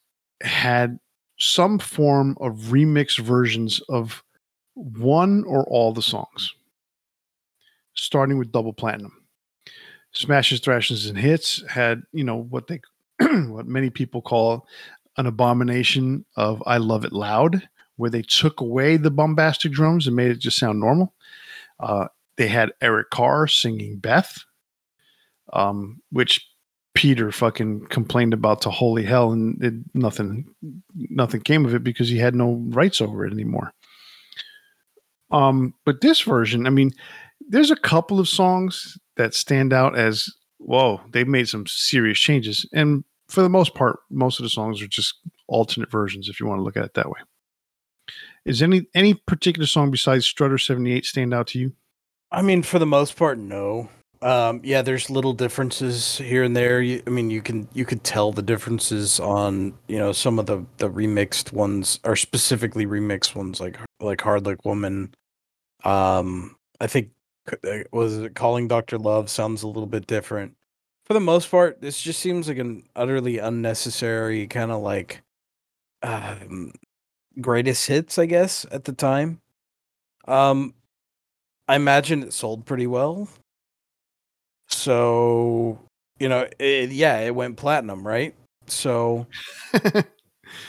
had 0.43 0.99
some 1.39 1.79
form 1.79 2.37
of 2.41 2.55
remix 2.71 3.19
versions 3.19 3.81
of 3.89 4.23
one 4.75 5.45
or 5.45 5.65
all 5.65 5.93
the 5.93 6.03
songs, 6.03 6.55
starting 7.95 8.39
with 8.39 8.53
double 8.53 8.73
platinum. 8.73 9.20
Smashes, 10.13 10.61
Thrashes, 10.61 11.07
and 11.07 11.19
Hits 11.19 11.63
had, 11.69 12.03
you 12.13 12.25
know, 12.25 12.37
what 12.37 12.67
they 12.67 12.81
what 13.21 13.67
many 13.67 13.91
people 13.91 14.23
call 14.23 14.67
an 15.17 15.27
abomination 15.27 16.25
of 16.37 16.63
I 16.67 16.79
Love 16.79 17.05
It 17.05 17.13
Loud, 17.13 17.69
where 17.97 18.11
they 18.11 18.23
took 18.23 18.61
away 18.61 18.97
the 18.97 19.11
bombastic 19.11 19.73
drums 19.73 20.07
and 20.07 20.17
made 20.17 20.31
it 20.31 20.39
just 20.39 20.59
sound 20.59 20.81
normal. 20.81 21.13
Uh, 21.79 22.09
they 22.37 22.49
had 22.49 22.73
Eric 22.81 23.11
Carr 23.11 23.47
singing 23.47 23.99
Beth, 23.99 24.39
um, 25.53 26.01
which 26.11 26.47
Peter 26.95 27.31
fucking 27.31 27.87
complained 27.87 28.33
about 28.33 28.63
to 28.63 28.71
holy 28.71 29.05
hell, 29.05 29.33
and 29.33 29.63
it, 29.63 29.75
nothing, 29.95 30.47
nothing 30.95 31.41
came 31.43 31.65
of 31.65 31.75
it 31.75 31.85
because 31.85 32.09
he 32.09 32.19
had 32.19 32.35
no 32.35 32.55
rights 32.71 33.01
over 33.01 33.27
it 33.27 33.33
anymore. 33.33 33.73
Um, 35.31 35.75
but 35.85 36.01
this 36.01 36.21
version, 36.23 36.67
I 36.67 36.71
mean, 36.71 36.91
there's 37.49 37.71
a 37.71 37.77
couple 37.77 38.19
of 38.19 38.29
songs 38.29 38.99
that 39.21 39.35
stand 39.35 39.73
out 39.73 39.97
as 39.99 40.33
whoa, 40.59 41.01
they've 41.13 41.29
made 41.29 41.49
some 41.49 41.67
serious 41.67 42.19
changes, 42.19 42.67
and 42.73 43.05
for 43.29 43.43
the 43.43 43.49
most 43.49 43.75
part, 43.75 44.01
most 44.11 44.39
of 44.39 44.43
the 44.43 44.51
songs 44.51 44.83
are 44.83 44.87
just 44.87 45.15
alternate 45.47 45.91
versions. 45.91 46.29
If 46.29 46.41
you 46.41 46.47
want 46.47 46.59
to 46.59 46.63
look 46.63 46.77
at 46.77 46.85
it 46.85 46.95
that 46.95 47.11
way, 47.11 47.21
is 48.45 48.63
any 48.63 48.87
any 48.95 49.15
particular 49.15 49.67
song 49.67 49.91
besides 49.91 50.27
Strutter 50.27 50.59
seventy 50.59 50.93
eight 50.93 51.05
stand 51.05 51.35
out 51.35 51.49
to 51.49 51.59
you? 51.59 51.73
I 52.33 52.43
mean, 52.43 52.63
for 52.63 52.79
the 52.79 52.87
most 52.87 53.17
part, 53.17 53.39
no. 53.39 53.91
Um, 54.23 54.61
yeah, 54.63 54.83
there's 54.83 55.09
little 55.09 55.33
differences 55.33 56.19
here 56.19 56.43
and 56.43 56.55
there. 56.55 56.83
You, 56.83 57.03
I 57.07 57.11
mean, 57.11 57.31
you 57.31 57.41
can 57.41 57.69
you 57.73 57.85
could 57.85 58.05
tell 58.05 58.33
the 58.33 58.43
differences 58.43 59.19
on 59.19 59.75
you 59.89 59.99
know 59.99 60.13
some 60.13 60.39
of 60.39 60.47
the 60.47 60.65
the 60.77 60.91
remixed 60.91 61.53
ones 61.53 62.01
or 62.05 62.17
specifically 62.17 62.87
remixed 62.87 63.35
ones 63.35 63.61
like 63.61 63.79
like 64.01 64.21
Hard 64.21 64.47
Luck 64.47 64.65
Woman. 64.65 65.15
Um, 65.85 66.57
I 66.81 66.87
think 66.87 67.11
was 67.93 68.19
it 68.19 68.35
Calling 68.35 68.69
Doctor 68.69 68.99
Love 68.99 69.31
sounds 69.31 69.63
a 69.63 69.67
little 69.67 69.87
bit 69.87 70.07
different. 70.07 70.57
For 71.07 71.15
the 71.15 71.21
most 71.21 71.51
part, 71.51 71.81
this 71.81 72.01
just 72.01 72.21
seems 72.21 72.49
like 72.49 72.59
an 72.59 72.85
utterly 72.95 73.39
unnecessary 73.39 74.47
kind 74.47 74.71
of 74.71 74.81
like 74.81 75.23
um, 76.03 76.73
greatest 77.41 77.87
hits, 77.87 78.19
I 78.19 78.27
guess, 78.27 78.65
at 78.71 78.85
the 78.85 78.93
time. 78.93 79.41
Um, 80.29 80.75
I 81.67 81.77
imagine 81.77 82.23
it 82.23 82.33
sold 82.33 82.65
pretty 82.65 82.87
well. 82.87 83.29
So, 84.69 85.81
you 86.19 86.29
know, 86.29 86.47
it, 86.59 86.91
yeah, 86.91 87.19
it 87.21 87.35
went 87.35 87.57
platinum, 87.57 88.07
right? 88.07 88.35
So, 88.67 89.27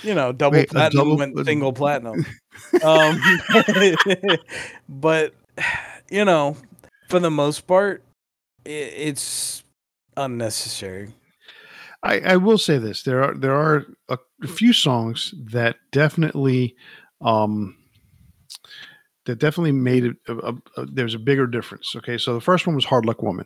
you 0.04 0.16
know, 0.16 0.32
double 0.32 0.58
Wait, 0.58 0.70
platinum 0.70 1.06
double, 1.06 1.18
went 1.18 1.46
single 1.46 1.74
platinum. 1.74 2.26
um, 2.84 3.22
but 4.90 5.34
you 6.12 6.26
know, 6.26 6.58
for 7.12 7.20
the 7.20 7.30
most 7.32 7.68
part, 7.68 8.04
it, 8.66 8.94
it's 8.96 9.64
unnecessary. 10.18 11.14
I, 12.04 12.20
I 12.20 12.38
will 12.38 12.58
say 12.58 12.78
this: 12.78 13.04
there 13.04 13.24
are 13.24 13.36
there 13.36 13.54
are 13.54 13.86
a, 14.10 14.18
a 14.44 14.48
few 14.48 14.74
songs 14.74 15.34
that 15.52 15.76
definitely 15.92 16.76
um, 17.22 17.78
that 19.26 19.38
definitely 19.38 19.74
made 19.74 20.06
it. 20.06 20.16
A, 20.28 20.56
a, 20.78 20.86
there's 20.86 21.14
a 21.14 21.20
bigger 21.20 21.46
difference. 21.46 21.96
Okay, 21.96 22.18
so 22.18 22.34
the 22.34 22.42
first 22.42 22.66
one 22.66 22.76
was 22.76 22.86
"Hard 22.86 23.06
Luck 23.06 23.22
Woman." 23.22 23.46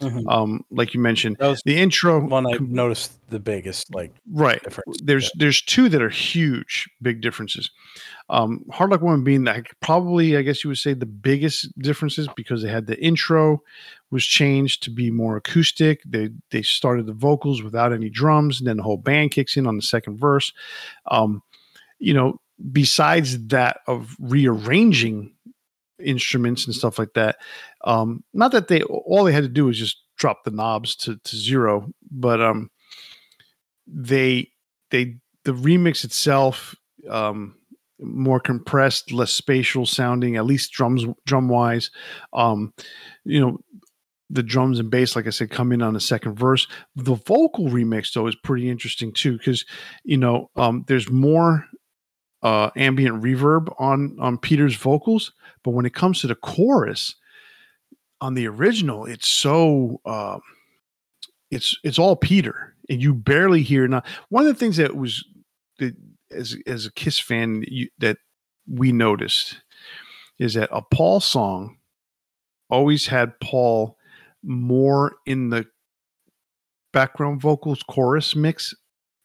Mhm. 0.00 0.28
Um, 0.28 0.64
like 0.72 0.94
you 0.94 1.00
mentioned, 1.00 1.36
the 1.38 1.78
intro 1.78 2.26
one 2.26 2.44
I 2.46 2.56
com- 2.56 2.72
noticed 2.72 3.12
the 3.30 3.38
biggest 3.38 3.94
like 3.94 4.12
right 4.32 4.60
difference. 4.64 4.98
there's 5.04 5.30
there's 5.36 5.62
two 5.62 5.88
that 5.90 6.02
are 6.02 6.08
huge 6.10 6.90
big 7.00 7.20
differences 7.20 7.70
um 8.28 8.64
hard 8.70 8.90
luck 8.90 9.02
woman 9.02 9.24
being 9.24 9.44
like 9.44 9.74
probably 9.80 10.36
i 10.36 10.42
guess 10.42 10.62
you 10.64 10.68
would 10.68 10.78
say 10.78 10.94
the 10.94 11.06
biggest 11.06 11.76
differences 11.78 12.28
because 12.36 12.62
they 12.62 12.68
had 12.70 12.86
the 12.86 13.02
intro 13.02 13.60
was 14.12 14.24
changed 14.24 14.82
to 14.82 14.90
be 14.90 15.10
more 15.10 15.36
acoustic. 15.38 16.02
They 16.04 16.28
they 16.50 16.62
started 16.62 17.06
the 17.06 17.14
vocals 17.14 17.62
without 17.62 17.92
any 17.92 18.10
drums 18.10 18.60
and 18.60 18.68
then 18.68 18.76
the 18.76 18.82
whole 18.82 18.98
band 18.98 19.32
kicks 19.32 19.56
in 19.56 19.66
on 19.66 19.76
the 19.76 19.82
second 19.82 20.18
verse. 20.18 20.52
Um 21.10 21.42
you 21.98 22.14
know 22.14 22.40
besides 22.70 23.46
that 23.48 23.80
of 23.88 24.14
rearranging 24.20 25.34
instruments 25.98 26.66
and 26.66 26.74
stuff 26.74 26.98
like 26.98 27.12
that 27.14 27.36
um 27.84 28.24
not 28.34 28.50
that 28.50 28.68
they 28.68 28.82
all 28.82 29.24
they 29.24 29.32
had 29.32 29.44
to 29.44 29.48
do 29.48 29.66
was 29.66 29.78
just 29.78 30.02
drop 30.16 30.42
the 30.44 30.50
knobs 30.50 30.96
to 30.96 31.16
to 31.18 31.36
zero 31.36 31.88
but 32.10 32.40
um 32.40 32.70
they 33.86 34.48
they 34.90 35.16
the 35.44 35.52
remix 35.52 36.04
itself 36.04 36.74
um 37.08 37.54
more 38.02 38.40
compressed 38.40 39.12
less 39.12 39.32
spatial 39.32 39.86
sounding 39.86 40.36
at 40.36 40.44
least 40.44 40.72
drums 40.72 41.04
drum 41.26 41.48
wise 41.48 41.90
um 42.32 42.72
you 43.24 43.40
know 43.40 43.58
the 44.30 44.42
drums 44.42 44.78
and 44.78 44.90
bass 44.90 45.14
like 45.14 45.26
i 45.26 45.30
said 45.30 45.50
come 45.50 45.72
in 45.72 45.82
on 45.82 45.94
the 45.94 46.00
second 46.00 46.34
verse. 46.34 46.66
The 46.96 47.14
vocal 47.14 47.66
remix 47.66 48.12
though 48.12 48.26
is 48.26 48.34
pretty 48.36 48.70
interesting 48.70 49.12
too 49.12 49.38
because 49.38 49.64
you 50.04 50.16
know 50.16 50.50
um 50.56 50.84
there's 50.88 51.10
more 51.10 51.66
uh 52.42 52.70
ambient 52.76 53.22
reverb 53.22 53.72
on 53.78 54.16
on 54.20 54.38
peter's 54.38 54.74
vocals 54.74 55.32
but 55.62 55.70
when 55.70 55.86
it 55.86 55.94
comes 55.94 56.20
to 56.20 56.26
the 56.26 56.34
chorus 56.34 57.14
on 58.20 58.34
the 58.34 58.48
original 58.48 59.04
it's 59.04 59.28
so 59.28 60.00
uh 60.06 60.38
it's 61.50 61.76
it's 61.84 61.98
all 61.98 62.16
peter 62.16 62.74
and 62.88 63.02
you 63.02 63.14
barely 63.14 63.62
hear 63.62 63.86
not 63.86 64.06
one 64.30 64.46
of 64.46 64.52
the 64.52 64.58
things 64.58 64.76
that 64.78 64.96
was 64.96 65.24
that 65.78 65.94
as 66.34 66.56
as 66.66 66.86
a 66.86 66.92
kiss 66.92 67.18
fan 67.18 67.64
you, 67.68 67.88
that 67.98 68.18
we 68.66 68.92
noticed 68.92 69.60
is 70.38 70.54
that 70.54 70.68
a 70.72 70.82
paul 70.82 71.20
song 71.20 71.76
always 72.70 73.06
had 73.06 73.38
paul 73.40 73.96
more 74.42 75.16
in 75.26 75.50
the 75.50 75.64
background 76.92 77.40
vocals 77.40 77.82
chorus 77.84 78.34
mix. 78.36 78.74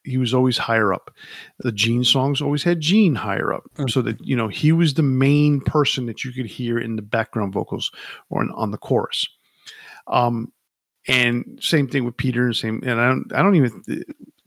He 0.04 0.16
was 0.16 0.32
always 0.32 0.56
higher 0.56 0.94
up. 0.94 1.10
The 1.58 1.72
gene 1.72 2.04
songs 2.04 2.40
always 2.40 2.62
had 2.62 2.80
gene 2.80 3.14
higher 3.14 3.52
up 3.52 3.64
Mm. 3.76 3.90
so 3.90 4.00
that 4.02 4.16
you 4.24 4.34
know 4.36 4.48
he 4.48 4.72
was 4.72 4.94
the 4.94 5.02
main 5.02 5.60
person 5.60 6.06
that 6.06 6.24
you 6.24 6.32
could 6.32 6.46
hear 6.46 6.78
in 6.78 6.96
the 6.96 7.02
background 7.02 7.52
vocals 7.52 7.90
or 8.30 8.42
in, 8.42 8.50
on 8.52 8.70
the 8.70 8.78
chorus. 8.78 9.26
Um 10.06 10.52
and 11.06 11.58
same 11.60 11.88
thing 11.88 12.04
with 12.04 12.16
Peter 12.16 12.46
and 12.46 12.56
same 12.56 12.82
and 12.84 13.00
I 13.00 13.08
don't 13.08 13.32
I 13.34 13.42
don't 13.42 13.56
even 13.56 13.82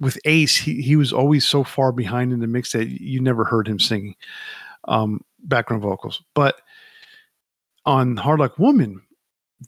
with 0.01 0.17
Ace 0.25 0.57
he 0.57 0.81
he 0.81 0.97
was 0.97 1.13
always 1.13 1.47
so 1.47 1.63
far 1.63 1.93
behind 1.93 2.33
in 2.33 2.39
the 2.39 2.47
mix 2.47 2.73
that 2.73 2.89
you 2.89 3.21
never 3.21 3.45
heard 3.45 3.67
him 3.67 3.79
singing 3.79 4.15
um 4.87 5.21
background 5.43 5.83
vocals. 5.83 6.21
But 6.33 6.59
on 7.85 8.17
Hard 8.17 8.39
Luck 8.39 8.59
Woman 8.59 9.01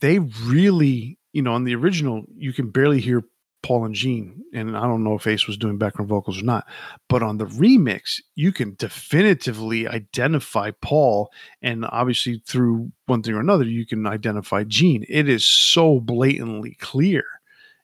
they 0.01 0.19
really 0.19 1.17
you 1.31 1.41
know 1.41 1.53
on 1.53 1.63
the 1.63 1.75
original 1.75 2.25
you 2.35 2.51
can 2.51 2.69
barely 2.69 2.99
hear 2.99 3.23
Paul 3.61 3.85
and 3.85 3.95
Gene 3.95 4.43
and 4.53 4.75
I 4.75 4.81
don't 4.81 5.03
know 5.03 5.13
if 5.13 5.27
Ace 5.27 5.47
was 5.47 5.55
doing 5.55 5.77
background 5.77 6.09
vocals 6.09 6.41
or 6.41 6.45
not 6.45 6.65
but 7.07 7.21
on 7.21 7.37
the 7.37 7.45
remix 7.45 8.19
you 8.35 8.51
can 8.51 8.75
definitively 8.77 9.87
identify 9.87 10.71
Paul 10.81 11.31
and 11.61 11.85
obviously 11.85 12.41
through 12.45 12.91
one 13.05 13.21
thing 13.21 13.35
or 13.35 13.39
another 13.39 13.65
you 13.65 13.85
can 13.85 14.07
identify 14.07 14.63
Gene. 14.63 15.05
It 15.07 15.29
is 15.29 15.47
so 15.47 15.99
blatantly 15.99 16.75
clear 16.79 17.23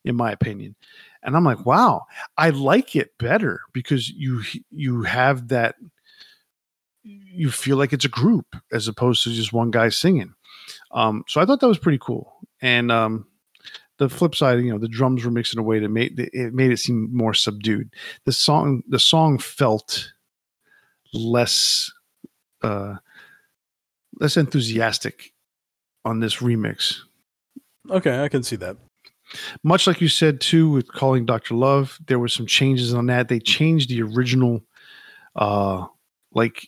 in 0.04 0.16
my 0.16 0.32
opinion 0.32 0.76
and 1.24 1.36
i'm 1.36 1.44
like 1.44 1.66
wow 1.66 2.02
i 2.38 2.50
like 2.50 2.96
it 2.96 3.18
better 3.18 3.62
because 3.74 4.10
you 4.10 4.42
you 4.72 5.04
have 5.04 5.48
that 5.50 5.76
you 7.04 7.52
feel 7.52 7.78
like 7.78 7.94
it's 7.94 8.06
a 8.06 8.10
group 8.10 8.56
as 8.72 8.88
opposed 8.88 9.24
to 9.24 9.32
just 9.32 9.54
one 9.54 9.72
guy 9.72 9.90
singing. 9.90 10.34
Um 10.92 11.24
so 11.28 11.42
i 11.42 11.46
thought 11.46 11.60
that 11.62 11.68
was 11.68 11.80
pretty 11.80 12.00
cool. 12.00 12.34
And 12.62 12.92
um 12.92 13.26
the 13.98 14.10
flip 14.10 14.36
side 14.36 14.60
you 14.60 14.72
know 14.72 14.78
the 14.78 14.88
drums 14.88 15.24
were 15.24 15.32
mixed 15.32 15.54
in 15.54 15.60
a 15.60 15.64
way 15.64 15.80
that 15.80 15.90
made 15.90 16.20
it 16.20 16.54
made 16.54 16.72
it 16.72 16.78
seem 16.78 17.10
more 17.16 17.34
subdued. 17.34 17.94
The 18.26 18.32
song 18.32 18.84
the 18.88 19.00
song 19.00 19.38
felt 19.38 20.12
less 21.14 21.92
uh 22.62 22.96
less 24.20 24.38
enthusiastic 24.38 25.34
on 26.06 26.20
this 26.20 26.38
remix. 26.38 26.98
Okay, 27.90 28.24
I 28.24 28.30
can 28.30 28.44
see 28.44 28.56
that. 28.58 28.78
Much 29.64 29.88
like 29.88 30.02
you 30.02 30.08
said 30.08 30.42
too 30.42 30.70
with 30.70 30.92
calling 30.92 31.26
dr 31.26 31.54
love 31.54 32.00
there 32.08 32.20
were 32.20 32.28
some 32.28 32.46
changes 32.46 32.94
on 32.94 33.06
that. 33.08 33.28
They 33.28 33.40
changed 33.40 33.90
the 33.90 34.02
original 34.02 34.62
uh 35.36 35.86
like 36.34 36.68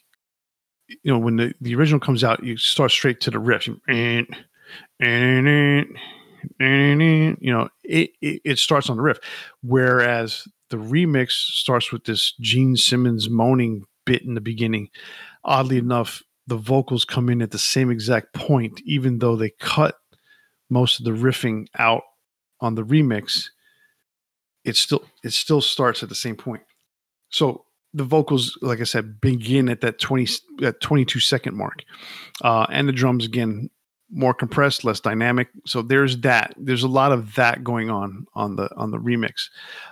you 0.87 1.11
know 1.11 1.19
when 1.19 1.37
the, 1.37 1.53
the 1.61 1.75
original 1.75 1.99
comes 1.99 2.23
out 2.23 2.43
you 2.43 2.57
start 2.57 2.91
straight 2.91 3.21
to 3.21 3.31
the 3.31 3.39
riff. 3.39 3.67
You, 3.67 3.79
you 7.41 7.51
know 7.51 7.69
it, 7.83 8.11
it 8.21 8.41
it 8.43 8.59
starts 8.59 8.89
on 8.89 8.97
the 8.97 9.03
riff. 9.03 9.19
Whereas 9.61 10.47
the 10.69 10.77
remix 10.77 11.31
starts 11.31 11.91
with 11.91 12.05
this 12.05 12.33
gene 12.39 12.75
simmons 12.75 13.29
moaning 13.29 13.83
bit 14.05 14.23
in 14.23 14.35
the 14.35 14.41
beginning. 14.41 14.89
Oddly 15.43 15.77
enough 15.77 16.21
the 16.47 16.57
vocals 16.57 17.05
come 17.05 17.29
in 17.29 17.41
at 17.41 17.51
the 17.51 17.59
same 17.59 17.91
exact 17.91 18.33
point 18.33 18.81
even 18.83 19.19
though 19.19 19.35
they 19.35 19.51
cut 19.59 19.95
most 20.69 20.99
of 20.99 21.05
the 21.05 21.11
riffing 21.11 21.67
out 21.77 22.03
on 22.61 22.75
the 22.75 22.83
remix 22.83 23.49
it 24.63 24.75
still 24.75 25.03
it 25.23 25.33
still 25.33 25.61
starts 25.61 26.03
at 26.03 26.09
the 26.09 26.15
same 26.15 26.35
point. 26.35 26.61
So 27.29 27.65
the 27.93 28.03
vocals 28.05 28.57
like 28.61 28.79
i 28.79 28.85
said 28.85 29.19
begin 29.19 29.67
at 29.67 29.81
that 29.81 29.99
20 29.99 30.25
that 30.59 30.79
22 30.79 31.19
second 31.19 31.57
mark 31.57 31.83
uh 32.41 32.65
and 32.69 32.87
the 32.87 32.93
drums 32.93 33.25
again 33.25 33.69
more 34.13 34.33
compressed 34.33 34.83
less 34.83 34.99
dynamic. 34.99 35.47
So 35.65 35.81
there's 35.81 36.17
that 36.19 36.53
there's 36.57 36.83
a 36.83 36.87
lot 36.87 37.11
of 37.11 37.35
that 37.35 37.63
going 37.63 37.89
on 37.89 38.27
on 38.33 38.55
the 38.55 38.69
on 38.75 38.91
the 38.91 38.97
remix. 38.97 39.49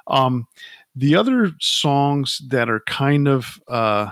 Um 0.08 0.48
the 0.96 1.16
other 1.16 1.52
songs 1.60 2.42
that 2.50 2.70
are 2.70 2.82
kind 2.82 3.28
of 3.28 3.62
uh 3.68 4.12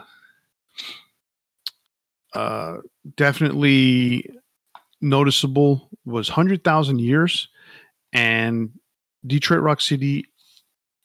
uh 2.33 2.77
definitely 3.15 4.29
noticeable 5.01 5.89
was 6.05 6.29
100,000 6.29 6.99
years 6.99 7.49
and 8.13 8.71
Detroit 9.25 9.61
Rock 9.61 9.81
City 9.81 10.25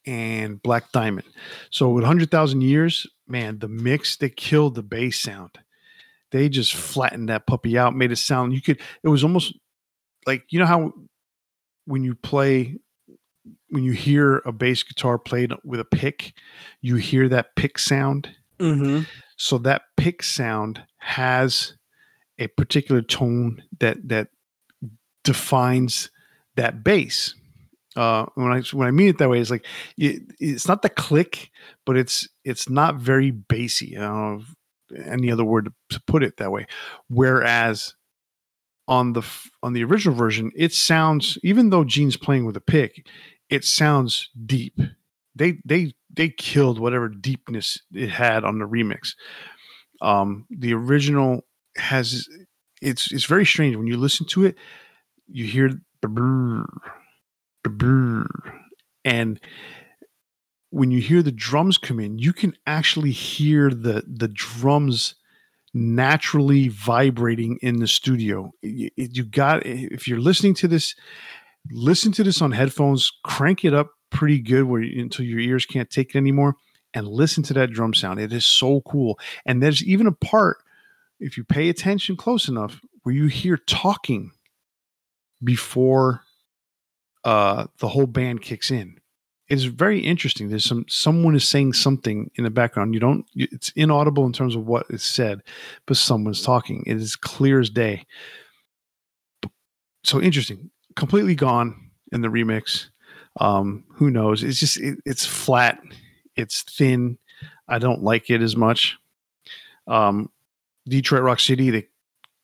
and 0.07 0.63
Black 0.63 0.93
Diamond. 0.93 1.27
So 1.71 1.91
with 1.91 2.03
100,000 2.03 2.61
years, 2.61 3.07
man, 3.27 3.59
the 3.59 3.69
mix 3.69 4.17
they 4.17 4.31
killed 4.31 4.75
the 4.75 4.83
bass 4.83 5.21
sound. 5.21 5.59
They 6.31 6.49
just 6.49 6.75
flattened 6.75 7.29
that 7.29 7.47
puppy 7.47 7.77
out, 7.77 7.95
made 7.95 8.13
it 8.13 8.17
sound 8.17 8.55
you 8.55 8.63
could 8.63 8.81
it 9.03 9.09
was 9.09 9.23
almost 9.23 9.55
like 10.27 10.45
you 10.51 10.59
know 10.59 10.67
how 10.67 10.93
when 11.85 12.05
you 12.05 12.15
play 12.15 12.79
when 13.69 13.85
you 13.85 13.93
hear 13.93 14.43
a 14.45 14.53
bass 14.53 14.83
guitar 14.83 15.19
played 15.19 15.53
with 15.65 15.81
a 15.81 15.85
pick, 15.85 16.33
you 16.81 16.97
hear 16.97 17.29
that 17.29 17.57
pick 17.57 17.79
sound. 17.79 18.29
Mm-hmm. 18.61 19.03
So 19.37 19.59
that 19.59 19.83
pick 19.97 20.23
sound 20.23 20.83
has 20.99 21.75
a 22.39 22.47
particular 22.49 23.03
tone 23.03 23.63
that 23.81 23.97
that 24.09 24.29
defines 25.25 26.11
that 26.57 26.85
bass. 26.85 27.35
Uh, 27.95 28.25
when 28.37 28.51
I 28.51 28.63
when 28.73 28.89
I 28.89 28.91
mean 28.91 29.09
it 29.09 29.19
that 29.19 29.29
way, 29.29 29.39
it's 29.39 29.51
like 29.51 29.67
it, 29.99 30.23
it's 30.41 30.67
not 30.67 30.83
the 30.83 30.89
click, 30.89 31.51
but 31.85 31.97
it's 31.97 32.27
it's 32.45 32.69
not 32.69 32.97
very 32.97 33.31
bassy. 33.31 33.97
I 33.97 34.01
don't 34.01 34.39
know 34.39 34.45
any 35.05 35.31
other 35.31 35.45
word 35.45 35.73
to, 35.91 36.01
put 36.07 36.23
it 36.23 36.37
that 36.37 36.53
way. 36.53 36.67
Whereas 37.09 37.95
on 38.89 39.13
the 39.13 39.23
on 39.63 39.73
the 39.73 39.85
original 39.85 40.17
version, 40.17 40.51
it 40.57 40.73
sounds 40.73 41.39
even 41.43 41.71
though 41.71 41.85
Gene's 41.85 42.17
playing 42.17 42.45
with 42.47 42.57
a 42.57 42.61
pick, 42.61 43.07
it 43.51 43.65
sounds 43.65 44.31
deep. 44.47 44.79
They 45.35 45.59
they 45.65 45.95
they 46.11 46.29
killed 46.29 46.79
whatever 46.79 47.09
deepness 47.09 47.79
it 47.93 48.11
had 48.11 48.45
on 48.45 48.59
the 48.59 48.67
remix. 48.67 49.15
Um, 50.01 50.47
the 50.51 50.75
original 50.75 51.45
has 51.77 52.29
it's 52.81 53.13
it's 53.13 53.25
very 53.25 53.47
strange 53.47 53.77
when 53.77 53.87
you 53.87 53.97
listen 53.97 54.27
to 54.29 54.45
it. 54.45 54.57
You 55.29 55.45
hear 55.45 55.71
and 59.05 59.41
when 60.71 60.91
you 60.91 61.01
hear 61.01 61.23
the 61.23 61.33
drums 61.33 61.77
come 61.79 62.01
in, 62.01 62.19
you 62.19 62.33
can 62.33 62.57
actually 62.67 63.11
hear 63.11 63.71
the 63.71 64.03
the 64.07 64.29
drums 64.29 65.15
naturally 65.75 66.69
vibrating 66.69 67.59
in 67.63 67.79
the 67.79 67.87
studio. 67.87 68.53
You, 68.63 68.91
you 68.97 69.25
got 69.25 69.65
if 69.65 70.09
you're 70.09 70.21
listening 70.21 70.55
to 70.55 70.69
this, 70.69 70.95
listen 71.71 72.13
to 72.13 72.25
this 72.25 72.43
on 72.43 72.53
headphones, 72.53 73.11
crank 73.25 73.65
it 73.65 73.75
up 73.75 73.91
pretty 74.11 74.39
good 74.39 74.65
where 74.65 74.83
until 74.83 75.25
your 75.25 75.41
ears 75.41 75.67
can't 75.67 75.91
take 75.91 76.15
it 76.15 76.19
anymore, 76.19 76.57
and 76.95 77.07
listen 77.09 77.43
to 77.45 77.55
that 77.55 77.71
drum 77.71 77.95
sound. 77.95 78.21
It 78.21 78.33
is 78.33 78.47
so 78.47 78.81
cool. 78.83 79.19
And 79.47 79.63
there's 79.63 79.83
even 79.85 80.07
a 80.07 80.13
part 80.13 80.59
if 81.21 81.37
you 81.37 81.45
pay 81.45 81.69
attention 81.69 82.17
close 82.17 82.49
enough 82.49 82.81
where 83.03 83.15
you 83.15 83.27
hear 83.27 83.57
talking 83.57 84.33
before 85.45 86.23
uh, 87.25 87.67
the 87.79 87.89
whole 87.89 88.07
band 88.07 88.43
kicks 88.43 88.71
in. 88.71 88.99
It's 89.49 89.65
very 89.65 90.01
interesting. 90.01 90.49
There's 90.49 90.65
some 90.65 90.87
someone 90.89 91.35
is 91.35 91.47
saying 91.47 91.75
something 91.75 92.31
in 92.37 92.45
the 92.45 92.51
background. 92.51 92.95
You 92.95 93.01
don't. 93.01 93.27
It's 93.35 93.71
inaudible 93.77 94.25
in 94.25 94.33
terms 94.33 94.55
of 94.55 94.67
what 94.67 94.87
is 94.89 95.03
said, 95.03 95.43
but 95.87 95.97
someone's 95.97 96.43
talking. 96.43 96.83
It 96.87 96.97
is 96.97 97.17
clear 97.17 97.61
as 97.61 97.69
day. 97.69 98.07
So 100.05 100.23
interesting. 100.23 100.71
Completely 100.97 101.35
gone 101.35 101.91
in 102.13 102.23
the 102.23 102.29
remix. 102.29 102.87
Um, 103.41 103.85
who 103.89 104.11
knows? 104.11 104.43
It's 104.43 104.59
just 104.59 104.79
it, 104.79 104.99
it's 105.05 105.27
flat. 105.27 105.81
It's 106.37 106.63
thin. 106.63 107.19
I 107.69 107.79
don't 107.79 108.03
like 108.03 108.31
it 108.31 108.41
as 108.41 108.57
much. 108.57 108.97
Um, 109.87 110.31
Detroit 110.89 111.23
Rock 111.23 111.41
City. 111.41 111.71
They 111.71 111.89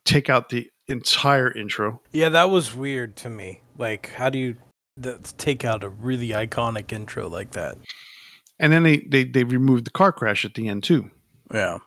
take 0.04 0.28
out 0.28 0.50
the 0.50 0.70
entire 0.88 1.50
intro. 1.56 2.00
Yeah, 2.12 2.28
that 2.30 2.50
was 2.50 2.74
weird 2.74 3.16
to 3.16 3.30
me. 3.30 3.60
Like, 3.76 4.10
how 4.10 4.30
do 4.30 4.38
you 4.38 4.56
th- 5.02 5.36
take 5.36 5.64
out 5.64 5.84
a 5.84 5.88
really 5.88 6.28
iconic 6.28 6.92
intro 6.92 7.28
like 7.28 7.52
that? 7.52 7.76
And 8.58 8.72
then 8.72 8.82
they 8.82 8.98
they 8.98 9.24
they 9.24 9.44
removed 9.44 9.86
the 9.86 9.90
car 9.90 10.12
crash 10.12 10.44
at 10.44 10.54
the 10.54 10.68
end 10.68 10.82
too. 10.82 11.10
Yeah. 11.52 11.78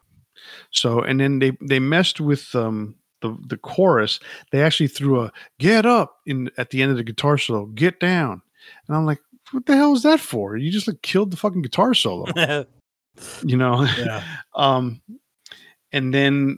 So 0.71 1.01
and 1.01 1.19
then 1.19 1.39
they 1.39 1.57
they 1.61 1.79
messed 1.79 2.21
with 2.21 2.53
um 2.55 2.95
the 3.21 3.37
the 3.47 3.57
chorus. 3.57 4.19
They 4.51 4.61
actually 4.61 4.87
threw 4.87 5.21
a 5.21 5.31
"get 5.59 5.85
up" 5.85 6.17
in 6.25 6.49
at 6.57 6.69
the 6.69 6.81
end 6.81 6.91
of 6.91 6.97
the 6.97 7.03
guitar 7.03 7.37
solo. 7.37 7.65
Get 7.67 7.99
down, 7.99 8.41
and 8.87 8.95
I'm 8.95 9.05
like, 9.05 9.19
what 9.51 9.65
the 9.65 9.75
hell 9.75 9.93
is 9.93 10.03
that 10.03 10.19
for? 10.19 10.57
You 10.57 10.71
just 10.71 10.87
like 10.87 11.01
killed 11.01 11.31
the 11.31 11.37
fucking 11.37 11.61
guitar 11.61 11.93
solo. 11.93 12.25
you 13.43 13.57
know. 13.57 13.83
yeah. 13.97 14.23
um, 14.55 15.01
and 15.91 16.13
then 16.13 16.57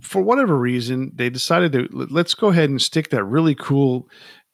for 0.00 0.22
whatever 0.22 0.56
reason, 0.56 1.12
they 1.14 1.30
decided 1.30 1.72
to 1.72 1.88
let's 1.92 2.34
go 2.34 2.48
ahead 2.48 2.70
and 2.70 2.80
stick 2.80 3.10
that 3.10 3.24
really 3.24 3.54
cool 3.54 4.08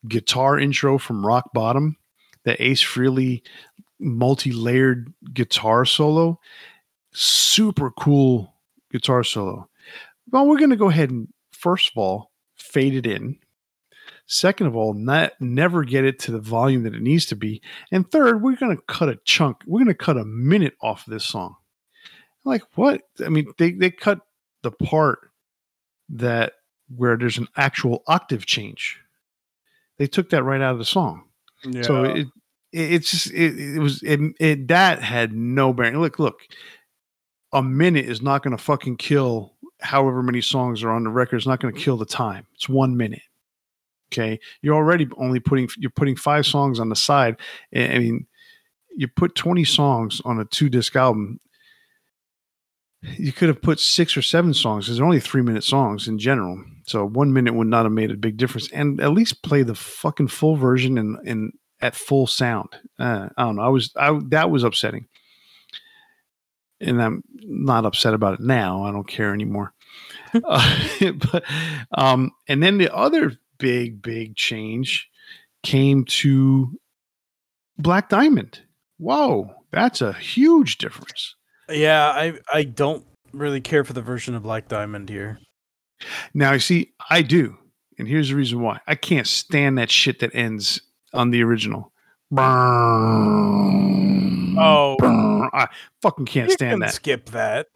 guitar 0.08 0.58
intro 0.58 0.98
from 0.98 1.26
Rock 1.26 1.50
Bottom, 1.54 1.96
the 2.44 2.62
Ace 2.62 2.82
Frehley 2.82 3.42
multi-layered 3.98 5.12
guitar 5.32 5.84
solo. 5.84 6.38
Super 7.12 7.90
cool 7.92 8.52
guitar 8.90 9.24
solo. 9.24 9.68
Well, 10.30 10.46
we're 10.46 10.58
going 10.58 10.70
to 10.70 10.76
go 10.76 10.90
ahead 10.90 11.10
and 11.10 11.28
first 11.52 11.90
of 11.90 11.98
all 11.98 12.30
fade 12.56 12.94
it 12.94 13.06
in. 13.06 13.38
Second 14.26 14.66
of 14.66 14.76
all, 14.76 14.94
not 14.94 15.32
never 15.40 15.84
get 15.84 16.04
it 16.04 16.18
to 16.20 16.32
the 16.32 16.40
volume 16.40 16.84
that 16.84 16.94
it 16.94 17.02
needs 17.02 17.26
to 17.26 17.36
be. 17.36 17.60
And 17.90 18.10
third, 18.10 18.40
we're 18.40 18.56
going 18.56 18.76
to 18.76 18.82
cut 18.84 19.08
a 19.08 19.18
chunk. 19.24 19.58
We're 19.66 19.80
going 19.80 19.88
to 19.88 19.94
cut 19.94 20.16
a 20.16 20.24
minute 20.24 20.74
off 20.80 21.06
of 21.06 21.12
this 21.12 21.24
song. 21.24 21.56
Like 22.44 22.62
what? 22.74 23.02
I 23.24 23.28
mean, 23.28 23.52
they 23.58 23.72
they 23.72 23.90
cut 23.90 24.20
the 24.62 24.70
part 24.70 25.30
that 26.08 26.54
where 26.94 27.16
there's 27.16 27.38
an 27.38 27.48
actual 27.56 28.02
octave 28.06 28.46
change. 28.46 28.98
They 29.98 30.06
took 30.06 30.30
that 30.30 30.42
right 30.42 30.60
out 30.60 30.72
of 30.72 30.78
the 30.78 30.84
song. 30.84 31.24
Yeah. 31.64 31.82
So 31.82 32.04
it, 32.04 32.18
it 32.18 32.92
it's 32.92 33.10
just 33.10 33.30
it, 33.32 33.58
it 33.58 33.78
was 33.78 34.02
it, 34.02 34.20
it 34.40 34.68
that 34.68 35.02
had 35.02 35.32
no 35.32 35.72
bearing. 35.72 35.98
Look, 36.00 36.18
look, 36.18 36.40
a 37.52 37.62
minute 37.62 38.06
is 38.06 38.22
not 38.22 38.42
going 38.42 38.56
to 38.56 38.62
fucking 38.62 38.96
kill 38.96 39.54
however 39.80 40.22
many 40.22 40.40
songs 40.40 40.82
are 40.82 40.90
on 40.90 41.04
the 41.04 41.10
record. 41.10 41.36
It's 41.36 41.46
not 41.46 41.60
going 41.60 41.74
to 41.74 41.80
kill 41.80 41.96
the 41.96 42.06
time. 42.06 42.46
It's 42.54 42.68
one 42.68 42.96
minute. 42.96 43.22
Okay, 44.12 44.38
you're 44.60 44.74
already 44.74 45.08
only 45.16 45.40
putting 45.40 45.68
you're 45.78 45.90
putting 45.90 46.16
five 46.16 46.46
songs 46.46 46.80
on 46.80 46.88
the 46.88 46.96
side. 46.96 47.36
I 47.74 47.98
mean, 47.98 48.26
you 48.96 49.08
put 49.08 49.34
20 49.34 49.64
songs 49.64 50.20
on 50.24 50.38
a 50.38 50.44
two 50.44 50.68
disc 50.68 50.94
album 50.96 51.40
you 53.02 53.32
could 53.32 53.48
have 53.48 53.60
put 53.60 53.80
six 53.80 54.16
or 54.16 54.22
seven 54.22 54.54
songs 54.54 54.86
because 54.86 54.96
they're 54.96 55.04
only 55.04 55.20
three 55.20 55.42
minute 55.42 55.64
songs 55.64 56.06
in 56.08 56.18
general. 56.18 56.62
So 56.86 57.06
one 57.06 57.32
minute 57.32 57.54
would 57.54 57.66
not 57.66 57.84
have 57.84 57.92
made 57.92 58.10
a 58.10 58.16
big 58.16 58.36
difference. 58.36 58.70
And 58.72 59.00
at 59.00 59.12
least 59.12 59.42
play 59.42 59.62
the 59.62 59.74
fucking 59.74 60.28
full 60.28 60.56
version 60.56 60.98
and 60.98 61.16
and 61.26 61.52
at 61.80 61.96
full 61.96 62.26
sound. 62.26 62.68
Uh, 62.98 63.28
I 63.36 63.44
don't 63.44 63.56
know. 63.56 63.62
I 63.62 63.68
was 63.68 63.92
I 63.96 64.18
that 64.28 64.50
was 64.50 64.62
upsetting, 64.62 65.06
and 66.80 67.02
I'm 67.02 67.24
not 67.42 67.84
upset 67.84 68.14
about 68.14 68.34
it 68.34 68.40
now. 68.40 68.84
I 68.84 68.92
don't 68.92 69.08
care 69.08 69.34
anymore. 69.34 69.74
uh, 70.44 70.88
but 71.32 71.44
um, 71.92 72.30
and 72.48 72.62
then 72.62 72.78
the 72.78 72.94
other 72.94 73.36
big 73.58 74.00
big 74.00 74.36
change 74.36 75.08
came 75.64 76.04
to 76.04 76.78
Black 77.78 78.08
Diamond. 78.08 78.60
Whoa, 78.98 79.52
that's 79.72 80.00
a 80.00 80.12
huge 80.12 80.78
difference. 80.78 81.34
Yeah, 81.68 82.08
I 82.08 82.38
I 82.52 82.64
don't 82.64 83.04
really 83.32 83.60
care 83.60 83.84
for 83.84 83.92
the 83.92 84.02
version 84.02 84.34
of 84.34 84.42
Black 84.42 84.68
Diamond 84.68 85.08
here. 85.08 85.38
Now, 86.34 86.52
you 86.52 86.58
see, 86.58 86.92
I 87.10 87.22
do. 87.22 87.56
And 87.98 88.08
here's 88.08 88.30
the 88.30 88.36
reason 88.36 88.60
why. 88.60 88.80
I 88.86 88.94
can't 88.94 89.26
stand 89.26 89.78
that 89.78 89.90
shit 89.90 90.18
that 90.20 90.34
ends 90.34 90.80
on 91.12 91.30
the 91.30 91.42
original. 91.42 91.92
Oh, 94.58 94.96
I 95.52 95.68
fucking 96.00 96.26
can't 96.26 96.48
you 96.48 96.54
stand 96.54 96.72
can 96.72 96.80
that. 96.80 96.94
skip 96.94 97.26
that. 97.30 97.68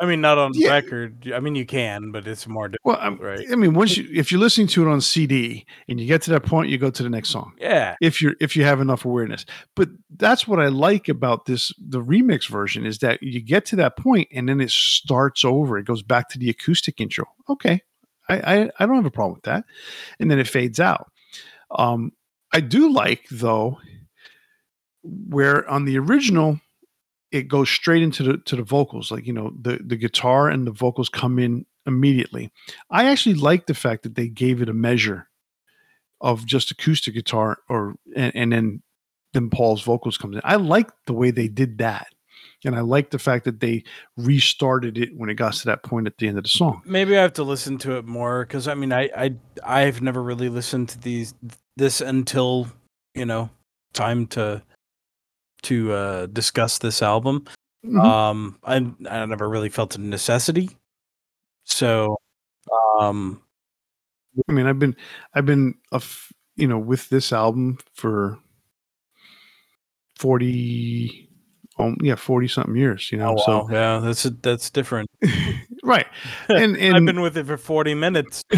I 0.00 0.06
mean, 0.06 0.20
not 0.20 0.38
on 0.38 0.52
Yeah. 0.54 0.70
record. 0.70 1.32
I 1.34 1.40
mean, 1.40 1.56
you 1.56 1.66
can, 1.66 2.12
but 2.12 2.26
it's 2.28 2.46
more 2.46 2.68
difficult, 2.68 2.98
Well, 2.98 3.04
I'm, 3.04 3.16
right? 3.16 3.44
I 3.50 3.56
mean, 3.56 3.74
once 3.74 3.96
you 3.96 4.08
if 4.14 4.30
you're 4.30 4.40
listening 4.40 4.68
to 4.68 4.86
it 4.86 4.90
on 4.90 5.00
CD 5.00 5.66
and 5.88 5.98
you 6.00 6.06
get 6.06 6.22
to 6.22 6.30
that 6.30 6.44
point, 6.44 6.68
you 6.70 6.78
go 6.78 6.88
to 6.90 7.02
the 7.02 7.10
next 7.10 7.30
song. 7.30 7.54
Yeah, 7.60 7.96
if 8.00 8.20
you're 8.22 8.34
if 8.40 8.54
you 8.56 8.62
have 8.64 8.80
enough 8.80 9.04
awareness 9.04 9.44
but 9.74 9.88
that's 10.16 10.46
what 10.46 10.60
i 10.60 10.66
like 10.68 11.08
about 11.08 11.46
this 11.46 11.72
the 11.78 12.00
remix 12.02 12.48
version 12.48 12.86
is 12.86 12.98
that 12.98 13.20
you 13.22 13.40
get 13.40 13.64
to 13.66 13.76
that 13.76 13.96
point 13.96 14.28
and 14.32 14.48
then 14.48 14.60
it 14.60 14.70
starts 14.70 15.44
over 15.44 15.78
it 15.78 15.84
goes 15.84 16.02
back 16.02 16.28
to 16.28 16.38
the 16.38 16.48
acoustic 16.50 17.00
intro 17.00 17.24
okay 17.48 17.80
i 18.28 18.36
i, 18.38 18.70
I 18.78 18.86
don't 18.86 18.96
have 18.96 19.06
a 19.06 19.10
problem 19.10 19.34
with 19.34 19.44
that 19.44 19.64
and 20.20 20.30
then 20.30 20.38
it 20.38 20.46
fades 20.48 20.78
out 20.80 21.10
um 21.76 22.12
i 22.52 22.60
do 22.60 22.92
like 22.92 23.26
though 23.30 23.78
where 25.02 25.68
on 25.68 25.84
the 25.84 25.98
original 25.98 26.60
it 27.30 27.48
goes 27.48 27.68
straight 27.68 28.02
into 28.02 28.22
the 28.22 28.38
to 28.38 28.56
the 28.56 28.62
vocals 28.62 29.10
like 29.10 29.26
you 29.26 29.32
know 29.32 29.52
the 29.60 29.78
the 29.84 29.96
guitar 29.96 30.48
and 30.48 30.66
the 30.66 30.72
vocals 30.72 31.08
come 31.08 31.38
in 31.38 31.64
immediately 31.86 32.50
i 32.90 33.06
actually 33.06 33.34
like 33.34 33.66
the 33.66 33.74
fact 33.74 34.02
that 34.02 34.14
they 34.14 34.28
gave 34.28 34.60
it 34.62 34.68
a 34.68 34.74
measure 34.74 35.28
of 36.20 36.44
just 36.46 36.70
acoustic 36.70 37.14
guitar 37.14 37.58
or 37.68 37.94
and, 38.16 38.34
and 38.34 38.52
then 38.52 38.82
then 39.34 39.50
Paul's 39.50 39.82
vocals 39.82 40.16
comes 40.16 40.36
in. 40.36 40.42
I 40.44 40.56
like 40.56 40.90
the 41.06 41.12
way 41.12 41.30
they 41.30 41.48
did 41.48 41.78
that. 41.78 42.08
And 42.64 42.74
I 42.74 42.80
like 42.80 43.10
the 43.10 43.18
fact 43.18 43.44
that 43.44 43.60
they 43.60 43.84
restarted 44.16 44.98
it 44.98 45.10
when 45.16 45.30
it 45.30 45.34
got 45.34 45.52
to 45.54 45.66
that 45.66 45.84
point 45.84 46.08
at 46.08 46.18
the 46.18 46.26
end 46.26 46.38
of 46.38 46.44
the 46.44 46.50
song. 46.50 46.82
maybe 46.84 47.16
I 47.16 47.22
have 47.22 47.34
to 47.34 47.44
listen 47.44 47.78
to 47.78 47.98
it 47.98 48.04
more 48.04 48.44
because 48.44 48.66
I 48.66 48.74
mean, 48.74 48.92
I 48.92 49.10
I 49.16 49.34
I've 49.64 50.02
never 50.02 50.22
really 50.22 50.48
listened 50.48 50.88
to 50.90 51.00
these 51.00 51.34
this 51.76 52.00
until 52.00 52.68
you 53.14 53.26
know 53.26 53.50
time 53.92 54.26
to 54.28 54.62
to 55.62 55.92
uh 55.92 56.26
discuss 56.26 56.78
this 56.78 57.02
album. 57.02 57.44
Mhm. 57.84 58.04
Um, 58.04 58.58
I 58.64 58.76
I 59.08 59.26
never 59.26 59.48
really 59.48 59.68
felt 59.68 59.94
a 59.96 60.00
necessity. 60.00 60.70
So, 61.64 62.16
um, 62.98 63.42
I 64.48 64.52
mean, 64.52 64.66
I've 64.66 64.78
been 64.78 64.96
I've 65.34 65.46
been 65.46 65.74
a 65.92 65.96
f- 65.96 66.32
you 66.56 66.66
know 66.66 66.78
with 66.78 67.08
this 67.08 67.32
album 67.32 67.78
for 67.94 68.38
40 70.18 71.28
um, 71.78 71.96
yeah, 72.02 72.16
40 72.16 72.48
something 72.48 72.74
years, 72.74 73.12
you 73.12 73.18
know. 73.18 73.36
oh, 73.46 73.58
wow, 73.58 73.68
yeah, 73.70 73.98
that's 74.00 74.24
a, 74.24 74.30
that's 74.30 74.70
different. 74.70 75.08
Right. 75.84 76.06
And 76.48 76.76
and 76.78 76.96
I've 76.96 77.04
been 77.06 77.20
with 77.22 77.38
it 77.38 77.46
for 77.46 77.56
forty 77.56 77.94
minutes. 77.94 78.42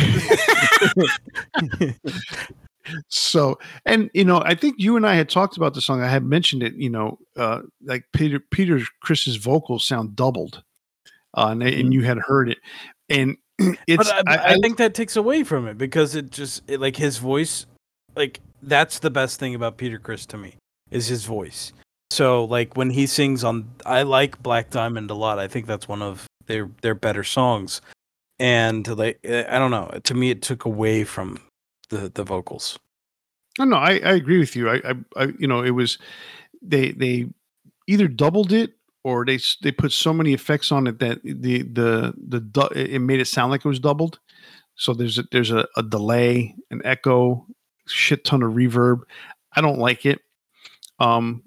so 3.08 3.58
and 3.86 4.10
you 4.14 4.24
know 4.24 4.42
i 4.44 4.54
think 4.54 4.74
you 4.78 4.96
and 4.96 5.06
i 5.06 5.14
had 5.14 5.28
talked 5.28 5.56
about 5.56 5.74
the 5.74 5.80
song 5.80 6.02
i 6.02 6.08
had 6.08 6.24
mentioned 6.24 6.62
it 6.62 6.74
you 6.74 6.90
know 6.90 7.18
uh 7.36 7.60
like 7.84 8.04
peter 8.12 8.38
peter 8.38 8.80
criss's 9.00 9.36
vocals 9.36 9.86
sound 9.86 10.14
doubled 10.16 10.62
uh 11.36 11.48
and, 11.50 11.62
they- 11.62 11.80
and 11.80 11.92
you 11.92 12.02
had 12.02 12.18
heard 12.18 12.48
it 12.48 12.58
and 13.08 13.36
it's 13.86 14.08
but 14.08 14.28
I, 14.28 14.34
I, 14.34 14.44
I, 14.52 14.54
think 14.58 14.78
that 14.78 14.94
takes 14.94 15.16
away 15.16 15.44
from 15.44 15.66
it 15.66 15.76
because 15.76 16.14
it 16.14 16.30
just 16.30 16.62
it, 16.66 16.80
like 16.80 16.96
his 16.96 17.18
voice, 17.18 17.66
like 18.16 18.40
that's 18.62 19.00
the 19.00 19.10
best 19.10 19.38
thing 19.38 19.54
about 19.54 19.76
Peter 19.76 19.98
Criss 19.98 20.24
to 20.26 20.38
me 20.38 20.56
is 20.90 21.08
his 21.08 21.24
voice. 21.24 21.72
So 22.10 22.44
like 22.44 22.76
when 22.76 22.90
he 22.90 23.06
sings 23.06 23.44
on, 23.44 23.70
I 23.84 24.02
like 24.02 24.42
Black 24.42 24.70
Diamond 24.70 25.10
a 25.10 25.14
lot. 25.14 25.38
I 25.38 25.46
think 25.46 25.66
that's 25.66 25.86
one 25.88 26.00
of 26.00 26.26
their 26.46 26.70
their 26.80 26.94
better 26.94 27.22
songs, 27.22 27.82
and 28.38 28.86
like 28.96 29.18
eh, 29.24 29.44
I 29.48 29.58
don't 29.58 29.70
know, 29.70 29.90
to 30.04 30.14
me 30.14 30.30
it 30.30 30.40
took 30.42 30.64
away 30.64 31.04
from 31.04 31.38
the 31.90 32.10
the 32.14 32.24
vocals. 32.24 32.78
no 33.58 33.64
no 33.64 33.76
I, 33.76 34.00
I 34.04 34.14
agree 34.14 34.38
with 34.38 34.56
you. 34.56 34.70
I, 34.70 34.76
I 34.84 34.94
i 35.16 35.28
you 35.38 35.46
know 35.46 35.62
it 35.62 35.70
was 35.70 35.98
they 36.62 36.92
they 36.92 37.26
either 37.86 38.08
doubled 38.08 38.52
it 38.52 38.72
or 39.04 39.24
they 39.24 39.38
they 39.62 39.72
put 39.72 39.92
so 39.92 40.12
many 40.12 40.32
effects 40.32 40.72
on 40.72 40.86
it 40.86 40.98
that 41.00 41.22
the 41.22 41.62
the 41.62 42.14
the 42.16 42.68
it 42.74 43.00
made 43.00 43.20
it 43.20 43.26
sound 43.26 43.50
like 43.50 43.64
it 43.64 43.68
was 43.68 43.80
doubled. 43.80 44.18
So 44.76 44.94
there's 44.94 45.18
a, 45.18 45.24
there's 45.30 45.50
a, 45.50 45.66
a 45.76 45.82
delay 45.82 46.54
an 46.70 46.80
echo 46.84 47.46
shit 47.86 48.24
ton 48.24 48.42
of 48.42 48.52
reverb. 48.52 49.00
I 49.54 49.60
don't 49.60 49.78
like 49.78 50.06
it. 50.06 50.20
Um 50.98 51.42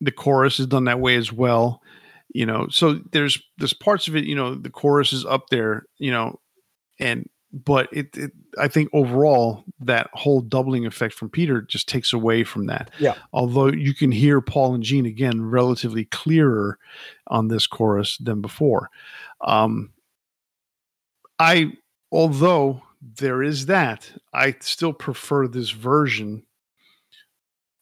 the 0.00 0.12
chorus 0.12 0.60
is 0.60 0.66
done 0.66 0.84
that 0.84 1.00
way 1.00 1.16
as 1.16 1.32
well 1.32 1.80
you 2.34 2.44
know. 2.44 2.66
So 2.68 3.00
there's 3.12 3.40
there's 3.58 3.72
parts 3.72 4.08
of 4.08 4.16
it 4.16 4.24
you 4.24 4.34
know 4.34 4.54
the 4.54 4.70
chorus 4.70 5.12
is 5.12 5.24
up 5.24 5.48
there 5.50 5.86
you 5.98 6.10
know 6.10 6.40
and 6.98 7.28
but 7.54 7.88
it, 7.92 8.16
it, 8.16 8.32
I 8.58 8.66
think 8.66 8.90
overall 8.92 9.64
that 9.80 10.10
whole 10.12 10.40
doubling 10.40 10.86
effect 10.86 11.14
from 11.14 11.30
Peter 11.30 11.62
just 11.62 11.88
takes 11.88 12.12
away 12.12 12.42
from 12.42 12.66
that. 12.66 12.90
Yeah. 12.98 13.14
Although 13.32 13.68
you 13.68 13.94
can 13.94 14.10
hear 14.10 14.40
Paul 14.40 14.74
and 14.74 14.82
Gene 14.82 15.06
again 15.06 15.40
relatively 15.40 16.06
clearer 16.06 16.78
on 17.28 17.48
this 17.48 17.66
chorus 17.68 18.18
than 18.18 18.40
before. 18.40 18.90
Um, 19.40 19.92
I, 21.38 21.72
although 22.10 22.82
there 23.00 23.42
is 23.42 23.66
that, 23.66 24.10
I 24.32 24.56
still 24.60 24.92
prefer 24.92 25.46
this 25.46 25.70
version 25.70 26.42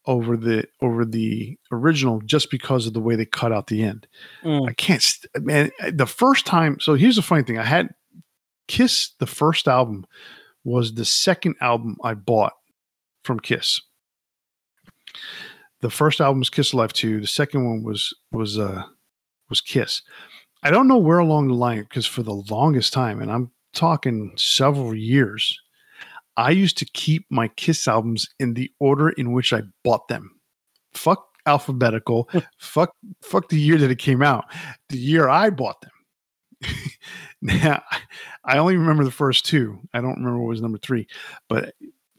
over 0.05 0.37
the 0.37 0.67
over 0.81 1.05
the 1.05 1.57
original 1.71 2.21
just 2.23 2.51
because 2.51 2.87
of 2.87 2.93
the 2.93 3.01
way 3.01 3.15
they 3.15 3.25
cut 3.25 3.53
out 3.53 3.69
the 3.69 3.85
end. 3.85 4.07
Mm. 4.43 4.69
I 4.69 4.73
can't, 4.75 5.05
man. 5.37 5.71
The 5.93 6.07
first 6.07 6.45
time, 6.45 6.81
so 6.81 6.95
here's 6.95 7.17
the 7.17 7.23
funny 7.23 7.45
thing: 7.45 7.59
I 7.59 7.65
had 7.65 7.95
Kiss. 8.73 9.11
The 9.19 9.27
first 9.27 9.69
album 9.69 10.07
was 10.65 10.95
the 10.95 11.05
second 11.05 11.57
album 11.61 11.99
I 12.03 12.15
bought 12.15 12.55
from 13.23 13.39
Kiss. 13.39 13.79
The 15.83 15.91
first 15.91 16.23
album 16.23 16.39
was 16.39 16.49
Kiss 16.49 16.73
Alive 16.73 16.95
Two. 16.95 17.21
The 17.21 17.27
second 17.27 17.67
one 17.67 17.83
was 17.83 18.15
was 18.31 18.59
uh 18.59 18.83
was 19.51 19.61
Kiss. 19.61 20.01
I 20.63 20.71
don't 20.71 20.89
know 20.89 20.97
where 20.97 21.19
along 21.19 21.49
the 21.49 21.55
line 21.55 21.83
because 21.83 22.07
for 22.07 22.23
the 22.23 22.33
longest 22.33 22.95
time, 22.95 23.21
and 23.21 23.31
I'm 23.31 23.51
talking 23.75 24.33
several 24.39 24.95
years, 24.95 25.61
I 26.39 26.51
used 26.51 26.79
to 26.79 26.87
keep 26.87 27.27
my 27.29 27.49
Kiss 27.49 27.87
albums 27.87 28.27
in 28.41 28.55
the 28.55 28.73
order 28.81 29.11
in 29.11 29.33
which 29.33 29.53
I 29.53 29.65
bought 29.85 30.09
them. 30.09 30.31
Fuck 30.95 31.23
alphabetical. 31.45 32.31
fuck 32.59 32.95
fuck 33.21 33.51
the 33.51 33.61
year 33.61 33.77
that 33.77 33.91
it 33.91 33.99
came 33.99 34.23
out. 34.23 34.47
The 34.89 34.97
year 34.97 35.29
I 35.29 35.51
bought 35.51 35.83
them. 35.83 35.92
now 37.43 37.83
I 38.45 38.59
only 38.59 38.77
remember 38.77 39.05
the 39.05 39.11
first 39.11 39.47
two. 39.47 39.79
I 39.93 40.01
don't 40.01 40.17
remember 40.17 40.39
what 40.39 40.49
was 40.49 40.63
number 40.63 40.79
three, 40.79 41.07
but 41.49 41.75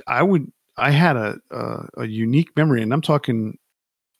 I 0.08 0.24
would 0.24 0.52
I 0.78 0.92
had 0.92 1.16
a 1.16 1.38
a, 1.52 1.88
a 2.00 2.08
unique 2.08 2.56
memory, 2.56 2.82
and 2.82 2.94
I'm 2.94 3.02
talking. 3.02 3.58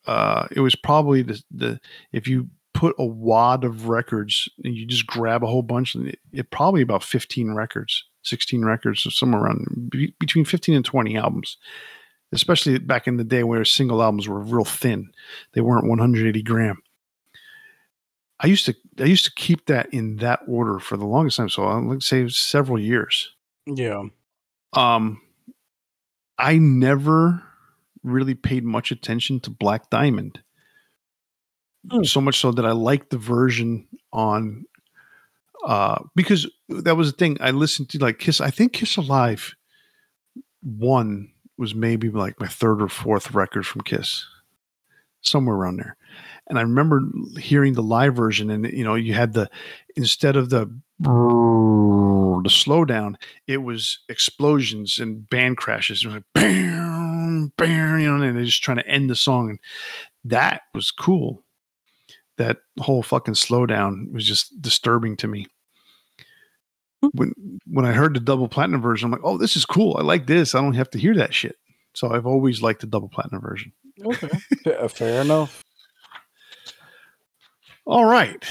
Uh, 0.06 0.48
it 0.52 0.60
was 0.60 0.76
probably 0.76 1.22
the 1.22 1.42
the 1.52 1.80
if 2.12 2.28
you 2.28 2.50
put 2.74 2.96
a 2.98 3.06
wad 3.06 3.64
of 3.64 3.88
records 3.88 4.50
and 4.64 4.76
you 4.76 4.86
just 4.86 5.08
grab 5.08 5.44
a 5.44 5.48
whole 5.48 5.62
bunch, 5.62 5.96
and 5.96 6.08
it, 6.10 6.20
it 6.32 6.52
probably 6.52 6.82
about 6.82 7.04
15 7.04 7.54
records, 7.54 8.04
16 8.24 8.66
records, 8.66 9.06
or 9.06 9.12
somewhere 9.12 9.44
around 9.44 9.90
be, 9.90 10.14
between 10.20 10.44
15 10.46 10.76
and 10.76 10.86
20 10.86 11.16
albums. 11.16 11.58
Especially 12.32 12.80
back 12.80 13.08
in 13.08 13.18
the 13.18 13.24
day 13.24 13.44
where 13.44 13.64
single 13.64 14.02
albums 14.02 14.28
were 14.28 14.40
real 14.40 14.66
thin, 14.66 15.12
they 15.54 15.62
weren't 15.62 15.88
180 15.88 16.42
gram. 16.42 16.82
I 18.40 18.48
used 18.48 18.66
to 18.66 18.76
I 19.00 19.06
used 19.06 19.26
to 19.26 19.32
keep 19.36 19.66
that 19.68 19.94
in 19.94 20.18
that 20.18 20.42
order 20.48 20.80
for 20.80 20.98
the 20.98 21.06
longest 21.06 21.38
time. 21.38 21.50
So 21.50 21.64
I'll 21.64 22.02
say 22.02 22.28
several 22.28 22.80
years. 22.80 23.34
Yeah. 23.66 24.04
Um, 24.74 25.22
I 26.38 26.58
never 26.58 27.44
really 28.04 28.36
paid 28.36 28.64
much 28.64 28.92
attention 28.92 29.40
to 29.42 29.50
Black 29.50 29.90
Diamond. 29.90 30.42
Hmm. 31.90 32.04
So 32.04 32.22
much 32.22 32.40
so 32.40 32.52
that 32.52 32.66
I 32.66 32.72
liked 32.72 33.10
the 33.10 33.18
version 33.18 33.88
on 34.12 34.66
uh 35.66 36.04
because 36.16 36.50
that 36.68 36.98
was 36.98 37.12
the 37.12 37.18
thing 37.18 37.38
I 37.40 37.52
listened 37.52 37.90
to 37.90 38.00
like 38.00 38.20
Kiss 38.20 38.42
I 38.42 38.50
think 38.50 38.74
Kiss 38.74 38.98
Alive 38.98 39.56
one 40.62 41.32
was 41.58 41.74
maybe 41.74 42.10
like 42.10 42.40
my 42.40 42.48
third 42.48 42.82
or 42.82 42.90
fourth 42.90 43.34
record 43.34 43.66
from 43.66 43.82
Kiss 43.82 44.26
somewhere 45.22 45.56
around 45.56 45.78
there 45.78 45.98
and 46.48 46.60
I 46.60 46.62
remember 46.62 47.02
hearing 47.40 47.74
the 47.74 47.84
live 47.84 48.16
version 48.16 48.50
and 48.50 48.66
you 48.72 48.84
know 48.84 48.96
you 48.96 49.14
had 49.14 49.34
the 49.34 49.50
instead 49.96 50.36
of 50.36 50.50
the 50.50 50.66
the 51.00 52.50
slowdown 52.50 53.16
it 53.48 53.58
was 53.58 54.00
explosions 54.10 55.00
and 55.00 55.30
band 55.30 55.58
crashes 55.58 56.04
it 56.04 56.08
was 56.08 56.16
like 56.16 56.24
bam 56.34 57.52
bam 57.58 58.00
you 58.00 58.10
know 58.10 58.24
and 58.24 58.38
they're 58.38 58.46
just 58.46 58.64
trying 58.64 58.78
to 58.78 58.88
end 58.88 59.10
the 59.10 59.16
song 59.16 59.50
and 59.50 59.60
that 60.24 60.62
was 60.74 60.92
cool 60.92 61.44
that 62.38 62.58
whole 62.80 63.04
fucking 63.04 63.36
slowdown 63.36 64.12
was 64.12 64.26
just 64.26 64.62
disturbing 64.62 65.16
to 65.18 65.28
me. 65.28 65.48
Hmm. 67.02 67.10
When 67.14 67.34
when 67.68 67.86
I 67.86 67.92
heard 67.92 68.14
the 68.14 68.20
double 68.20 68.48
platinum 68.48 68.82
version, 68.82 69.08
I'm 69.08 69.12
like, 69.12 69.22
oh, 69.24 69.38
this 69.38 69.56
is 69.56 69.66
cool. 69.66 69.96
I 69.98 70.04
like 70.04 70.28
this. 70.28 70.56
I 70.56 70.62
don't 70.62 70.74
have 70.74 70.90
to 70.92 71.00
hear 71.00 71.16
that 71.16 71.34
shit. 71.34 71.58
So 71.94 72.12
I've 72.12 72.26
always 72.26 72.62
liked 72.62 72.82
the 72.82 72.88
double 72.88 73.10
platinum 73.10 73.42
version. 73.42 73.72
Okay. 74.04 74.28
Fa- 74.64 74.90
Fair 74.90 75.22
enough. 75.22 75.64
All 77.86 78.06
right. 78.06 78.44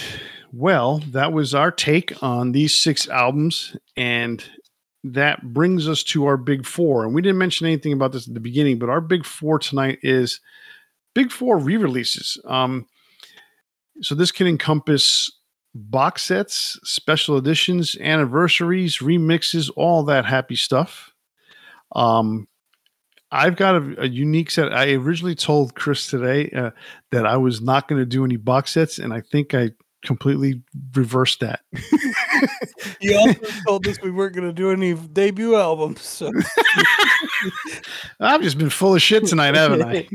Well, 0.52 0.98
that 1.10 1.32
was 1.32 1.54
our 1.54 1.70
take 1.70 2.22
on 2.22 2.52
these 2.52 2.74
six 2.74 3.08
albums. 3.08 3.74
And 3.96 4.44
that 5.04 5.42
brings 5.52 5.88
us 5.88 6.02
to 6.04 6.26
our 6.26 6.36
big 6.36 6.66
four. 6.66 7.04
And 7.04 7.14
we 7.14 7.22
didn't 7.22 7.38
mention 7.38 7.66
anything 7.66 7.92
about 7.92 8.12
this 8.12 8.28
at 8.28 8.34
the 8.34 8.40
beginning, 8.40 8.78
but 8.78 8.90
our 8.90 9.00
big 9.00 9.24
four 9.24 9.58
tonight 9.58 9.98
is 10.02 10.40
big 11.14 11.32
four 11.32 11.58
re 11.58 11.76
releases. 11.76 12.38
Um, 12.44 12.86
so 14.00 14.14
this 14.14 14.30
can 14.30 14.46
encompass 14.46 15.30
box 15.74 16.22
sets, 16.22 16.78
special 16.84 17.38
editions, 17.38 17.96
anniversaries, 18.00 18.98
remixes, 18.98 19.70
all 19.76 20.04
that 20.04 20.26
happy 20.26 20.56
stuff. 20.56 21.10
Um, 21.96 22.46
I've 23.32 23.56
got 23.56 23.76
a, 23.76 24.02
a 24.02 24.06
unique 24.06 24.50
set. 24.50 24.72
I 24.72 24.92
originally 24.92 25.34
told 25.34 25.74
Chris 25.74 26.06
today 26.06 26.50
uh, 26.50 26.70
that 27.10 27.26
I 27.26 27.38
was 27.38 27.62
not 27.62 27.88
going 27.88 28.00
to 28.00 28.06
do 28.06 28.24
any 28.24 28.36
box 28.36 28.72
sets, 28.72 28.98
and 28.98 29.12
I 29.12 29.22
think 29.22 29.54
I 29.54 29.70
completely 30.04 30.62
reversed 30.94 31.40
that. 31.40 31.60
You 33.00 33.16
also 33.18 33.40
told 33.66 33.86
us 33.88 34.00
we 34.00 34.10
weren't 34.10 34.34
going 34.34 34.46
to 34.46 34.52
do 34.52 34.70
any 34.70 34.94
debut 34.94 35.56
albums. 35.56 36.02
So. 36.02 36.32
I've 38.20 38.42
just 38.42 38.58
been 38.58 38.70
full 38.70 38.94
of 38.94 39.02
shit 39.02 39.26
tonight, 39.26 39.54
haven't 39.54 39.82
I? 39.82 40.08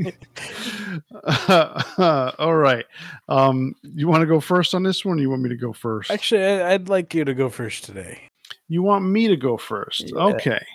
Uh, 1.14 2.31
all 2.39 2.56
right. 2.56 2.85
Um, 3.27 3.76
you 3.84 4.07
want 4.07 4.22
to 4.22 4.26
go 4.26 4.39
first 4.39 4.73
on 4.73 4.84
this 4.84 5.03
one? 5.03 5.19
Or 5.19 5.22
you 5.22 5.30
want 5.30 5.41
me 5.41 5.49
to 5.49 5.56
go 5.56 5.73
first? 5.73 6.11
Actually, 6.11 6.45
I, 6.45 6.73
I'd 6.73 6.89
like 6.89 7.14
you 7.14 7.26
to 7.26 7.34
go 7.34 7.49
first 7.49 7.84
today. 7.84 8.22
You 8.68 8.84
want 8.84 9.06
me 9.06 9.27
to 9.27 9.38
go 9.38 9.57
first? 9.57 10.11
Yeah. 10.11 10.23
Okay. 10.23 10.65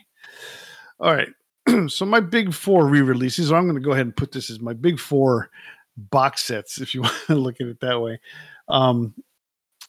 All 1.01 1.15
right. 1.15 1.29
so 1.89 2.05
my 2.05 2.21
big 2.21 2.53
four 2.53 2.87
re-releases. 2.87 3.53
I'm 3.53 3.65
going 3.65 3.75
to 3.75 3.81
go 3.81 3.93
ahead 3.93 4.07
and 4.07 4.17
put 4.17 4.33
this 4.33 4.51
as 4.51 4.61
my 4.61 4.73
big 4.73 4.99
four 4.99 5.51
box 5.97 6.45
sets, 6.45 6.81
if 6.81 6.95
you 6.95 7.03
want 7.03 7.15
to 7.27 7.37
look 7.37 7.61
at 7.61 7.67
it 7.67 7.81
that 7.81 8.01
way. 8.01 8.21
Um, 8.69 9.15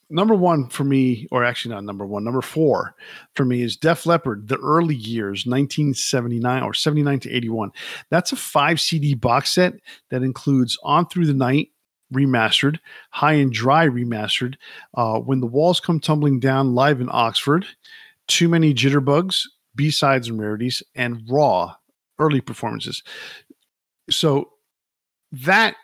number 0.09 0.35
one 0.35 0.69
for 0.69 0.83
me, 0.83 1.27
or 1.31 1.43
actually 1.43 1.73
not 1.73 1.83
number 1.83 2.05
one, 2.05 2.23
number 2.23 2.41
four 2.41 2.95
for 3.35 3.45
me 3.45 3.61
is 3.61 3.77
Def 3.77 4.05
Leppard, 4.05 4.47
the 4.47 4.57
early 4.57 4.95
years, 4.95 5.45
1979 5.45 6.63
or 6.63 6.73
79 6.73 7.19
to 7.21 7.31
81. 7.31 7.71
That's 8.09 8.31
a 8.31 8.37
five 8.37 8.79
CD 8.79 9.15
box 9.15 9.53
set 9.53 9.73
that 10.09 10.23
includes 10.23 10.77
On 10.83 11.07
Through 11.07 11.27
the 11.27 11.33
Night 11.33 11.69
remastered, 12.13 12.79
High 13.09 13.33
and 13.33 13.51
Dry 13.51 13.87
remastered, 13.87 14.55
uh, 14.93 15.19
When 15.19 15.39
the 15.39 15.47
Walls 15.47 15.79
Come 15.79 15.99
Tumbling 15.99 16.39
Down 16.39 16.75
live 16.75 17.01
in 17.01 17.09
Oxford, 17.11 17.65
Too 18.27 18.47
Many 18.47 18.73
Jitterbugs, 18.73 19.47
B 19.75 19.91
sides 19.91 20.29
and 20.29 20.39
rarities, 20.39 20.83
and 20.95 21.21
Raw 21.27 21.75
early 22.19 22.41
performances. 22.41 23.03
So 24.09 24.51
that 25.31 25.75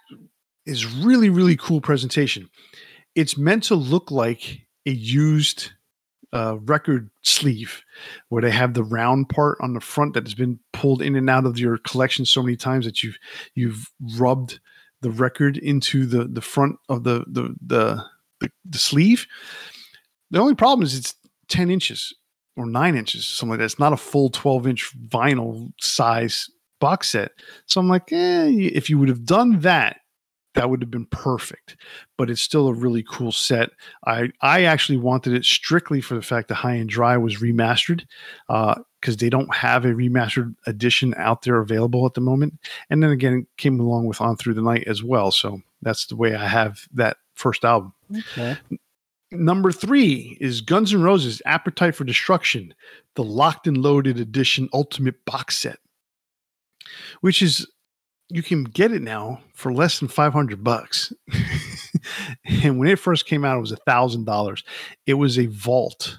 is 0.66 0.86
really, 0.86 1.30
really 1.30 1.56
cool 1.56 1.82
presentation. 1.82 2.50
It's 3.16 3.38
meant 3.38 3.64
to 3.64 3.76
look 3.76 4.12
like 4.12 4.68
a 4.86 4.92
used 4.92 5.72
uh, 6.32 6.58
record 6.62 7.10
sleeve 7.24 7.82
where 8.30 8.42
they 8.42 8.52
have 8.52 8.76
the 8.76 8.84
round 8.84 9.30
part 9.30 9.58
on 9.62 9.74
the 9.74 9.82
front 9.82 10.14
that 10.14 10.26
has 10.26 10.36
been 10.36 10.60
pulled 10.74 11.02
in 11.02 11.16
and 11.16 11.30
out 11.30 11.46
of 11.46 11.58
your 11.58 11.80
collection 11.80 12.24
so 12.24 12.44
many 12.44 12.56
times 12.56 12.86
that 12.86 13.02
you've 13.02 13.18
you've 13.56 13.90
rubbed 14.18 14.60
the 15.02 15.10
record 15.10 15.58
into 15.58 16.06
the 16.06 16.26
the 16.26 16.42
front 16.42 16.78
of 16.88 17.04
the 17.04 17.26
the 17.28 17.56
the, 17.66 18.06
the, 18.40 18.52
the 18.66 18.78
sleeve. 18.78 19.26
The 20.30 20.40
only 20.40 20.54
problem 20.54 20.84
is 20.84 20.96
it's 20.96 21.16
10 21.48 21.72
inches 21.72 22.14
or 22.60 22.66
nine 22.66 22.96
inches, 22.96 23.26
something 23.26 23.52
like 23.52 23.60
that. 23.60 23.66
It's 23.66 23.80
not 23.80 23.94
a 23.94 23.98
full 23.98 24.30
12 24.30 24.68
inch 24.68 24.92
vinyl 25.08 25.72
size 25.80 26.50
box 26.80 27.10
set. 27.10 27.32
So 27.66 27.80
I'm 27.80 27.90
like, 27.90 28.12
eh, 28.12 28.50
if 28.50 28.90
you 28.90 29.00
would 29.00 29.10
have 29.10 29.26
done 29.26 29.62
that, 29.62 29.98
that 30.56 30.70
would 30.70 30.82
have 30.82 30.92
been 30.92 31.06
perfect. 31.06 31.78
But 32.18 32.30
it's 32.30 32.42
still 32.42 32.68
a 32.68 32.74
really 32.74 33.04
cool 33.10 33.32
set. 33.32 33.70
I 34.06 34.30
I 34.42 34.64
actually 34.64 34.98
wanted 34.98 35.34
it 35.34 35.46
strictly 35.46 36.02
for 36.02 36.16
the 36.16 36.22
fact 36.22 36.50
that 36.50 36.56
High 36.56 36.74
and 36.74 36.90
Dry 36.90 37.16
was 37.18 37.38
remastered, 37.38 38.06
because 38.48 39.18
they 39.18 39.30
don't 39.30 39.54
have 39.54 39.86
a 39.86 39.90
remastered 39.90 40.56
edition 40.66 41.14
out 41.18 41.44
there 41.44 41.60
available 41.60 42.06
at 42.06 42.14
the 42.14 42.22
moment. 42.22 42.60
And 42.90 43.02
then 43.02 43.12
again, 43.12 43.34
it 43.34 43.48
came 43.58 43.80
along 43.80 44.08
with 44.08 44.20
On 44.22 44.36
Through 44.36 44.56
the 44.56 44.62
Night 44.62 44.86
as 44.88 45.04
well. 45.04 45.32
So 45.32 45.62
that's 45.82 46.08
the 46.08 46.16
way 46.16 46.36
I 46.36 46.48
have 46.48 46.88
that 46.94 47.18
first 47.36 47.64
album. 47.64 47.94
Okay. 48.14 48.58
Number 49.32 49.72
three 49.72 50.38
is 50.42 50.62
Guns 50.62 50.94
N' 50.94 51.04
Roses 51.04 51.42
Appetite 51.46 51.94
for 51.94 52.04
Destruction, 52.04 52.74
the 53.16 53.24
locked 53.24 53.68
and 53.68 53.78
loaded 53.78 54.20
edition 54.20 54.70
ultimate 54.74 55.24
box 55.26 55.58
set, 55.58 55.78
which 57.22 57.42
is 57.42 57.68
you 58.30 58.42
can 58.42 58.64
get 58.64 58.92
it 58.92 59.02
now 59.02 59.42
for 59.54 59.72
less 59.74 60.00
than 60.00 60.08
500 60.08 60.64
bucks. 60.64 61.14
and 62.46 62.80
when 62.80 62.88
it 62.88 63.00
first 63.00 63.28
came 63.28 63.46
out, 63.46 63.58
it 63.58 63.62
was 63.62 63.72
a 63.72 63.78
thousand 63.78 64.26
dollars. 64.26 64.64
It 65.06 65.16
was 65.16 65.38
a 65.38 65.48
vault 65.48 66.18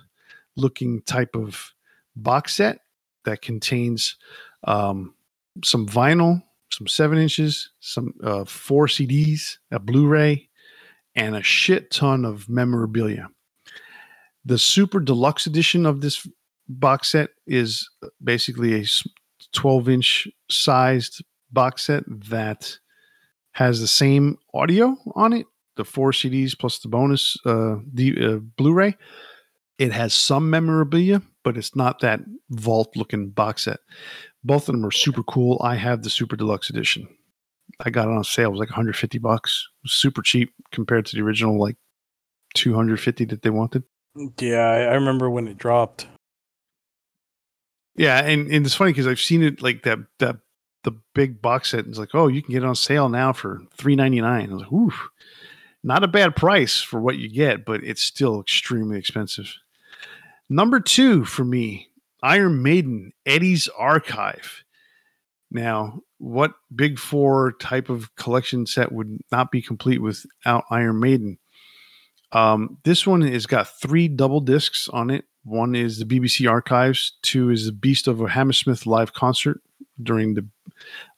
looking 0.56 1.02
type 1.02 1.34
of 1.34 1.72
box 2.14 2.56
set 2.56 2.78
that 3.24 3.42
contains 3.42 4.16
um, 4.64 5.14
some 5.64 5.86
vinyl, 5.86 6.42
some 6.70 6.86
seven 6.86 7.18
inches, 7.18 7.70
some 7.80 8.14
uh, 8.22 8.44
four 8.44 8.86
CDs, 8.86 9.58
a 9.70 9.78
Blu-ray, 9.78 10.48
and 11.14 11.34
a 11.34 11.42
shit 11.42 11.90
ton 11.90 12.24
of 12.24 12.48
memorabilia. 12.48 13.28
The 14.44 14.58
super 14.58 15.00
deluxe 15.00 15.46
edition 15.46 15.86
of 15.86 16.00
this 16.00 16.26
box 16.68 17.12
set 17.12 17.30
is 17.46 17.88
basically 18.22 18.80
a 18.80 18.84
12 19.52 19.88
inch 19.88 20.28
sized 20.50 21.22
box 21.52 21.84
set 21.84 22.04
that 22.06 22.78
has 23.52 23.80
the 23.80 23.88
same 23.88 24.38
audio 24.54 24.96
on 25.14 25.32
it 25.32 25.46
the 25.80 25.84
four 25.84 26.12
CDs 26.12 26.56
plus 26.58 26.78
the 26.78 26.88
bonus 26.88 27.36
uh, 27.46 27.76
the 27.92 28.14
uh, 28.20 28.36
Blu-ray. 28.56 28.96
It 29.78 29.92
has 29.92 30.12
some 30.12 30.50
memorabilia, 30.50 31.22
but 31.42 31.56
it's 31.56 31.74
not 31.74 32.00
that 32.00 32.20
vault 32.50 32.94
looking 32.96 33.30
box 33.30 33.64
set. 33.64 33.78
Both 34.44 34.68
of 34.68 34.74
them 34.74 34.84
are 34.84 34.90
super 34.90 35.22
cool. 35.22 35.58
I 35.62 35.76
have 35.76 36.02
the 36.02 36.10
super 36.10 36.36
deluxe 36.36 36.68
edition. 36.68 37.08
I 37.84 37.90
got 37.90 38.08
it 38.08 38.12
on 38.12 38.24
sale. 38.24 38.48
It 38.48 38.52
was 38.52 38.60
like 38.60 38.70
150 38.70 39.18
bucks. 39.18 39.68
Super 39.86 40.22
cheap 40.22 40.52
compared 40.70 41.06
to 41.06 41.16
the 41.16 41.22
original 41.22 41.58
like 41.58 41.76
250 42.54 43.24
that 43.26 43.42
they 43.42 43.50
wanted. 43.50 43.84
Yeah, 44.38 44.66
I 44.66 44.94
remember 44.94 45.30
when 45.30 45.48
it 45.48 45.58
dropped. 45.58 46.06
Yeah, 47.96 48.18
and, 48.18 48.50
and 48.50 48.64
it's 48.64 48.74
funny 48.74 48.92
because 48.92 49.06
I've 49.06 49.20
seen 49.20 49.42
it 49.42 49.62
like 49.62 49.82
that 49.82 49.98
that 50.18 50.36
the 50.84 50.92
big 51.14 51.42
box 51.42 51.70
set. 51.70 51.80
And 51.80 51.88
it's 51.88 51.98
like, 51.98 52.14
oh, 52.14 52.28
you 52.28 52.42
can 52.42 52.52
get 52.52 52.62
it 52.62 52.66
on 52.66 52.74
sale 52.74 53.08
now 53.08 53.32
for 53.32 53.60
three 53.76 53.96
ninety 53.96 54.20
nine. 54.20 54.50
I 54.50 54.54
was 54.54 54.62
like, 54.62 54.72
oof, 54.72 55.08
not 55.82 56.04
a 56.04 56.08
bad 56.08 56.36
price 56.36 56.80
for 56.80 57.00
what 57.00 57.18
you 57.18 57.28
get, 57.28 57.64
but 57.64 57.82
it's 57.84 58.02
still 58.02 58.40
extremely 58.40 58.98
expensive. 58.98 59.54
Number 60.48 60.80
two 60.80 61.24
for 61.24 61.44
me, 61.44 61.88
Iron 62.22 62.62
Maiden, 62.62 63.12
Eddie's 63.24 63.68
Archive. 63.78 64.64
Now, 65.50 66.00
what 66.18 66.52
Big 66.74 66.98
Four 66.98 67.52
type 67.60 67.88
of 67.88 68.14
collection 68.16 68.66
set 68.66 68.92
would 68.92 69.18
not 69.32 69.50
be 69.50 69.62
complete 69.62 70.00
without 70.00 70.64
Iron 70.70 71.00
Maiden? 71.00 71.38
Um, 72.32 72.78
this 72.84 73.06
one 73.06 73.22
has 73.22 73.46
got 73.46 73.80
three 73.80 74.06
double 74.06 74.40
discs 74.40 74.88
on 74.88 75.10
it. 75.10 75.24
One 75.44 75.74
is 75.74 75.98
the 75.98 76.04
BBC 76.04 76.48
Archives. 76.48 77.14
Two 77.22 77.50
is 77.50 77.66
the 77.66 77.72
Beast 77.72 78.06
over 78.06 78.28
Hammersmith 78.28 78.86
live 78.86 79.12
concert 79.14 79.60
during 80.02 80.34
the 80.34 80.46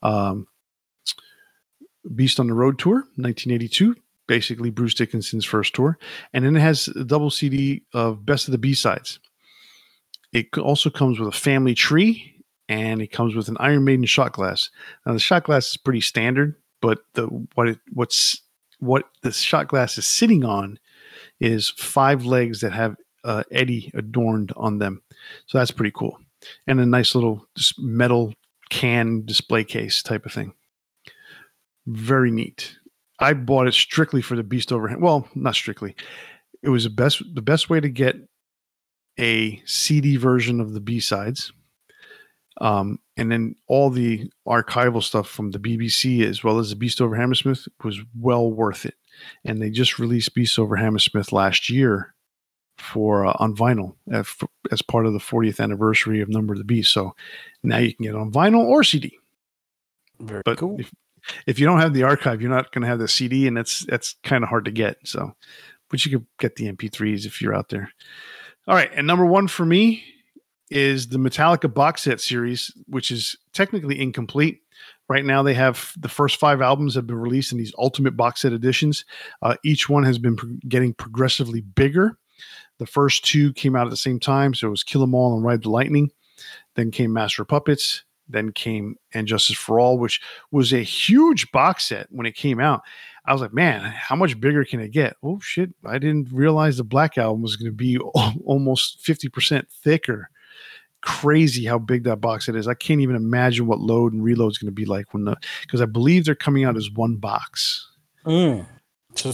um, 0.02 0.46
Beast 2.14 2.40
on 2.40 2.46
the 2.46 2.54
Road 2.54 2.78
tour, 2.78 2.96
1982. 3.16 3.96
Basically, 4.26 4.70
Bruce 4.70 4.94
Dickinson's 4.94 5.44
first 5.44 5.74
tour, 5.74 5.98
and 6.32 6.44
then 6.44 6.56
it 6.56 6.60
has 6.60 6.88
a 6.88 7.04
double 7.04 7.30
CD 7.30 7.82
of 7.92 8.24
Best 8.24 8.48
of 8.48 8.52
the 8.52 8.59
B 8.59 8.72
sides. 8.72 9.18
It 10.32 10.56
also 10.56 10.88
comes 10.88 11.18
with 11.18 11.28
a 11.28 11.36
family 11.36 11.74
tree, 11.74 12.31
and 12.73 13.03
it 13.03 13.12
comes 13.12 13.35
with 13.35 13.49
an 13.49 13.59
Iron 13.61 13.85
Maiden 13.85 14.07
shot 14.07 14.32
glass. 14.32 14.70
Now, 15.05 15.12
the 15.12 15.19
shot 15.19 15.44
glass 15.44 15.69
is 15.69 15.77
pretty 15.77 16.01
standard, 16.01 16.57
but 16.81 17.01
the 17.12 17.27
what 17.55 17.69
it 17.69 17.78
what's 17.93 18.40
what 18.78 19.05
the 19.23 19.31
shot 19.31 19.69
glass 19.69 19.99
is 19.99 20.09
sitting 20.09 20.43
on 20.43 20.78
is 21.39 21.69
five 21.69 22.24
legs 22.24 22.61
that 22.62 22.73
have 22.73 22.97
uh, 23.24 23.43
Eddie 23.51 23.90
adorned 23.94 24.53
on 24.57 24.78
them. 24.78 25.03
So 25.47 25.59
that's 25.59 25.70
pretty 25.70 25.93
cool. 25.94 26.19
And 26.66 26.81
a 26.81 26.86
nice 26.86 27.15
little 27.15 27.47
metal 27.78 28.32
can 28.70 29.24
display 29.27 29.65
case 29.65 30.03
type 30.03 30.24
of 30.24 30.32
thing. 30.32 30.55
Very 31.86 32.31
neat. 32.31 32.78
I 33.20 33.35
bought 33.35 33.69
it 33.69 33.74
strictly 33.74 34.23
for 34.23 34.35
the 34.35 34.43
Beast 34.43 34.73
Overhand. 34.73 35.03
Well, 35.03 35.28
not 35.35 35.55
strictly. 35.55 35.94
It 36.62 36.70
was 36.70 36.85
the 36.85 36.90
best 36.90 37.23
the 37.35 37.43
best 37.43 37.69
way 37.69 37.81
to 37.81 37.90
get 37.90 38.16
a 39.20 39.61
CD 39.66 40.16
version 40.16 40.59
of 40.59 40.73
the 40.73 40.81
B 40.81 41.01
sides. 41.01 41.53
Um, 42.60 42.98
and 43.16 43.30
then 43.30 43.56
all 43.66 43.90
the 43.90 44.30
archival 44.46 45.02
stuff 45.02 45.28
from 45.28 45.50
the 45.50 45.58
BBC 45.58 46.24
as 46.24 46.44
well 46.44 46.58
as 46.58 46.70
the 46.70 46.76
Beast 46.76 47.00
over 47.00 47.16
Hammersmith 47.16 47.66
was 47.82 47.98
well 48.18 48.50
worth 48.50 48.84
it. 48.84 48.94
And 49.44 49.60
they 49.60 49.70
just 49.70 49.98
released 49.98 50.34
Beast 50.34 50.58
over 50.58 50.76
Hammersmith 50.76 51.32
last 51.32 51.70
year 51.70 52.14
for 52.78 53.26
uh, 53.26 53.34
on 53.38 53.54
vinyl 53.54 53.94
uh, 54.12 54.18
f- 54.18 54.42
as 54.70 54.82
part 54.82 55.06
of 55.06 55.12
the 55.12 55.18
40th 55.18 55.60
anniversary 55.60 56.20
of 56.20 56.28
Number 56.28 56.52
of 56.54 56.58
the 56.58 56.64
Beast. 56.64 56.92
So 56.92 57.14
now 57.62 57.78
you 57.78 57.94
can 57.94 58.04
get 58.04 58.14
it 58.14 58.18
on 58.20 58.32
vinyl 58.32 58.64
or 58.64 58.82
CD. 58.82 59.18
Very 60.20 60.42
But 60.44 60.58
cool. 60.58 60.76
if, 60.78 60.92
if 61.46 61.58
you 61.58 61.66
don't 61.66 61.80
have 61.80 61.94
the 61.94 62.02
archive, 62.02 62.40
you're 62.40 62.50
not 62.50 62.72
going 62.72 62.82
to 62.82 62.88
have 62.88 62.98
the 62.98 63.08
CD, 63.08 63.46
and 63.46 63.56
that's 63.56 63.84
that's 63.86 64.16
kind 64.24 64.42
of 64.42 64.50
hard 64.50 64.64
to 64.64 64.70
get. 64.70 64.96
So, 65.04 65.34
but 65.90 66.04
you 66.04 66.10
could 66.18 66.26
get 66.38 66.56
the 66.56 66.72
MP3s 66.72 67.26
if 67.26 67.40
you're 67.40 67.54
out 67.54 67.68
there. 67.68 67.90
All 68.66 68.74
right, 68.74 68.90
and 68.94 69.06
number 69.06 69.26
one 69.26 69.48
for 69.48 69.66
me 69.66 70.04
is 70.73 71.09
the 71.09 71.19
Metallica 71.19 71.73
box 71.73 72.03
set 72.03 72.20
series, 72.20 72.73
which 72.86 73.11
is 73.11 73.36
technically 73.53 74.01
incomplete. 74.01 74.61
Right 75.09 75.24
now, 75.24 75.43
they 75.43 75.55
have 75.55 75.93
the 75.99 76.09
first 76.09 76.39
five 76.39 76.62
albums 76.62 76.94
have 76.94 77.07
been 77.07 77.16
released 77.16 77.53
in 77.53 77.59
these 77.59 77.74
ultimate 77.78 78.16
box 78.16 78.40
set 78.40 78.53
editions. 78.53 79.05
Uh, 79.43 79.57
each 79.65 79.89
one 79.89 80.05
has 80.05 80.19
been 80.19 80.36
pro- 80.36 80.57
getting 80.69 80.94
progressively 80.94 81.61
bigger. 81.61 82.19
The 82.78 82.86
first 82.86 83.24
two 83.24 83.53
came 83.53 83.77
out 83.77 83.86
at 83.86 83.90
the 83.90 83.97
same 83.97 84.19
time, 84.19 84.55
so 84.55 84.69
it 84.69 84.70
was 84.70 84.82
Kill 84.82 85.03
'Em 85.03 85.15
All 85.15 85.35
and 85.35 85.44
Ride 85.44 85.62
the 85.62 85.70
Lightning. 85.70 86.11
Then 86.74 86.90
came 86.90 87.12
Master 87.12 87.44
Puppets. 87.44 88.05
Then 88.28 88.53
came 88.53 88.97
And 89.12 89.27
Justice 89.27 89.57
for 89.57 89.78
All, 89.78 89.99
which 89.99 90.20
was 90.51 90.73
a 90.73 90.82
huge 90.82 91.51
box 91.53 91.89
set 91.89 92.07
when 92.11 92.27
it 92.27 92.35
came 92.35 92.61
out. 92.61 92.82
I 93.27 93.32
was 93.32 93.43
like, 93.43 93.53
man, 93.53 93.82
how 93.82 94.16
much 94.16 94.40
bigger 94.40 94.65
can 94.65 94.81
it 94.81 94.90
get? 94.90 95.16
Oh 95.23 95.39
shit! 95.40 95.70
I 95.85 95.99
didn't 95.99 96.32
realize 96.32 96.77
the 96.77 96.85
Black 96.85 97.19
Album 97.19 97.43
was 97.43 97.57
going 97.57 97.70
to 97.70 97.77
be 97.77 97.99
almost 98.44 99.01
fifty 99.01 99.28
percent 99.28 99.69
thicker. 99.70 100.31
Crazy 101.02 101.64
how 101.64 101.78
big 101.78 102.04
that 102.04 102.20
box 102.20 102.48
it 102.48 102.56
is. 102.56 102.68
I 102.68 102.74
can't 102.74 103.00
even 103.00 103.16
imagine 103.16 103.66
what 103.66 103.80
load 103.80 104.12
and 104.12 104.22
reload 104.22 104.52
is 104.52 104.58
going 104.58 104.68
to 104.68 104.72
be 104.72 104.84
like 104.84 105.12
when 105.12 105.24
the 105.24 105.36
because 105.62 105.80
I 105.80 105.86
believe 105.86 106.24
they're 106.24 106.34
coming 106.34 106.64
out 106.64 106.76
as 106.76 106.90
one 106.90 107.16
box. 107.16 107.88
Mm. 108.24 108.66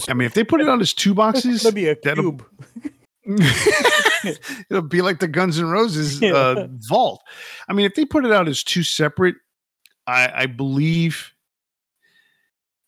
I 0.09 0.13
mean, 0.13 0.25
if 0.25 0.33
they 0.33 0.43
put 0.43 0.61
it 0.61 0.67
out 0.67 0.81
as 0.81 0.93
two 0.93 1.13
boxes, 1.13 1.63
gonna 1.63 1.73
be 1.73 1.87
a 1.87 1.95
cube. 1.95 2.45
It'll 4.69 4.81
be 4.81 5.01
like 5.01 5.19
the 5.19 5.27
Guns 5.27 5.59
N' 5.59 5.69
Roses 5.69 6.21
Yeah. 6.21 6.33
uh, 6.33 6.67
vault. 6.71 7.21
I 7.67 7.73
mean, 7.73 7.85
if 7.85 7.95
they 7.95 8.05
put 8.05 8.25
it 8.25 8.31
out 8.31 8.47
as 8.47 8.63
two 8.63 8.83
separate, 8.83 9.35
I, 10.07 10.31
I 10.43 10.45
believe 10.47 11.31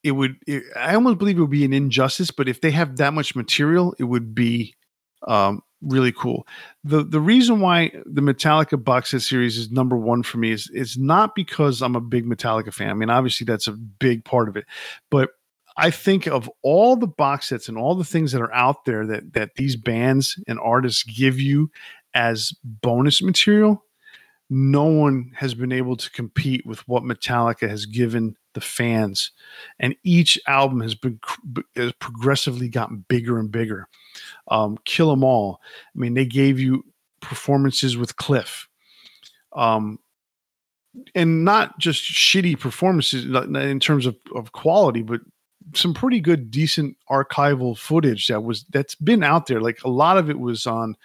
it 0.03 0.11
would. 0.11 0.35
It, 0.47 0.63
I 0.75 0.95
almost 0.95 1.19
believe 1.19 1.37
it 1.37 1.41
would 1.41 1.49
be 1.51 1.65
an 1.65 1.73
injustice. 1.73 2.31
But 2.31 2.49
if 2.49 2.61
they 2.61 2.71
have 2.71 2.97
that 2.97 3.13
much 3.13 3.35
material, 3.35 3.93
it 3.99 4.05
would 4.05 4.33
be 4.33 4.73
um, 5.27 5.61
really 5.81 6.11
cool. 6.11 6.47
the 6.83 7.03
The 7.03 7.19
reason 7.19 7.59
why 7.59 7.91
the 8.05 8.21
Metallica 8.21 8.81
box 8.81 9.11
set 9.11 9.21
series 9.21 9.57
is 9.57 9.71
number 9.71 9.97
one 9.97 10.23
for 10.23 10.37
me 10.37 10.51
is 10.51 10.69
it's 10.73 10.97
not 10.97 11.35
because 11.35 11.81
I'm 11.81 11.95
a 11.95 12.01
big 12.01 12.25
Metallica 12.25 12.73
fan. 12.73 12.89
I 12.89 12.93
mean, 12.93 13.09
obviously 13.09 13.45
that's 13.45 13.67
a 13.67 13.73
big 13.73 14.23
part 14.25 14.49
of 14.49 14.57
it, 14.57 14.65
but 15.09 15.31
I 15.77 15.89
think 15.89 16.27
of 16.27 16.49
all 16.61 16.95
the 16.95 17.07
box 17.07 17.49
sets 17.49 17.69
and 17.69 17.77
all 17.77 17.95
the 17.95 18.03
things 18.03 18.31
that 18.31 18.41
are 18.41 18.53
out 18.53 18.85
there 18.85 19.05
that 19.07 19.33
that 19.33 19.55
these 19.55 19.75
bands 19.75 20.41
and 20.47 20.59
artists 20.59 21.03
give 21.03 21.39
you 21.39 21.71
as 22.13 22.53
bonus 22.63 23.21
material, 23.21 23.83
no 24.49 24.83
one 24.83 25.31
has 25.35 25.53
been 25.53 25.71
able 25.71 25.95
to 25.95 26.11
compete 26.11 26.65
with 26.65 26.85
what 26.87 27.03
Metallica 27.03 27.69
has 27.69 27.85
given 27.85 28.35
the 28.53 28.61
fans. 28.61 29.32
And 29.80 29.95
each 30.03 30.40
album 30.48 30.82
has 30.82 30.95
been 30.95 31.19
has 31.76 31.91
progressively 31.94 32.69
gotten 32.69 33.06
bigger 33.07 33.40
and 33.40 33.52
bigger. 33.52 33.88
Um, 34.49 34.78
Kill 34.86 35.11
'Em 35.11 35.23
All. 35.23 35.61
I 35.95 35.99
mean, 35.99 36.14
they 36.14 36.26
gave 36.26 36.60
you 36.60 36.86
performances 37.22 37.98
with 37.98 38.15
Cliff. 38.15 38.68
Um, 39.53 39.99
and 41.15 41.45
not 41.45 41.80
just 41.80 42.03
shitty 42.03 42.60
performances 42.60 43.26
in 43.26 43.80
terms 43.80 44.06
of, 44.06 44.18
of 44.36 44.52
quality, 44.52 45.02
but 45.02 45.22
some 45.73 45.94
pretty 45.94 46.19
good 46.19 46.52
decent 46.52 46.98
archival 47.10 47.78
footage 47.78 48.28
that 48.28 48.44
was 48.44 48.65
that's 48.72 48.95
been 48.95 49.23
out 49.23 49.45
there 49.45 49.61
like 49.61 49.82
a 49.84 49.90
lot 49.90 50.18
of 50.18 50.30
it 50.30 50.40
was 50.40 50.65
on 50.68 50.95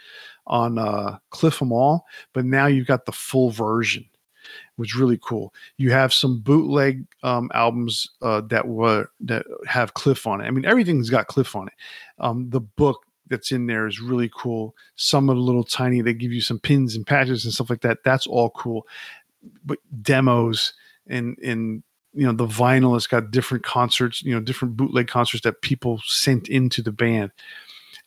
on 0.47 0.79
uh 0.79 1.17
cliff 1.31 1.61
'em 1.61 1.73
all 1.73 2.05
but 2.33 2.45
now 2.45 2.67
you've 2.67 2.87
got 2.87 3.05
the 3.07 3.13
full 3.13 3.51
version 3.51 4.05
which 4.77 4.95
is 4.95 5.01
really 5.01 5.19
cool. 5.23 5.53
You 5.77 5.91
have 5.91 6.13
some 6.13 6.41
bootleg 6.41 7.05
um 7.23 7.51
albums 7.55 8.09
uh 8.23 8.43
that 8.43 8.67
were 8.69 9.09
that 9.21 9.45
have 9.67 9.95
cliff 9.95 10.27
on 10.27 10.41
it. 10.41 10.45
I 10.45 10.51
mean 10.51 10.65
everything's 10.65 11.11
got 11.11 11.27
cliff 11.27 11.57
on 11.57 11.69
it. 11.69 11.75
Um 12.19 12.49
the 12.51 12.61
book 12.61 13.05
that's 13.29 13.51
in 13.51 13.67
there 13.67 13.87
is 13.87 14.01
really 14.01 14.31
cool. 14.35 14.75
Some 14.95 15.31
are 15.31 15.35
little 15.35 15.65
tiny. 15.65 16.01
They 16.01 16.15
give 16.15 16.33
you 16.33 16.41
some 16.41 16.61
pins 16.61 16.95
and 16.95 17.07
patches 17.07 17.45
and 17.45 17.53
stuff 17.53 17.71
like 17.71 17.81
that. 17.81 17.99
That's 18.05 18.27
all 18.27 18.51
cool. 18.51 18.87
But 19.65 19.79
demos 20.03 20.73
and 21.07 21.37
and 21.39 21.83
you 22.15 22.27
know 22.27 22.33
the 22.33 22.47
vinyl 22.47 22.95
has 22.95 23.07
got 23.07 23.31
different 23.31 23.63
concerts 23.63 24.23
you 24.23 24.35
know 24.35 24.41
different 24.41 24.77
bootleg 24.77 25.07
concerts 25.07 25.43
that 25.45 25.63
people 25.63 26.01
sent 26.05 26.49
into 26.49 26.83
the 26.83 26.93
band. 26.93 27.33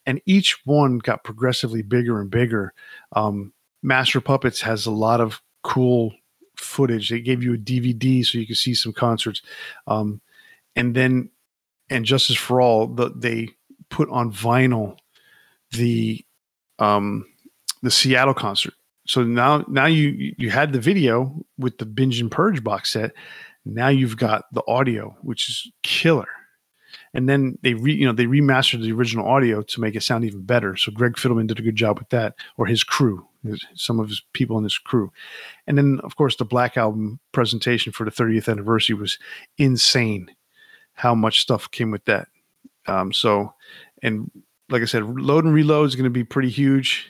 And 0.06 0.22
each 0.26 0.66
one 0.66 0.98
got 1.00 1.24
progressively 1.24 1.82
bigger 1.82 2.20
and 2.20 2.32
bigger. 2.32 2.74
Um, 3.14 3.54
master 3.84 4.22
puppets 4.22 4.62
has 4.62 4.86
a 4.86 4.92
lot 4.92 5.22
of 5.22 5.42
cool 5.64 6.14
footage 6.60 7.10
they 7.10 7.20
gave 7.20 7.44
you 7.44 7.54
a 7.54 7.58
dvd 7.58 8.26
so 8.26 8.38
you 8.38 8.48
could 8.48 8.58
see 8.58 8.74
some 8.74 8.94
concerts 8.94 9.42
um, 9.88 10.22
and 10.76 10.96
then 10.96 11.30
and 11.90 12.06
justice 12.06 12.38
for 12.38 12.62
all 12.62 12.88
the, 12.88 13.10
they 13.16 13.48
put 13.90 14.10
on 14.10 14.32
vinyl 14.32 14.98
the 15.72 16.24
um, 16.80 17.26
the 17.82 17.92
seattle 17.92 18.34
concert 18.34 18.74
so 19.10 19.24
now 19.24 19.66
now 19.68 19.88
you 19.88 20.36
you 20.38 20.52
had 20.52 20.72
the 20.72 20.80
video 20.80 21.44
with 21.58 21.80
the 21.80 21.86
binge 21.88 22.22
and 22.22 22.30
purge 22.30 22.64
box 22.64 22.92
set. 22.92 23.12
Now 23.66 23.88
you've 23.88 24.18
got 24.18 24.46
the 24.54 24.62
audio, 24.68 25.18
which 25.24 25.50
is 25.50 25.72
killer. 25.82 26.28
And 27.14 27.28
then 27.28 27.58
they 27.64 27.74
re, 27.74 27.94
you 27.94 28.06
know 28.06 28.14
they 28.14 28.26
remastered 28.26 28.82
the 28.82 28.92
original 28.92 29.28
audio 29.28 29.62
to 29.62 29.82
make 29.82 29.96
it 29.96 30.04
sound 30.04 30.26
even 30.26 30.42
better. 30.42 30.76
So 30.76 30.92
Greg 30.92 31.14
Fidelman 31.14 31.48
did 31.48 31.60
a 31.60 31.64
good 31.64 31.76
job 31.76 32.00
with 32.00 32.10
that, 32.10 32.36
or 32.58 32.66
his 32.66 32.84
crew, 32.84 33.28
his, 33.44 33.66
some 33.76 34.00
of 34.00 34.10
his 34.10 34.22
people 34.34 34.58
in 34.58 34.64
his 34.64 34.78
crew. 34.78 35.12
And 35.68 35.78
then 35.78 36.00
of 36.04 36.16
course 36.16 36.36
the 36.36 36.46
Black 36.46 36.78
Album 36.78 37.20
presentation 37.32 37.92
for 37.94 38.06
the 38.06 38.12
30th 38.12 38.50
anniversary 38.50 38.96
was 38.96 39.18
insane. 39.58 40.36
How 40.94 41.16
much 41.16 41.40
stuff 41.40 41.72
came 41.72 41.92
with 41.92 42.06
that? 42.06 42.28
Um, 42.86 43.14
so, 43.14 43.54
and 44.04 44.30
like 44.70 44.82
I 44.82 44.86
said, 44.86 45.04
load 45.04 45.46
and 45.46 45.54
reload 45.54 45.88
is 45.88 45.96
going 45.96 46.04
to 46.06 46.10
be 46.10 46.24
pretty 46.24 46.50
huge. 46.50 47.10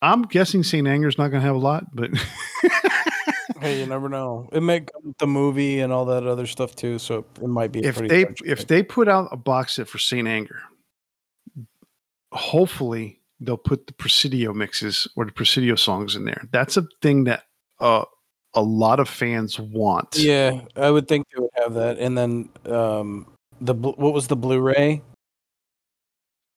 I'm 0.00 0.22
guessing 0.22 0.64
St. 0.64 0.86
Anger 0.86 1.08
is 1.08 1.16
not 1.16 1.28
going 1.28 1.40
to 1.40 1.46
have 1.46 1.54
a 1.54 1.60
lot, 1.60 1.94
but 1.94 2.10
Hey, 3.62 3.78
you 3.80 3.86
never 3.86 4.08
know. 4.08 4.48
It 4.52 4.60
may 4.62 4.80
come 4.80 5.02
with 5.06 5.18
the 5.18 5.26
movie 5.26 5.80
and 5.80 5.92
all 5.92 6.04
that 6.06 6.26
other 6.26 6.46
stuff 6.46 6.74
too, 6.74 6.98
so 6.98 7.24
it 7.40 7.46
might 7.48 7.70
be. 7.72 7.84
if 7.84 7.96
they 7.96 8.26
if 8.44 8.66
they 8.66 8.82
put 8.82 9.08
out 9.08 9.28
a 9.30 9.36
box 9.36 9.74
set 9.74 9.88
for 9.88 9.98
Saint 9.98 10.26
Anger, 10.28 10.60
hopefully 12.32 13.20
they'll 13.40 13.56
put 13.56 13.86
the 13.86 13.92
Presidio 13.92 14.52
mixes 14.52 15.06
or 15.16 15.24
the 15.24 15.32
Presidio 15.32 15.74
songs 15.76 16.16
in 16.16 16.24
there. 16.24 16.42
That's 16.52 16.76
a 16.76 16.86
thing 17.02 17.24
that 17.24 17.44
uh, 17.80 18.04
a 18.54 18.62
lot 18.62 19.00
of 19.00 19.08
fans 19.08 19.58
want. 19.58 20.16
yeah, 20.16 20.60
I 20.76 20.90
would 20.90 21.08
think 21.08 21.26
they 21.34 21.40
would 21.40 21.50
have 21.56 21.74
that, 21.74 21.98
and 21.98 22.16
then 22.18 22.48
um, 22.66 23.26
the 23.60 23.74
what 23.74 24.12
was 24.12 24.28
the 24.28 24.36
Blu-ray? 24.36 25.02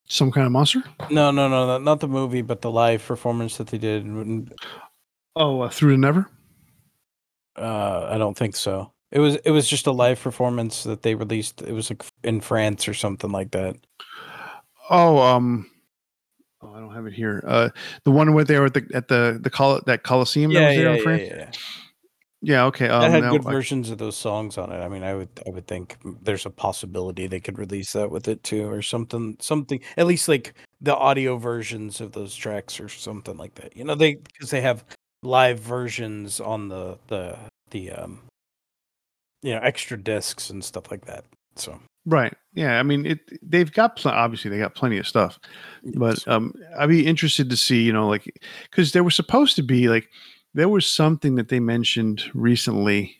Some 0.07 0.31
kind 0.31 0.45
of 0.45 0.51
monster. 0.51 0.83
No, 1.09 1.31
no, 1.31 1.47
no, 1.49 1.65
not- 1.65 1.81
not 1.83 1.99
the 1.99 2.07
movie, 2.07 2.43
but 2.43 2.61
the 2.61 2.69
live 2.69 3.03
performance 3.03 3.57
that 3.57 3.67
they 3.67 3.79
did. 3.79 4.05
Oh, 5.35 5.61
uh, 5.61 5.69
through 5.69 5.91
the 5.91 5.97
never. 5.97 6.29
Uh, 7.57 8.07
I 8.11 8.17
don't 8.17 8.37
think 8.37 8.55
so. 8.55 8.91
It 9.11 9.19
was 9.19 9.35
it 9.45 9.51
was 9.51 9.67
just 9.69 9.87
a 9.87 9.91
live 9.91 10.19
performance 10.19 10.83
that 10.83 11.01
they 11.01 11.15
released. 11.15 11.61
It 11.61 11.71
was 11.71 11.89
like 11.89 12.03
in 12.23 12.41
France 12.41 12.87
or 12.87 12.93
something 12.93 13.31
like 13.31 13.51
that. 13.51 13.77
Oh, 14.89 15.19
um, 15.19 15.69
oh, 16.61 16.73
I 16.73 16.79
don't 16.79 16.93
have 16.93 17.07
it 17.07 17.13
here. 17.13 17.43
Uh, 17.47 17.69
the 18.03 18.11
one 18.11 18.33
where 18.33 18.43
they 18.43 18.59
were 18.59 18.65
at 18.65 18.73
the 18.73 18.85
at 18.93 19.07
the 19.07 19.39
the 19.41 19.49
col- 19.49 19.81
that 19.85 20.03
Coliseum 20.03 20.53
that 20.53 20.59
Yeah, 20.61 20.69
there 20.75 20.83
yeah, 20.83 20.89
in 20.91 20.95
yeah, 20.97 21.03
France. 21.03 21.23
yeah. 21.29 21.51
Yeah, 22.41 22.65
okay. 22.65 22.89
Um, 22.89 23.01
That 23.01 23.09
had 23.11 23.23
now 23.23 23.31
good 23.31 23.47
I- 23.47 23.51
versions 23.51 23.89
of 23.89 23.97
those 23.97 24.15
songs 24.15 24.57
on 24.59 24.71
it. 24.71 24.77
I 24.79 24.87
mean, 24.87 25.01
I 25.03 25.15
would 25.15 25.29
I 25.47 25.49
would 25.49 25.65
think 25.67 25.97
there's 26.21 26.45
a 26.45 26.51
possibility 26.51 27.25
they 27.25 27.39
could 27.39 27.57
release 27.57 27.93
that 27.93 28.11
with 28.11 28.27
it 28.27 28.43
too, 28.43 28.69
or 28.69 28.81
something 28.83 29.37
something 29.39 29.79
at 29.97 30.05
least 30.05 30.27
like 30.27 30.53
the 30.81 30.95
audio 30.95 31.37
versions 31.37 32.01
of 32.01 32.11
those 32.11 32.35
tracks 32.35 32.79
or 32.79 32.89
something 32.89 33.37
like 33.37 33.55
that. 33.55 33.75
You 33.75 33.83
know, 33.85 33.95
they 33.95 34.15
because 34.15 34.51
they 34.51 34.61
have 34.61 34.83
live 35.25 35.59
versions 35.59 36.39
on 36.39 36.69
the 36.69 36.97
the 37.07 37.37
the 37.71 37.91
um 37.91 38.21
you 39.41 39.53
know 39.53 39.59
extra 39.61 39.97
discs 39.97 40.49
and 40.49 40.63
stuff 40.63 40.89
like 40.91 41.05
that. 41.05 41.25
So 41.55 41.79
right. 42.05 42.33
Yeah, 42.53 42.79
I 42.79 42.83
mean, 42.83 43.05
it. 43.05 43.19
They've 43.41 43.71
got 43.71 43.97
pl- 43.97 44.11
obviously 44.11 44.49
they 44.51 44.59
got 44.59 44.75
plenty 44.75 44.97
of 44.97 45.07
stuff. 45.07 45.39
but 45.95 46.25
um 46.27 46.53
i'd 46.79 46.89
be 46.89 47.05
interested 47.05 47.49
to 47.49 47.57
see 47.57 47.83
you 47.83 47.93
know 47.93 48.07
like 48.07 48.25
because 48.69 48.91
there 48.91 49.03
was 49.03 49.15
supposed 49.15 49.55
to 49.55 49.63
be 49.63 49.87
like 49.87 50.09
there 50.53 50.69
was 50.69 50.85
something 50.89 51.35
that 51.35 51.49
they 51.49 51.59
mentioned 51.59 52.23
recently 52.33 53.15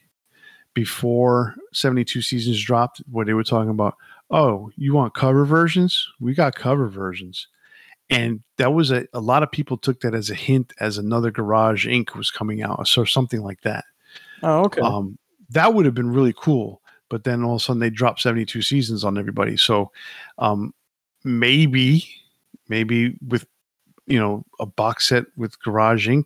before 0.73 1.56
72 1.73 2.22
seasons 2.22 2.64
dropped 2.64 3.02
where 3.11 3.26
they 3.26 3.34
were 3.34 3.44
talking 3.44 3.69
about 3.69 3.95
oh 4.32 4.69
you 4.76 4.94
want 4.94 5.14
cover 5.14 5.45
versions 5.45 6.07
we 6.19 6.34
got 6.34 6.56
cover 6.56 6.88
versions 6.88 7.48
and 8.10 8.41
that 8.57 8.73
was 8.73 8.91
a, 8.91 9.07
a 9.14 9.19
lot 9.19 9.44
of 9.44 9.52
people 9.52 9.77
took 9.77 9.99
that 10.02 10.14
as 10.14 10.30
a 10.30 10.36
hint 10.36 10.73
as 10.80 10.98
another 10.98 11.32
garage 11.32 11.88
inc 11.88 12.15
was 12.15 12.30
coming 12.30 12.61
out 12.61 12.88
so 12.88 13.03
something 13.03 13.41
like 13.41 13.61
that 13.61 13.86
oh 14.44 14.65
okay. 14.65 14.82
um, 14.82 15.18
that 15.49 15.73
would 15.73 15.86
have 15.86 15.95
been 15.95 16.11
really 16.11 16.34
cool. 16.36 16.82
But 17.10 17.23
then 17.23 17.44
all 17.44 17.56
of 17.56 17.61
a 17.61 17.64
sudden 17.64 17.80
they 17.80 17.90
dropped 17.90 18.22
72 18.22 18.61
seasons 18.61 19.03
on 19.03 19.18
everybody. 19.18 19.57
So 19.57 19.91
um, 20.38 20.73
maybe, 21.23 22.07
maybe 22.68 23.15
with, 23.26 23.45
you 24.07 24.19
know, 24.19 24.44
a 24.60 24.65
box 24.65 25.10
set 25.10 25.26
with 25.38 25.60
Garage 25.61 26.07
Inc., 26.07 26.26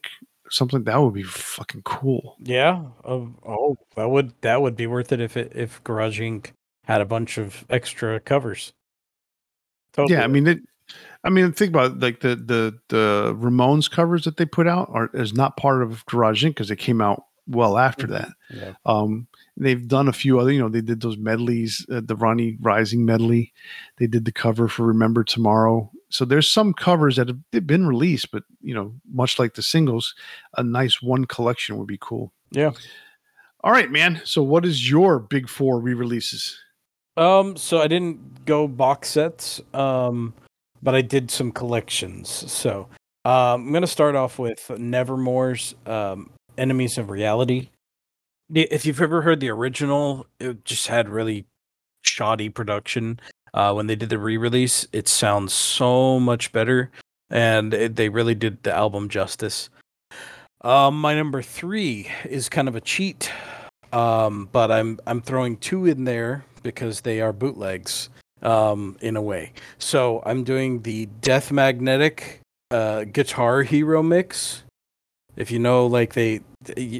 something 0.49 0.83
that 0.83 0.97
would 0.97 1.13
be 1.13 1.23
fucking 1.23 1.83
cool. 1.83 2.37
Yeah. 2.39 2.83
Oh, 3.03 3.29
oh, 3.45 3.77
that 3.95 4.09
would 4.09 4.33
that 4.41 4.61
would 4.61 4.75
be 4.75 4.87
worth 4.87 5.11
it 5.11 5.19
if 5.19 5.37
it 5.37 5.51
if 5.53 5.83
Garage 5.83 6.19
Inc. 6.19 6.51
had 6.85 7.01
a 7.01 7.05
bunch 7.05 7.37
of 7.37 7.65
extra 7.69 8.19
covers. 8.19 8.73
Totally. 9.93 10.17
Yeah. 10.17 10.23
I 10.23 10.27
mean, 10.27 10.47
it, 10.47 10.59
I 11.23 11.29
mean, 11.29 11.51
think 11.51 11.69
about 11.69 11.91
it, 11.91 11.99
like 11.99 12.21
the, 12.21 12.35
the, 12.35 12.79
the 12.87 13.35
Ramones 13.37 13.91
covers 13.91 14.23
that 14.25 14.37
they 14.37 14.45
put 14.45 14.67
out 14.67 14.89
are 14.93 15.09
is 15.13 15.33
not 15.33 15.57
part 15.57 15.81
of 15.83 16.05
Garage 16.05 16.43
Inc. 16.45 16.49
because 16.51 16.69
they 16.69 16.75
came 16.75 17.01
out 17.01 17.23
well 17.47 17.77
after 17.77 18.07
Mhm. 18.07 18.11
that. 18.11 18.29
yeah. 18.51 18.73
Um, 18.85 19.27
they've 19.57 19.87
done 19.87 20.07
a 20.07 20.13
few 20.13 20.39
other, 20.39 20.51
you 20.51 20.59
know, 20.59 20.69
they 20.69 20.81
did 20.81 21.01
those 21.01 21.17
medleys, 21.17 21.85
uh, 21.91 22.01
the 22.03 22.15
Ronnie 22.15 22.57
Rising 22.61 23.05
medley. 23.05 23.53
They 23.97 24.07
did 24.07 24.23
the 24.25 24.31
cover 24.31 24.67
for 24.67 24.85
Remember 24.85 25.23
Tomorrow. 25.23 25.91
So 26.09 26.25
there's 26.25 26.49
some 26.49 26.73
covers 26.73 27.17
that 27.17 27.27
have 27.27 27.67
been 27.67 27.85
released, 27.87 28.31
but 28.31 28.43
you 28.61 28.73
know, 28.73 28.93
much 29.11 29.39
like 29.39 29.55
the 29.55 29.61
singles, 29.61 30.15
a 30.57 30.63
nice 30.63 31.01
one 31.01 31.25
collection 31.25 31.77
would 31.77 31.87
be 31.87 31.97
cool. 31.99 32.31
Yeah. 32.51 32.71
All 33.63 33.71
right, 33.71 33.91
man. 33.91 34.21
So 34.23 34.41
what 34.41 34.63
is 34.65 34.89
your 34.89 35.19
big 35.19 35.49
four 35.49 35.79
re-releases? 35.81 36.57
Um, 37.17 37.57
so 37.57 37.81
I 37.81 37.87
didn't 37.87 38.45
go 38.45 38.67
box 38.67 39.09
sets, 39.09 39.59
um, 39.73 40.33
but 40.81 40.95
I 40.95 41.01
did 41.01 41.31
some 41.31 41.51
collections. 41.51 42.29
So 42.29 42.87
um, 43.25 43.67
I'm 43.67 43.73
gonna 43.73 43.87
start 43.87 44.15
off 44.15 44.39
with 44.39 44.71
Nevermore's 44.77 45.75
um, 45.85 46.31
Enemies 46.57 46.97
of 46.97 47.09
Reality. 47.09 47.69
If 48.53 48.85
you've 48.85 49.01
ever 49.01 49.21
heard 49.21 49.39
the 49.39 49.49
original, 49.49 50.25
it 50.39 50.65
just 50.65 50.87
had 50.87 51.07
really 51.09 51.45
shoddy 52.03 52.49
production. 52.49 53.19
Uh, 53.53 53.73
when 53.73 53.87
they 53.87 53.95
did 53.95 54.09
the 54.09 54.17
re-release, 54.17 54.87
it 54.93 55.07
sounds 55.07 55.53
so 55.53 56.19
much 56.19 56.51
better, 56.51 56.91
and 57.29 57.73
it, 57.73 57.95
they 57.95 58.09
really 58.09 58.35
did 58.35 58.61
the 58.63 58.73
album 58.73 59.09
justice. 59.09 59.69
Um, 60.61 60.99
my 60.99 61.15
number 61.15 61.41
three 61.41 62.09
is 62.25 62.49
kind 62.49 62.67
of 62.67 62.75
a 62.75 62.81
cheat, 62.81 63.31
um, 63.93 64.49
but 64.51 64.71
I'm 64.71 64.99
I'm 65.07 65.21
throwing 65.21 65.57
two 65.57 65.85
in 65.85 66.03
there 66.03 66.43
because 66.63 67.01
they 67.01 67.21
are 67.21 67.31
bootlegs, 67.31 68.09
um, 68.41 68.97
in 69.01 69.15
a 69.15 69.21
way. 69.21 69.53
So 69.77 70.21
I'm 70.25 70.43
doing 70.43 70.81
the 70.81 71.07
Death 71.21 71.51
Magnetic 71.51 72.41
uh, 72.71 73.05
Guitar 73.05 73.63
Hero 73.63 74.03
mix. 74.03 74.63
If 75.35 75.51
you 75.51 75.59
know, 75.59 75.85
like 75.85 76.13
they, 76.13 76.41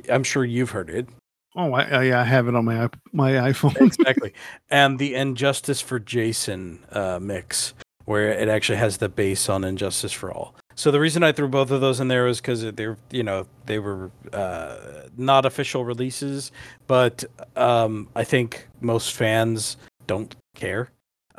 I'm 0.09 0.23
sure 0.23 0.45
you've 0.45 0.71
heard 0.71 0.89
it. 0.89 1.07
Oh, 1.55 1.73
I, 1.73 1.83
I, 1.83 2.03
yeah, 2.03 2.21
I 2.21 2.23
have 2.23 2.47
it 2.47 2.55
on 2.55 2.65
my 2.65 2.89
my 3.11 3.31
iPhone. 3.31 3.79
exactly. 3.81 4.33
And 4.69 4.99
the 4.99 5.15
Injustice 5.15 5.81
for 5.81 5.99
Jason 5.99 6.85
uh, 6.91 7.19
mix, 7.21 7.73
where 8.05 8.31
it 8.31 8.47
actually 8.47 8.77
has 8.77 8.97
the 8.97 9.09
bass 9.09 9.49
on 9.49 9.63
Injustice 9.63 10.13
for 10.13 10.31
All. 10.31 10.55
So 10.75 10.91
the 10.91 10.99
reason 11.01 11.23
I 11.23 11.33
threw 11.33 11.49
both 11.49 11.71
of 11.71 11.81
those 11.81 11.99
in 11.99 12.07
there 12.07 12.23
was 12.23 12.39
because 12.39 12.61
they're, 12.71 12.97
you 13.11 13.23
know, 13.23 13.47
they 13.65 13.79
were 13.79 14.11
uh, 14.31 14.77
not 15.17 15.45
official 15.45 15.83
releases, 15.83 16.53
but 16.87 17.25
um, 17.57 18.07
I 18.15 18.23
think 18.23 18.69
most 18.79 19.13
fans 19.13 19.75
don't 20.07 20.33
care. 20.55 20.89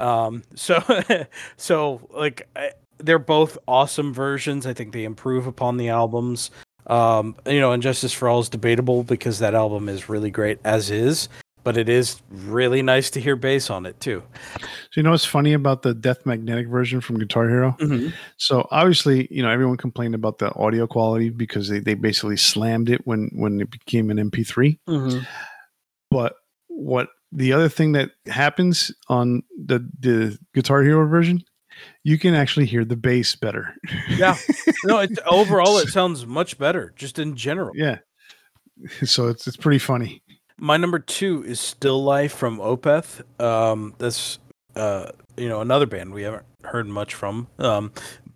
Um, 0.01 0.43
so, 0.55 0.83
so 1.57 2.01
like 2.11 2.49
I, 2.57 2.73
they're 2.99 3.19
both 3.19 3.59
awesome 3.67 4.13
versions. 4.13 4.67
I 4.67 4.75
think 4.75 4.93
they 4.93 5.05
improve 5.05 5.47
upon 5.47 5.77
the 5.77 5.89
albums. 5.89 6.51
Um, 6.87 7.37
you 7.47 7.61
know, 7.61 7.73
Injustice 7.73 8.13
for 8.13 8.29
All 8.29 8.41
is 8.41 8.49
debatable 8.49 9.05
because 9.05 9.39
that 9.39 9.55
album 9.55 9.89
is 9.89 10.09
really 10.09 10.31
great 10.31 10.59
as 10.65 10.91
is, 10.91 11.29
but 11.63 11.77
it 11.77 11.89
is 11.89 12.21
really 12.31 12.83
nice 12.83 13.11
to 13.11 13.21
hear 13.21 13.37
bass 13.37 13.71
on 13.71 13.87
it 13.87 13.99
too. 14.01 14.23
So 14.59 14.67
you 14.97 15.03
know 15.03 15.11
what's 15.11 15.25
funny 15.25 15.53
about 15.53 15.83
the 15.83 15.95
Death 15.95 16.25
Magnetic 16.27 16.69
version 16.69 17.01
from 17.01 17.19
Guitar 17.19 17.49
Hero? 17.49 17.77
Mm-hmm. 17.79 18.09
So 18.39 18.67
obviously, 18.71 19.29
you 19.31 19.43
know, 19.43 19.51
everyone 19.51 19.77
complained 19.77 20.15
about 20.15 20.39
the 20.39 20.55
audio 20.57 20.87
quality 20.87 21.31
because 21.31 21.69
they, 21.69 21.79
they 21.81 21.95
basically 21.95 22.37
slammed 22.37 22.89
it 22.91 23.07
when 23.07 23.31
when 23.35 23.61
it 23.61 23.71
became 23.71 24.11
an 24.11 24.31
MP3. 24.31 24.79
Mm-hmm. 24.89 25.21
But 26.11 26.35
what 26.69 27.11
the 27.33 27.53
other 27.53 27.69
thing 27.69 27.93
that 27.93 28.11
happens 28.27 28.93
on 29.09 29.43
the 29.57 29.87
the 29.99 30.39
Guitar 30.55 30.83
Hero 30.83 31.07
version, 31.07 31.43
you 32.05 32.19
can 32.19 32.35
actually 32.35 32.67
hear 32.67 32.85
the 32.85 32.97
bass 32.97 33.37
better. 33.37 33.75
Yeah. 34.09 34.37
No, 34.85 34.99
it, 35.01 35.19
overall 35.27 35.77
it 35.77 35.89
sounds 35.89 36.25
much 36.25 36.57
better, 36.57 36.95
just 36.97 37.19
in 37.19 37.37
general. 37.37 37.73
yeah. 37.75 37.99
So 39.05 39.29
it's 39.29 39.47
it's 39.47 39.59
pretty 39.59 39.79
funny. 39.79 40.23
My 40.57 40.79
number 40.79 40.99
two 40.99 41.45
is 41.45 41.61
Still 41.61 42.03
Life 42.03 42.33
from 42.33 42.59
Opeth. 42.59 43.23
Um, 43.39 43.95
this, 43.99 44.39
uh, 44.75 45.11
you 45.37 45.49
know, 45.51 45.61
another 45.61 45.85
band 45.85 46.15
we 46.15 46.23
haven't 46.23 46.45
heard 46.65 46.87
much 46.87 47.15
from. 47.15 47.49
Um, 47.59 47.93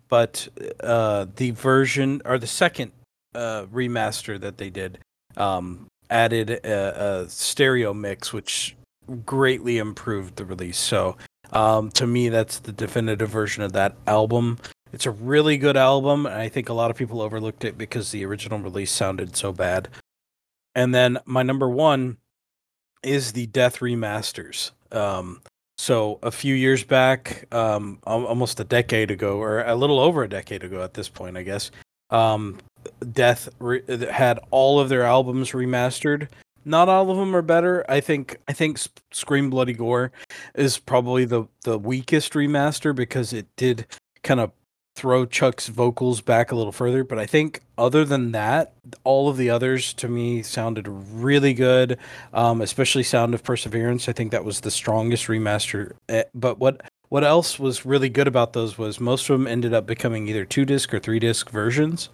but 0.07 0.47
uh, 0.81 1.25
the 1.35 1.49
version 1.51 2.21
or 2.25 2.37
the 2.37 2.47
second 2.47 2.91
uh, 3.33 3.65
remaster 3.65 4.39
that 4.39 4.57
they 4.59 4.69
did 4.69 4.99
um, 5.35 5.87
added 6.11 6.49
a, 6.51 7.23
a 7.23 7.29
stereo 7.29 7.91
mix, 7.93 8.31
which 8.31 8.75
greatly 9.25 9.77
improved 9.77 10.35
the 10.35 10.45
release. 10.45 10.77
So 10.77 11.17
um, 11.51 11.89
to 11.91 12.07
me, 12.07 12.29
that's 12.29 12.59
the 12.59 12.71
definitive 12.71 13.29
version 13.29 13.63
of 13.63 13.73
that 13.73 13.95
album. 14.07 14.57
It's 14.93 15.05
a 15.05 15.11
really 15.11 15.57
good 15.57 15.77
album, 15.77 16.25
and 16.25 16.35
I 16.35 16.49
think 16.49 16.69
a 16.69 16.73
lot 16.73 16.89
of 16.89 16.97
people 16.97 17.21
overlooked 17.21 17.65
it 17.65 17.77
because 17.77 18.11
the 18.11 18.25
original 18.25 18.59
release 18.59 18.91
sounded 18.91 19.35
so 19.35 19.51
bad. 19.51 19.89
And 20.73 20.93
then 20.93 21.17
my 21.25 21.43
number 21.43 21.69
one 21.69 22.17
is 23.03 23.33
the 23.33 23.47
Death 23.47 23.79
remasters. 23.79 24.71
Um, 24.91 25.41
so 25.77 26.19
a 26.23 26.31
few 26.31 26.55
years 26.55 26.83
back, 26.83 27.45
um, 27.53 27.99
almost 28.05 28.59
a 28.59 28.63
decade 28.63 29.11
ago, 29.11 29.37
or 29.37 29.61
a 29.63 29.75
little 29.75 29.99
over 29.99 30.23
a 30.23 30.29
decade 30.29 30.63
ago 30.63 30.81
at 30.81 30.93
this 30.93 31.09
point, 31.09 31.37
I 31.37 31.43
guess, 31.43 31.71
um, 32.09 32.59
Death 33.11 33.49
re- 33.59 33.83
had 34.11 34.39
all 34.51 34.79
of 34.79 34.89
their 34.89 35.03
albums 35.03 35.51
remastered. 35.51 36.29
Not 36.65 36.89
all 36.89 37.11
of 37.11 37.17
them 37.17 37.35
are 37.35 37.43
better. 37.43 37.85
I 37.87 38.01
think 38.01 38.37
I 38.47 38.53
think 38.53 38.79
Scream 39.11 39.51
Bloody 39.51 39.73
Gore 39.73 40.11
is 40.55 40.79
probably 40.79 41.23
the 41.25 41.45
the 41.63 41.77
weakest 41.77 42.33
remaster 42.33 42.93
because 42.93 43.31
it 43.31 43.47
did 43.55 43.85
kind 44.23 44.39
of 44.39 44.51
throw 44.95 45.25
Chuck's 45.25 45.67
vocals 45.67 46.21
back 46.21 46.51
a 46.51 46.55
little 46.55 46.71
further. 46.71 47.03
But 47.03 47.19
I 47.19 47.25
think 47.25 47.61
other 47.77 48.03
than 48.03 48.31
that, 48.31 48.73
all 49.03 49.29
of 49.29 49.37
the 49.37 49.49
others 49.49 49.93
to 49.95 50.07
me 50.07 50.41
sounded 50.41 50.87
really 50.87 51.53
good. 51.53 51.99
Um, 52.33 52.61
especially 52.61 53.03
Sound 53.03 53.35
of 53.35 53.43
Perseverance. 53.43 54.09
I 54.09 54.13
think 54.13 54.31
that 54.31 54.45
was 54.45 54.61
the 54.61 54.71
strongest 54.71 55.27
remaster. 55.27 55.93
Eh, 56.09 56.23
but 56.33 56.57
what 56.57 56.81
what 57.09 57.23
else 57.23 57.59
was 57.59 57.85
really 57.85 58.09
good 58.09 58.27
about 58.27 58.53
those 58.53 58.79
was 58.79 58.99
most 58.99 59.29
of 59.29 59.37
them 59.37 59.47
ended 59.47 59.73
up 59.73 59.85
becoming 59.85 60.27
either 60.27 60.43
two 60.45 60.65
disc 60.65 60.91
or 60.91 60.99
three 60.99 61.19
disc 61.19 61.51
versions, 61.51 62.09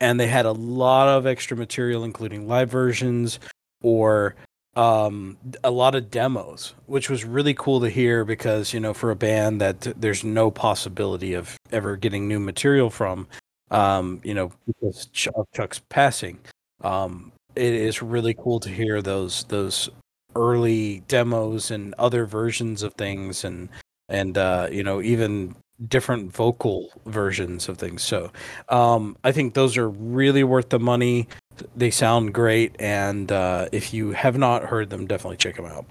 and 0.00 0.18
they 0.18 0.26
had 0.26 0.44
a 0.44 0.52
lot 0.52 1.06
of 1.06 1.24
extra 1.24 1.56
material, 1.56 2.02
including 2.02 2.48
live 2.48 2.68
versions 2.68 3.38
or 3.82 4.34
um 4.74 5.36
a 5.64 5.70
lot 5.70 5.94
of 5.94 6.10
demos 6.10 6.74
which 6.86 7.10
was 7.10 7.24
really 7.24 7.52
cool 7.54 7.80
to 7.80 7.90
hear 7.90 8.24
because 8.24 8.72
you 8.72 8.80
know 8.80 8.94
for 8.94 9.10
a 9.10 9.16
band 9.16 9.60
that 9.60 9.80
there's 10.00 10.24
no 10.24 10.50
possibility 10.50 11.34
of 11.34 11.56
ever 11.72 11.96
getting 11.96 12.26
new 12.26 12.40
material 12.40 12.88
from 12.88 13.26
um 13.70 14.18
you 14.24 14.32
know 14.32 14.50
because 14.66 15.06
chuck's 15.12 15.80
passing 15.90 16.38
um 16.82 17.30
it 17.54 17.74
is 17.74 18.00
really 18.00 18.32
cool 18.34 18.58
to 18.58 18.70
hear 18.70 19.02
those 19.02 19.44
those 19.44 19.90
early 20.34 21.02
demos 21.08 21.70
and 21.70 21.94
other 21.98 22.24
versions 22.24 22.82
of 22.82 22.94
things 22.94 23.44
and 23.44 23.68
and 24.08 24.38
uh 24.38 24.68
you 24.70 24.82
know 24.82 25.02
even 25.02 25.54
different 25.88 26.32
vocal 26.32 26.90
versions 27.06 27.68
of 27.68 27.76
things. 27.76 28.02
So 28.02 28.30
um 28.68 29.16
i 29.24 29.32
think 29.32 29.54
those 29.54 29.76
are 29.76 29.88
really 29.90 30.44
worth 30.44 30.68
the 30.68 30.78
money 30.78 31.28
they 31.76 31.90
sound 31.90 32.34
great, 32.34 32.76
and 32.78 33.30
uh, 33.30 33.68
if 33.72 33.92
you 33.94 34.12
have 34.12 34.38
not 34.38 34.64
heard 34.64 34.90
them, 34.90 35.06
definitely 35.06 35.36
check 35.36 35.56
them 35.56 35.66
out. 35.66 35.86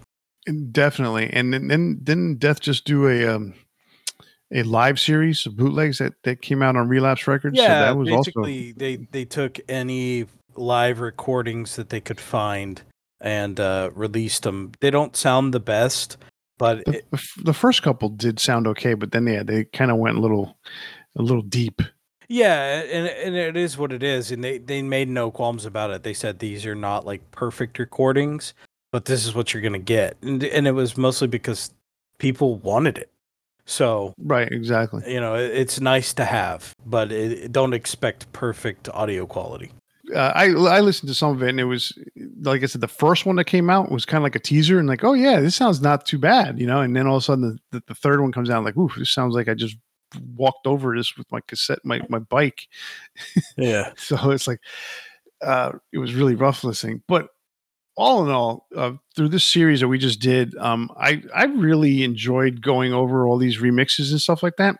Definitely, 0.71 1.29
and 1.31 1.53
then 1.53 1.67
then 1.67 1.99
didn't 2.03 2.39
Death 2.39 2.59
just 2.59 2.85
do 2.85 3.07
a 3.07 3.27
um, 3.35 3.53
a 4.51 4.63
live 4.63 4.99
series 4.99 5.45
of 5.45 5.55
bootlegs 5.55 5.99
that, 5.99 6.13
that 6.23 6.41
came 6.41 6.61
out 6.61 6.75
on 6.75 6.87
Relapse 6.87 7.27
Records? 7.27 7.57
Yeah, 7.57 7.67
so 7.67 7.85
that 7.85 7.97
was 7.97 8.09
basically 8.09 8.67
also... 8.67 8.79
they 8.79 8.95
they 9.11 9.25
took 9.25 9.59
any 9.69 10.25
live 10.55 10.99
recordings 10.99 11.75
that 11.75 11.89
they 11.89 12.01
could 12.01 12.19
find 12.19 12.81
and 13.21 13.59
uh, 13.59 13.91
released 13.93 14.43
them. 14.43 14.71
They 14.79 14.89
don't 14.89 15.15
sound 15.15 15.53
the 15.53 15.59
best, 15.59 16.17
but 16.57 16.83
the, 16.85 16.97
it, 16.97 17.05
the 17.43 17.53
first 17.53 17.83
couple 17.83 18.09
did 18.09 18.39
sound 18.39 18.67
okay, 18.67 18.93
but 18.95 19.11
then 19.11 19.27
yeah, 19.27 19.43
they 19.43 19.65
kind 19.65 19.91
of 19.91 19.97
went 19.97 20.17
a 20.17 20.19
little 20.19 20.57
a 21.17 21.21
little 21.21 21.43
deep 21.43 21.81
yeah, 22.31 22.81
and 22.83 23.07
and 23.07 23.35
it 23.35 23.57
is 23.57 23.77
what 23.77 23.91
it 23.91 24.01
is, 24.01 24.31
and 24.31 24.41
they 24.41 24.57
they 24.57 24.81
made 24.81 25.09
no 25.09 25.31
qualms 25.31 25.65
about 25.65 25.91
it. 25.91 26.03
They 26.03 26.13
said 26.13 26.39
these 26.39 26.65
are 26.65 26.75
not 26.75 27.05
like 27.05 27.29
perfect 27.31 27.77
recordings, 27.77 28.53
but 28.93 29.03
this 29.03 29.25
is 29.25 29.35
what 29.35 29.53
you're 29.53 29.61
gonna 29.61 29.79
get, 29.79 30.15
and 30.21 30.41
and 30.41 30.65
it 30.65 30.71
was 30.71 30.95
mostly 30.95 31.27
because 31.27 31.71
people 32.19 32.55
wanted 32.55 32.97
it. 32.97 33.11
So 33.65 34.13
right, 34.17 34.49
exactly. 34.49 35.03
You 35.11 35.19
know, 35.19 35.35
it, 35.35 35.51
it's 35.51 35.81
nice 35.81 36.13
to 36.13 36.23
have, 36.23 36.73
but 36.85 37.11
it, 37.11 37.51
don't 37.51 37.73
expect 37.73 38.31
perfect 38.31 38.87
audio 38.93 39.25
quality. 39.25 39.73
Uh, 40.15 40.31
I 40.33 40.45
I 40.45 40.79
listened 40.79 41.09
to 41.09 41.13
some 41.13 41.31
of 41.31 41.43
it, 41.43 41.49
and 41.49 41.59
it 41.59 41.65
was 41.65 41.91
like 42.43 42.63
I 42.63 42.67
said, 42.67 42.79
the 42.79 42.87
first 42.87 43.25
one 43.25 43.35
that 43.35 43.45
came 43.45 43.69
out 43.69 43.91
was 43.91 44.05
kind 44.05 44.21
of 44.21 44.23
like 44.23 44.35
a 44.37 44.39
teaser, 44.39 44.79
and 44.79 44.87
like, 44.87 45.03
oh 45.03 45.13
yeah, 45.13 45.41
this 45.41 45.57
sounds 45.57 45.81
not 45.81 46.05
too 46.05 46.17
bad, 46.17 46.61
you 46.61 46.65
know. 46.65 46.79
And 46.79 46.95
then 46.95 47.07
all 47.07 47.17
of 47.17 47.23
a 47.23 47.25
sudden, 47.25 47.59
the, 47.71 47.79
the, 47.79 47.83
the 47.87 47.95
third 47.95 48.21
one 48.21 48.31
comes 48.31 48.49
out, 48.49 48.63
like, 48.63 48.77
ooh, 48.77 48.89
this 48.97 49.11
sounds 49.11 49.35
like 49.35 49.49
I 49.49 49.53
just 49.53 49.75
walked 50.35 50.67
over 50.67 50.95
this 50.95 51.17
with 51.17 51.31
my 51.31 51.39
cassette, 51.47 51.79
my 51.83 52.01
my 52.09 52.19
bike. 52.19 52.67
Yeah. 53.57 53.91
so 53.97 54.31
it's 54.31 54.47
like 54.47 54.59
uh, 55.41 55.73
it 55.91 55.97
was 55.97 56.13
really 56.13 56.35
rough 56.35 56.63
listening, 56.63 57.01
but 57.07 57.29
all 57.97 58.23
in 58.23 58.31
all, 58.31 58.67
uh, 58.75 58.93
through 59.15 59.29
this 59.29 59.43
series 59.43 59.81
that 59.81 59.87
we 59.87 59.97
just 59.97 60.19
did, 60.19 60.55
um, 60.57 60.89
I 60.97 61.21
I 61.35 61.45
really 61.45 62.03
enjoyed 62.03 62.61
going 62.61 62.93
over 62.93 63.27
all 63.27 63.37
these 63.37 63.57
remixes 63.57 64.11
and 64.11 64.21
stuff 64.21 64.43
like 64.43 64.55
that. 64.57 64.77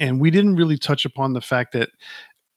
And 0.00 0.20
we 0.20 0.30
didn't 0.30 0.56
really 0.56 0.78
touch 0.78 1.04
upon 1.04 1.34
the 1.34 1.42
fact 1.42 1.72
that 1.72 1.90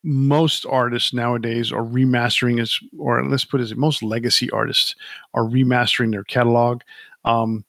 most 0.02 0.64
artists 0.64 1.12
nowadays 1.12 1.70
are 1.72 1.84
remastering 1.84 2.60
as, 2.60 2.78
or 2.98 3.22
let's 3.26 3.44
put 3.44 3.60
it 3.60 3.64
as 3.64 3.74
most 3.74 4.02
legacy 4.02 4.50
artists 4.50 4.94
are 5.34 5.44
remastering 5.44 6.10
their 6.10 6.24
catalog. 6.24 6.80
Um, 7.24 7.64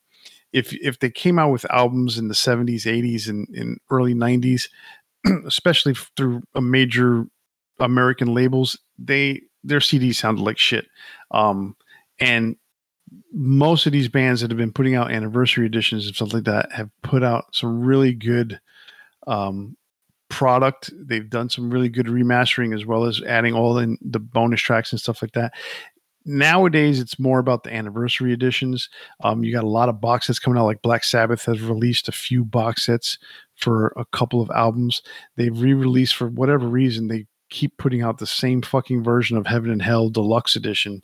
if 0.52 0.72
if 0.74 0.98
they 0.98 1.10
came 1.10 1.38
out 1.38 1.50
with 1.50 1.70
albums 1.70 2.18
in 2.18 2.28
the 2.28 2.34
70s 2.34 2.84
80s 2.84 3.28
and, 3.28 3.48
and 3.50 3.78
early 3.90 4.14
90s 4.14 4.68
especially 5.46 5.94
through 6.16 6.42
a 6.54 6.60
major 6.60 7.26
american 7.78 8.34
labels 8.34 8.78
they 8.98 9.40
their 9.64 9.78
cds 9.78 10.16
sounded 10.16 10.42
like 10.42 10.58
shit 10.58 10.86
um, 11.30 11.76
and 12.18 12.56
most 13.32 13.86
of 13.86 13.92
these 13.92 14.08
bands 14.08 14.40
that 14.40 14.50
have 14.50 14.58
been 14.58 14.72
putting 14.72 14.94
out 14.94 15.10
anniversary 15.10 15.66
editions 15.66 16.06
and 16.06 16.14
stuff 16.14 16.32
like 16.32 16.44
that 16.44 16.70
have 16.72 16.90
put 17.02 17.22
out 17.22 17.46
some 17.52 17.80
really 17.80 18.12
good 18.12 18.60
um, 19.26 19.76
product. 20.28 20.90
They've 20.94 21.28
done 21.28 21.50
some 21.50 21.70
really 21.70 21.88
good 21.88 22.06
remastering 22.06 22.74
as 22.74 22.86
well 22.86 23.04
as 23.04 23.20
adding 23.22 23.54
all 23.54 23.78
in 23.78 23.98
the 24.00 24.20
bonus 24.20 24.60
tracks 24.60 24.92
and 24.92 25.00
stuff 25.00 25.22
like 25.22 25.32
that 25.32 25.52
nowadays 26.24 27.00
it's 27.00 27.18
more 27.18 27.38
about 27.38 27.64
the 27.64 27.74
anniversary 27.74 28.32
editions. 28.32 28.88
Um, 29.22 29.44
you 29.44 29.52
got 29.52 29.64
a 29.64 29.68
lot 29.68 29.88
of 29.88 30.00
box 30.00 30.26
sets 30.26 30.38
coming 30.38 30.58
out. 30.58 30.66
Like 30.66 30.82
Black 30.82 31.04
Sabbath 31.04 31.44
has 31.46 31.60
released 31.60 32.08
a 32.08 32.12
few 32.12 32.44
box 32.44 32.86
sets 32.86 33.18
for 33.56 33.92
a 33.96 34.04
couple 34.06 34.40
of 34.40 34.50
albums. 34.50 35.02
They've 35.36 35.58
re-released 35.58 36.14
for 36.14 36.28
whatever 36.28 36.66
reason. 36.66 37.08
They 37.08 37.26
keep 37.50 37.76
putting 37.78 38.00
out 38.00 38.18
the 38.18 38.26
same 38.26 38.62
fucking 38.62 39.02
version 39.02 39.36
of 39.36 39.46
Heaven 39.46 39.70
and 39.70 39.82
Hell 39.82 40.08
Deluxe 40.08 40.56
Edition, 40.56 41.02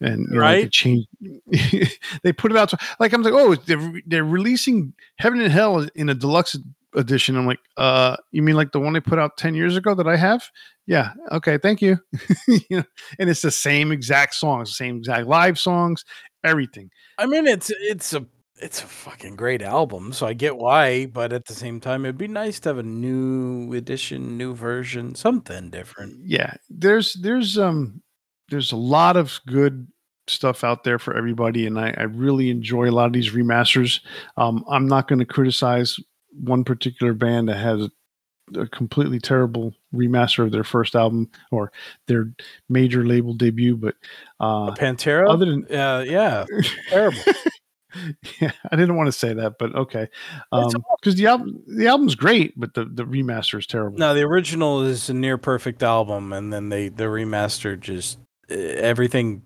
and 0.00 0.26
you 0.30 0.36
know, 0.36 0.40
right? 0.40 0.62
They 0.62 0.68
change. 0.68 1.06
they 2.22 2.32
put 2.32 2.52
it 2.52 2.56
out 2.58 2.70
to 2.70 2.78
like 3.00 3.12
I'm 3.12 3.22
like, 3.22 3.34
oh, 3.34 3.54
they're 3.56 4.00
they're 4.06 4.24
releasing 4.24 4.94
Heaven 5.16 5.40
and 5.40 5.52
Hell 5.52 5.86
in 5.94 6.08
a 6.08 6.14
deluxe 6.14 6.56
edition. 6.94 7.36
I'm 7.36 7.46
like, 7.46 7.60
uh, 7.76 8.16
you 8.32 8.42
mean 8.42 8.56
like 8.56 8.72
the 8.72 8.80
one 8.80 8.92
they 8.92 9.00
put 9.00 9.18
out 9.18 9.36
10 9.36 9.54
years 9.54 9.76
ago 9.76 9.94
that 9.94 10.08
I 10.08 10.16
have? 10.16 10.44
Yeah. 10.86 11.12
Okay. 11.32 11.58
Thank 11.58 11.82
you. 11.82 11.98
you 12.48 12.60
know, 12.70 12.84
and 13.18 13.28
it's 13.28 13.42
the 13.42 13.50
same 13.50 13.92
exact 13.92 14.34
songs, 14.34 14.76
same 14.76 14.98
exact 14.98 15.26
live 15.26 15.58
songs, 15.58 16.04
everything. 16.44 16.90
I 17.18 17.26
mean, 17.26 17.46
it's, 17.46 17.70
it's 17.70 18.14
a, 18.14 18.24
it's 18.60 18.82
a 18.82 18.86
fucking 18.86 19.36
great 19.36 19.62
album, 19.62 20.12
so 20.12 20.26
I 20.26 20.32
get 20.32 20.56
why, 20.56 21.06
but 21.06 21.32
at 21.32 21.44
the 21.44 21.54
same 21.54 21.80
time, 21.80 22.04
it'd 22.04 22.18
be 22.18 22.28
nice 22.28 22.58
to 22.60 22.70
have 22.70 22.78
a 22.78 22.82
new 22.82 23.72
edition, 23.72 24.36
new 24.36 24.54
version, 24.54 25.14
something 25.14 25.70
different. 25.70 26.18
Yeah, 26.24 26.54
there's 26.68 27.14
there's 27.14 27.56
um 27.56 28.02
there's 28.48 28.72
a 28.72 28.76
lot 28.76 29.16
of 29.16 29.40
good 29.46 29.86
stuff 30.26 30.64
out 30.64 30.84
there 30.84 30.98
for 30.98 31.16
everybody, 31.16 31.66
and 31.66 31.78
I, 31.78 31.94
I 31.96 32.02
really 32.02 32.50
enjoy 32.50 32.88
a 32.88 32.92
lot 32.92 33.06
of 33.06 33.12
these 33.12 33.30
remasters. 33.30 34.00
Um, 34.36 34.64
I'm 34.68 34.86
not 34.86 35.08
going 35.08 35.20
to 35.20 35.24
criticize 35.24 35.96
one 36.32 36.64
particular 36.64 37.12
band 37.12 37.48
that 37.48 37.56
has 37.56 37.88
a 38.56 38.66
completely 38.66 39.18
terrible 39.18 39.74
remaster 39.94 40.44
of 40.44 40.52
their 40.52 40.64
first 40.64 40.94
album 40.94 41.30
or 41.50 41.72
their 42.06 42.32
major 42.68 43.04
label 43.04 43.34
debut, 43.34 43.76
but 43.76 43.94
uh, 44.40 44.72
Pantera. 44.72 45.28
Other 45.28 45.46
than 45.46 45.64
uh, 45.74 46.04
yeah, 46.06 46.44
terrible. 46.88 47.18
yeah, 48.40 48.52
I 48.70 48.76
didn't 48.76 48.96
want 48.96 49.08
to 49.08 49.12
say 49.12 49.32
that, 49.34 49.54
but 49.58 49.74
okay, 49.74 50.08
because 50.50 50.74
um, 50.74 50.82
the 51.16 51.26
album 51.26 51.62
the 51.66 51.86
album's 51.86 52.14
great, 52.14 52.58
but 52.58 52.74
the 52.74 52.84
the 52.84 53.04
remaster 53.04 53.58
is 53.58 53.66
terrible. 53.66 53.98
No, 53.98 54.14
the 54.14 54.22
original 54.22 54.82
is 54.82 55.08
a 55.10 55.14
near 55.14 55.38
perfect 55.38 55.82
album, 55.82 56.32
and 56.32 56.52
then 56.52 56.68
they 56.68 56.88
the 56.88 57.04
remaster 57.04 57.78
just 57.78 58.18
everything 58.48 59.42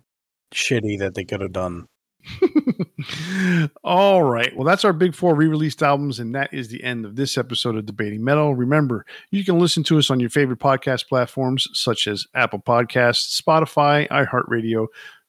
shitty 0.54 0.98
that 0.98 1.14
they 1.14 1.24
could 1.24 1.40
have 1.40 1.52
done. 1.52 1.88
All 3.84 4.22
right. 4.22 4.54
Well, 4.56 4.64
that's 4.64 4.84
our 4.84 4.92
big 4.92 5.14
four 5.14 5.34
re 5.34 5.46
released 5.46 5.82
albums, 5.82 6.18
and 6.18 6.34
that 6.34 6.52
is 6.52 6.68
the 6.68 6.82
end 6.82 7.04
of 7.04 7.16
this 7.16 7.36
episode 7.36 7.76
of 7.76 7.86
Debating 7.86 8.22
Metal. 8.22 8.54
Remember, 8.54 9.04
you 9.30 9.44
can 9.44 9.58
listen 9.58 9.82
to 9.84 9.98
us 9.98 10.10
on 10.10 10.20
your 10.20 10.30
favorite 10.30 10.58
podcast 10.58 11.08
platforms 11.08 11.68
such 11.72 12.06
as 12.06 12.26
Apple 12.34 12.60
Podcasts, 12.60 13.40
Spotify, 13.40 14.08
iHeartRadio, 14.08 14.86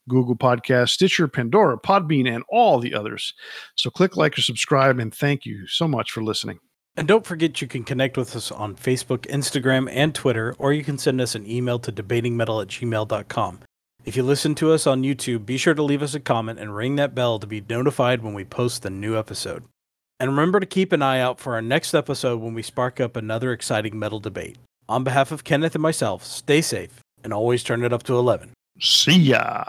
Google 0.10 0.36
Podcasts, 0.36 0.90
Stitcher, 0.90 1.28
Pandora, 1.28 1.78
Podbean, 1.78 2.34
and 2.34 2.44
all 2.50 2.80
the 2.80 2.94
others. 2.94 3.34
So 3.76 3.90
click 3.90 4.18
like 4.18 4.38
or 4.38 4.42
subscribe, 4.42 5.00
and 5.00 5.14
thank 5.14 5.46
you 5.46 5.68
so 5.68 5.88
much 5.88 6.12
for 6.12 6.24
listening. 6.24 6.60
And 6.96 7.08
don't 7.08 7.26
forget 7.26 7.60
you 7.60 7.68
can 7.68 7.84
connect 7.84 8.18
with 8.18 8.36
us 8.36 8.52
on 8.52 8.76
Facebook, 8.76 9.22
Instagram, 9.28 9.90
and 9.92 10.14
Twitter, 10.14 10.56
or 10.60 10.74
you 10.74 10.84
can 10.84 11.00
send 11.00 11.22
us 11.22 11.34
an 11.34 11.50
email 11.50 11.80
to 11.80 11.92
debatingmetal 11.92 12.62
at 12.62 12.68
gmail.com. 12.68 13.60
If 14.06 14.18
you 14.18 14.24
listen 14.24 14.54
to 14.56 14.74
us 14.74 14.86
on 14.86 15.04
YouTube, 15.04 15.46
be 15.46 15.58
sure 15.58 15.74
to 15.74 15.82
leave 15.82 16.04
us 16.04 16.14
a 16.14 16.20
comment 16.20 16.60
and 16.60 16.76
ring 16.76 16.98
that 16.98 17.16
bell 17.16 17.40
to 17.40 17.48
be 17.48 17.64
notified 17.70 18.22
when 18.22 18.34
we 18.34 18.44
post 18.44 18.84
the 18.84 18.90
new 18.90 19.18
episode. 19.18 19.64
And 20.20 20.32
remember 20.32 20.60
to 20.60 20.66
keep 20.66 20.92
an 20.92 21.02
eye 21.02 21.20
out 21.20 21.40
for 21.40 21.54
our 21.56 21.62
next 21.62 21.94
episode 21.94 22.42
when 22.42 22.54
we 22.54 22.64
spark 22.64 23.00
up 23.00 23.16
another 23.16 23.54
exciting 23.54 23.98
metal 23.98 24.20
debate. 24.20 24.58
On 24.90 25.06
behalf 25.06 25.32
of 25.32 25.46
Kenneth 25.46 25.76
and 25.76 25.82
myself, 25.82 26.26
stay 26.26 26.62
safe 26.62 27.00
and 27.24 27.34
always 27.34 27.64
turn 27.64 27.84
it 27.84 27.94
up 27.94 28.04
to 28.04 28.18
11. 28.18 28.52
See 28.80 29.18
ya. 29.18 29.64